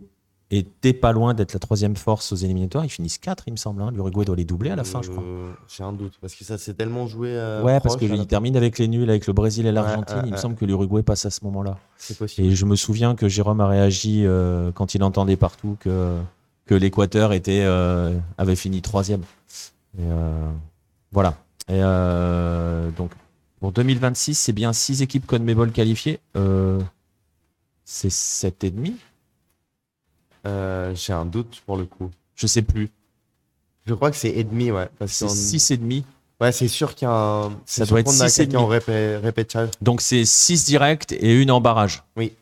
t'es 0.80 0.94
pas 0.94 1.12
loin 1.12 1.34
d'être 1.34 1.54
la 1.54 1.60
troisième 1.60 1.96
force 1.96 2.32
aux 2.32 2.36
éliminatoires. 2.36 2.86
Ils 2.86 2.90
finissent 2.90 3.18
4 3.18 3.44
il 3.48 3.52
me 3.52 3.58
semble. 3.58 3.82
hein. 3.82 3.92
L'Uruguay 3.92 4.26
doit 4.26 4.36
les 4.36 4.46
doubler 4.46 4.70
à 4.70 4.76
la 4.76 4.84
fin, 4.84 5.02
je 5.02 5.10
crois. 5.10 5.24
Euh, 5.24 5.52
J'ai 5.68 5.84
un 5.84 5.92
doute 5.92 6.14
parce 6.22 6.36
que 6.36 6.46
ça 6.46 6.58
s'est 6.58 6.76
tellement 6.76 7.08
joué. 7.08 7.30
euh, 7.32 7.64
ouais, 7.64 7.80
parce 7.82 7.98
proche, 7.98 8.10
à 8.10 8.14
qu'ils 8.16 8.28
terminent 8.28 8.56
avec 8.56 8.78
les 8.78 8.88
nuls, 8.88 9.10
avec 9.10 9.26
le 9.28 9.34
Brésil 9.34 9.66
et 9.66 9.72
l'Argentine. 9.72 10.22
il 10.26 10.32
me 10.32 10.38
semble 10.38 10.56
que 10.56 10.64
l'Uruguay 10.66 11.02
passe 11.04 11.26
à 11.26 11.30
ce 11.32 11.44
moment-là. 11.46 11.78
C'est 11.98 12.18
possible. 12.18 12.48
Et 12.48 12.56
je 12.56 12.66
me 12.66 12.76
souviens 12.76 13.16
que 13.16 13.28
Jérôme 13.28 13.60
a 13.60 13.68
réagi 13.68 14.22
euh, 14.26 14.72
quand 14.72 14.94
il 14.96 15.04
entendait 15.04 15.36
partout 15.36 15.78
que, 15.80 16.16
que 16.68 16.76
l'Équateur 16.76 17.34
était, 17.34 17.64
euh, 17.66 18.18
avait 18.38 18.56
fini 18.56 18.82
troisième. 18.82 19.24
Et, 19.98 20.04
voilà. 21.12 21.36
Et 21.68 21.82
donc, 22.96 23.12
pour 23.60 23.72
2026, 23.72 24.36
c'est 24.36 24.54
bien 24.54 24.74
six 24.74 25.02
équipes 25.02 25.26
CONMEBOL 25.26 25.72
qualifiées. 25.72 26.20
C'est 27.84 28.12
sept 28.12 28.64
et 28.64 28.72
demi 28.72 28.96
Euh, 30.46 30.94
J'ai 30.96 31.14
un 31.14 31.26
doute 31.26 31.62
pour 31.66 31.78
le 31.78 31.86
coup. 31.86 32.10
Je 32.36 32.48
sais 32.48 32.62
plus. 32.62 32.90
Je 33.86 33.94
crois 33.94 34.12
que 34.12 34.18
c'est 34.18 34.30
et 34.30 34.44
demi, 34.44 34.72
ouais. 34.72 34.90
C'est 35.08 35.72
et 35.74 35.78
demi. 35.78 36.04
Ouais, 36.42 36.52
c'est 36.52 36.68
sûr 36.68 36.96
qu'il 36.96 37.08
y 37.08 37.12
a 37.12 37.14
un. 37.16 37.52
Ça 37.66 37.86
doit 37.86 38.00
être 38.02 38.08
qu'on 38.08 38.20
a 38.20 38.28
six 38.30 38.42
et 38.42 38.44
quelqu'un 38.46 38.60
en 38.60 38.68
demi. 38.68 38.78
répé- 38.80 39.18
répétage. 39.22 39.70
Donc, 39.82 40.02
c'est 40.02 40.26
six 40.26 40.66
directs 40.66 41.14
et 41.14 41.34
une 41.42 41.50
en 41.52 41.62
barrage. 41.62 42.04
Ouais, 42.18 42.34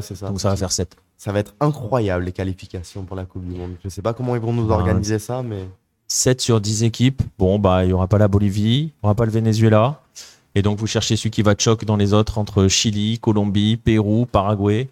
c'est 0.00 0.14
ça. 0.14 0.28
Donc, 0.28 0.40
ça 0.40 0.48
va 0.48 0.56
faire 0.56 0.72
sept. 0.72 0.96
Ça 1.18 1.30
va 1.32 1.40
être 1.40 1.54
incroyable 1.60 2.24
les 2.24 2.32
qualifications 2.32 3.04
pour 3.04 3.16
la 3.16 3.24
Coupe 3.24 3.44
du 3.46 3.54
Monde. 3.54 3.76
Je 3.84 3.88
sais 3.88 4.02
pas 4.02 4.14
comment 4.14 4.34
ils 4.36 4.40
vont 4.40 4.52
nous 4.52 4.66
Ouais. 4.66 4.72
organiser 4.74 5.18
ça, 5.18 5.42
mais 5.42 5.68
7 6.08 6.40
sur 6.40 6.60
10 6.60 6.82
équipes. 6.84 7.22
Bon, 7.38 7.58
bah, 7.58 7.84
il 7.84 7.88
n'y 7.88 7.92
aura 7.92 8.06
pas 8.08 8.18
la 8.18 8.28
Bolivie, 8.28 8.78
il 8.80 8.84
n'y 8.86 8.92
aura 9.02 9.14
pas 9.14 9.24
le 9.26 9.30
Venezuela. 9.30 10.00
Et 10.54 10.62
donc, 10.62 10.78
vous 10.78 10.86
cherchez 10.86 11.16
celui 11.16 11.30
qui 11.30 11.42
va 11.42 11.54
choc 11.58 11.84
dans 11.84 11.96
les 11.96 12.12
autres 12.14 12.38
entre 12.38 12.68
Chili, 12.68 13.18
Colombie, 13.18 13.76
Pérou, 13.76 14.24
Paraguay. 14.26 14.88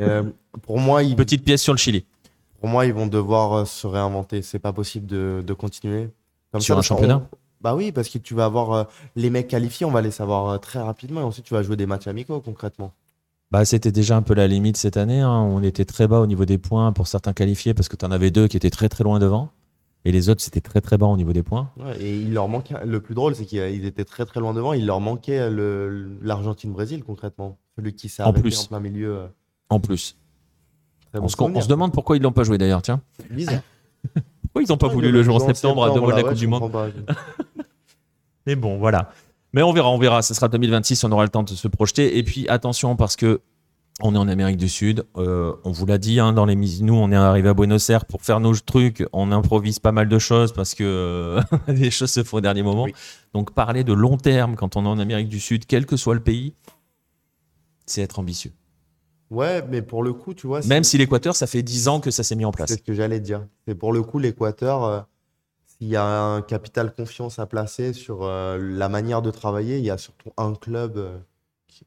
Euh, 0.00 0.24
pour 0.62 0.78
moi, 0.78 1.02
ils, 1.02 1.14
Petite 1.16 1.44
pièce 1.44 1.62
sur 1.62 1.72
le 1.72 1.78
Chili. 1.78 2.04
pour 2.60 2.68
moi, 2.68 2.86
ils 2.86 2.92
vont 2.92 3.06
devoir 3.06 3.52
euh, 3.52 3.64
se 3.64 3.86
réinventer. 3.86 4.42
C'est 4.42 4.58
pas 4.58 4.72
possible 4.72 5.06
de, 5.06 5.42
de 5.46 5.52
continuer 5.54 6.08
comme 6.52 6.60
Sur 6.60 6.74
un 6.74 6.78
parce 6.78 6.88
qu'on- 6.88 6.94
championnat 6.96 7.22
Bah 7.60 7.74
oui, 7.74 7.92
parce 7.92 8.08
que 8.08 8.18
tu 8.18 8.34
vas 8.34 8.44
avoir 8.46 8.72
euh, 8.72 8.84
les 9.14 9.30
mecs 9.30 9.48
qualifiés, 9.48 9.86
on 9.86 9.90
va 9.92 10.02
les 10.02 10.10
savoir 10.10 10.60
très 10.60 10.80
rapidement, 10.80 11.20
et 11.20 11.24
ensuite 11.24 11.44
tu 11.46 11.54
vas 11.54 11.62
jouer 11.62 11.76
des 11.76 11.86
matchs 11.86 12.06
amicaux 12.06 12.40
concrètement. 12.40 12.92
Bah, 13.52 13.64
c'était 13.64 13.92
déjà 13.92 14.16
un 14.16 14.22
peu 14.22 14.34
la 14.34 14.48
limite 14.48 14.76
cette 14.76 14.96
année. 14.96 15.20
hein. 15.20 15.30
On 15.40 15.62
était 15.62 15.84
très 15.84 16.08
bas 16.08 16.18
au 16.20 16.26
niveau 16.26 16.44
des 16.44 16.58
points 16.58 16.92
pour 16.92 17.06
certains 17.06 17.32
qualifiés 17.32 17.74
parce 17.74 17.88
que 17.88 17.94
tu 17.96 18.04
en 18.04 18.10
avais 18.10 18.32
deux 18.32 18.48
qui 18.48 18.56
étaient 18.56 18.70
très 18.70 18.88
très 18.88 19.04
loin 19.04 19.20
devant. 19.20 19.50
Et 20.04 20.12
les 20.12 20.28
autres, 20.28 20.40
c'était 20.40 20.60
très 20.60 20.80
très 20.80 20.98
bas 20.98 21.06
au 21.06 21.16
niveau 21.16 21.32
des 21.32 21.42
points. 21.44 21.70
Ouais, 21.78 21.96
et 22.00 22.16
il 22.16 22.32
leur 22.32 22.46
manquait. 22.48 22.74
Le 22.84 23.00
plus 23.00 23.14
drôle, 23.16 23.34
c'est 23.36 23.44
qu'ils 23.44 23.84
étaient 23.84 24.04
très 24.04 24.24
très 24.24 24.38
loin 24.40 24.52
devant. 24.54 24.72
Il 24.72 24.84
leur 24.86 25.00
manquait 25.00 25.48
l'Argentine-Brésil 26.22 27.02
concrètement, 27.04 27.58
celui 27.76 27.94
qui 27.94 28.08
s'est 28.08 28.22
En 28.22 28.28
en 28.28 28.32
plein 28.32 28.80
milieu. 28.80 29.18
En 29.68 29.80
plus. 29.80 30.16
On 31.14 31.20
bon 31.20 31.28
se, 31.28 31.34
on 31.36 31.44
souvenir. 31.46 31.62
se 31.62 31.68
demande 31.68 31.92
pourquoi 31.92 32.16
ils 32.16 32.22
l'ont 32.22 32.32
pas 32.32 32.44
joué 32.44 32.58
d'ailleurs. 32.58 32.82
Tiens. 32.82 33.00
Bizarre. 33.30 33.60
Pourquoi 34.42 34.62
ils 34.62 34.68
n'ont 34.68 34.76
pas 34.78 34.86
Ouais, 34.88 34.92
voulu 34.94 35.10
le 35.12 35.22
jouer 35.22 35.34
en 35.34 35.38
septembre 35.38 35.84
à 35.84 35.92
deux 35.92 36.00
mois 36.00 36.12
de 36.12 36.16
la 36.18 36.22
Coupe 36.22 36.38
du 36.38 36.46
Monde. 36.46 36.72
Mais 38.46 38.54
bon, 38.56 38.78
voilà. 38.78 39.10
Mais 39.52 39.62
on 39.62 39.72
verra, 39.72 39.90
on 39.90 39.98
verra. 39.98 40.22
Ce 40.22 40.32
sera 40.34 40.48
2026, 40.48 41.04
on 41.04 41.12
aura 41.12 41.24
le 41.24 41.28
temps 41.30 41.42
de 41.42 41.50
se 41.50 41.68
projeter. 41.68 42.16
Et 42.18 42.22
puis 42.22 42.48
attention, 42.48 42.96
parce 42.96 43.16
que 43.16 43.40
on 44.02 44.14
est 44.14 44.18
en 44.18 44.28
Amérique 44.28 44.56
du 44.58 44.68
Sud. 44.68 45.04
euh, 45.16 45.54
on 45.64 45.72
vous 45.72 45.86
l'a 45.86 45.96
dit 45.98 46.20
hein, 46.20 46.32
dans 46.34 46.44
les 46.44 46.54
mis- 46.54 46.82
Nous, 46.82 46.94
on 46.94 47.10
est 47.12 47.16
arrivé 47.16 47.48
à 47.48 47.54
Buenos 47.54 47.88
Aires 47.90 48.04
pour 48.04 48.22
faire 48.22 48.40
nos 48.40 48.54
trucs. 48.54 49.06
On 49.12 49.32
improvise 49.32 49.78
pas 49.78 49.92
mal 49.92 50.08
de 50.08 50.18
choses 50.18 50.52
parce 50.52 50.74
que 50.74 50.84
euh, 50.84 51.40
les 51.68 51.90
choses 51.90 52.10
se 52.10 52.22
font 52.22 52.36
au 52.36 52.40
dernier 52.42 52.62
moment. 52.62 52.84
Oui. 52.84 52.94
Donc 53.34 53.52
parler 53.52 53.84
de 53.84 53.92
long 53.94 54.16
terme 54.18 54.54
quand 54.54 54.76
on 54.76 54.84
est 54.84 54.88
en 54.88 54.98
Amérique 54.98 55.28
du 55.28 55.40
Sud, 55.40 55.64
quel 55.66 55.86
que 55.86 55.96
soit 55.96 56.14
le 56.14 56.20
pays, 56.22 56.54
c'est 57.86 58.02
être 58.02 58.18
ambitieux. 58.18 58.52
Ouais, 59.30 59.62
mais 59.68 59.82
pour 59.82 60.02
le 60.02 60.12
coup, 60.12 60.34
tu 60.34 60.46
vois, 60.46 60.60
Même 60.66 60.84
si 60.84 60.98
l'Équateur, 60.98 61.34
ça 61.34 61.46
fait 61.46 61.62
10 61.62 61.88
ans 61.88 62.00
que 62.00 62.10
ça 62.10 62.22
s'est 62.22 62.36
mis 62.36 62.44
en 62.44 62.52
place. 62.52 62.68
c'est 62.70 62.78
ce 62.78 62.82
que 62.82 62.94
j'allais 62.94 63.20
dire. 63.20 63.44
C'est 63.66 63.74
pour 63.74 63.92
le 63.92 64.02
coup, 64.02 64.18
l'Équateur, 64.20 64.84
euh, 64.84 65.00
s'il 65.66 65.88
y 65.88 65.96
a 65.96 66.04
un 66.06 66.42
capital 66.42 66.94
confiance 66.94 67.38
à 67.40 67.46
placer 67.46 67.92
sur 67.92 68.22
euh, 68.22 68.56
la 68.58 68.88
manière 68.88 69.22
de 69.22 69.30
travailler, 69.32 69.78
il 69.78 69.84
y 69.84 69.90
a 69.90 69.98
surtout 69.98 70.30
un 70.36 70.54
club, 70.54 70.96
euh, 70.96 71.18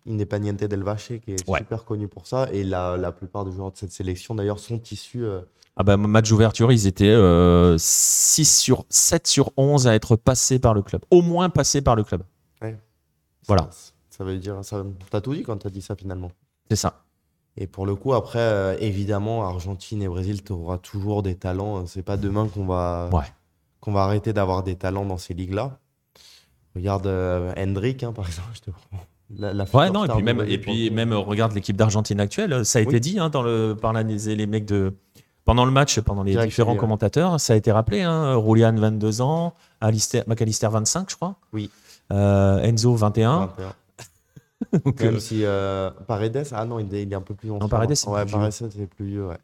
Independiente 0.08 0.58
del 0.66 0.84
Valle, 0.84 0.98
qui 0.98 1.32
est 1.34 1.50
Ouais. 1.50 1.60
super 1.60 1.84
connu 1.86 2.08
pour 2.08 2.28
ça. 2.28 2.48
Et 2.52 2.64
la, 2.64 2.96
la 2.98 3.12
plupart 3.12 3.44
des 3.46 3.52
joueurs 3.52 3.72
de 3.72 3.78
cette 3.78 3.92
sélection, 3.92 4.36
d'ailleurs, 4.36 4.60
sont 4.60 4.80
issus. 4.92 5.24
euh, 5.24 5.42
Ah 5.78 5.84
bah, 5.84 5.98
match 5.98 6.30
d'ouverture, 6.30 6.72
ils 6.72 6.86
étaient 6.86 7.08
euh, 7.08 7.76
6 7.80 8.46
sur, 8.60 8.86
7 8.90 9.26
sur 9.26 9.52
11 9.58 9.88
à 9.88 9.96
être 9.96 10.16
passés 10.16 10.60
par 10.60 10.74
le 10.76 10.84
club. 10.84 11.02
Au 11.10 11.22
moins 11.24 11.50
passés 11.50 11.82
par 11.82 11.96
le 11.96 12.04
club. 12.04 12.22
Voilà. 13.48 13.68
Ça, 13.72 13.92
ça 14.12 14.24
veut 14.24 14.38
dire. 14.38 14.60
T'as 15.10 15.22
tout 15.22 15.34
dit 15.34 15.42
quand 15.44 15.58
t'as 15.58 15.70
dit 15.72 15.82
ça 15.82 15.96
finalement. 15.96 16.32
C'est 16.70 16.76
ça. 16.76 17.04
Et 17.58 17.68
pour 17.68 17.86
le 17.86 17.96
coup, 17.96 18.14
après, 18.14 18.40
euh, 18.40 18.78
évidemment, 18.80 19.44
Argentine 19.46 20.02
et 20.02 20.08
Brésil, 20.08 20.44
tu 20.44 20.54
auras 20.54 20.78
toujours 20.78 21.24
des 21.24 21.36
talents. 21.36 21.86
C'est 21.86 22.04
pas 22.04 22.16
demain 22.18 22.48
qu'on 22.48 22.66
va, 22.66 23.10
Ouais. 23.12 23.24
qu'on 23.82 23.92
va 23.92 24.04
arrêter 24.04 24.32
d'avoir 24.34 24.64
des 24.64 24.76
talents 24.76 25.06
dans 25.06 25.18
ces 25.18 25.34
ligues-là. 25.34 25.78
Regarde 26.76 27.08
euh, 27.08 27.52
Hendrick, 27.58 28.04
hein, 28.04 28.14
par 28.14 28.26
exemple. 28.28 28.48
je 28.54 28.60
te 28.62 28.72
prends. 28.72 29.00
La, 29.38 29.54
la 29.54 29.66
Ouais, 29.74 29.92
non, 29.92 30.06
et 30.06 30.08
puis 30.08 30.24
même, 30.24 30.44
et 30.48 30.58
puis 30.58 30.90
même 30.90 31.12
euh, 31.12 31.20
regarde 31.20 31.54
l'équipe 31.54 31.76
d'Argentine 31.76 32.20
actuelle, 32.20 32.66
ça 32.66 32.80
a 32.80 32.82
été 32.82 33.00
dit 33.00 33.20
hein, 33.20 33.30
dans 33.30 33.44
le, 33.44 33.76
par 33.80 33.94
la- 33.94 34.02
les, 34.04 34.36
les 34.36 34.48
mecs 34.48 34.66
de. 34.66 34.96
Pendant 35.46 35.66
le 35.66 35.72
match, 35.72 36.00
pendant 36.02 36.24
les 36.24 36.32
Direct, 36.32 36.50
différents 36.50 36.74
ouais. 36.74 36.78
commentateurs, 36.78 37.40
ça 37.40 37.54
a 37.54 37.56
été 37.56 37.72
rappelé. 37.72 38.02
Hein, 38.02 38.36
Roulian, 38.36 38.74
22 38.76 39.22
ans, 39.22 39.54
Alistair, 39.82 40.24
McAllister, 40.28 40.68
25, 40.72 41.10
je 41.10 41.16
crois. 41.16 41.36
Oui. 41.54 41.70
Euh, 42.12 42.60
Enzo, 42.62 42.94
21. 42.96 43.40
21. 43.58 43.74
Donc, 44.86 45.00
Même 45.02 45.16
euh, 45.16 45.20
si 45.20 45.46
euh, 45.46 45.90
Paredes, 46.08 46.44
ah 46.52 46.66
non, 46.66 46.80
il 46.80 46.94
est, 46.94 47.04
il 47.04 47.12
est 47.12 47.16
un 47.16 47.22
peu 47.22 47.34
plus 47.34 47.50
ancien. 47.52 47.68
Paredes, 47.70 47.96
c'est 47.96 48.10
ouais, 48.10 48.22
plus 48.22 48.30
vieux. 48.32 48.38
Paredes, 48.40 48.52
c'est 48.72 48.88
plus 48.88 49.06
vieux, 49.06 49.28
ouais. 49.28 49.38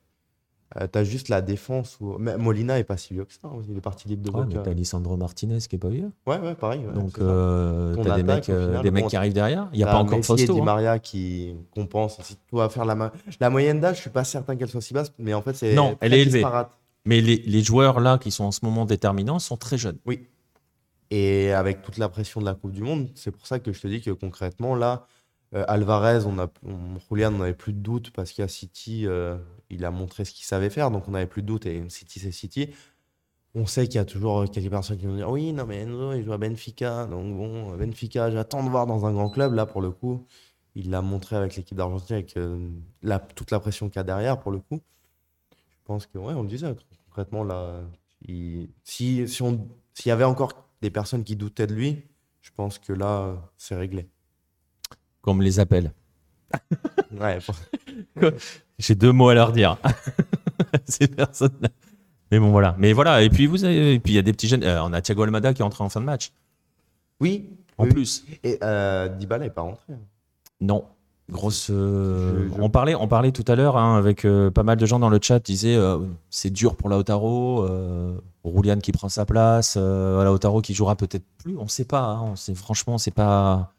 Euh, 0.81 0.87
T'as 0.91 1.03
juste 1.05 1.29
la 1.29 1.41
défense. 1.41 1.97
Où... 2.01 2.17
mais 2.19 2.37
Molina 2.37 2.77
est 2.79 2.83
pas 2.83 2.97
si 2.97 3.13
vieux 3.13 3.23
que 3.23 3.31
ça. 3.31 3.39
hein, 3.45 3.61
Il 3.69 3.77
est 3.77 3.81
parti 3.81 4.07
libre 4.09 4.23
de 4.23 4.31
ouais, 4.35 4.45
mais 4.47 4.55
Boca. 4.55 4.65
t'as 4.65 4.73
Lisandro 4.73 5.15
Martinez 5.15 5.59
qui 5.59 5.75
est 5.75 5.79
pas 5.79 5.87
vieux. 5.89 6.11
Ouais, 6.27 6.37
ouais, 6.39 6.55
pareil. 6.55 6.81
ouais, 6.85 6.93
Donc, 6.93 7.17
euh, 7.19 7.95
t'as 8.03 8.15
des 8.17 8.23
mecs, 8.23 8.49
euh, 8.49 8.67
final, 8.67 8.83
des 8.83 8.91
mecs 8.91 9.03
bon, 9.03 9.09
qui 9.09 9.15
arrivent 9.15 9.33
derrière. 9.33 9.69
Il 9.71 9.77
n'y 9.77 9.83
a 9.83 9.87
pas 9.87 9.99
encore 9.99 10.17
Messi 10.17 10.33
et 10.33 10.37
Fausto. 10.37 10.53
Di 10.55 10.59
hein. 10.59 10.63
Maria 10.65 10.99
qui 10.99 11.55
compensent. 11.73 12.19
Si 12.23 12.35
tu 12.35 12.55
vas 12.57 12.67
faire 12.67 12.83
la, 12.83 12.95
ma- 12.95 13.13
la 13.39 13.49
moyenne 13.49 13.79
d'âge, 13.79 13.97
je 13.97 14.01
suis 14.01 14.09
pas 14.09 14.23
certain 14.25 14.55
qu'elle 14.57 14.67
soit 14.67 14.81
si 14.81 14.93
basse, 14.93 15.13
mais 15.17 15.33
en 15.33 15.41
fait, 15.41 15.53
c'est 15.55 15.75
Non, 15.75 15.95
elle 16.01 16.13
est 16.13 16.21
élevée. 16.23 16.39
disparate. 16.39 16.71
Mais 17.05 17.21
les, 17.21 17.37
les 17.37 17.61
joueurs 17.63 17.99
là 18.01 18.17
qui 18.17 18.31
sont 18.31 18.45
en 18.45 18.51
ce 18.51 18.59
moment 18.65 18.85
déterminants 18.85 19.39
sont 19.39 19.55
très 19.57 19.77
jeunes. 19.77 19.99
Oui. 20.05 20.27
Et 21.11 21.51
avec 21.51 21.81
toute 21.81 21.97
la 21.97 22.09
pression 22.09 22.41
de 22.41 22.45
la 22.45 22.55
Coupe 22.55 22.71
du 22.71 22.81
Monde, 22.81 23.09
c'est 23.15 23.31
pour 23.31 23.45
ça 23.47 23.59
que 23.59 23.71
je 23.71 23.79
te 23.79 23.87
dis 23.87 24.01
que 24.01 24.11
concrètement, 24.11 24.75
là, 24.75 25.07
euh, 25.53 25.63
Alvarez, 25.67 26.25
on 26.25 26.39
a, 26.39 26.47
on, 26.63 26.97
Julian, 27.09 27.33
on 27.33 27.39
n'avait 27.39 27.53
plus 27.53 27.73
de 27.73 27.79
doute 27.79 28.11
parce 28.11 28.31
qu'à 28.31 28.47
City, 28.47 29.05
euh, 29.05 29.37
il 29.69 29.85
a 29.85 29.91
montré 29.91 30.25
ce 30.25 30.31
qu'il 30.31 30.45
savait 30.45 30.69
faire, 30.69 30.91
donc 30.91 31.07
on 31.07 31.11
n'avait 31.11 31.27
plus 31.27 31.41
de 31.43 31.47
doute. 31.47 31.65
Et 31.65 31.87
City, 31.89 32.19
c'est 32.19 32.31
City. 32.31 32.69
On 33.53 33.65
sait 33.65 33.87
qu'il 33.87 33.95
y 33.95 33.99
a 33.99 34.05
toujours 34.05 34.49
quelques 34.51 34.69
personnes 34.69 34.97
qui 34.97 35.05
vont 35.05 35.15
dire 35.15 35.29
Oui, 35.29 35.53
non, 35.53 35.65
mais 35.65 35.81
Enzo, 35.81 36.13
il 36.13 36.25
joue 36.25 36.33
à 36.33 36.37
Benfica. 36.37 37.05
Donc 37.05 37.37
bon, 37.37 37.77
Benfica, 37.77 38.31
j'attends 38.31 38.63
de 38.63 38.69
voir 38.69 38.85
dans 38.87 39.05
un 39.05 39.13
grand 39.13 39.29
club. 39.29 39.53
Là, 39.53 39.65
pour 39.65 39.81
le 39.81 39.91
coup, 39.91 40.25
il 40.75 40.89
l'a 40.89 41.01
montré 41.01 41.37
avec 41.37 41.55
l'équipe 41.55 41.77
d'Argentine, 41.77 42.17
avec 42.17 42.35
euh, 42.37 42.69
toute 43.35 43.51
la 43.51 43.59
pression 43.59 43.87
qu'il 43.89 43.97
y 43.97 43.99
a 43.99 44.03
derrière, 44.03 44.39
pour 44.39 44.51
le 44.51 44.59
coup. 44.59 44.81
Je 45.51 45.83
pense 45.85 46.05
que, 46.07 46.17
ouais, 46.17 46.33
on 46.33 46.41
le 46.41 46.49
disait, 46.49 46.75
concrètement, 47.07 47.43
là, 47.43 47.81
si, 48.83 49.27
si 49.27 49.41
on, 49.41 49.69
s'il 49.93 50.09
y 50.09 50.11
avait 50.11 50.23
encore 50.25 50.64
des 50.85 50.91
personnes 50.91 51.23
qui 51.23 51.35
doutaient 51.35 51.65
de 51.67 51.73
lui, 51.73 52.03
je 52.41 52.51
pense 52.55 52.77
que 52.79 52.93
là, 52.93 53.35
c'est 53.57 53.75
réglé. 53.75 54.07
Comme 55.21 55.41
les. 55.41 55.59
Ouais, 57.19 57.39
pour- 57.39 58.31
J'ai 58.77 58.93
deux 58.95 59.11
mots 59.11 59.29
à 59.29 59.33
leur 59.33 59.51
dire. 59.51 59.77
Ces 60.85 61.07
personnes-là. 61.07 61.69
Mais 62.31 62.39
bon, 62.39 62.51
voilà. 62.51 62.75
Mais 62.77 62.93
voilà. 62.93 63.23
Et 63.23 63.29
puis, 63.29 63.45
vous 63.47 63.63
avez, 63.63 63.93
et 63.95 63.99
puis 63.99 64.13
il 64.13 64.15
y 64.15 64.19
a 64.19 64.21
des 64.21 64.33
petits 64.33 64.47
jeunes. 64.47 64.63
euh, 64.63 64.83
on 64.83 64.93
a 64.93 65.01
Thiago 65.01 65.23
Almada 65.23 65.53
qui 65.53 65.61
est 65.61 65.65
entré 65.65 65.83
en 65.83 65.89
fin 65.89 66.01
de 66.01 66.05
match. 66.05 66.31
Oui, 67.19 67.49
En 67.77 67.85
oui. 67.85 67.91
plus. 67.93 68.25
Et 68.43 68.57
euh, 68.63 69.07
Dybala 69.09 69.45
n'est 69.45 69.49
pas 69.49 69.61
rentré. 69.61 69.93
Non. 70.61 70.85
Grosse. 71.29 71.69
euh, 71.71 72.47
Je- 72.49 72.55
je- 72.55 72.61
On, 72.61 72.69
parlait, 72.69 72.93
on 72.95 73.07
parlait 73.07 73.31
tout 73.31 73.43
à 73.47 73.55
l'heure 73.55 73.77
hein, 73.77 73.97
avec 73.97 74.25
euh, 74.25 74.51
pas 74.51 74.61
mal 74.63 74.77
de 74.77 74.85
gens 74.85 74.99
dans 74.99 75.09
le 75.09 75.19
chat. 75.21 75.39
disaient 75.39 75.75
euh, 75.75 75.99
c'est 76.29 76.51
dur 76.51 76.75
pour 76.75 76.87
Lautaro. 76.89 77.63
Euh, 77.65 78.15
Roulian 78.43 78.77
qui 78.77 78.91
prend 78.91 79.09
sa 79.09 79.25
place. 79.25 79.75
Lautaro 79.75 80.61
qui 80.61 80.73
jouera 80.75 80.95
peut-être 80.95 81.25
plus. 81.39 81.57
On 81.57 81.63
ne 81.63 81.67
sait 81.69 81.85
pas. 81.85 82.03
hein, 82.03 82.21
on 82.31 82.35
sait, 82.35 82.53
franchement, 82.53 82.97
c'est 82.99 83.09
pas. 83.11 83.71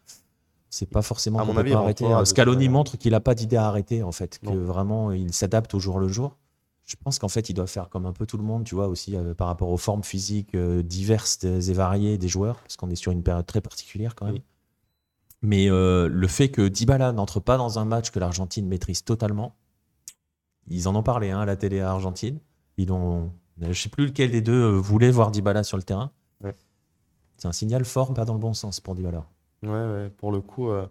C'est 0.68 0.90
pas 0.90 1.00
forcément 1.02 1.38
À 1.38 1.42
qu'on 1.46 1.52
mon 1.54 1.58
avis, 1.60 1.70
pas 1.72 1.78
arrêter. 1.78 2.04
de 2.04 2.24
Scaloni 2.24 2.68
montre 2.68 2.98
qu'il 2.98 3.12
n'a 3.12 3.20
pas 3.20 3.34
d'idée 3.36 3.56
à 3.56 3.66
arrêter, 3.68 4.02
en 4.02 4.10
fait. 4.12 4.40
Que 4.40 4.50
vraiment, 4.52 5.12
il 5.12 5.32
s'adapte 5.32 5.72
au 5.74 5.78
jour 5.78 6.00
le 6.00 6.08
jour. 6.08 6.36
Je 6.84 6.96
pense 7.02 7.18
qu'en 7.20 7.28
fait, 7.28 7.48
il 7.48 7.54
doit 7.54 7.66
faire 7.68 7.88
comme 7.88 8.04
un 8.06 8.12
peu 8.12 8.26
tout 8.26 8.36
le 8.36 8.42
monde, 8.42 8.64
tu 8.64 8.74
vois, 8.74 8.88
aussi 8.88 9.16
par 9.38 9.46
rapport 9.46 9.68
aux 9.70 9.76
formes 9.76 10.02
physiques 10.02 10.56
diverses 10.56 11.44
et 11.44 11.72
variées 11.72 12.18
des 12.18 12.28
joueurs, 12.28 12.56
parce 12.56 12.76
qu'on 12.76 12.90
est 12.90 12.96
sur 12.96 13.12
une 13.12 13.22
période 13.22 13.46
très 13.46 13.60
particulière 13.60 14.14
quand 14.16 14.26
même. 14.26 14.34
Oui. 14.34 14.42
Mais 15.42 15.70
euh, 15.70 16.08
le 16.08 16.26
fait 16.28 16.48
que 16.48 16.66
Dybala 16.66 17.12
n'entre 17.12 17.40
pas 17.40 17.56
dans 17.56 17.78
un 17.78 17.84
match 17.84 18.10
que 18.10 18.18
l'Argentine 18.18 18.66
maîtrise 18.66 19.04
totalement, 19.04 19.54
ils 20.68 20.88
en 20.88 20.94
ont 20.96 21.02
parlé 21.02 21.30
hein, 21.30 21.40
à 21.40 21.46
la 21.46 21.56
télé 21.56 21.80
à 21.80 21.90
Argentine. 21.90 22.38
Ils 22.78 22.90
ont, 22.92 23.32
je 23.60 23.72
sais 23.72 23.88
plus 23.88 24.06
lequel 24.06 24.30
des 24.30 24.40
deux 24.40 24.52
euh, 24.64 24.70
voulait 24.78 25.10
voir 25.10 25.30
Dybala 25.30 25.62
sur 25.62 25.76
le 25.76 25.82
terrain. 25.82 26.10
Ouais. 26.42 26.54
C'est 27.36 27.48
un 27.48 27.52
signal 27.52 27.84
fort, 27.84 28.12
pas 28.14 28.24
dans 28.24 28.32
le 28.34 28.40
bon 28.40 28.54
sens 28.54 28.80
pour 28.80 28.94
Dybala. 28.94 29.24
Ouais, 29.62 29.68
ouais, 29.70 30.10
pour 30.16 30.32
le 30.32 30.40
coup. 30.40 30.70
euh, 30.70 30.86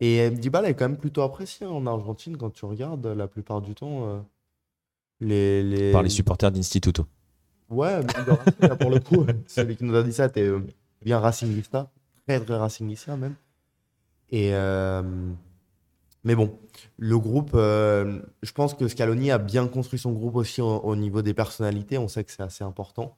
Et 0.00 0.20
euh, 0.20 0.30
Dybala 0.30 0.68
est 0.70 0.74
quand 0.74 0.88
même 0.88 0.98
plutôt 0.98 1.22
apprécié 1.22 1.66
hein, 1.66 1.70
en 1.70 1.86
Argentine 1.86 2.36
quand 2.36 2.50
tu 2.50 2.64
regardes 2.66 3.06
la 3.06 3.26
plupart 3.26 3.60
du 3.62 3.74
temps. 3.74 4.04
euh, 4.06 4.20
Les, 5.20 5.62
les... 5.62 5.92
Par 5.92 6.02
les 6.02 6.08
supporters 6.10 6.52
d'Instituto. 6.52 7.06
Ouais, 7.70 8.00
mais 8.62 8.76
pour 8.76 8.90
le 8.90 9.00
coup, 9.00 9.26
celui 9.46 9.76
qui 9.76 9.84
nous 9.84 9.94
a 9.94 10.02
dit 10.02 10.12
ça 10.12 10.26
était 10.26 10.42
euh, 10.46 10.60
bien 11.04 11.18
racingista, 11.18 11.90
très 12.26 12.40
très 12.40 12.56
racingista 12.56 13.16
même. 13.16 13.34
Et 14.30 14.50
euh, 14.52 15.02
mais 16.24 16.34
bon, 16.34 16.58
le 16.96 17.18
groupe, 17.18 17.52
euh, 17.54 18.20
je 18.42 18.52
pense 18.52 18.74
que 18.74 18.88
Scaloni 18.88 19.30
a 19.30 19.38
bien 19.38 19.66
construit 19.66 19.98
son 19.98 20.12
groupe 20.12 20.36
aussi 20.36 20.60
au, 20.60 20.78
au 20.78 20.96
niveau 20.96 21.22
des 21.22 21.34
personnalités. 21.34 21.98
On 21.98 22.08
sait 22.08 22.24
que 22.24 22.32
c'est 22.32 22.42
assez 22.42 22.64
important. 22.64 23.16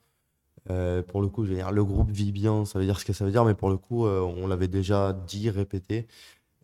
Euh, 0.68 1.02
pour 1.02 1.22
le 1.22 1.28
coup, 1.28 1.44
je 1.44 1.50
veux 1.50 1.56
dire, 1.56 1.72
le 1.72 1.84
groupe 1.84 2.10
vit 2.10 2.32
bien, 2.32 2.64
ça 2.64 2.78
veut 2.78 2.84
dire 2.84 3.00
ce 3.00 3.04
que 3.04 3.12
ça 3.12 3.24
veut 3.24 3.32
dire, 3.32 3.44
mais 3.44 3.54
pour 3.54 3.70
le 3.70 3.78
coup, 3.78 4.06
on 4.06 4.46
l'avait 4.46 4.68
déjà 4.68 5.12
dit, 5.12 5.50
répété. 5.50 6.06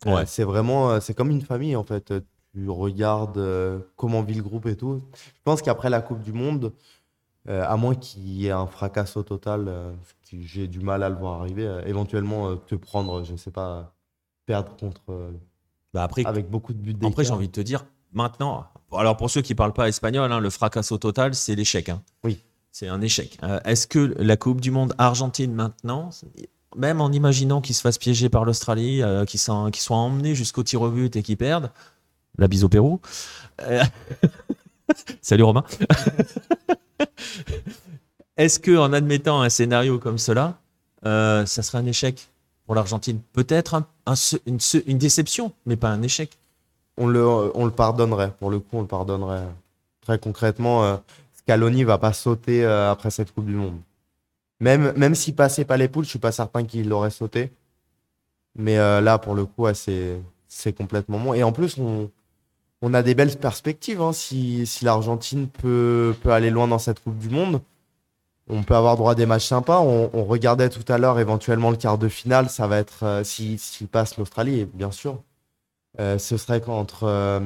Ouais. 0.05 0.27
c'est 0.27 0.43
vraiment, 0.43 1.01
c'est 1.01 1.15
comme 1.15 1.31
une 1.31 1.41
famille 1.41 1.75
en 1.75 1.83
fait. 1.83 2.13
Tu 2.53 2.69
regardes 2.69 3.43
comment 3.95 4.21
vit 4.21 4.35
le 4.35 4.43
groupe 4.43 4.67
et 4.67 4.75
tout. 4.75 5.01
Je 5.15 5.41
pense 5.43 5.61
qu'après 5.61 5.89
la 5.89 6.01
Coupe 6.01 6.21
du 6.21 6.33
Monde, 6.33 6.71
euh, 7.49 7.63
à 7.65 7.77
moins 7.77 7.95
qu'il 7.95 8.27
y 8.27 8.47
ait 8.47 8.51
un 8.51 8.67
fracasso 8.67 9.23
total, 9.23 9.67
euh, 9.69 9.93
j'ai 10.33 10.67
du 10.67 10.81
mal 10.81 11.01
à 11.01 11.09
le 11.09 11.15
voir 11.15 11.39
arriver, 11.41 11.65
euh, 11.65 11.81
éventuellement 11.85 12.57
te 12.57 12.75
prendre, 12.75 13.23
je 13.23 13.31
ne 13.31 13.37
sais 13.37 13.51
pas, 13.51 13.95
perdre 14.47 14.75
contre 14.77 15.01
euh, 15.09 15.29
Bah 15.93 16.01
après, 16.03 16.25
avec 16.25 16.49
beaucoup 16.49 16.73
de 16.73 16.79
buts 16.79 16.95
Après, 17.05 17.23
j'ai 17.23 17.31
envie 17.31 17.47
de 17.47 17.51
te 17.51 17.61
dire, 17.61 17.85
maintenant, 18.13 18.65
alors 18.91 19.15
pour 19.15 19.29
ceux 19.29 19.41
qui 19.43 19.53
parlent 19.53 19.73
pas 19.73 19.87
espagnol, 19.87 20.31
hein, 20.31 20.39
le 20.39 20.49
fracasso 20.49 20.97
total, 20.97 21.35
c'est 21.35 21.53
l'échec. 21.53 21.89
hein. 21.89 22.01
Oui. 22.23 22.39
C'est 22.71 22.87
un 22.87 23.01
échec. 23.01 23.37
Euh, 23.43 23.59
Est-ce 23.65 23.85
que 23.87 24.15
la 24.17 24.37
Coupe 24.37 24.61
du 24.61 24.71
Monde 24.71 24.93
Argentine 24.97 25.53
maintenant, 25.53 26.09
même 26.75 27.01
en 27.01 27.11
imaginant 27.11 27.61
qu'ils 27.61 27.75
se 27.75 27.81
fassent 27.81 27.97
piéger 27.97 28.29
par 28.29 28.45
l'Australie, 28.45 29.01
euh, 29.03 29.25
qu'ils 29.25 29.39
soient, 29.39 29.69
emmenés 29.95 30.35
jusqu'au 30.35 30.63
tir 30.63 30.81
au 30.81 30.89
but 30.89 31.15
et 31.15 31.23
qu'ils 31.23 31.37
perdent, 31.37 31.71
la 32.37 32.47
bise 32.47 32.63
au 32.63 32.69
Pérou. 32.69 32.99
euh, 33.61 33.83
Salut 35.21 35.43
Romain. 35.43 35.63
Est-ce 38.37 38.59
que 38.59 38.77
en 38.77 38.93
admettant 38.93 39.41
un 39.41 39.49
scénario 39.49 39.97
comme 39.99 40.17
cela, 40.19 40.59
ça 41.03 41.45
serait 41.47 41.79
un 41.79 41.85
échec? 41.85 42.29
Pour 42.67 42.75
l'Argentine 42.75 43.21
Peut-être 43.33 43.81
une, 44.45 44.97
déception, 44.97 45.53
mais 45.65 45.77
pas 45.77 45.89
un 45.89 46.01
échec. 46.03 46.37
On 46.97 47.07
le, 47.07 47.25
on 47.25 47.65
le 47.65 47.71
pardonnerait, 47.71 48.31
pour 48.37 48.51
le 48.51 48.59
coup, 48.59 48.77
on 48.77 48.81
le 48.81 48.87
pardonnerait. 48.87 49.47
Très 50.01 50.19
concrètement, 50.19 50.83
euh, 50.83 50.97
Scaloni 51.33 51.83
va 51.85 51.97
pas 51.97 52.13
sauter 52.13 52.65
euh, 52.65 52.91
après 52.91 53.09
cette 53.09 53.33
Coupe 53.33 53.45
du 53.45 53.55
Monde. 53.55 53.79
Même, 54.59 54.91
même 54.97 55.15
s'il 55.15 55.35
passait 55.35 55.65
pas 55.65 55.77
les 55.77 55.87
poules, 55.87 56.03
je 56.03 56.09
suis 56.09 56.19
pas 56.19 56.31
certain 56.31 56.65
qu'il 56.65 56.89
l'aurait 56.89 57.09
sauté. 57.09 57.53
Mais 58.55 58.77
euh, 58.77 59.01
là, 59.01 59.17
pour 59.17 59.33
le 59.33 59.45
coup, 59.45 59.65
c'est 59.73 60.73
complètement 60.73 61.19
bon. 61.19 61.33
Et 61.33 61.43
en 61.43 61.51
plus, 61.51 61.77
on, 61.77 62.09
on 62.81 62.93
a 62.93 63.01
des 63.01 63.15
belles 63.15 63.37
perspectives. 63.37 64.01
hein. 64.01 64.11
Si, 64.11 64.65
si 64.65 64.83
l'Argentine 64.83 65.47
peut, 65.47 66.13
peut 66.21 66.31
aller 66.31 66.49
loin 66.49 66.67
dans 66.67 66.79
cette 66.79 67.01
Coupe 67.01 67.17
du 67.17 67.29
Monde, 67.29 67.61
on 68.49 68.63
peut 68.63 68.75
avoir 68.75 68.95
droit 68.97 69.11
à 69.11 69.15
des 69.15 69.25
matchs 69.25 69.45
sympas. 69.47 69.79
On, 69.79 70.09
on 70.13 70.23
regardait 70.25 70.69
tout 70.69 70.85
à 70.91 70.97
l'heure 70.97 71.19
éventuellement 71.19 71.69
le 71.71 71.77
quart 71.77 71.97
de 71.97 72.07
finale. 72.07 72.49
Ça 72.49 72.67
va 72.67 72.77
être, 72.77 73.03
euh, 73.03 73.23
si- 73.23 73.57
s'il 73.57 73.87
passe 73.87 74.17
l'Australie, 74.17 74.65
bien 74.73 74.91
sûr. 74.91 75.21
Euh, 75.99 76.17
ce 76.17 76.37
serait 76.37 76.61
entre 76.67 77.03
euh, 77.03 77.39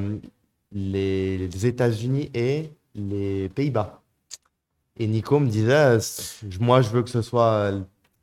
les, 0.72 1.38
les 1.48 1.66
États-Unis 1.66 2.30
et 2.34 2.70
les 2.96 3.50
Pays-Bas. 3.50 4.02
Et 4.98 5.08
Nico 5.08 5.40
me 5.40 5.48
disait, 5.48 5.98
moi 6.60 6.82
je 6.82 6.90
veux 6.90 7.02
que 7.02 7.10
ce 7.10 7.22
soit 7.22 7.72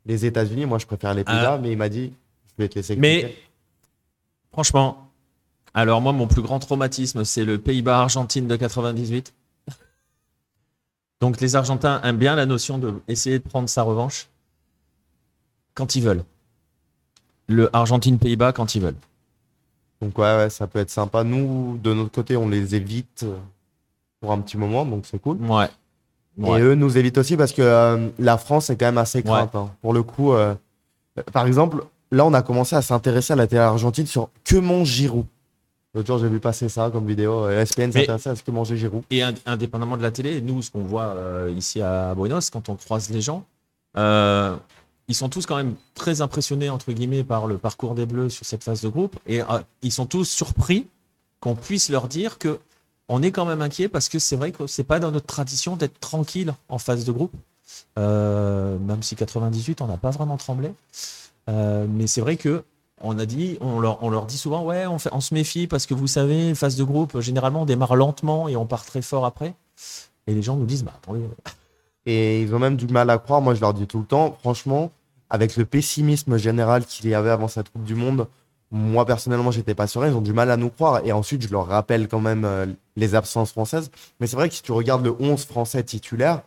les 0.05 0.25
États-Unis, 0.25 0.65
moi 0.65 0.77
je 0.77 0.85
préfère 0.85 1.13
les 1.13 1.23
Pays-Bas, 1.23 1.57
mais 1.61 1.71
il 1.71 1.77
m'a 1.77 1.89
dit, 1.89 2.13
je 2.57 2.63
vais 2.63 2.69
te 2.69 2.75
laisser 2.75 2.95
Mais-. 2.95 3.35
Franchement, 4.51 5.09
alors 5.73 6.01
moi, 6.01 6.13
mon 6.13 6.27
plus 6.27 6.41
grand 6.41 6.59
traumatisme, 6.59 7.23
c'est 7.25 7.43
le 7.45 7.59
Pays-Bas-Argentine 7.59 8.47
de 8.47 8.55
98. 8.55 9.33
Donc 11.21 11.41
les 11.41 11.55
Argentins 11.55 12.01
aiment 12.03 12.17
bien 12.17 12.35
la 12.35 12.45
notion 12.45 12.77
de 12.77 12.93
essayer 13.07 13.39
de 13.39 13.43
prendre 13.43 13.67
sa 13.69 13.83
revanche 13.83 14.27
quand 15.73 15.95
ils 15.95 16.03
veulent. 16.03 16.23
Le 17.47 17.73
Argentine-Pays-Bas 17.75 18.53
quand 18.53 18.75
ils 18.75 18.81
veulent. 18.81 18.95
Donc 20.01 20.17
ouais, 20.17 20.37
ouais, 20.37 20.49
ça 20.49 20.67
peut 20.67 20.79
être 20.79 20.89
sympa. 20.89 21.23
Nous, 21.23 21.77
de 21.83 21.93
notre 21.93 22.11
côté, 22.11 22.37
on 22.37 22.47
les 22.47 22.75
évite 22.75 23.23
euh, 23.23 23.35
pour 24.21 24.31
un 24.31 24.39
petit 24.39 24.57
moment, 24.57 24.85
donc 24.85 25.05
c'est 25.05 25.19
cool. 25.19 25.37
Ouais. 25.41 25.67
Ouais. 26.37 26.59
Et 26.59 26.63
eux 26.63 26.75
nous 26.75 26.97
évitent 26.97 27.17
aussi 27.17 27.35
parce 27.35 27.51
que 27.51 27.61
euh, 27.61 28.09
la 28.17 28.37
France 28.37 28.69
est 28.69 28.77
quand 28.77 28.85
même 28.85 28.97
assez 28.97 29.21
crainte. 29.23 29.55
hein. 29.55 29.71
Pour 29.81 29.93
le 29.93 30.03
coup, 30.03 30.31
euh, 30.31 30.55
par 31.33 31.45
exemple, 31.45 31.83
là, 32.11 32.25
on 32.25 32.33
a 32.33 32.41
commencé 32.41 32.77
à 32.77 32.81
s'intéresser 32.81 33.33
à 33.33 33.35
la 33.35 33.45
télé 33.47 33.59
argentine 33.61 34.05
sur 34.05 34.29
que 34.45 34.55
mange 34.55 34.87
Giroud. 34.87 35.25
L'autre 35.95 36.07
jour, 36.07 36.19
j'ai 36.19 36.27
vu 36.29 36.39
passer 36.39 36.69
ça 36.69 36.89
comme 36.91 37.07
vidéo. 37.07 37.45
Euh, 37.45 37.61
ESPN 37.61 37.87
Mais- 37.87 38.01
s'intéressait 38.01 38.29
à 38.29 38.35
ce 38.35 38.43
que 38.43 38.51
mangeait 38.51 38.77
Giroud. 38.77 39.03
Et 39.09 39.21
ind- 39.21 39.37
indépendamment 39.45 39.97
de 39.97 40.03
la 40.03 40.11
télé, 40.11 40.39
nous, 40.41 40.61
ce 40.61 40.69
qu'on 40.69 40.83
voit 40.83 41.15
euh, 41.15 41.51
ici 41.55 41.81
à 41.81 42.13
Buenos, 42.15 42.49
quand 42.51 42.69
on 42.69 42.75
croise 42.75 43.09
les 43.09 43.21
gens, 43.21 43.43
euh, 43.97 44.55
ils 45.07 45.15
sont 45.15 45.29
tous 45.29 45.47
quand 45.47 45.55
même 45.55 45.75
très 45.95 46.21
impressionnés, 46.21 46.69
entre 46.69 46.91
guillemets, 46.91 47.23
par 47.23 47.47
le 47.47 47.57
parcours 47.57 47.95
des 47.95 48.05
Bleus 48.05 48.29
sur 48.29 48.45
cette 48.45 48.63
phase 48.63 48.81
de 48.81 48.89
groupe. 48.89 49.15
Et 49.25 49.41
euh, 49.41 49.45
ils 49.81 49.91
sont 49.91 50.05
tous 50.05 50.25
surpris 50.25 50.85
qu'on 51.39 51.55
puisse 51.55 51.89
leur 51.89 52.07
dire 52.07 52.37
que 52.37 52.59
on 53.07 53.23
est 53.23 53.31
quand 53.31 53.45
même 53.45 53.63
inquiet 53.63 53.87
parce 53.89 54.07
que 54.09 54.19
c'est 54.19 54.35
vrai 54.35 54.51
que 54.51 54.67
c'est 54.67 54.83
pas 54.83 54.99
dans 54.99 55.09
notre 55.11 55.25
tradition 55.25 55.75
d'être 55.75 55.99
tranquille 55.99 56.53
en 56.67 56.77
phase 56.77 57.05
de 57.05 57.11
groupe. 57.11 57.33
Euh, 57.97 58.77
même 58.77 59.01
si 59.01 59.15
98, 59.15 59.81
on 59.81 59.87
n'a 59.87 59.97
pas 59.97 60.11
vraiment 60.11 60.37
tremblé. 60.37 60.71
Euh, 61.49 61.87
mais 61.89 62.05
c'est 62.05 62.21
vrai 62.21 62.37
que 62.37 62.63
on 63.01 63.17
a 63.19 63.25
dit, 63.25 63.57
on 63.61 63.79
leur, 63.79 64.03
on 64.03 64.09
leur 64.09 64.25
dit 64.25 64.37
souvent, 64.37 64.63
ouais, 64.63 64.85
on, 64.87 64.99
fait, 64.99 65.09
on 65.13 65.21
se 65.21 65.33
méfie 65.33 65.67
parce 65.67 65.85
que 65.85 65.93
vous 65.93 66.07
savez, 66.07 66.53
phase 66.55 66.75
de 66.75 66.83
groupe, 66.83 67.19
généralement, 67.19 67.61
on 67.61 67.65
démarre 67.65 67.95
lentement 67.95 68.47
et 68.47 68.55
on 68.55 68.65
part 68.65 68.85
très 68.85 69.01
fort 69.01 69.25
après. 69.25 69.53
Et 70.27 70.33
les 70.33 70.41
gens 70.41 70.55
nous 70.55 70.65
disent, 70.65 70.83
bah 70.83 70.93
attendez, 71.01 71.21
Et 72.05 72.41
ils 72.41 72.53
ont 72.53 72.59
même 72.59 72.75
du 72.75 72.87
mal 72.87 73.09
à 73.09 73.17
croire. 73.17 73.41
Moi, 73.41 73.55
je 73.55 73.61
leur 73.61 73.73
dis 73.73 73.87
tout 73.87 73.99
le 73.99 74.05
temps, 74.05 74.37
franchement, 74.41 74.91
avec 75.29 75.55
le 75.57 75.65
pessimisme 75.65 76.37
général 76.37 76.85
qu'il 76.85 77.09
y 77.09 77.13
avait 77.13 77.29
avant 77.29 77.47
cette 77.47 77.69
Coupe 77.69 77.83
du 77.83 77.95
Monde, 77.95 78.27
moi, 78.71 79.05
personnellement, 79.05 79.49
j'étais 79.49 79.73
pas 79.73 79.87
serein. 79.87 80.09
Ils 80.09 80.13
ont 80.15 80.21
du 80.21 80.33
mal 80.33 80.51
à 80.51 80.57
nous 80.57 80.69
croire. 80.69 81.01
Et 81.03 81.11
ensuite, 81.11 81.41
je 81.41 81.51
leur 81.51 81.65
rappelle 81.65 82.07
quand 82.07 82.19
même 82.19 82.45
euh, 82.45 82.67
les 82.95 83.15
absences 83.15 83.51
françaises. 83.51 83.89
Mais 84.19 84.27
c'est 84.27 84.35
vrai 84.35 84.47
que 84.49 84.53
si 84.55 84.61
tu 84.61 84.71
regardes 84.71 85.03
le 85.03 85.15
11 85.19 85.43
français 85.45 85.83
titulaire, 85.83 86.41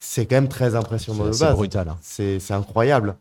c'est 0.00 0.26
quand 0.26 0.36
même 0.36 0.48
très 0.48 0.74
impressionnant 0.74 1.24
de 1.24 1.32
c'est 1.32 1.52
brutal. 1.52 1.88
hein. 1.88 1.96
C'est 2.02 2.50
incroyable. 2.50 3.16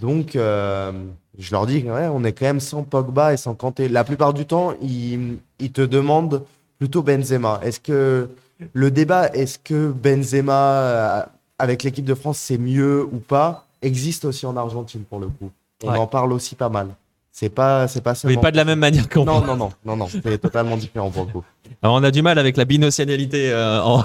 Donc, 0.00 0.36
euh, 0.36 0.92
je 1.38 1.50
leur 1.52 1.66
dis, 1.66 1.82
ouais, 1.88 2.08
on 2.12 2.24
est 2.24 2.32
quand 2.32 2.46
même 2.46 2.60
sans 2.60 2.82
Pogba 2.82 3.32
et 3.32 3.36
sans 3.36 3.54
Kanté. 3.54 3.88
La 3.88 4.04
plupart 4.04 4.32
du 4.34 4.46
temps, 4.46 4.72
ils, 4.80 5.38
ils 5.58 5.72
te 5.72 5.82
demandent 5.82 6.42
plutôt 6.78 7.02
Benzema. 7.02 7.60
Est-ce 7.62 7.80
que 7.80 8.28
le 8.72 8.90
débat, 8.90 9.28
est-ce 9.28 9.58
que 9.58 9.90
Benzema 9.92 10.54
euh, 10.82 11.22
avec 11.58 11.82
l'équipe 11.82 12.04
de 12.04 12.14
France, 12.14 12.38
c'est 12.38 12.58
mieux 12.58 13.04
ou 13.04 13.18
pas, 13.18 13.66
existe 13.82 14.24
aussi 14.24 14.46
en 14.46 14.56
Argentine 14.56 15.02
pour 15.02 15.18
le 15.20 15.26
coup. 15.28 15.50
On 15.84 15.90
Ouais. 15.92 15.98
en 15.98 16.06
parle 16.06 16.32
aussi 16.32 16.54
pas 16.54 16.68
mal. 16.68 16.88
C'est 17.34 17.48
pas, 17.48 17.88
c'est 17.88 18.02
pas 18.02 18.10
Mais 18.10 18.14
seulement. 18.16 18.40
pas 18.42 18.50
de 18.50 18.56
la 18.58 18.64
même 18.66 18.78
manière 18.78 19.08
qu'on 19.08 19.24
Non, 19.24 19.40
non, 19.40 19.56
non, 19.56 19.72
non, 19.86 19.96
non, 19.96 20.06
c'est 20.06 20.36
totalement 20.38 20.76
différent 20.76 21.10
pour 21.10 21.24
le 21.24 21.32
coup. 21.32 21.42
Alors, 21.82 21.96
on 21.96 22.02
a 22.04 22.10
du 22.10 22.20
mal 22.20 22.38
avec 22.38 22.58
la 22.58 22.66
binationalité. 22.66 23.50
euh, 23.50 23.80
en- 23.82 24.04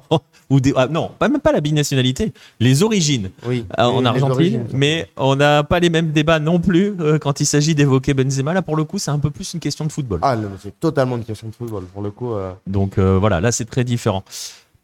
ou 0.50 0.58
des, 0.60 0.72
ah, 0.76 0.88
non, 0.88 1.10
pas 1.16 1.28
même 1.28 1.40
pas 1.40 1.52
la 1.52 1.60
binationalité, 1.60 2.32
les 2.58 2.82
origines 2.82 3.30
Oui. 3.46 3.64
euh, 3.78 3.84
en 3.84 4.04
Argentine. 4.04 4.64
mais 4.72 5.08
on 5.16 5.36
n'a 5.36 5.62
pas 5.62 5.78
les 5.78 5.90
mêmes 5.90 6.10
débats 6.10 6.40
non 6.40 6.58
plus 6.60 6.94
euh, 7.00 7.18
quand 7.18 7.38
il 7.40 7.46
s'agit 7.46 7.74
d'évoquer 7.76 8.14
Benzema. 8.14 8.52
Là, 8.52 8.62
pour 8.62 8.76
le 8.76 8.82
coup, 8.84 8.98
c'est 8.98 9.10
un 9.12 9.18
peu 9.20 9.30
plus 9.30 9.54
une 9.54 9.60
question 9.60 9.84
de 9.84 9.92
football. 9.92 10.18
Ah, 10.22 10.36
c'est 10.60 10.78
totalement 10.80 11.16
une 11.16 11.24
question 11.24 11.48
de 11.48 11.54
football. 11.54 11.84
Pour 11.84 12.02
le 12.02 12.10
coup, 12.10 12.32
Donc 12.66 12.98
voilà, 12.98 13.40
là, 13.40 13.52
c'est 13.52 13.64
très 13.64 13.84
différent. 13.84 14.24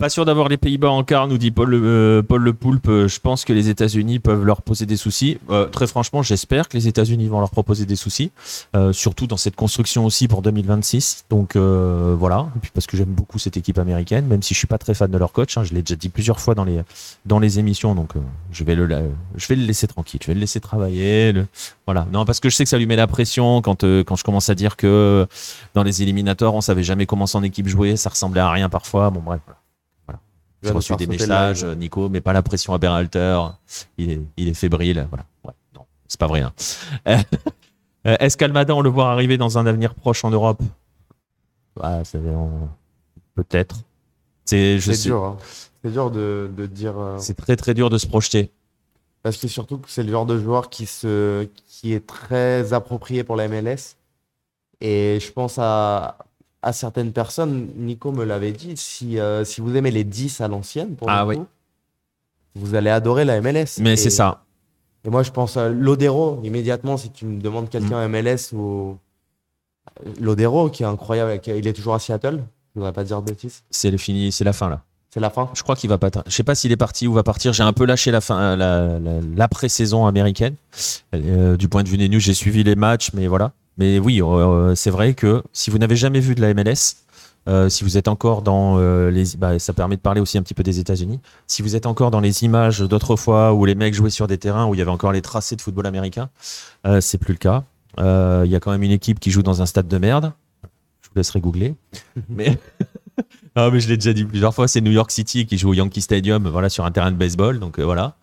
Pas 0.02 0.08
sûr 0.08 0.24
d'avoir 0.24 0.48
les 0.48 0.56
Pays-Bas 0.56 0.90
en 0.90 1.04
quart, 1.04 1.28
nous 1.28 1.38
dit 1.38 1.52
Paul, 1.52 1.70
Le- 1.70 1.80
euh, 1.84 2.22
Paul 2.24 2.42
Le 2.42 2.52
Poulpe. 2.52 2.88
Euh, 2.88 3.06
Je 3.06 3.20
pense 3.20 3.44
que 3.44 3.52
les 3.52 3.68
États-Unis 3.68 4.18
peuvent 4.18 4.44
leur 4.44 4.60
poser 4.60 4.84
des 4.84 4.96
soucis. 4.96 5.38
Euh, 5.48 5.66
très 5.66 5.86
franchement, 5.86 6.22
j'espère 6.24 6.68
que 6.68 6.76
les 6.76 6.88
États-Unis 6.88 7.28
vont 7.28 7.38
leur 7.38 7.50
proposer 7.50 7.86
des 7.86 7.94
soucis, 7.94 8.32
euh, 8.74 8.92
surtout 8.92 9.28
dans 9.28 9.36
cette 9.36 9.54
construction 9.54 10.04
aussi 10.04 10.26
pour 10.26 10.42
2026. 10.42 11.26
Donc 11.30 11.54
euh, 11.54 12.16
voilà, 12.18 12.48
et 12.56 12.58
puis 12.58 12.72
parce 12.74 12.88
que 12.88 12.96
j'aime 12.96 13.10
beaucoup 13.12 13.38
cette 13.38 13.56
équipe 13.56 13.78
américaine, 13.78 14.26
même 14.26 14.42
si 14.42 14.54
je 14.54 14.58
suis 14.58 14.66
pas 14.66 14.76
très 14.76 14.92
fan 14.92 15.08
de 15.08 15.16
leur 15.18 15.30
coach. 15.30 15.56
hein, 15.56 15.62
je 15.62 15.72
l'ai 15.72 15.82
déjà 15.82 15.94
dit 15.94 16.08
plusieurs 16.08 16.40
fois 16.40 16.56
dans 16.56 16.64
les 16.64 16.80
dans 17.24 17.38
les 17.38 17.60
émissions, 17.60 17.94
donc 17.94 18.16
euh, 18.16 18.20
je 18.50 18.64
vais 18.64 18.74
le 18.74 18.88
je 19.36 19.46
vais 19.46 19.54
le 19.54 19.62
laisser 19.64 19.86
tranquille, 19.86 20.18
je 20.20 20.26
vais 20.26 20.34
le 20.34 20.40
laisser 20.40 20.58
travailler. 20.58 21.30
le- 21.30 21.46
voilà, 21.86 22.08
non 22.12 22.24
parce 22.24 22.40
que 22.40 22.50
je 22.50 22.56
sais 22.56 22.64
que 22.64 22.70
ça 22.70 22.76
lui 22.78 22.86
met 22.86 22.96
la 22.96 23.06
pression 23.06 23.62
quand 23.62 23.84
quand 23.84 24.16
je 24.16 24.24
commence 24.24 24.48
à 24.48 24.56
dire 24.56 24.74
que 24.76 25.28
dans 25.74 25.84
les 25.84 26.02
éliminatoires, 26.02 26.54
on 26.56 26.60
savait 26.60 26.82
jamais 26.82 27.06
comment 27.06 27.28
son 27.28 27.44
équipe 27.44 27.68
jouait, 27.68 27.94
ça 27.94 28.10
ressemblait 28.10 28.40
à 28.40 28.50
rien 28.50 28.68
parfois. 28.68 29.08
Bon 29.10 29.20
bref. 29.24 29.38
J'ai 30.62 30.70
reçu 30.70 30.94
des 30.96 31.06
messages. 31.06 31.64
Nico, 31.64 32.08
mais 32.08 32.20
pas 32.20 32.32
la 32.32 32.42
pression 32.42 32.72
à 32.74 32.78
Berhalter. 32.78 33.40
Il 33.98 34.10
est, 34.10 34.20
il 34.36 34.48
est 34.48 34.54
fébrile. 34.54 35.06
Voilà. 35.10 35.24
Ouais, 35.44 35.52
non, 35.74 35.86
c'est 36.08 36.18
pas 36.20 36.26
vrai. 36.28 36.40
hein. 36.42 36.52
Euh, 38.04 38.16
Est-ce 38.18 38.36
qu'Almada, 38.36 38.74
on 38.74 38.80
le 38.80 38.90
voit 38.90 39.12
arriver 39.12 39.38
dans 39.38 39.58
un 39.58 39.66
avenir 39.66 39.94
proche 39.94 40.24
en 40.24 40.30
Europe? 40.30 40.60
Ah, 41.80 42.02
c'est- 42.04 42.18
on- 42.18 42.68
Peut-être. 43.36 43.76
C'est 44.44 44.80
je 44.80 44.86
c'est 44.90 44.94
sais- 44.96 45.08
dur. 45.08 45.22
hein. 45.24 45.36
C'est 45.84 45.92
dur 45.92 46.10
de, 46.10 46.50
de 46.56 46.66
dire. 46.66 46.98
euh, 46.98 47.16
c'est 47.18 47.34
très 47.34 47.54
très 47.54 47.74
dur 47.74 47.90
de 47.90 47.98
se 47.98 48.08
projeter. 48.08 48.50
Parce 49.22 49.36
que 49.36 49.46
surtout 49.46 49.78
que 49.78 49.88
c'est 49.88 50.02
le 50.02 50.10
genre 50.10 50.26
de 50.26 50.36
joueur 50.36 50.68
qui, 50.68 50.86
se, 50.86 51.44
qui 51.68 51.92
est 51.94 52.04
très 52.04 52.72
approprié 52.72 53.22
pour 53.22 53.36
la 53.36 53.46
MLS. 53.46 53.94
Et 54.80 55.20
je 55.20 55.30
pense 55.30 55.58
à, 55.60 56.18
à 56.62 56.72
certaines 56.72 57.12
personnes, 57.12 57.68
Nico 57.76 58.12
me 58.12 58.24
l'avait 58.24 58.52
dit, 58.52 58.76
si, 58.76 59.18
euh, 59.18 59.44
si 59.44 59.60
vous 59.60 59.74
aimez 59.76 59.90
les 59.90 60.04
10 60.04 60.40
à 60.40 60.48
l'ancienne, 60.48 60.94
pour 60.94 61.08
le 61.08 61.12
Ah 61.14 61.22
coup, 61.24 61.30
oui. 61.30 61.38
vous 62.54 62.74
allez 62.74 62.90
adorer 62.90 63.24
la 63.24 63.40
MLS. 63.40 63.78
Mais 63.80 63.96
c'est 63.96 64.10
ça. 64.10 64.44
Et 65.04 65.10
moi, 65.10 65.22
je 65.24 65.30
pense 65.32 65.56
à 65.56 65.68
Lodero, 65.68 66.40
immédiatement, 66.44 66.96
si 66.96 67.10
tu 67.10 67.24
me 67.26 67.40
demandes 67.40 67.68
quelqu'un 67.68 67.98
Mm. 67.98 68.02
à 68.02 68.08
MLS 68.08 68.52
ou. 68.52 68.96
Lodero, 70.20 70.70
qui 70.70 70.84
est 70.84 70.86
incroyable, 70.86 71.40
il 71.46 71.66
est 71.66 71.72
toujours 71.72 71.94
à 71.94 71.98
Seattle, 71.98 72.42
je 72.74 72.78
voudrais 72.80 72.92
pas 72.92 73.04
dire 73.04 73.20
de 73.20 73.26
bêtises. 73.26 73.62
C'est 73.70 73.96
fini, 73.98 74.30
c'est 74.32 74.44
la 74.44 74.52
fin 74.52 74.68
là. 74.68 74.82
C'est 75.10 75.20
la 75.20 75.28
fin? 75.28 75.50
Je 75.52 75.62
crois 75.62 75.76
qu'il 75.76 75.90
va 75.90 75.98
pas. 75.98 76.08
Je 76.26 76.30
sais 76.32 76.42
pas 76.44 76.54
s'il 76.54 76.72
est 76.72 76.76
parti 76.76 77.06
ou 77.06 77.12
va 77.12 77.22
partir. 77.22 77.52
J'ai 77.52 77.62
un 77.64 77.74
peu 77.74 77.84
lâché 77.84 78.10
la 78.10 78.22
fin, 78.22 78.38
euh, 78.40 78.56
la, 78.56 78.98
la- 78.98 79.20
l'après-saison 79.36 80.06
américaine. 80.06 80.54
Euh, 81.14 81.56
du 81.58 81.68
point 81.68 81.82
de 81.82 81.88
vue 81.90 81.98
des 81.98 82.08
news, 82.08 82.18
j'ai 82.20 82.32
suivi 82.32 82.64
les 82.64 82.76
matchs, 82.76 83.10
mais 83.12 83.26
voilà. 83.26 83.52
Mais 83.78 83.98
oui, 83.98 84.20
euh, 84.22 84.74
c'est 84.74 84.90
vrai 84.90 85.14
que 85.14 85.42
si 85.52 85.70
vous 85.70 85.78
n'avez 85.78 85.96
jamais 85.96 86.20
vu 86.20 86.34
de 86.34 86.40
la 86.40 86.52
MLS, 86.54 86.96
euh, 87.48 87.68
si 87.68 87.82
vous 87.82 87.96
êtes 87.96 88.06
encore 88.06 88.42
dans 88.42 88.78
euh, 88.78 89.10
les, 89.10 89.36
bah, 89.36 89.58
ça 89.58 89.72
permet 89.72 89.96
de 89.96 90.00
parler 90.00 90.20
aussi 90.20 90.38
un 90.38 90.42
petit 90.42 90.54
peu 90.54 90.62
des 90.62 90.78
États-Unis. 90.78 91.18
Si 91.48 91.62
vous 91.62 91.74
êtes 91.74 91.86
encore 91.86 92.10
dans 92.10 92.20
les 92.20 92.44
images 92.44 92.80
d'autrefois 92.80 93.52
où 93.52 93.64
les 93.64 93.74
mecs 93.74 93.94
jouaient 93.94 94.10
sur 94.10 94.28
des 94.28 94.38
terrains 94.38 94.66
où 94.66 94.74
il 94.74 94.78
y 94.78 94.80
avait 94.80 94.90
encore 94.90 95.12
les 95.12 95.22
tracés 95.22 95.56
de 95.56 95.60
football 95.60 95.86
américain, 95.86 96.30
euh, 96.86 97.00
c'est 97.00 97.18
plus 97.18 97.32
le 97.32 97.38
cas. 97.38 97.64
Euh, 97.98 98.42
Il 98.46 98.50
y 98.50 98.56
a 98.56 98.60
quand 98.60 98.70
même 98.70 98.82
une 98.82 98.92
équipe 98.92 99.18
qui 99.18 99.30
joue 99.30 99.42
dans 99.42 99.60
un 99.60 99.66
stade 99.66 99.88
de 99.88 99.98
merde. 99.98 100.32
Je 101.02 101.08
vous 101.08 101.16
laisserai 101.16 101.40
googler. 101.40 101.74
mais 102.28 102.58
mais 103.56 103.80
je 103.80 103.88
l'ai 103.88 103.96
déjà 103.96 104.12
dit 104.12 104.24
plusieurs 104.24 104.54
fois, 104.54 104.68
c'est 104.68 104.80
New 104.80 104.92
York 104.92 105.10
City 105.10 105.44
qui 105.44 105.58
joue 105.58 105.70
au 105.70 105.74
Yankee 105.74 106.00
Stadium, 106.00 106.48
voilà, 106.48 106.68
sur 106.68 106.84
un 106.84 106.92
terrain 106.92 107.10
de 107.10 107.16
baseball. 107.16 107.58
Donc 107.58 107.78
euh, 107.78 107.84
voilà. 107.84 108.16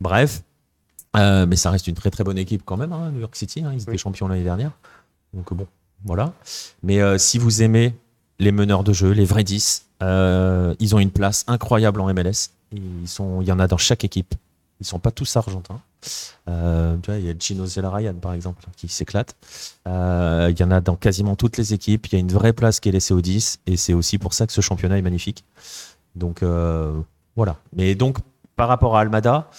Bref, 0.00 0.42
Euh, 1.16 1.46
mais 1.46 1.56
ça 1.56 1.70
reste 1.70 1.86
une 1.86 1.94
très 1.94 2.10
très 2.10 2.22
bonne 2.24 2.38
équipe 2.38 2.62
quand 2.64 2.76
même, 2.76 2.92
hein, 2.92 3.10
New 3.12 3.20
York 3.20 3.34
City. 3.34 3.62
hein, 3.64 3.70
ils 3.72 3.82
étaient 3.82 3.92
Oui. 3.92 3.98
champions 3.98 4.28
l'année 4.28 4.44
dernière. 4.44 4.72
Donc 5.34 5.52
bon, 5.54 5.66
voilà. 6.04 6.32
Mais 6.82 7.00
euh, 7.00 7.18
si 7.18 7.38
vous 7.38 7.62
aimez 7.62 7.94
les 8.38 8.52
meneurs 8.52 8.84
de 8.84 8.92
jeu, 8.92 9.10
les 9.12 9.24
vrais 9.24 9.44
10, 9.44 9.86
euh, 10.02 10.74
ils 10.78 10.94
ont 10.94 10.98
une 10.98 11.10
place 11.10 11.44
incroyable 11.48 12.00
en 12.00 12.12
MLS. 12.12 12.50
Ils 12.72 13.08
sont, 13.08 13.40
il 13.40 13.48
y 13.48 13.52
en 13.52 13.58
a 13.58 13.66
dans 13.66 13.78
chaque 13.78 14.04
équipe. 14.04 14.34
Ils 14.80 14.86
sont 14.86 14.98
pas 15.00 15.10
tous 15.10 15.36
argentins. 15.36 15.80
Euh, 16.48 16.96
tu 17.02 17.10
vois, 17.10 17.18
il 17.18 17.26
y 17.26 17.30
a 17.30 17.34
Gino 17.36 17.66
Zelarayan 17.66 18.14
par 18.14 18.32
exemple 18.32 18.64
qui 18.76 18.86
s'éclate. 18.86 19.34
Euh, 19.88 20.48
il 20.54 20.60
y 20.60 20.62
en 20.62 20.70
a 20.70 20.80
dans 20.80 20.94
quasiment 20.94 21.34
toutes 21.34 21.56
les 21.56 21.74
équipes. 21.74 22.06
Il 22.06 22.12
y 22.12 22.16
a 22.16 22.20
une 22.20 22.30
vraie 22.30 22.52
place 22.52 22.78
qui 22.78 22.88
est 22.88 22.92
laissée 22.92 23.12
aux 23.14 23.20
10 23.20 23.58
et 23.66 23.76
c'est 23.76 23.94
aussi 23.94 24.18
pour 24.18 24.34
ça 24.34 24.46
que 24.46 24.52
ce 24.52 24.60
championnat 24.60 24.98
est 24.98 25.02
magnifique. 25.02 25.42
Donc 26.14 26.42
euh, 26.44 26.92
voilà. 27.34 27.56
Mais 27.74 27.94
donc 27.96 28.18
par 28.54 28.68
rapport 28.68 28.96
à 28.96 29.00
Almada, 29.00 29.50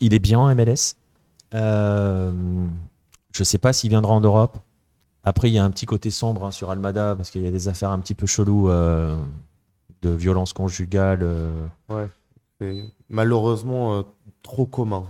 il 0.00 0.14
est 0.14 0.18
bien 0.18 0.38
en 0.38 0.54
MLS. 0.54 0.94
Euh, 1.54 2.32
je 3.34 3.44
sais 3.44 3.58
pas 3.58 3.72
s'il 3.72 3.90
viendra 3.90 4.12
en 4.12 4.20
Europe. 4.20 4.58
Après, 5.24 5.48
il 5.50 5.54
y 5.54 5.58
a 5.58 5.64
un 5.64 5.70
petit 5.70 5.86
côté 5.86 6.10
sombre 6.10 6.44
hein, 6.44 6.50
sur 6.50 6.70
Almada 6.70 7.14
parce 7.16 7.30
qu'il 7.30 7.42
y 7.42 7.46
a 7.46 7.50
des 7.50 7.68
affaires 7.68 7.90
un 7.90 7.98
petit 7.98 8.14
peu 8.14 8.26
cheloues 8.26 8.70
euh, 8.70 9.16
de 10.02 10.10
violence 10.10 10.52
conjugale. 10.52 11.20
euh, 11.22 12.06
C'est 12.60 12.84
malheureusement 13.08 13.98
euh, 13.98 14.02
trop 14.42 14.66
commun. 14.66 15.06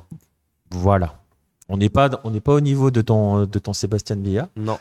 voilà. 0.71 1.21
On 1.71 1.77
n'est 1.77 1.91
pas, 1.91 2.09
on 2.25 2.31
n'est 2.31 2.41
pas 2.41 2.55
au 2.55 2.61
niveau 2.61 2.91
de 2.91 3.03
ton, 3.03 3.45
de 3.45 3.59
ton 3.59 3.75
Sébastien 3.75 4.17
Villa. 4.17 4.49
Non. 4.57 4.79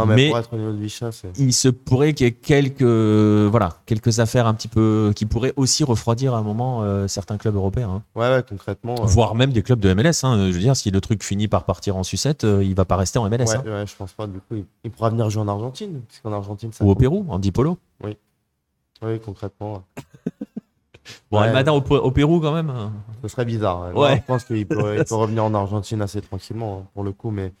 Non, 0.00 0.06
mais, 0.06 0.14
Mais- 0.16 0.28
pour 0.30 0.38
être 0.38 0.52
au 0.52 0.56
niveau 0.56 0.72
de 0.72 0.76
Vichat, 0.78 1.12
c'est. 1.12 1.36
Il 1.38 1.52
se 1.52 1.68
pourrait 1.68 2.12
qu'il 2.14 2.26
y 2.26 2.28
ait 2.28 2.32
quelques, 2.32 2.82
voilà, 2.82 3.70
quelques 3.86 4.18
affaires 4.20 4.46
un 4.46 4.54
petit 4.54 4.68
peu 4.68 5.12
qui 5.14 5.26
pourraient 5.26 5.52
aussi 5.56 5.84
refroidir 5.84 6.34
à 6.34 6.38
un 6.38 6.42
moment 6.42 6.82
euh, 6.82 7.06
certains 7.08 7.36
clubs 7.38 7.54
européens, 7.54 7.90
hein. 7.90 8.02
Ouais, 8.14 8.28
ouais, 8.30 8.42
concrètement. 8.48 8.94
euh, 9.00 9.04
voire 9.06 9.34
même 9.34 9.52
des 9.52 9.62
clubs 9.62 9.80
de 9.80 9.92
MLS. 9.94 10.24
hein. 10.24 10.46
Je 10.48 10.52
veux 10.52 10.58
dire, 10.60 10.76
si 10.76 10.90
le 10.90 11.00
truc 11.00 11.22
finit 11.22 11.48
par 11.48 11.64
partir 11.64 11.96
en 11.96 12.02
sucette, 12.02 12.44
euh, 12.44 12.64
il 12.64 12.74
va 12.74 12.84
pas 12.84 12.96
rester 12.96 13.18
en 13.18 13.28
MLS. 13.28 13.38
ouais, 13.46 13.56
hein. 13.56 13.62
ouais, 13.64 13.86
je 13.86 13.94
pense 13.96 14.12
pas. 14.12 14.26
Du 14.26 14.38
coup, 14.40 14.54
il, 14.56 14.64
il 14.84 14.90
pourra 14.90 15.10
venir 15.10 15.28
jouer 15.30 15.42
en 15.42 15.48
Argentine. 15.48 16.00
Parce 16.08 16.20
qu'en 16.20 16.32
Argentine, 16.32 16.72
ça. 16.72 16.84
Ou 16.84 16.90
au. 16.90 16.94
Pérou, 16.94 17.26
en 17.28 17.38
Dipolo. 17.38 17.78
Oui, 19.02 19.20
concrètement. 19.24 19.72
ouais. 19.74 20.02
Bon, 21.30 21.38
Ouais. 21.40 21.46
Almada 21.46 21.72
au, 21.72 21.78
au 21.78 22.10
Pérou 22.10 22.38
quand 22.40 22.52
même. 22.52 22.68
hein. 22.68 22.92
Ce 23.22 23.28
serait 23.28 23.46
bizarre. 23.46 23.94
ouais. 23.96 24.16
Je 24.16 24.22
pense 24.26 24.44
qu'il 24.44 24.66
peut, 24.66 24.96
il 24.98 25.04
peut 25.04 25.14
revenir 25.14 25.42
en 25.44 25.54
Argentine 25.54 26.02
assez 26.02 26.20
tranquillement, 26.20 26.82
hein, 26.82 26.88
pour 26.92 27.02
le 27.02 27.12
coup, 27.12 27.30
mais 27.30 27.52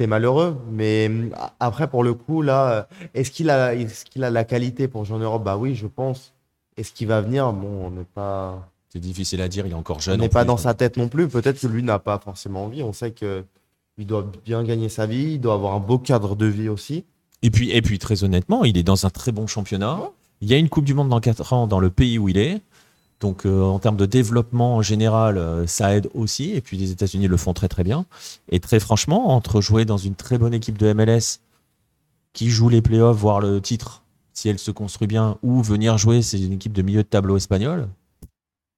c'est 0.00 0.06
malheureux. 0.06 0.56
Mais 0.72 1.10
a- 1.36 1.52
après, 1.60 1.88
pour 1.90 2.02
le 2.02 2.14
coup, 2.14 2.40
là, 2.40 2.70
euh, 2.72 2.82
est-ce 3.12 3.30
qu'il 3.30 3.50
a, 3.50 3.74
est-ce 3.74 4.06
qu'il 4.06 4.24
a 4.24 4.30
la 4.30 4.44
qualité 4.44 4.88
pour 4.88 5.04
jouer 5.04 5.16
en 5.16 5.20
Europe? 5.20 5.44
Bah 5.44 5.58
oui, 5.58 5.74
je 5.74 5.86
pense. 5.86 6.32
Est-ce 6.78 6.92
qu'il 6.94 7.06
va 7.06 7.20
venir? 7.20 7.52
Bon, 7.52 7.86
on 7.86 7.90
n'est 7.90 8.04
pas, 8.14 8.66
C'est 8.88 8.98
difficile 9.00 9.42
à 9.42 9.48
dire, 9.48 9.66
il 9.66 9.72
est 9.72 9.74
encore 9.74 9.98
on 9.98 10.00
jeune. 10.00 10.20
n'est 10.20 10.26
en 10.26 10.30
pas 10.30 10.46
dans 10.46 10.56
sa 10.56 10.72
tête 10.72 10.96
non 10.96 11.08
plus. 11.08 11.28
Peut-être 11.28 11.60
que 11.60 11.66
lui 11.66 11.82
n'a 11.82 11.98
pas 11.98 12.18
forcément 12.18 12.64
envie. 12.64 12.82
On 12.82 12.94
sait 12.94 13.10
que 13.10 13.44
il 13.98 14.06
doit 14.06 14.26
bien 14.46 14.64
gagner 14.64 14.88
sa 14.88 15.04
vie, 15.04 15.34
il 15.34 15.40
doit 15.40 15.52
avoir 15.52 15.74
un 15.74 15.80
beau 15.80 15.98
cadre 15.98 16.34
de 16.34 16.46
vie 16.46 16.70
aussi. 16.70 17.04
Et 17.42 17.50
puis, 17.50 17.70
et 17.70 17.82
puis 17.82 17.98
très 17.98 18.24
honnêtement, 18.24 18.64
il 18.64 18.78
est 18.78 18.82
dans 18.82 19.04
un 19.04 19.10
très 19.10 19.32
bon 19.32 19.46
championnat. 19.46 20.00
Il 20.40 20.50
y 20.50 20.54
a 20.54 20.56
une 20.56 20.70
Coupe 20.70 20.86
du 20.86 20.94
Monde 20.94 21.10
dans 21.10 21.20
4 21.20 21.52
ans 21.52 21.66
dans 21.66 21.80
le 21.80 21.90
pays 21.90 22.18
où 22.18 22.30
il 22.30 22.38
est. 22.38 22.62
Donc 23.20 23.44
euh, 23.44 23.62
en 23.62 23.78
termes 23.78 23.96
de 23.96 24.06
développement 24.06 24.76
en 24.76 24.82
général, 24.82 25.36
euh, 25.36 25.66
ça 25.66 25.94
aide 25.94 26.08
aussi. 26.14 26.52
Et 26.52 26.60
puis 26.60 26.76
les 26.76 26.90
États-Unis 26.90 27.28
le 27.28 27.36
font 27.36 27.52
très 27.52 27.68
très 27.68 27.84
bien. 27.84 28.06
Et 28.50 28.60
très 28.60 28.80
franchement, 28.80 29.30
entre 29.34 29.60
jouer 29.60 29.84
dans 29.84 29.98
une 29.98 30.14
très 30.14 30.38
bonne 30.38 30.54
équipe 30.54 30.78
de 30.78 30.92
MLS 30.92 31.40
qui 32.32 32.48
joue 32.48 32.68
les 32.68 32.80
playoffs, 32.80 33.16
voire 33.16 33.40
le 33.40 33.60
titre, 33.60 34.02
si 34.32 34.48
elle 34.48 34.58
se 34.58 34.70
construit 34.70 35.06
bien, 35.06 35.36
ou 35.42 35.62
venir 35.62 35.98
jouer, 35.98 36.22
c'est 36.22 36.40
une 36.40 36.52
équipe 36.52 36.72
de 36.72 36.82
milieu 36.82 37.02
de 37.02 37.08
tableau 37.08 37.36
espagnol. 37.36 37.88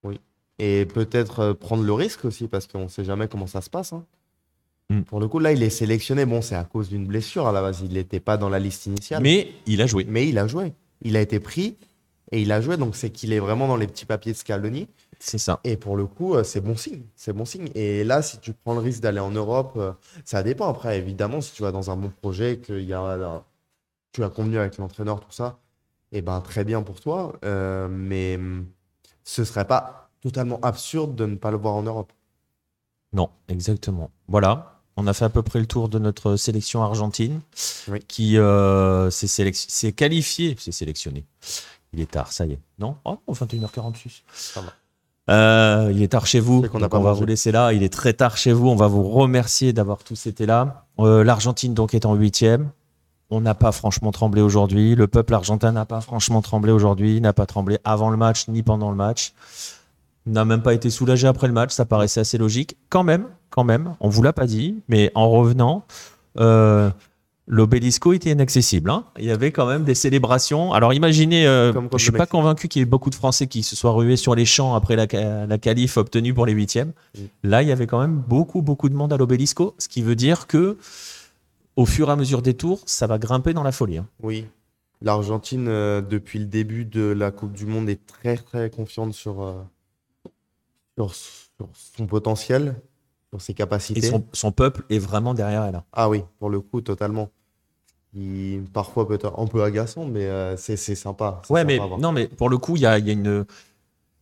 Oui. 0.02 0.18
Et 0.58 0.86
peut-être 0.86 1.40
euh, 1.40 1.54
prendre 1.54 1.84
le 1.84 1.92
risque 1.92 2.24
aussi, 2.24 2.48
parce 2.48 2.66
qu'on 2.66 2.84
ne 2.84 2.88
sait 2.88 3.04
jamais 3.04 3.28
comment 3.28 3.46
ça 3.46 3.60
se 3.60 3.70
passe. 3.70 3.92
hein. 3.92 4.04
Mm. 4.90 5.02
Pour 5.02 5.20
le 5.20 5.28
coup, 5.28 5.38
là, 5.38 5.52
il 5.52 5.62
est 5.62 5.70
sélectionné. 5.70 6.24
Bon, 6.24 6.42
c'est 6.42 6.54
à 6.54 6.64
cause 6.64 6.88
d'une 6.88 7.06
blessure 7.06 7.46
à 7.46 7.52
la 7.52 7.60
base. 7.62 7.82
Il 7.84 7.92
n'était 7.92 8.20
pas 8.20 8.36
dans 8.36 8.48
la 8.48 8.58
liste 8.58 8.86
initiale. 8.86 9.22
Mais 9.22 9.52
il 9.66 9.80
a 9.82 9.86
joué. 9.86 10.06
Mais 10.08 10.28
il 10.28 10.38
a 10.38 10.46
joué. 10.46 10.72
Il 11.02 11.16
a 11.16 11.20
été 11.20 11.40
pris 11.40 11.76
et 12.32 12.42
il 12.42 12.50
a 12.50 12.60
joué. 12.60 12.76
Donc, 12.76 12.96
c'est 12.96 13.10
qu'il 13.10 13.32
est 13.32 13.38
vraiment 13.38 13.68
dans 13.68 13.76
les 13.76 13.86
petits 13.86 14.06
papiers 14.06 14.32
de 14.32 14.36
Scaloni. 14.36 14.88
C'est 15.20 15.38
ça. 15.38 15.60
Et 15.62 15.76
pour 15.76 15.96
le 15.96 16.06
coup, 16.06 16.34
euh, 16.34 16.42
c'est 16.42 16.60
bon 16.60 16.76
signe. 16.76 17.02
C'est 17.14 17.32
bon 17.32 17.44
signe. 17.44 17.68
Et 17.76 18.02
là, 18.02 18.22
si 18.22 18.38
tu 18.38 18.52
prends 18.52 18.74
le 18.74 18.80
risque 18.80 19.00
d'aller 19.00 19.20
en 19.20 19.30
Europe, 19.30 19.74
euh, 19.76 19.92
ça 20.24 20.42
dépend. 20.42 20.68
Après, 20.68 20.98
évidemment, 20.98 21.40
si 21.40 21.52
tu 21.52 21.62
vas 21.62 21.70
dans 21.70 21.90
un 21.90 21.96
bon 21.96 22.10
projet, 22.10 22.56
que 22.58 22.72
y 22.80 22.92
a, 22.92 23.02
euh, 23.02 23.38
tu 24.12 24.24
as 24.24 24.28
convenu 24.30 24.58
avec 24.58 24.78
l'entraîneur, 24.78 25.20
tout 25.20 25.30
ça, 25.30 25.58
et 26.10 26.22
ben 26.22 26.40
très 26.40 26.64
bien 26.64 26.82
pour 26.82 27.00
toi. 27.00 27.34
Euh, 27.44 27.86
mais 27.88 28.36
hum, 28.36 28.66
ce 29.24 29.44
serait 29.44 29.66
pas 29.66 30.10
totalement 30.20 30.58
absurde 30.62 31.14
de 31.14 31.26
ne 31.26 31.36
pas 31.36 31.50
le 31.50 31.56
voir 31.56 31.74
en 31.74 31.82
Europe. 31.82 32.12
Non, 33.12 33.28
exactement. 33.48 34.10
Voilà. 34.28 34.80
On 34.96 35.06
a 35.06 35.14
fait 35.14 35.24
à 35.24 35.30
peu 35.30 35.42
près 35.42 35.58
le 35.58 35.66
tour 35.66 35.88
de 35.88 35.98
notre 35.98 36.36
sélection 36.36 36.82
argentine 36.82 37.40
Oui. 37.88 38.00
qui 38.06 38.36
euh, 38.38 39.10
s'est 39.10 39.92
qualifiée, 39.92 40.54
s'est 40.58 40.72
sélectionné. 40.72 41.24
Il 41.92 42.00
est 42.00 42.10
tard, 42.10 42.32
ça 42.32 42.46
y 42.46 42.52
est. 42.52 42.58
Non 42.78 42.96
Oh, 43.04 43.18
21h46. 43.28 44.22
Ça 44.32 44.60
va. 44.60 44.72
Euh, 45.30 45.92
il 45.94 46.02
est 46.02 46.08
tard 46.08 46.26
chez 46.26 46.40
vous. 46.40 46.62
N'a 46.62 46.68
donc 46.68 46.88
pas 46.88 46.98
on 46.98 47.02
va 47.02 47.12
vous 47.12 47.26
laisser 47.26 47.52
là. 47.52 47.72
Il 47.72 47.82
est 47.82 47.92
très 47.92 48.12
tard 48.12 48.36
chez 48.36 48.52
vous. 48.52 48.68
On 48.68 48.76
va 48.76 48.88
vous 48.88 49.08
remercier 49.08 49.72
d'avoir 49.72 50.02
tous 50.02 50.26
été 50.26 50.46
là. 50.46 50.86
Euh, 50.98 51.22
L'Argentine 51.22 51.74
donc 51.74 51.94
est 51.94 52.06
en 52.06 52.14
huitième. 52.14 52.70
On 53.30 53.40
n'a 53.40 53.54
pas 53.54 53.72
franchement 53.72 54.10
tremblé 54.10 54.42
aujourd'hui. 54.42 54.94
Le 54.94 55.06
peuple 55.06 55.34
argentin 55.34 55.72
n'a 55.72 55.86
pas 55.86 56.00
franchement 56.00 56.42
tremblé 56.42 56.72
aujourd'hui. 56.72 57.20
N'a 57.20 57.32
pas 57.32 57.46
tremblé 57.46 57.78
avant 57.84 58.10
le 58.10 58.16
match 58.16 58.48
ni 58.48 58.62
pendant 58.62 58.90
le 58.90 58.96
match. 58.96 59.32
N'a 60.26 60.44
même 60.44 60.62
pas 60.62 60.74
été 60.74 60.90
soulagé 60.90 61.26
après 61.26 61.46
le 61.46 61.52
match. 61.52 61.72
Ça 61.72 61.84
paraissait 61.84 62.20
assez 62.20 62.36
logique. 62.36 62.76
Quand 62.90 63.04
même, 63.04 63.26
quand 63.50 63.64
même. 63.64 63.94
On 64.00 64.08
vous 64.08 64.22
l'a 64.22 64.32
pas 64.32 64.46
dit, 64.46 64.82
mais 64.88 65.10
en 65.14 65.30
revenant, 65.30 65.84
euh, 66.38 66.90
l'obélisco 67.52 68.14
était 68.14 68.30
inaccessible. 68.30 68.90
hein. 68.90 69.04
Il 69.18 69.26
y 69.26 69.30
avait 69.30 69.52
quand 69.52 69.66
même 69.66 69.84
des 69.84 69.94
célébrations. 69.94 70.72
Alors 70.72 70.94
imaginez, 70.94 71.46
euh, 71.46 71.72
je 71.92 71.98
suis 72.02 72.10
pas 72.10 72.26
convaincu 72.26 72.66
qu'il 72.66 72.80
y 72.80 72.82
ait 72.82 72.86
beaucoup 72.86 73.10
de 73.10 73.14
Français 73.14 73.46
qui 73.46 73.62
se 73.62 73.76
soient 73.76 73.92
rués 73.92 74.16
sur 74.16 74.34
les 74.34 74.46
champs 74.46 74.74
après 74.74 74.96
la, 74.96 75.06
la 75.46 75.58
qualif 75.58 75.98
obtenue 75.98 76.32
pour 76.32 76.46
les 76.46 76.54
huitièmes. 76.54 76.92
Là, 77.42 77.60
il 77.62 77.68
y 77.68 77.72
avait 77.72 77.86
quand 77.86 78.00
même 78.00 78.16
beaucoup, 78.16 78.62
beaucoup 78.62 78.88
de 78.88 78.94
monde 78.94 79.12
à 79.12 79.18
l'obélisco, 79.18 79.74
ce 79.78 79.88
qui 79.88 80.00
veut 80.00 80.16
dire 80.16 80.46
que 80.46 80.78
au 81.76 81.84
fur 81.84 82.08
et 82.08 82.12
à 82.12 82.16
mesure 82.16 82.40
des 82.40 82.54
tours, 82.54 82.80
ça 82.86 83.06
va 83.06 83.18
grimper 83.18 83.52
dans 83.52 83.62
la 83.62 83.72
folie. 83.72 83.98
hein. 83.98 84.06
Oui. 84.22 84.46
L'Argentine, 85.02 85.66
euh, 85.68 86.00
depuis 86.00 86.38
le 86.38 86.46
début 86.46 86.84
de 86.86 87.02
la 87.02 87.30
Coupe 87.32 87.52
du 87.52 87.66
Monde, 87.66 87.88
est 87.90 88.06
très, 88.06 88.36
très 88.38 88.70
confiante 88.70 89.12
sur, 89.12 89.42
euh, 89.42 89.52
sur, 90.96 91.14
sur 91.14 91.68
son 91.96 92.06
potentiel, 92.06 92.76
sur 93.30 93.40
ses 93.42 93.52
Et 93.52 93.54
capacités. 93.54 94.00
son, 94.02 94.24
son 94.32 94.52
peuple 94.52 94.84
est 94.90 94.98
vraiment 94.98 95.34
derrière 95.34 95.64
elle. 95.64 95.74
hein. 95.74 95.84
Ah 95.92 96.08
oui, 96.08 96.22
pour 96.38 96.50
le 96.50 96.60
coup, 96.60 96.80
totalement. 96.80 97.30
Il, 98.14 98.64
parfois 98.72 99.08
peut-être 99.08 99.38
un 99.38 99.46
peu 99.46 99.62
agaçant, 99.62 100.04
mais 100.04 100.26
euh, 100.26 100.56
c'est 100.56 100.76
c'est 100.76 100.94
sympa. 100.94 101.40
c'est 101.46 101.52
Ouais, 101.52 101.60
sympa 101.62 101.88
mais 101.88 101.98
non, 101.98 102.12
mais 102.12 102.28
pour 102.28 102.50
le 102.50 102.58
coup, 102.58 102.76
il 102.76 102.82
y 102.82 102.86
a, 102.86 102.98
y 102.98 103.08
a 103.10 103.12
une. 103.12 103.44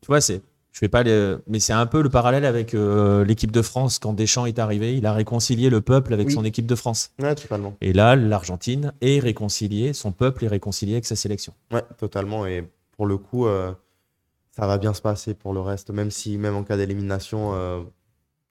Tu 0.01 0.07
vois, 0.07 0.21
c'est. 0.21 0.43
Je 0.73 0.79
fais 0.79 0.89
pas 0.89 1.03
les- 1.03 1.35
mais 1.49 1.59
c'est 1.59 1.73
un 1.73 1.87
peu 1.87 2.01
le 2.01 2.09
parallèle 2.09 2.45
avec 2.45 2.75
euh, 2.75 3.25
l'équipe 3.25 3.51
de 3.51 3.61
France 3.61 3.99
quand 3.99 4.13
Deschamps 4.13 4.47
est 4.47 4.61
arrivé. 4.61 4.97
Il 4.97 5.05
a 5.05 5.13
réconcilié 5.13 5.69
le 5.69 5.81
peuple 5.81 6.15
avec 6.15 6.29
Oui. 6.29 6.33
son 6.33 6.45
équipe 6.45 6.67
de 6.67 6.77
France. 6.77 7.11
Ouais, 7.21 7.35
totalement. 7.35 7.75
Et 7.81 7.93
là, 7.93 8.15
l'Argentine 8.15 8.93
est 9.01 9.19
réconciliée, 9.19 9.93
son 9.93 10.13
peuple 10.13 10.45
est 10.45 10.49
réconcilié 10.49 10.95
avec 10.95 11.07
sa 11.07 11.17
sélection. 11.17 11.53
Ouais, 11.73 11.83
totalement. 11.99 12.47
Et 12.47 12.71
pour 12.97 13.07
le 13.07 13.19
coup, 13.19 13.47
euh, 13.49 13.73
ça 14.53 14.69
va 14.69 14.79
bien 14.79 14.95
se 14.95 15.03
passer 15.03 15.35
pour 15.35 15.53
le 15.53 15.61
reste. 15.61 15.91
Même 15.91 16.13
si, 16.13 16.39
même 16.39 16.55
en 16.55 16.63
cas 16.63 16.77
d'élimination, 16.77 17.53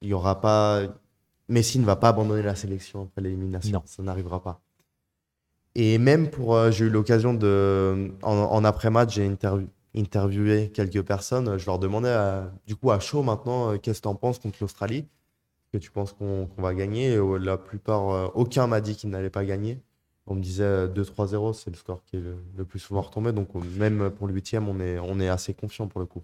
il 0.01 0.09
y 0.09 0.13
aura 0.13 0.41
pas. 0.41 0.81
Messi 1.47 1.79
ne 1.79 1.85
va 1.85 1.95
pas 1.95 2.09
abandonner 2.09 2.43
la 2.43 2.55
sélection 2.55 3.03
après 3.03 3.21
l'élimination. 3.21 3.71
Non. 3.79 3.83
Ça 3.85 4.03
n'arrivera 4.03 4.43
pas. 4.43 4.59
Et 5.81 5.97
même 5.97 6.29
pour. 6.29 6.55
euh, 6.55 6.71
j'ai 6.71 6.85
eu 6.85 6.89
l'occasion 6.89 7.33
de. 7.33 8.11
En, 8.21 8.63
après-match, 8.65 9.13
j'ai 9.15 9.27
interv- 9.29 9.65
interviewé 9.95 10.69
quelques 10.71 11.01
personnes. 11.03 11.57
Je 11.57 11.65
leur 11.65 11.79
demandais, 11.79 12.09
à- 12.09 12.51
du 12.67 12.75
coup, 12.75 12.91
à 12.91 12.99
chaud 12.99 13.23
maintenant, 13.23 13.71
euh, 13.73 13.77
qu'est-ce 13.77 13.99
que 13.99 14.03
tu 14.03 14.07
en 14.09 14.15
penses 14.15 14.39
contre 14.39 14.57
l'Australie? 14.61 15.07
Que 15.73 15.77
tu 15.79 15.91
penses 15.91 16.13
qu'on 16.13 16.49
va 16.57 16.73
gagner? 16.75 17.15
Euh, 17.15 17.37
La 17.39 17.57
plupart, 17.57 18.35
aucun 18.37 18.67
m'a 18.67 18.81
dit 18.81 18.95
qu'il 18.97 19.09
n'allait 19.11 19.29
pas 19.31 19.45
gagner. 19.45 19.81
On 20.27 20.35
me 20.35 20.41
disait 20.41 20.63
euh, 20.63 20.87
2-3-0, 20.87 21.53
c'est 21.53 21.71
le 21.71 21.77
score 21.77 22.03
qui 22.05 22.17
est 22.17 22.21
le, 22.21 22.65
plus 22.65 22.79
souvent 22.79 23.01
retombé. 23.01 23.31
Donc, 23.33 23.53
même 23.55 24.11
pour 24.11 24.27
le 24.27 24.33
huitième, 24.35 24.67
on 24.69 24.79
est, 24.81 24.99
on 24.99 25.19
est 25.21 25.29
assez 25.29 25.53
confiant 25.53 25.87
pour 25.87 26.01
le 26.01 26.07
coup. 26.07 26.23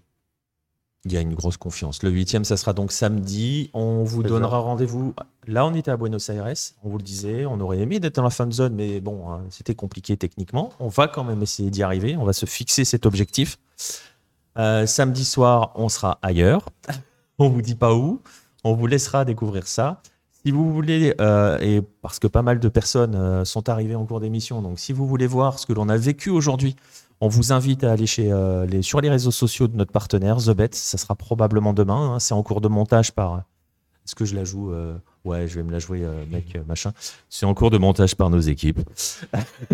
Il 1.06 1.14
y 1.14 1.18
a 1.18 1.22
une 1.22 1.36
grosse 1.36 1.57
confiance. 1.57 2.02
Le 2.02 2.10
huitième, 2.10 2.44
ça 2.44 2.57
sera 2.57 2.73
donc 2.73 2.91
samedi. 2.91 3.69
On 3.73 4.03
vous 4.03 4.23
donnera 4.23 4.57
rendez-vous. 4.57 5.14
Là, 5.48 5.65
on 5.65 5.73
était 5.76 5.91
à 5.91 5.98
Buenos 5.98 6.30
Aires. 6.30 6.52
On 6.84 6.90
vous 6.90 6.98
le 6.98 7.03
disait. 7.03 7.45
On 7.45 7.60
aurait 7.60 7.77
aimé 7.77 7.99
d'être 7.99 8.15
dans 8.15 8.23
la 8.23 8.32
fin 8.32 8.48
de 8.48 8.53
zone, 8.53 8.73
mais 8.73 8.99
bon, 9.02 9.30
hein, 9.30 9.44
c'était 9.52 9.76
compliqué 9.76 10.18
techniquement. 10.18 10.72
On 10.80 10.88
va 10.88 11.07
quand 11.07 11.23
même 11.23 11.44
essayer 11.44 11.69
d'y 11.69 11.84
arriver. 11.84 12.18
On 12.18 12.26
va 12.26 12.34
se 12.34 12.48
fixer 12.48 12.86
cet 12.86 13.06
objectif. 13.06 13.60
Euh, 14.57 14.88
samedi 14.88 15.26
soir, 15.26 15.73
on 15.76 15.90
sera 15.90 16.18
ailleurs. 16.23 16.69
on 17.38 17.49
vous 17.49 17.61
dit 17.61 17.76
pas 17.76 17.94
où. 17.94 18.22
On 18.64 18.73
vous 18.73 18.88
laissera 18.88 19.26
découvrir 19.26 19.68
ça. 19.68 20.02
Si 20.44 20.52
vous 20.52 20.73
voulez, 20.73 21.14
euh, 21.22 21.57
et 21.60 21.82
parce 22.02 22.19
que 22.19 22.27
pas 22.27 22.41
mal 22.41 22.60
de 22.60 22.68
personnes 22.68 23.15
euh, 23.15 23.45
sont 23.45 23.69
arrivées 23.69 23.95
en 23.95 24.06
cours 24.06 24.19
d'émission, 24.19 24.61
donc 24.61 24.80
si 24.80 24.94
vous 24.94 25.07
voulez 25.07 25.27
voir 25.27 25.60
ce 25.60 25.65
que 25.65 25.73
l'on 25.73 25.90
a 25.90 25.98
vécu 25.98 26.30
aujourd'hui, 26.30 26.76
on 27.21 27.27
vous 27.27 27.53
invite 27.53 27.83
à 27.83 27.91
aller 27.91 28.05
chez, 28.07 28.31
euh, 28.31 28.65
les, 28.65 28.81
sur 28.81 29.01
les 29.01 29.09
réseaux 29.09 29.31
sociaux 29.31 29.67
de 29.67 29.75
notre 29.77 29.91
partenaire, 29.91 30.37
The 30.37 30.51
Bet. 30.51 30.69
Ça 30.73 30.97
sera 30.97 31.15
probablement 31.15 31.73
demain. 31.73 32.13
hein. 32.15 32.19
C'est 32.19 32.33
en 32.33 32.43
cours 32.43 32.61
de 32.61 32.67
montage 32.67 33.11
par. 33.13 33.37
Est-ce 34.05 34.13
que 34.15 34.25
je 34.25 34.35
la 34.35 34.43
joue 34.43 34.71
euh, 34.71 34.95
Ouais, 35.23 35.47
je 35.47 35.55
vais 35.55 35.63
me 35.63 35.71
la 35.71 35.79
jouer, 35.79 36.03
euh, 36.03 36.23
mec, 36.31 36.55
euh, 36.55 36.61
machin. 36.67 36.91
C'est 37.29 37.45
en 37.47 37.53
cours 37.55 37.71
de 37.71 37.77
montage 37.79 38.15
par 38.15 38.29
nos 38.29 38.39
équipes. 38.39 38.81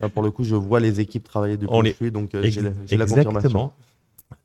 Là, 0.00 0.08
pour 0.08 0.22
le 0.22 0.30
coup, 0.30 0.44
je 0.44 0.54
vois 0.54 0.80
les 0.80 1.00
équipes 1.00 1.24
travailler 1.24 1.56
depuis 1.56 1.72
On 1.74 1.80
le 1.80 1.88
les- 1.88 1.94
flux, 1.94 2.10
donc 2.10 2.34
euh, 2.34 2.42
j'ai 2.44 2.60
la, 2.60 2.70
confirmation. 3.06 3.30
Exactement. 3.30 3.72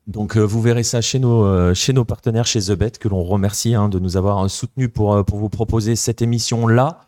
Donc 0.06 0.36
euh, 0.36 0.42
vous 0.42 0.62
verrez 0.62 0.82
ça 0.84 1.00
chez 1.00 1.18
nos, 1.18 1.44
euh, 1.44 1.74
chez 1.74 1.92
nos 1.92 2.04
partenaires 2.04 2.46
chez 2.46 2.60
The 2.60 2.72
Bet, 2.72 2.92
que 2.92 3.08
l'on 3.08 3.22
remercie 3.22 3.74
hein, 3.74 3.88
de 3.88 3.98
nous 3.98 4.16
avoir 4.16 4.44
euh, 4.44 4.48
soutenus 4.48 4.90
pour, 4.92 5.14
euh, 5.14 5.22
pour 5.24 5.38
vous 5.38 5.48
proposer 5.48 5.96
cette 5.96 6.22
émission-là, 6.22 7.00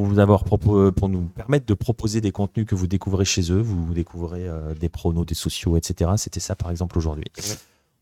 pour, 0.00 0.06
vous 0.06 0.18
avoir 0.18 0.44
pour 0.44 1.08
nous 1.08 1.22
permettre 1.22 1.66
de 1.66 1.74
proposer 1.74 2.22
des 2.22 2.32
contenus 2.32 2.66
que 2.66 2.74
vous 2.74 2.86
découvrez 2.86 3.26
chez 3.26 3.52
eux. 3.52 3.60
Vous 3.60 3.92
découvrez 3.92 4.48
euh, 4.48 4.72
des 4.74 4.88
pronos, 4.88 5.26
des 5.26 5.34
sociaux, 5.34 5.76
etc. 5.76 6.12
C'était 6.16 6.40
ça 6.40 6.56
par 6.56 6.70
exemple 6.70 6.96
aujourd'hui. 6.96 7.24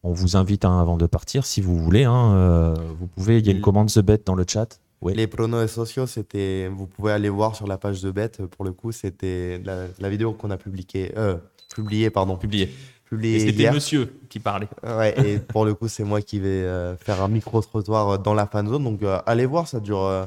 On 0.05 0.13
vous 0.13 0.37
invite 0.37 0.65
hein, 0.65 0.81
avant 0.81 0.97
de 0.97 1.07
partir, 1.07 1.45
si 1.45 1.61
vous 1.61 1.77
voulez, 1.77 2.05
hein, 2.05 2.33
euh, 2.35 2.75
vous 3.01 3.09
pouvez, 3.09 3.39
il 3.39 3.47
y 3.47 3.49
a 3.49 3.53
une 3.53 3.59
Mm. 3.59 3.63
commande 3.63 3.89
The 3.89 3.99
Bet 3.99 4.21
dans 4.25 4.37
le 4.37 4.45
chat. 4.47 4.79
Ouais. 5.01 5.15
Les 5.15 5.27
pronos 5.27 5.65
et 5.65 5.69
sociaux, 5.69 6.07
c'était, 6.07 6.69
vous 6.69 6.87
pouvez 6.87 7.11
aller 7.11 7.29
voir 7.29 7.57
sur 7.57 7.67
la 7.67 7.79
page 7.79 8.01
de 8.01 8.13
Bet. 8.13 8.31
Pour 8.57 8.65
le 8.65 8.73
coup, 8.73 8.93
c'était 8.93 9.61
la, 9.65 9.87
la 9.99 10.09
vidéo 10.09 10.33
qu'on 10.33 10.51
a 10.53 10.57
publiée, 10.57 11.13
euh, 11.17 11.37
publiée, 11.75 12.11
pardon, 12.11 12.37
Publié. 12.37 12.71
publiée 13.09 13.37
Et 13.37 13.41
c'était 13.41 13.73
monsieur 13.73 14.13
qui 14.29 14.39
parlait. 14.39 14.69
Ouais, 14.85 15.15
et 15.27 15.39
pour 15.41 15.65
le 15.65 15.75
coup, 15.75 15.89
c'est 15.89 16.05
moi 16.05 16.21
qui 16.23 16.39
vais 16.39 16.49
euh, 16.49 16.97
faire 16.97 17.23
un 17.23 17.29
micro-trottoir 17.29 18.09
euh, 18.09 18.19
dans 18.19 18.35
la 18.35 18.47
fan 18.47 18.69
zone. 18.69 18.85
Donc, 18.85 19.03
euh, 19.03 19.19
allez 19.27 19.47
voir, 19.47 19.67
ça 19.67 19.81
dure, 19.81 20.03
euh, 20.05 20.25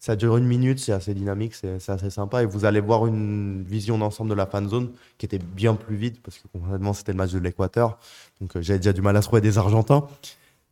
ça 0.00 0.14
dure 0.16 0.36
une 0.36 0.44
minute, 0.46 0.78
c'est 0.78 0.92
assez 0.92 1.12
dynamique, 1.14 1.54
c'est 1.54 1.88
assez 1.88 2.10
sympa. 2.10 2.42
Et 2.42 2.46
vous 2.46 2.64
allez 2.64 2.80
voir 2.80 3.06
une 3.06 3.64
vision 3.64 3.98
d'ensemble 3.98 4.30
de 4.30 4.34
la 4.34 4.46
fan 4.46 4.68
zone 4.68 4.90
qui 5.18 5.26
était 5.26 5.38
bien 5.38 5.74
plus 5.74 5.96
vide 5.96 6.16
parce 6.22 6.38
que 6.38 6.46
concrètement, 6.52 6.92
c'était 6.92 7.12
le 7.12 7.18
match 7.18 7.32
de 7.32 7.38
l'Équateur. 7.40 7.98
Donc, 8.40 8.56
euh, 8.56 8.62
j'avais 8.62 8.78
déjà 8.78 8.92
du 8.92 9.02
mal 9.02 9.16
à 9.16 9.20
trouver 9.20 9.40
des 9.40 9.58
Argentins. 9.58 10.06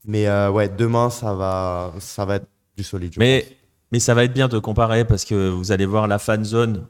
Mais 0.04 0.28
euh, 0.28 0.50
ouais, 0.50 0.68
demain, 0.68 1.10
ça 1.10 1.34
va, 1.34 1.92
ça 1.98 2.24
va 2.24 2.36
être 2.36 2.46
du 2.76 2.84
solide. 2.84 3.14
je 3.14 3.18
Mais, 3.18 3.40
pense. 3.40 3.50
mais 3.92 3.98
ça 4.00 4.14
va 4.14 4.22
être 4.24 4.32
bien 4.32 4.46
de 4.46 4.58
comparer 4.60 5.04
parce 5.04 5.24
que 5.24 5.48
vous 5.48 5.72
allez 5.72 5.86
voir 5.86 6.06
la 6.06 6.20
fan 6.20 6.44
zone 6.44 6.86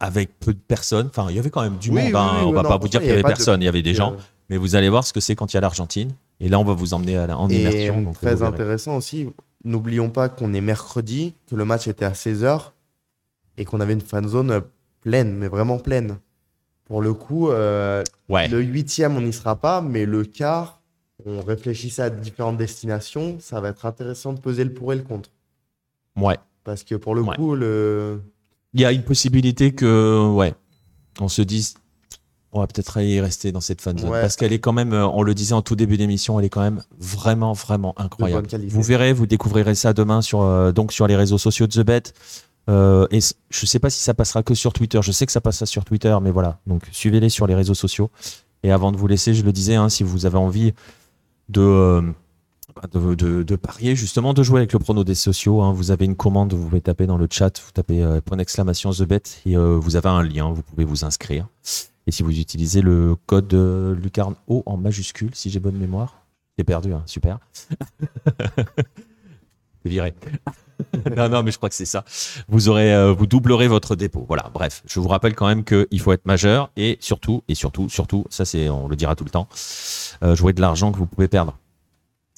avec 0.00 0.38
peu 0.38 0.52
de 0.52 0.58
personnes. 0.58 1.08
Enfin, 1.08 1.26
il 1.30 1.36
y 1.36 1.38
avait 1.38 1.50
quand 1.50 1.62
même 1.62 1.78
du 1.78 1.90
Oui, 1.90 1.96
monde. 1.96 2.04
oui, 2.12 2.12
hein. 2.16 2.32
oui, 2.38 2.44
on 2.46 2.52
va 2.52 2.62
non, 2.62 2.68
pas 2.68 2.76
vous 2.78 2.88
dire 2.88 3.00
qu'il 3.00 3.08
y 3.08 3.12
avait 3.12 3.22
de- 3.22 3.26
personne, 3.26 3.62
il 3.62 3.64
y 3.64 3.68
avait 3.68 3.82
des 3.82 3.90
Et, 3.90 3.94
gens. 3.94 4.12
euh, 4.12 4.16
Mais 4.50 4.56
vous 4.56 4.74
allez 4.76 4.88
voir 4.88 5.04
ce 5.04 5.12
que 5.12 5.20
c'est 5.20 5.34
quand 5.34 5.52
il 5.52 5.56
y 5.56 5.58
a 5.58 5.60
l'Argentine. 5.60 6.12
Et 6.40 6.48
là, 6.48 6.58
on 6.58 6.64
va 6.64 6.74
vous 6.74 6.94
emmener 6.94 7.16
à 7.16 7.26
la- 7.26 7.38
en 7.38 7.48
Et 7.48 7.60
immersion. 7.60 8.02
donc 8.02 8.14
vous 8.14 8.20
très 8.20 8.42
intéressant 8.42 8.96
aussi, 8.96 9.28
n'oublions 9.64 10.10
pas 10.10 10.28
qu'on 10.28 10.52
est 10.54 10.60
mercredi, 10.60 11.34
que 11.48 11.54
le 11.56 11.64
match 11.64 11.88
était 11.88 12.04
à 12.04 12.12
16h 12.12 12.72
et 13.56 13.64
qu'on 13.64 13.80
avait 13.80 13.92
une 13.94 14.00
fan 14.00 14.26
zone 14.28 14.62
pleine, 15.00 15.34
mais 15.34 15.48
vraiment 15.48 15.78
pleine. 15.78 16.18
Pour 16.84 17.00
le 17.00 17.14
coup, 17.14 17.50
euh, 17.50 18.02
Ouais. 18.28 18.48
le 18.48 18.60
huitième, 18.60 19.16
on 19.16 19.20
n'y 19.22 19.32
sera 19.32 19.56
pas, 19.56 19.80
mais 19.80 20.04
le 20.06 20.24
quart, 20.24 20.80
on 21.24 21.40
réfléchissait 21.40 22.02
à 22.02 22.10
différentes 22.10 22.56
destinations, 22.58 23.38
ça 23.40 23.60
va 23.60 23.68
être 23.70 23.86
intéressant 23.86 24.32
de 24.32 24.40
peser 24.40 24.64
le 24.64 24.72
pour 24.74 24.92
et 24.92 24.96
le 24.96 25.02
contre. 25.02 25.30
Ouais. 26.16 26.36
Parce 26.64 26.84
que 26.84 26.94
pour 26.94 27.14
le 27.14 27.22
Ouais. 27.22 27.36
coup, 27.36 27.54
le... 27.54 28.20
Il 28.74 28.80
y 28.80 28.84
a 28.84 28.92
une 28.92 29.02
possibilité 29.04 29.72
que, 29.72 30.28
ouais, 30.34 30.54
on 31.20 31.28
se 31.28 31.42
dise, 31.42 31.74
on 32.54 32.60
va 32.60 32.66
peut-être 32.66 33.00
y 33.02 33.20
rester 33.20 33.52
dans 33.52 33.60
cette 33.60 33.80
fan 33.82 33.98
zone. 33.98 34.10
Ouais. 34.10 34.20
Parce 34.20 34.36
qu'elle 34.36 34.52
est 34.52 34.58
quand 34.60 34.72
même, 34.72 34.92
euh, 34.92 35.06
on 35.08 35.22
le 35.22 35.34
disait 35.34 35.54
en 35.54 35.60
tout 35.62 35.76
début 35.76 35.96
d'émission, 35.96 36.38
elle 36.38 36.46
est 36.46 36.50
quand 36.50 36.62
même 36.62 36.82
vraiment, 36.98 37.52
vraiment 37.52 37.94
incroyable. 37.98 38.46
Vous 38.68 38.82
verrez, 38.82 39.12
vous 39.12 39.26
découvrirez 39.26 39.74
ça 39.74 39.92
demain 39.92 40.22
sur, 40.22 40.40
euh, 40.42 40.72
donc 40.72 40.92
sur 40.92 41.06
les 41.06 41.16
réseaux 41.16 41.36
sociaux 41.38 41.66
de 41.66 41.72
The 41.72 41.84
Bet. 41.84 42.02
Euh, 42.70 43.06
et 43.10 43.18
je 43.50 43.66
sais 43.66 43.78
pas 43.78 43.90
si 43.90 44.00
ça 44.00 44.14
passera 44.14 44.42
que 44.42 44.54
sur 44.54 44.72
Twitter. 44.72 44.98
Je 45.02 45.12
sais 45.12 45.26
que 45.26 45.32
ça 45.32 45.40
passera 45.42 45.66
sur 45.66 45.84
Twitter, 45.84 46.16
mais 46.22 46.30
voilà. 46.30 46.58
Donc 46.66 46.82
suivez-les 46.92 47.28
sur 47.28 47.46
les 47.46 47.54
réseaux 47.54 47.74
sociaux. 47.74 48.10
Et 48.62 48.70
avant 48.72 48.90
de 48.92 48.96
vous 48.96 49.06
laisser, 49.06 49.34
je 49.34 49.42
le 49.44 49.52
disais, 49.52 49.74
hein, 49.74 49.88
si 49.90 50.02
vous 50.04 50.24
avez 50.24 50.38
envie 50.38 50.72
de, 51.50 51.60
euh, 51.60 52.02
de, 52.92 53.14
de- 53.14 53.42
de 53.42 53.56
parier, 53.56 53.94
justement, 53.94 54.32
de 54.32 54.42
jouer 54.42 54.60
avec 54.60 54.72
le 54.72 54.78
prono 54.78 55.04
des 55.04 55.14
sociaux, 55.14 55.60
hein, 55.60 55.72
vous 55.74 55.90
avez 55.90 56.06
une 56.06 56.16
commande, 56.16 56.54
vous 56.54 56.64
pouvez 56.68 56.80
taper 56.80 57.06
dans 57.06 57.18
le 57.18 57.28
chat, 57.30 57.60
vous 57.62 57.70
tapez 57.72 58.02
euh, 58.02 58.22
point 58.22 58.38
d'exclamation 58.38 58.90
The 58.92 59.02
Bet 59.02 59.22
et 59.44 59.56
euh, 59.58 59.76
vous 59.78 59.96
avez 59.96 60.08
un 60.08 60.22
lien, 60.22 60.50
vous 60.50 60.62
pouvez 60.62 60.84
vous 60.84 61.04
inscrire. 61.04 61.46
Et 62.06 62.12
si 62.12 62.22
vous 62.22 62.38
utilisez 62.38 62.82
le 62.82 63.16
code 63.26 63.52
euh, 63.54 63.94
Lucarne 63.94 64.34
O 64.46 64.62
en 64.66 64.76
majuscule, 64.76 65.30
si 65.34 65.50
j'ai 65.50 65.60
bonne 65.60 65.76
mémoire, 65.76 66.18
j'ai 66.58 66.64
perdu, 66.64 66.92
hein, 66.92 67.02
super. 67.06 67.38
Viré. 69.84 70.14
non, 71.16 71.28
non, 71.28 71.42
mais 71.42 71.50
je 71.50 71.58
crois 71.58 71.68
que 71.68 71.74
c'est 71.74 71.84
ça. 71.84 72.04
Vous 72.48 72.68
aurez, 72.68 72.94
euh, 72.94 73.12
vous 73.12 73.26
doublerez 73.26 73.68
votre 73.68 73.96
dépôt. 73.96 74.24
Voilà. 74.26 74.50
Bref, 74.52 74.82
je 74.86 74.98
vous 74.98 75.08
rappelle 75.08 75.34
quand 75.34 75.46
même 75.46 75.62
qu'il 75.64 76.00
faut 76.00 76.12
être 76.12 76.26
majeur 76.26 76.70
et 76.76 76.96
surtout, 77.00 77.42
et 77.48 77.54
surtout, 77.54 77.88
surtout, 77.88 78.24
ça 78.30 78.44
c'est, 78.44 78.68
on 78.70 78.88
le 78.88 78.96
dira 78.96 79.14
tout 79.14 79.24
le 79.24 79.30
temps, 79.30 79.48
euh, 80.22 80.34
jouer 80.34 80.52
de 80.52 80.60
l'argent 80.60 80.90
que 80.90 80.98
vous 80.98 81.06
pouvez 81.06 81.28
perdre. 81.28 81.56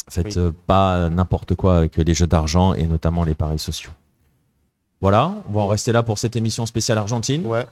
Faites 0.09 0.26
Oui. 0.26 0.32
euh, 0.38 0.52
pas 0.66 1.09
n'importe 1.09 1.55
quoi 1.55 1.78
avec 1.78 1.97
les 1.97 2.14
jeux 2.14 2.26
d'argent 2.26 2.74
et 2.74 2.86
notamment 2.86 3.24
les 3.24 3.34
paris 3.34 3.59
sociaux. 3.59 3.90
Voilà, 5.01 5.34
on 5.48 5.52
va 5.52 5.60
en 5.60 5.66
rester 5.68 5.93
là 5.93 6.02
pour 6.02 6.18
cette 6.18 6.36
émission 6.36 6.66
spéciale 6.66 6.98
Argentine. 6.98 7.47
Ouais, 7.47 7.66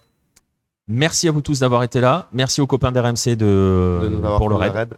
Merci 0.88 1.28
à 1.28 1.32
vous 1.32 1.40
tous 1.40 1.60
d'avoir 1.60 1.82
été 1.82 2.00
là. 2.00 2.28
Merci 2.32 2.60
aux 2.60 2.66
copains 2.66 2.92
d'RMC 2.92 3.36
de, 3.36 4.00
de 4.02 4.08
nous 4.08 4.20
pour 4.36 4.48
le 4.48 4.56
raid. 4.56 4.94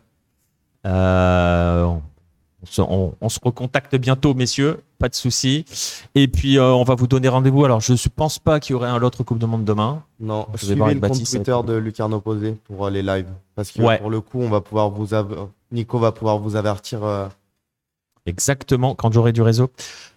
Euh, 0.87 1.85
on, 1.85 2.67
se, 2.67 2.81
on- 2.83 3.15
on 3.21 3.29
se 3.29 3.39
recontacte 3.43 3.95
bientôt, 3.97 4.35
messieurs, 4.35 4.81
pas 4.99 5.09
de 5.09 5.15
souci. 5.15 5.65
Et 6.15 6.29
puis, 6.29 6.59
euh, 6.59 6.73
on 6.73 6.85
va 6.85 6.95
vous 6.95 7.07
donner 7.07 7.29
rendez-vous. 7.29 7.65
Alors, 7.65 7.81
je 7.81 7.93
ne 7.93 7.99
pense 8.15 8.39
pas 8.39 8.61
qu'il 8.61 8.73
y 8.73 8.77
aurait 8.77 8.89
un 8.89 9.03
autre 9.03 9.23
Coupe 9.25 9.39
du 9.39 9.47
Monde 9.47 9.65
demain. 9.65 10.03
Non, 10.21 10.47
Je 10.55 10.67
vais 10.67 10.75
suivez 10.75 10.95
le 10.95 11.01
Baptiste, 11.01 11.35
Twitter 11.37 11.57
de 11.67 11.75
Lucarne 11.75 12.15
Opposé 12.15 12.57
pour 12.65 12.89
les 12.91 13.03
lives. 13.03 13.31
Parce 13.55 13.71
que 13.71 13.83
Ouais. 13.83 13.99
pour 13.99 14.11
le 14.11 14.21
coup, 14.21 14.41
on 14.41 14.49
va 14.49 14.61
pouvoir 14.61 14.91
vous 14.91 15.09
Nico 15.73 15.99
va 15.99 16.13
pouvoir 16.13 16.39
vous 16.39 16.57
avertir. 16.57 17.05
euh, 17.05 17.27
Exactement, 18.27 18.95
quand 18.97 19.13
j'aurai 19.13 19.33
du 19.33 19.43
réseau. 19.43 19.71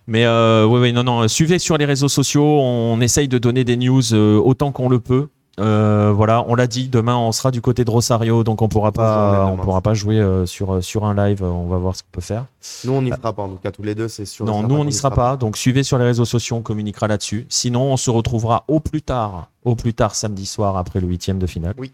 Mais 0.07 0.27
oui, 0.27 0.79
oui, 0.79 0.93
non, 0.93 1.03
non. 1.03 1.27
Suivez 1.27 1.59
sur 1.59 1.77
les 1.77 1.85
réseaux 1.85 2.07
sociaux. 2.07 2.43
On 2.43 2.99
essaye 3.01 3.27
de 3.27 3.37
donner 3.37 3.63
des 3.63 3.77
news 3.77 4.13
autant 4.15 4.71
qu'on 4.71 4.89
le 4.89 4.99
peut. 4.99 5.27
Euh, 5.59 6.11
voilà, 6.15 6.45
on 6.47 6.55
l'a 6.55 6.67
dit. 6.67 6.87
Demain, 6.87 7.17
on 7.17 7.31
sera 7.31 7.51
du 7.51 7.61
côté 7.61 7.83
de 7.83 7.91
Rosario, 7.91 8.43
donc 8.43 8.61
on 8.61 8.69
pourra 8.69 8.91
pas, 8.91 9.45
on 9.45 9.57
pourra 9.57 9.81
pas 9.81 9.93
jouer 9.93 10.19
euh, 10.19 10.45
sur 10.45 10.83
sur 10.83 11.05
un 11.05 11.13
live. 11.13 11.43
On 11.43 11.67
va 11.67 11.77
voir 11.77 11.95
ce 11.95 12.03
qu'on 12.03 12.09
peut 12.11 12.21
faire. 12.21 12.45
Nous, 12.85 12.93
on 12.93 13.01
n'y 13.01 13.09
sera 13.09 13.33
pas. 13.33 13.43
En 13.43 13.49
tout 13.49 13.57
cas, 13.61 13.71
tous 13.71 13.83
les 13.83 13.95
deux, 13.95 14.07
c'est 14.07 14.25
sûr. 14.25 14.45
Non, 14.45 14.63
nous, 14.63 14.75
on 14.75 14.85
n'y 14.85 14.93
sera 14.93 15.11
pas. 15.11 15.35
Donc, 15.35 15.57
suivez 15.57 15.83
sur 15.83 15.97
les 15.97 16.05
réseaux 16.05 16.25
sociaux, 16.25 16.57
on 16.57 16.61
communiquera 16.61 17.07
là-dessus. 17.07 17.45
Sinon, 17.49 17.91
on 17.91 17.97
se 17.97 18.09
retrouvera 18.09 18.63
au 18.67 18.79
plus 18.79 19.01
tard, 19.01 19.49
au 19.65 19.75
plus 19.75 19.93
tard 19.93 20.15
samedi 20.15 20.45
soir 20.45 20.77
après 20.77 20.99
le 20.99 21.07
huitième 21.07 21.39
de 21.39 21.47
finale. 21.47 21.73
Oui. 21.77 21.91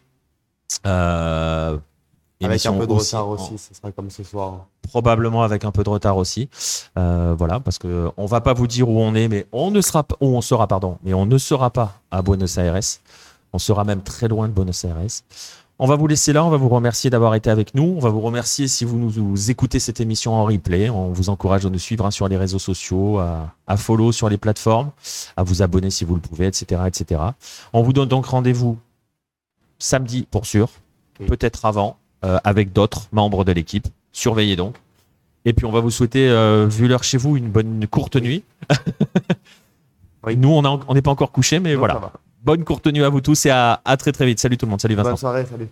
Euh, 0.86 1.78
Avec 2.44 2.66
un 2.66 2.74
peu 2.74 2.86
de 2.86 2.92
aussi 2.92 3.16
retard 3.16 3.30
aussi, 3.30 3.58
ce 3.58 3.74
sera 3.74 3.92
comme 3.92 4.10
ce 4.10 4.24
soir. 4.24 4.66
probablement 4.82 5.44
avec 5.44 5.64
un 5.64 5.72
peu 5.72 5.84
de 5.84 5.90
retard 5.90 6.18
aussi. 6.18 6.50
Euh, 6.98 7.34
voilà, 7.38 7.60
parce 7.60 7.78
que 7.78 8.10
on 8.18 8.26
va 8.26 8.42
pas 8.42 8.54
vous 8.54 8.68
dire 8.68 8.90
où 8.90 9.00
on 9.00 9.16
est, 9.16 9.28
mais 9.28 9.48
on 9.52 9.72
ne 9.72 9.82
sera 9.82 10.04
pas, 10.04 10.16
où 10.20 10.28
on 10.36 10.42
sera, 10.42 10.68
pardon, 10.68 10.98
mais 11.04 11.14
on 11.14 11.26
ne 11.26 11.38
sera 11.38 11.70
pas 11.70 11.94
à 12.12 12.22
Buenos 12.22 12.58
Aires. 12.58 12.80
On 13.56 13.58
sera 13.58 13.86
même 13.86 14.02
très 14.02 14.28
loin 14.28 14.50
de 14.50 14.54
Buenos 14.54 14.84
Aires. 14.84 14.98
On 15.80 15.88
va 15.88 15.96
vous 15.96 16.08
laisser 16.08 16.34
là, 16.34 16.44
on 16.44 16.50
va 16.50 16.58
vous 16.58 16.68
remercier 16.68 17.10
d'avoir 17.10 17.36
été 17.36 17.50
avec 17.50 17.74
nous. 17.74 17.94
On 17.96 18.00
va 18.02 18.10
vous 18.10 18.20
remercier 18.20 18.68
si 18.68 18.84
vous 18.84 19.00
nous 19.00 19.10
vous 19.10 19.50
écoutez 19.50 19.80
cette 19.80 20.02
émission 20.02 20.34
en 20.34 20.44
replay. 20.44 20.90
On 20.90 21.14
vous 21.14 21.30
encourage 21.30 21.66
à 21.66 21.70
nous 21.70 21.80
suivre 21.80 22.06
hein, 22.06 22.12
sur 22.12 22.28
les 22.28 22.36
réseaux 22.36 22.60
sociaux, 22.60 23.20
à, 23.20 23.54
à 23.66 23.78
follow 23.78 24.12
sur 24.12 24.28
les 24.28 24.38
plateformes, 24.38 24.92
à 25.38 25.44
vous 25.44 25.62
abonner 25.62 25.90
si 25.90 26.04
vous 26.04 26.16
le 26.16 26.20
pouvez, 26.22 26.48
etc. 26.48 26.82
etc. 26.86 27.22
On 27.72 27.82
vous 27.82 27.94
donne 27.94 28.10
donc 28.10 28.26
rendez-vous 28.26 28.78
samedi 29.80 30.28
pour 30.30 30.46
sûr, 30.46 30.68
Oui. 31.22 31.28
peut-être 31.28 31.64
avant, 31.64 31.96
euh, 32.26 32.40
avec 32.44 32.74
d'autres 32.74 33.08
membres 33.14 33.46
de 33.46 33.54
l'équipe. 33.54 33.88
Surveillez 34.12 34.58
donc. 34.58 34.76
Et 35.46 35.54
puis 35.54 35.66
on 35.66 35.72
va 35.72 35.80
vous 35.80 35.92
souhaiter, 35.92 36.28
euh, 36.28 36.68
vu 36.70 36.90
l'heure 36.90 37.06
chez 37.06 37.18
vous, 37.18 37.38
une 37.38 37.48
bonne 37.50 37.82
une 37.82 37.88
courte 37.88 38.18
nuit. 38.18 38.44
Oui. 40.26 40.36
Nous, 40.38 40.50
on 40.50 40.94
n'est 40.94 41.02
pas 41.02 41.12
encore 41.12 41.32
couché, 41.32 41.62
mais 41.62 41.76
voilà. 41.76 42.12
Bonne 42.46 42.64
courte 42.64 42.86
nuit 42.86 43.04
à 43.04 43.10
vous 43.10 43.22
tous 43.22 43.48
et 43.48 43.50
à, 43.50 43.82
à 43.84 43.98
très 43.98 44.12
très 44.12 44.28
vite. 44.28 44.40
Salut 44.40 44.56
tout 44.56 44.68
le 44.68 44.70
monde. 44.70 44.80
Salut 44.80 44.94
Vincent. 44.94 45.10
Bonne 45.10 45.18
soirée, 45.18 45.46
salut. 45.50 45.68